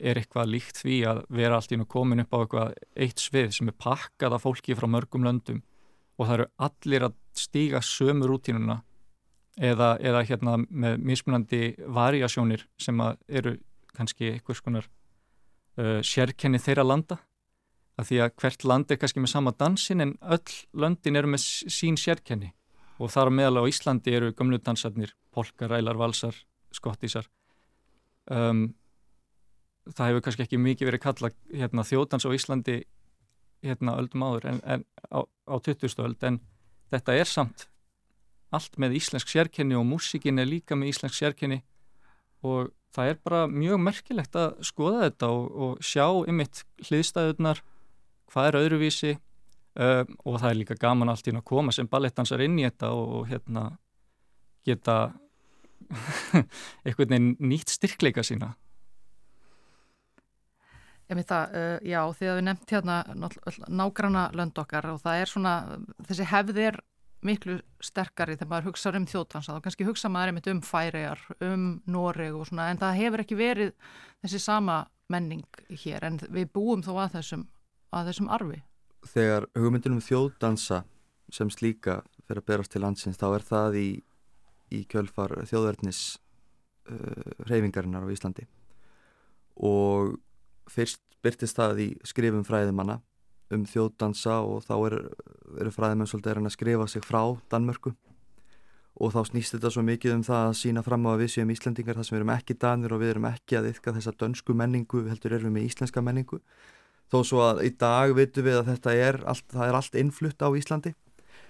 er 0.00 0.16
eitthvað 0.16 0.48
líkt 0.54 0.80
því 0.80 1.00
að 1.10 1.18
vera 1.36 1.58
allt 1.58 1.74
í 1.74 1.78
nú 1.78 1.86
komin 1.90 2.22
upp 2.22 2.32
á 2.32 2.38
eitthvað 2.40 2.76
eitt 3.04 3.20
svið 3.20 3.50
sem 3.52 3.68
er 3.68 3.76
pakkað 3.76 4.36
af 4.36 4.46
fólki 4.46 4.76
frá 4.78 4.88
mörgum 4.88 5.26
löndum 5.26 5.60
og 6.16 6.26
það 6.26 6.36
eru 6.36 6.46
allir 6.66 7.06
að 7.08 7.18
stíga 7.36 7.82
sömu 7.84 8.28
rútínuna 8.30 8.80
eða, 9.60 9.94
eða 10.00 10.22
hérna 10.28 10.56
með 10.64 11.04
mismunandi 11.04 11.62
variasjónir 11.84 12.64
sem 12.80 13.00
eru 13.28 13.58
kannski 13.96 14.34
einhvers 14.34 14.62
konar 14.64 14.88
uh, 14.88 16.00
sérkenni 16.06 16.60
þeirra 16.62 16.86
landa 16.86 17.20
að 18.00 18.08
því 18.08 18.22
að 18.24 18.32
hvert 18.40 18.64
land 18.64 18.90
er 18.90 19.00
kannski 19.00 19.22
með 19.22 19.34
sama 19.34 19.52
dansin 19.52 20.04
en 20.04 20.16
öll 20.22 20.56
löndin 20.72 21.20
eru 21.20 21.30
með 21.34 21.44
sín 21.72 21.98
sérkenni. 22.00 22.54
Og 23.00 23.12
þar 23.12 23.32
meðal 23.32 23.64
á 23.64 23.70
Íslandi 23.70 24.12
eru 24.12 24.32
gömlu 24.36 24.58
dansarnir, 24.60 25.14
polkar, 25.32 25.70
rælar, 25.72 25.96
valsar, 26.00 26.36
skottísar 26.72 27.28
um, 28.30 28.62
það 29.90 30.10
hefur 30.10 30.24
kannski 30.26 30.46
ekki 30.46 30.60
mikið 30.60 30.90
verið 30.90 31.04
kalla 31.04 31.30
hérna, 31.50 31.86
þjóðdans 31.86 32.26
á 32.26 32.30
Íslandi 32.36 32.76
hérna, 33.64 33.96
öldum 34.00 34.24
áður 34.24 34.48
en, 34.52 34.60
en 34.64 34.84
á, 35.10 35.20
á 35.24 35.54
20. 35.58 35.96
öld. 36.04 36.20
En 36.26 36.40
þetta 36.92 37.16
er 37.16 37.28
samt 37.28 37.66
allt 38.50 38.78
með 38.82 38.98
íslensk 38.98 39.30
sérkenni 39.30 39.78
og 39.78 39.86
músikin 39.86 40.40
er 40.42 40.48
líka 40.48 40.78
með 40.78 40.94
íslensk 40.94 41.18
sérkenni. 41.18 41.60
Og 42.46 42.70
það 42.94 43.12
er 43.12 43.20
bara 43.24 43.42
mjög 43.50 43.82
merkilegt 43.82 44.38
að 44.38 44.62
skoða 44.66 45.08
þetta 45.08 45.32
og, 45.34 45.50
og 45.50 45.84
sjá 45.84 46.06
ymitt 46.30 46.64
hliðstæðunar 46.88 47.62
hvað 48.30 48.48
er 48.48 48.58
öðruvísi 48.60 49.12
um, 49.16 50.16
og 50.24 50.40
það 50.40 50.48
er 50.50 50.58
líka 50.60 50.78
gaman 50.80 51.12
allt 51.12 51.28
í 51.28 51.34
að 51.34 51.46
koma 51.52 51.74
sem 51.74 51.88
ballettansar 51.90 52.42
inn 52.44 52.58
í 52.60 52.66
þetta 52.66 52.92
og, 52.96 53.14
og 53.20 53.28
hérna 53.30 53.66
geta 54.66 54.98
einhvern 56.84 57.14
veginn 57.14 57.30
nýtt 57.40 57.72
styrkleika 57.72 58.24
sína. 58.26 58.54
Það, 61.10 61.54
uh, 61.58 61.78
já, 61.82 62.04
því 62.14 62.28
að 62.30 62.36
við 62.38 62.44
nefnt 62.46 62.72
hérna 62.76 62.98
nágranna 63.66 64.28
lönd 64.38 64.58
okkar 64.62 64.92
og 64.92 65.00
það 65.02 65.22
er 65.24 65.30
svona, 65.32 65.54
þessi 66.06 66.26
hefð 66.30 66.60
er 66.68 66.78
miklu 67.26 67.58
sterkari 67.84 68.36
þegar 68.36 68.50
maður 68.52 68.70
hugsa 68.70 68.92
um 68.96 69.06
þjóðtansa, 69.08 69.56
þá 69.56 69.64
kannski 69.64 69.86
hugsa 69.88 70.10
maður 70.12 70.32
einmitt 70.32 70.50
um 70.52 70.62
færiar, 70.64 71.20
um 71.44 71.64
Noreg 71.90 72.36
og 72.36 72.46
svona, 72.48 72.70
en 72.70 72.80
það 72.80 73.00
hefur 73.00 73.24
ekki 73.24 73.38
verið 73.38 73.72
þessi 74.22 74.40
sama 74.40 74.78
menning 75.10 75.44
hér, 75.82 76.06
en 76.06 76.20
við 76.30 76.52
búum 76.54 76.84
þó 76.86 76.94
að 76.94 77.18
þessum, 77.18 77.44
að 77.94 78.10
þessum 78.10 78.30
arfi. 78.32 78.62
Þegar 79.10 79.46
hugmyndunum 79.56 80.02
þjóðdansa 80.04 80.84
sem 81.32 81.50
slíka 81.52 82.00
fyrir 82.26 82.42
að 82.42 82.48
berast 82.50 82.74
til 82.74 82.82
landsins, 82.84 83.18
þá 83.18 83.28
er 83.32 83.46
það 83.46 83.78
í, 83.80 83.88
í 84.76 84.80
kjölfar 84.90 85.38
þjóðverðnis 85.50 86.02
uh, 86.90 87.30
reyfingarinnar 87.48 88.06
á 88.06 88.12
Íslandi. 88.12 88.46
Og 89.56 90.16
fyrst 90.70 91.02
byrtist 91.24 91.58
það 91.58 91.84
í 91.84 91.88
skrifum 92.06 92.44
fræðimanna 92.46 93.00
um 93.50 93.64
þjóðdansa 93.66 94.38
og 94.46 94.62
þá 94.62 94.74
eru 94.86 95.00
er 95.58 95.72
fræðimenn 95.74 96.08
svolítið 96.08 96.38
að 96.38 96.54
skrifa 96.54 96.86
sig 96.88 97.04
frá 97.04 97.22
Danmörku. 97.50 97.92
Og 99.00 99.14
þá 99.14 99.24
snýst 99.30 99.54
þetta 99.54 99.70
svo 99.72 99.82
mikið 99.86 100.14
um 100.18 100.22
það 100.26 100.44
að 100.44 100.58
sína 100.60 100.82
fram 100.84 101.06
á 101.08 101.10
að 101.14 101.22
við 101.22 101.32
séum 101.34 101.50
Íslandingar 101.54 101.96
þar 101.96 102.06
sem 102.06 102.14
við 102.14 102.20
erum 102.20 102.32
ekki 102.34 102.56
danir 102.62 102.94
og 102.94 103.00
við 103.00 103.12
erum 103.14 103.28
ekki 103.30 103.58
að 103.58 103.70
yfka 103.70 103.94
þessa 103.96 104.14
dönsku 104.20 104.54
menningu, 104.54 105.02
við 105.02 105.14
heldur 105.14 105.36
erum 105.38 105.56
við 105.56 105.70
íslenska 105.70 106.02
menningu 106.04 106.40
þó 107.10 107.20
svo 107.26 107.44
að 107.44 107.64
í 107.66 107.74
dag 107.80 108.14
vitum 108.16 108.46
við 108.46 108.60
að 108.60 108.72
þetta 108.74 108.96
er 109.08 109.20
allt, 109.28 109.46
það 109.52 109.68
er 109.68 109.78
allt 109.80 110.00
innflutt 110.02 110.42
á 110.42 110.48
Íslandi 110.50 110.94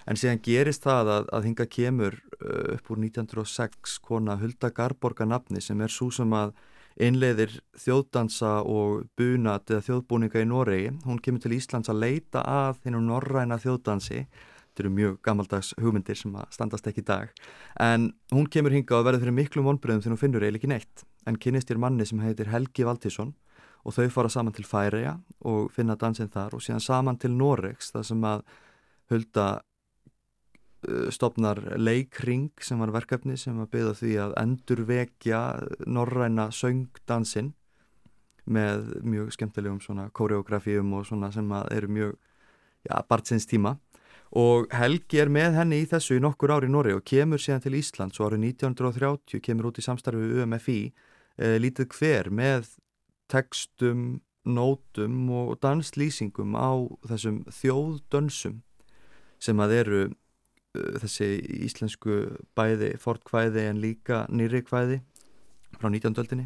en 0.09 0.19
síðan 0.19 0.43
gerist 0.45 0.85
það 0.87 1.13
að, 1.15 1.31
að 1.37 1.47
hinga 1.49 1.67
kemur 1.71 2.19
uh, 2.41 2.75
upp 2.77 2.93
úr 2.93 3.03
1906 3.05 3.99
kona 4.05 4.39
Hulda 4.41 4.73
Garborga 4.75 5.27
nafni 5.29 5.63
sem 5.65 5.81
er 5.85 5.93
svo 5.93 6.11
sem 6.15 6.33
að 6.37 6.55
innleiðir 7.01 7.53
þjóðdansa 7.81 8.61
og 8.69 9.07
bunat 9.17 9.71
eða 9.71 9.85
þjóðbúninga 9.87 10.43
í 10.43 10.49
Noregi. 10.49 10.89
Hún 11.07 11.21
kemur 11.23 11.43
til 11.45 11.55
Íslands 11.57 11.89
að 11.93 12.03
leita 12.03 12.43
að 12.45 12.81
hennum 12.85 13.07
norræna 13.09 13.61
þjóðdansi. 13.63 14.25
Þetta 14.27 14.83
eru 14.85 14.91
mjög 14.97 15.15
gammaldags 15.25 15.71
hugmyndir 15.81 16.19
sem 16.19 16.35
að 16.37 16.51
standast 16.55 16.91
ekki 16.91 17.05
í 17.05 17.07
dag. 17.09 17.31
En 17.81 18.11
hún 18.35 18.51
kemur 18.53 18.75
hinga 18.75 18.99
og 18.99 19.07
verður 19.07 19.25
fyrir 19.25 19.39
miklu 19.39 19.65
vonbröðum 19.65 20.03
þegar 20.03 20.17
hún 20.17 20.21
finnur 20.21 20.45
eiginlega 20.45 20.61
ekki 20.61 20.73
neitt. 20.75 21.07
En 21.31 21.41
kynist 21.41 21.73
ég 21.73 21.81
manni 21.81 22.07
sem 22.07 22.21
heitir 22.23 22.53
Helgi 22.53 22.87
Valtísson 22.89 23.33
og 23.85 23.97
þau 23.97 24.09
fara 24.13 24.31
saman 24.33 24.55
til 24.57 24.67
Færiða 24.69 25.17
og 25.49 25.71
finna 25.73 25.97
dansinn 25.97 26.33
þar 26.33 26.57
og 26.57 26.65
síðan 26.65 26.85
saman 26.85 27.19
til 27.21 27.33
Noregs 27.37 27.93
þar 27.95 28.07
sem 28.11 28.25
að 28.29 28.45
hulda 29.11 29.49
Uh, 30.89 31.11
stopnar 31.13 31.59
leikring 31.77 32.55
sem 32.65 32.79
var 32.81 32.89
verkefni 32.95 33.35
sem 33.37 33.59
var 33.61 33.67
byggðað 33.69 33.99
því 33.99 34.13
að 34.23 34.31
endurvekja 34.41 35.41
norræna 35.85 36.47
söngdansinn 36.57 37.51
með 38.49 38.87
mjög 39.05 39.35
skemmtilegum 39.37 39.83
svona 39.85 40.07
koreografíum 40.17 40.95
og 40.97 41.05
svona 41.05 41.29
sem 41.35 41.53
eru 41.69 41.91
mjög 41.93 42.15
ja, 42.89 43.03
barnsins 43.05 43.45
tíma. 43.51 43.75
Og 44.33 44.73
Helgi 44.73 45.21
er 45.21 45.29
með 45.29 45.59
henni 45.59 45.83
í 45.83 45.91
þessu 45.91 46.17
í 46.17 46.25
nokkur 46.25 46.55
ári 46.57 46.71
í 46.71 46.73
Norri 46.73 46.97
og 46.97 47.05
kemur 47.05 47.45
síðan 47.45 47.61
til 47.67 47.77
Íslands 47.77 48.17
og 48.17 48.31
árið 48.31 48.47
1930 48.55 49.45
kemur 49.45 49.69
út 49.69 49.83
í 49.83 49.85
samstarfi 49.85 50.31
við 50.31 50.45
UMFI 50.47 50.81
eh, 50.89 51.59
lítið 51.61 51.93
hver 51.99 52.33
með 52.33 52.73
tekstum, 53.31 54.21
nótum 54.45 55.31
og 55.37 55.59
danslýsingum 55.63 56.57
á 56.57 56.71
þessum 57.11 57.45
þjóðdönsum 57.61 58.61
sem 59.41 59.61
að 59.63 59.77
eru 59.81 60.03
Uh, 60.71 61.01
þessi 61.03 61.27
íslensku 61.67 62.17
bæði 62.55 62.93
fortkvæði 63.03 63.65
en 63.73 63.81
líka 63.83 64.21
nýri 64.31 64.61
kvæði 64.63 65.01
frá 65.81 65.89
19. 65.91 66.15
öldinni 66.23 66.45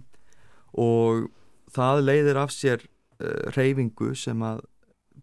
og 0.81 1.27
það 1.74 2.01
leiðir 2.06 2.40
af 2.40 2.55
sér 2.55 2.86
uh, 2.86 3.52
reyfingu 3.52 4.15
sem 4.16 4.40
að 4.40 4.62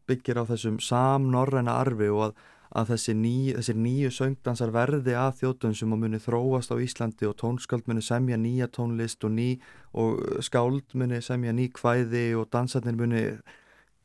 byggir 0.06 0.38
á 0.38 0.46
þessum 0.52 0.78
samnorræna 0.86 1.80
arfi 1.82 2.12
og 2.14 2.28
að, 2.28 2.36
að 2.72 2.94
þessi 2.94 3.16
ný, 3.20 3.36
nýju 3.84 4.12
söngdansar 4.16 4.72
verði 4.72 5.16
að 5.20 5.42
þjótun 5.42 5.76
sem 5.76 5.92
að 5.92 6.04
muni 6.06 6.20
þróast 6.24 6.72
á 6.72 6.80
Íslandi 6.80 7.28
og 7.28 7.36
tónskáld 7.42 7.90
muni 7.92 8.04
semja 8.06 8.38
nýja 8.40 8.70
tónlist 8.72 9.26
og, 9.28 9.34
ný, 9.36 9.60
og 9.92 10.22
skáld 10.44 10.96
muni 10.96 11.20
semja 11.22 11.52
ný 11.52 11.68
kvæði 11.76 12.30
og 12.40 12.48
dansarnir 12.54 12.96
muni, 12.96 13.24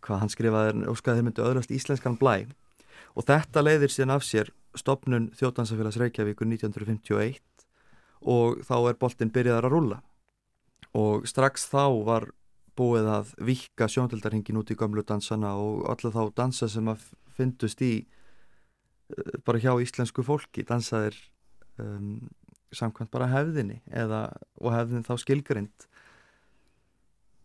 hvað 0.02 0.22
hann 0.24 0.32
skrifaði, 0.34 0.86
óskaði 0.90 1.20
þeir 1.20 1.28
myndi 1.28 1.46
öðrast 1.46 1.74
íslenskan 1.74 2.18
blæ. 2.18 2.48
Og 3.14 3.28
þetta 3.28 3.62
leiðir 3.62 3.92
síðan 3.92 4.16
af 4.16 4.26
sér 4.26 4.50
stopnun 4.76 5.30
þjóttansafélags 5.38 6.00
Reykjavíkur 6.02 6.48
1951 6.50 7.38
og 8.26 8.60
þá 8.66 8.76
er 8.90 8.98
boltin 8.98 9.32
byrjaðar 9.32 9.68
að 9.68 9.74
rúla 9.76 10.00
og 10.96 11.26
strax 11.28 11.68
þá 11.70 11.84
var 12.06 12.28
búið 12.76 13.08
að 13.08 13.32
vika 13.46 13.88
sjóndöldarhingin 13.88 14.58
út 14.60 14.72
í 14.72 14.76
gamlu 14.76 15.04
dansana 15.06 15.54
og 15.60 15.86
alla 15.92 16.12
þá 16.12 16.22
dansa 16.36 16.68
sem 16.68 16.88
að 16.92 17.06
fyndust 17.36 17.80
í 17.84 17.94
bara 19.46 19.62
hjá 19.62 19.72
íslensku 19.82 20.24
fólki 20.26 20.64
dansaðir 20.66 21.16
um, 21.78 22.28
samkvæmt 22.74 23.10
bara 23.10 23.30
hefðinni 23.30 23.80
eða, 23.90 24.28
og 24.60 24.72
hefðin 24.74 25.06
þá 25.06 25.14
skilgrind 25.22 25.86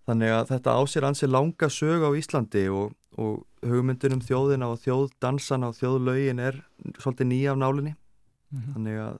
þannig 0.10 0.34
að 0.34 0.48
þetta 0.56 0.78
ásir 0.82 1.06
ansi 1.06 1.30
langa 1.30 1.70
sög 1.70 2.04
á 2.04 2.10
Íslandi 2.18 2.66
og 2.74 2.96
og 3.20 3.46
hugmyndin 3.68 4.16
um 4.16 4.24
þjóðina 4.24 4.70
og 4.72 4.80
þjóðdansana 4.86 5.72
og 5.72 5.78
þjóðlaugin 5.80 6.40
er 6.42 6.60
svolítið 7.00 7.28
nýja 7.28 7.52
af 7.52 7.60
nálinni. 7.60 7.96
Mm 8.52 8.60
-hmm. 8.60 8.74
þannig 8.74 8.98
að 9.00 9.18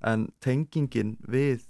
en 0.00 0.28
tengingin 0.40 1.16
við 1.28 1.66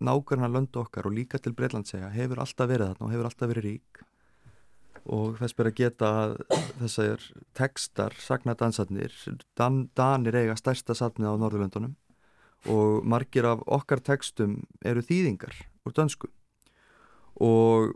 nákvæmna 0.00 0.48
löndu 0.48 0.80
okkar 0.80 1.06
og 1.06 1.12
líka 1.12 1.38
til 1.38 1.52
Breitlandsega 1.52 2.08
hefur 2.08 2.40
alltaf 2.40 2.68
verið 2.68 2.88
þarna 2.88 3.06
og 3.06 3.12
hefur 3.12 3.24
alltaf 3.24 3.48
verið 3.48 3.64
rík 3.64 4.03
og 5.04 5.36
þess 5.40 5.56
ber 5.56 5.68
að 5.68 5.76
geta 5.80 6.10
þessar 6.80 7.26
tekstar, 7.56 8.14
sagnadansarnir 8.18 9.12
Dan, 9.56 9.88
Danir 9.96 10.36
eiga 10.38 10.56
stærsta 10.56 10.96
satnið 10.96 11.34
á 11.36 11.40
Norðurlöndunum. 11.42 11.94
Og 12.72 13.04
margir 13.04 13.44
af 13.44 13.60
okkar 13.68 14.00
tekstum 14.00 14.62
eru 14.84 15.02
þýðingar 15.04 15.52
úr 15.84 15.92
dönsku. 15.96 16.30
Og 17.36 17.92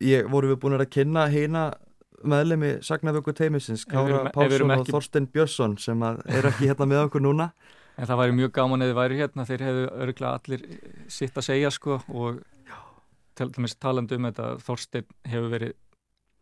ég 0.00 0.30
voru 0.32 0.54
við 0.54 0.62
búin 0.62 0.78
að 0.78 0.88
kynna 0.94 1.26
heina 1.28 1.66
meðlemi 2.24 2.78
Sagnavöku 2.84 3.34
teimisins 3.36 3.84
Kára 3.88 4.30
Pálsson 4.32 4.72
og 4.72 4.88
Þorstein 4.88 5.28
Björnsson 5.32 5.76
sem 5.80 6.00
er 6.04 6.48
ekki 6.48 6.70
hérna 6.70 6.88
með 6.88 7.04
okkur 7.08 7.24
núna. 7.24 7.50
En 8.00 8.08
það 8.08 8.22
væri 8.22 8.36
mjög 8.38 8.54
gaman 8.56 8.86
eða 8.86 8.96
væri 8.96 9.20
hérna. 9.20 9.44
Þeir 9.44 9.66
hefðu 9.66 9.84
öruglega 10.04 10.32
allir 10.38 10.64
sitt 11.12 11.36
að 11.36 11.48
segja 11.50 11.72
sko 11.74 12.00
og 12.08 12.40
til 13.36 13.52
dæmis 13.52 13.76
talandu 13.80 14.16
um 14.16 14.28
þetta 14.28 14.50
Þorstein 14.64 15.08
hefur 15.28 15.52
verið 15.52 15.76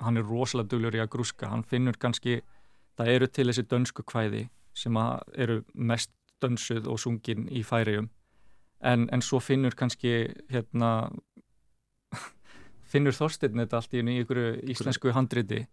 hann 0.02 0.20
er 0.20 0.26
rosalega 0.26 0.72
duglur 0.72 0.96
í 0.96 1.02
að 1.02 1.12
grúska 1.16 1.50
hann 1.50 1.64
finnur 1.66 1.98
kannski, 2.00 2.40
það 2.98 3.12
eru 3.14 3.28
til 3.28 3.48
þessi 3.50 3.66
dönsku 3.70 4.04
kvæði 4.06 4.48
sem 4.78 4.96
eru 5.34 5.62
mest 5.74 6.12
dönsuð 6.42 6.86
og 6.86 7.00
sungin 7.02 7.48
í 7.50 7.64
færium 7.66 8.10
en, 8.80 9.08
en 9.12 9.22
svo 9.22 9.40
finnur 9.42 9.74
kannski 9.78 10.28
hérna 10.52 11.10
finnur 12.92 13.16
Þorstein 13.16 13.58
þetta 13.58 13.80
allt 13.80 13.96
í 13.96 14.04
einhverju 14.04 14.52
íslensku 14.70 15.12
handriti 15.16 15.64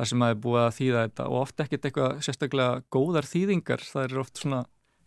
þar 0.00 0.08
sem 0.08 0.22
að 0.24 0.34
er 0.34 0.42
búið 0.44 0.62
að 0.64 0.76
þýða 0.78 1.06
þetta 1.06 1.24
og 1.28 1.38
oft 1.44 1.62
ekkert 1.64 1.88
eitthvað 1.88 2.20
sérstaklega 2.24 2.82
góðar 2.94 3.26
þýðingar. 3.28 3.82
Það 3.84 4.06
er 4.06 4.22
oft 4.22 4.40
svona 4.40 4.60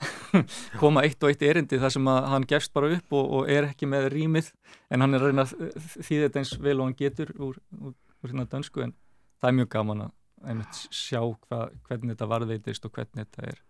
koma 0.82 1.04
eitt 1.08 1.24
og 1.24 1.32
eitt 1.32 1.46
erindi 1.46 1.80
þar 1.82 1.94
sem 1.96 2.10
að 2.12 2.28
hann 2.34 2.46
gefst 2.50 2.74
bara 2.76 2.92
upp 2.94 3.16
og, 3.16 3.32
og 3.38 3.50
er 3.50 3.70
ekki 3.70 3.88
með 3.90 4.10
rýmið 4.14 4.52
en 4.94 5.06
hann 5.06 5.16
er 5.16 5.24
að 5.24 5.32
reyna 5.32 5.46
því 5.48 6.20
þetta 6.26 6.42
eins 6.42 6.54
vel 6.60 6.76
og 6.80 6.90
hann 6.90 6.98
getur 7.00 7.32
úr, 7.38 7.60
úr, 7.80 7.94
úr 8.24 8.34
hérna 8.34 8.48
dönsku 8.50 8.84
en 8.86 8.96
það 9.42 9.50
er 9.50 9.58
mjög 9.60 9.70
gaman 9.76 10.08
að 10.08 10.82
sjá 10.92 11.22
hva, 11.22 11.68
hvernig 11.88 12.16
þetta 12.16 12.32
varðveitist 12.32 12.88
og 12.88 12.96
hvernig 12.96 13.24
þetta 13.24 13.46
er 13.52 13.62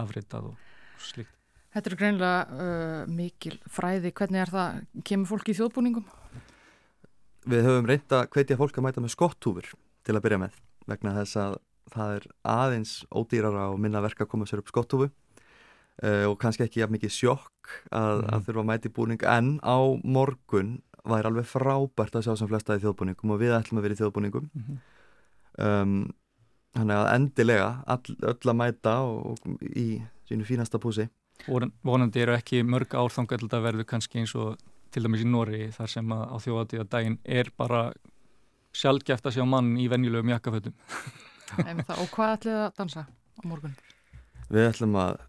afritað 0.00 0.50
og 0.52 1.04
slíkt. 1.04 1.36
Þetta 1.70 1.90
er 1.90 1.98
greinlega 2.00 2.38
uh, 2.50 3.10
mikil 3.14 3.54
fræði. 3.70 4.10
Hvernig 4.10 4.42
er 4.42 4.50
það? 4.50 4.80
Kemur 5.06 5.30
fólki 5.30 5.54
í 5.54 5.58
þjóðbúningum? 5.60 6.08
Við 7.50 7.66
höfum 7.68 7.86
reynda 7.86 8.24
hvetja 8.26 8.58
fólk 8.58 8.80
að 8.80 8.86
mæta 8.88 9.04
með 9.04 9.14
skottúfur 9.14 9.68
til 10.06 10.16
að 10.16 10.24
byrja 10.24 10.40
með 10.42 10.56
vegna 10.90 11.14
þess 11.20 11.38
að 11.38 11.56
það 11.90 12.16
er 12.16 12.26
aðeins 12.50 12.94
ódýrara 13.10 13.68
og 13.70 13.78
minna 13.82 14.02
verka 14.02 14.26
að 14.26 14.32
koma 14.32 14.48
sér 14.48 14.62
upp 14.62 14.70
skottúfu 14.70 15.08
uh, 15.08 16.26
og 16.28 16.36
kannski 16.42 16.66
ekki 16.66 16.82
jafn 16.82 16.96
mikið 16.96 17.14
sjokk 17.14 17.72
að, 17.94 18.24
mm. 18.24 18.28
að 18.34 18.44
þurfa 18.48 18.62
að 18.64 18.68
mæta 18.72 18.90
í 18.90 18.94
búning 18.98 19.24
en 19.30 19.52
á 19.62 19.78
morgun 20.02 20.76
væri 21.08 21.30
alveg 21.30 21.46
frábært 21.48 22.16
að 22.18 22.26
sjá 22.26 22.34
sem 22.36 22.50
flesta 22.50 22.76
í 22.76 22.82
þjóðbúningum 22.82 23.32
og 23.34 23.40
við 23.40 23.54
ætlum 23.56 23.80
að 23.80 23.86
vera 23.86 23.96
í 23.96 24.00
þjóðbúningum. 24.00 24.50
Mm 24.50 24.64
-hmm 24.66 24.80
um, 25.58 25.94
þannig 26.76 26.98
að 26.98 27.08
endilega 27.14 27.70
all, 27.90 28.16
öll 28.32 28.52
að 28.52 28.58
mæta 28.60 28.96
og, 29.06 29.32
og 29.32 29.64
í 29.70 29.86
sínu 30.28 30.46
fínasta 30.46 30.80
púsi. 30.82 31.08
Vonandi 31.48 32.22
eru 32.22 32.36
ekki 32.36 32.62
mörg 32.66 32.94
árþangar 32.94 33.46
að 33.48 33.64
verðu 33.64 33.86
kannski 33.88 34.20
eins 34.20 34.34
og 34.38 34.60
til 34.92 35.04
dæmis 35.06 35.24
í 35.24 35.28
Nóri 35.28 35.68
þar 35.74 35.90
sem 35.90 36.12
að 36.14 36.24
á 36.28 36.36
þjóðatíða 36.44 36.86
daginn 36.92 37.18
er 37.24 37.50
bara 37.56 37.88
sjálfgeft 38.76 39.26
að 39.26 39.38
sjá 39.38 39.46
mann 39.48 39.72
í 39.80 39.88
venjulegum 39.90 40.30
jakkafötum. 40.34 40.76
Og 42.02 42.10
hvað 42.12 42.36
ætlið 42.36 42.58
að 42.60 42.74
dansa 42.76 43.06
á 43.08 43.42
morgun? 43.48 43.72
Við 44.50 44.68
ætlum 44.68 44.98
að 45.00 45.24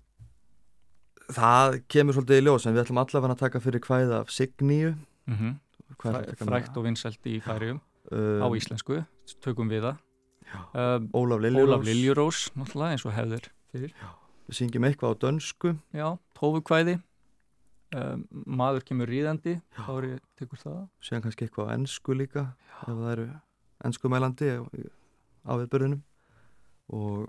það 1.31 1.77
kemur 1.89 2.17
svolítið 2.17 2.41
í 2.41 2.45
ljós 2.45 2.67
en 2.67 2.75
við 2.75 2.83
ætlum 2.83 2.99
allavega 3.01 3.37
að 3.37 3.41
taka 3.45 3.61
fyrir 3.63 3.85
hvaðið 3.85 4.13
af 4.19 4.33
Signíu 4.33 4.91
mm 5.27 5.35
-hmm. 5.35 5.59
Frækt 6.01 6.77
og 6.77 6.83
vinsælt 6.83 7.25
í 7.25 7.39
færium 7.43 7.81
um, 8.11 8.41
á 8.41 8.47
íslensku, 8.55 9.03
tökum 9.41 9.69
við 9.69 9.81
það. 9.81 9.97
Um, 10.73 11.09
Ólaf 11.13 11.39
Liljurós 11.85 12.49
eins 12.55 13.05
og 13.05 13.13
hefður 13.13 13.51
fyrir. 13.71 13.91
Já, 13.91 14.09
við 14.47 14.55
syngjum 14.55 14.83
eitthvað 14.83 15.13
á 15.13 15.21
dönsku. 15.23 15.75
Tófukvæði. 16.35 17.01
Um, 17.95 18.25
maður 18.31 18.85
kemur 18.87 19.07
ríðandi 19.07 19.59
ég 19.59 20.19
tekur 20.39 20.57
það. 20.57 20.87
Sér 21.01 21.21
kannski 21.21 21.45
eitthvað 21.45 21.67
á 21.67 21.73
ennsku 21.75 22.13
líka 22.13 22.55
Já. 22.55 22.87
ef 22.87 22.95
það 22.95 23.11
eru 23.11 23.29
ennskumælandi 23.83 24.47
á 25.43 25.51
viðbörðunum 25.59 26.01
og 26.87 27.27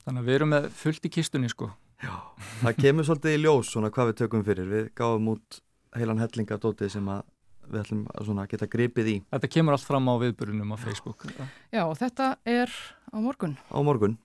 Þannig 0.00 0.22
að 0.22 0.28
við 0.28 0.36
erum 0.38 0.52
með 0.54 0.68
fullt 0.80 1.06
í 1.06 1.10
kistunni 1.12 1.48
sko. 1.52 1.66
Já, 2.00 2.14
það 2.62 2.78
kemur 2.80 3.06
svolítið 3.06 3.34
í 3.36 3.40
ljós 3.42 3.72
svona 3.74 3.90
hvað 3.92 4.10
við 4.10 4.16
tökum 4.22 4.44
fyrir. 4.46 4.70
Við 4.70 4.86
gáum 4.96 5.28
út 5.34 5.58
heilan 5.96 6.22
hellinga 6.22 6.58
dótið 6.60 6.94
sem 6.96 7.08
að 7.10 7.22
við 7.70 7.82
ætlum 7.84 8.40
að 8.42 8.48
geta 8.50 8.68
gripið 8.70 9.10
í. 9.10 9.16
Þetta 9.30 9.50
kemur 9.54 9.76
allt 9.76 9.86
fram 9.86 10.10
á 10.10 10.14
viðbörunum 10.20 10.74
á 10.74 10.76
Facebook. 10.80 11.26
Já, 11.70 11.84
og 11.84 11.94
þetta 11.98 12.32
er 12.48 12.72
á 13.14 13.18
morgun. 13.22 13.56
Á 13.70 13.78
morgun. 13.86 14.18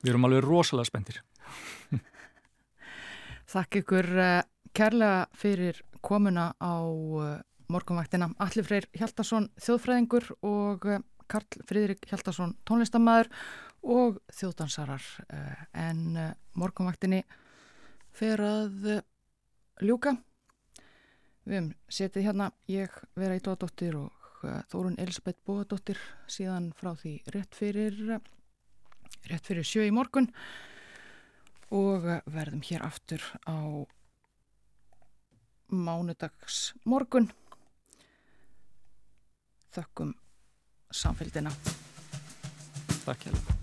Við 0.00 0.14
erum 0.14 0.26
alveg 0.28 0.46
rosalega 0.46 0.88
spendir. 0.88 1.20
Þakk 3.52 3.80
ykkur 3.82 4.08
eh, 4.22 4.42
kærlega 4.76 5.24
fyrir 5.36 5.80
komuna 6.00 6.52
á 6.56 6.78
eh, 6.78 7.40
morgunvaktina. 7.70 8.30
Allir 8.42 8.66
Freyr 8.66 8.86
Hjaldarsson, 8.96 9.50
þjóðfræðingur 9.60 10.30
og 10.46 10.86
eh, 10.88 11.02
Karl 11.30 11.66
Fridrik 11.66 12.06
Hjaldarsson, 12.10 12.56
tónlistamæður 12.66 13.30
og 13.86 14.18
þjóðdansarar. 14.34 15.04
En 15.78 16.18
morgunvaktinni 16.58 17.22
fer 18.18 18.42
að 18.42 18.88
ljúka. 19.84 20.16
Við 21.48 21.56
hefum 21.56 21.70
setið 21.90 22.26
hérna 22.28 22.50
ég 22.70 22.96
vera 23.18 23.36
í 23.36 23.42
tóðadóttir 23.44 23.96
og 23.98 24.44
uh, 24.44 24.60
Þórun 24.70 24.98
Elisabeth 25.00 25.40
Bóðadóttir 25.46 26.00
síðan 26.30 26.70
frá 26.76 26.92
því 27.00 27.14
rétt 27.34 27.56
fyrir 27.56 27.96
rétt 29.28 29.46
fyrir 29.46 29.66
sjö 29.66 29.86
í 29.88 29.94
morgun. 29.94 30.30
Og 31.70 32.04
uh, 32.04 32.20
verðum 32.30 32.62
hér 32.66 32.84
aftur 32.86 33.24
á 33.46 33.86
mánudags 35.70 36.72
morgun 36.84 37.30
þökkum 39.70 40.14
samfélgina 40.90 41.54
Takk 43.06 43.26
hjá 43.30 43.59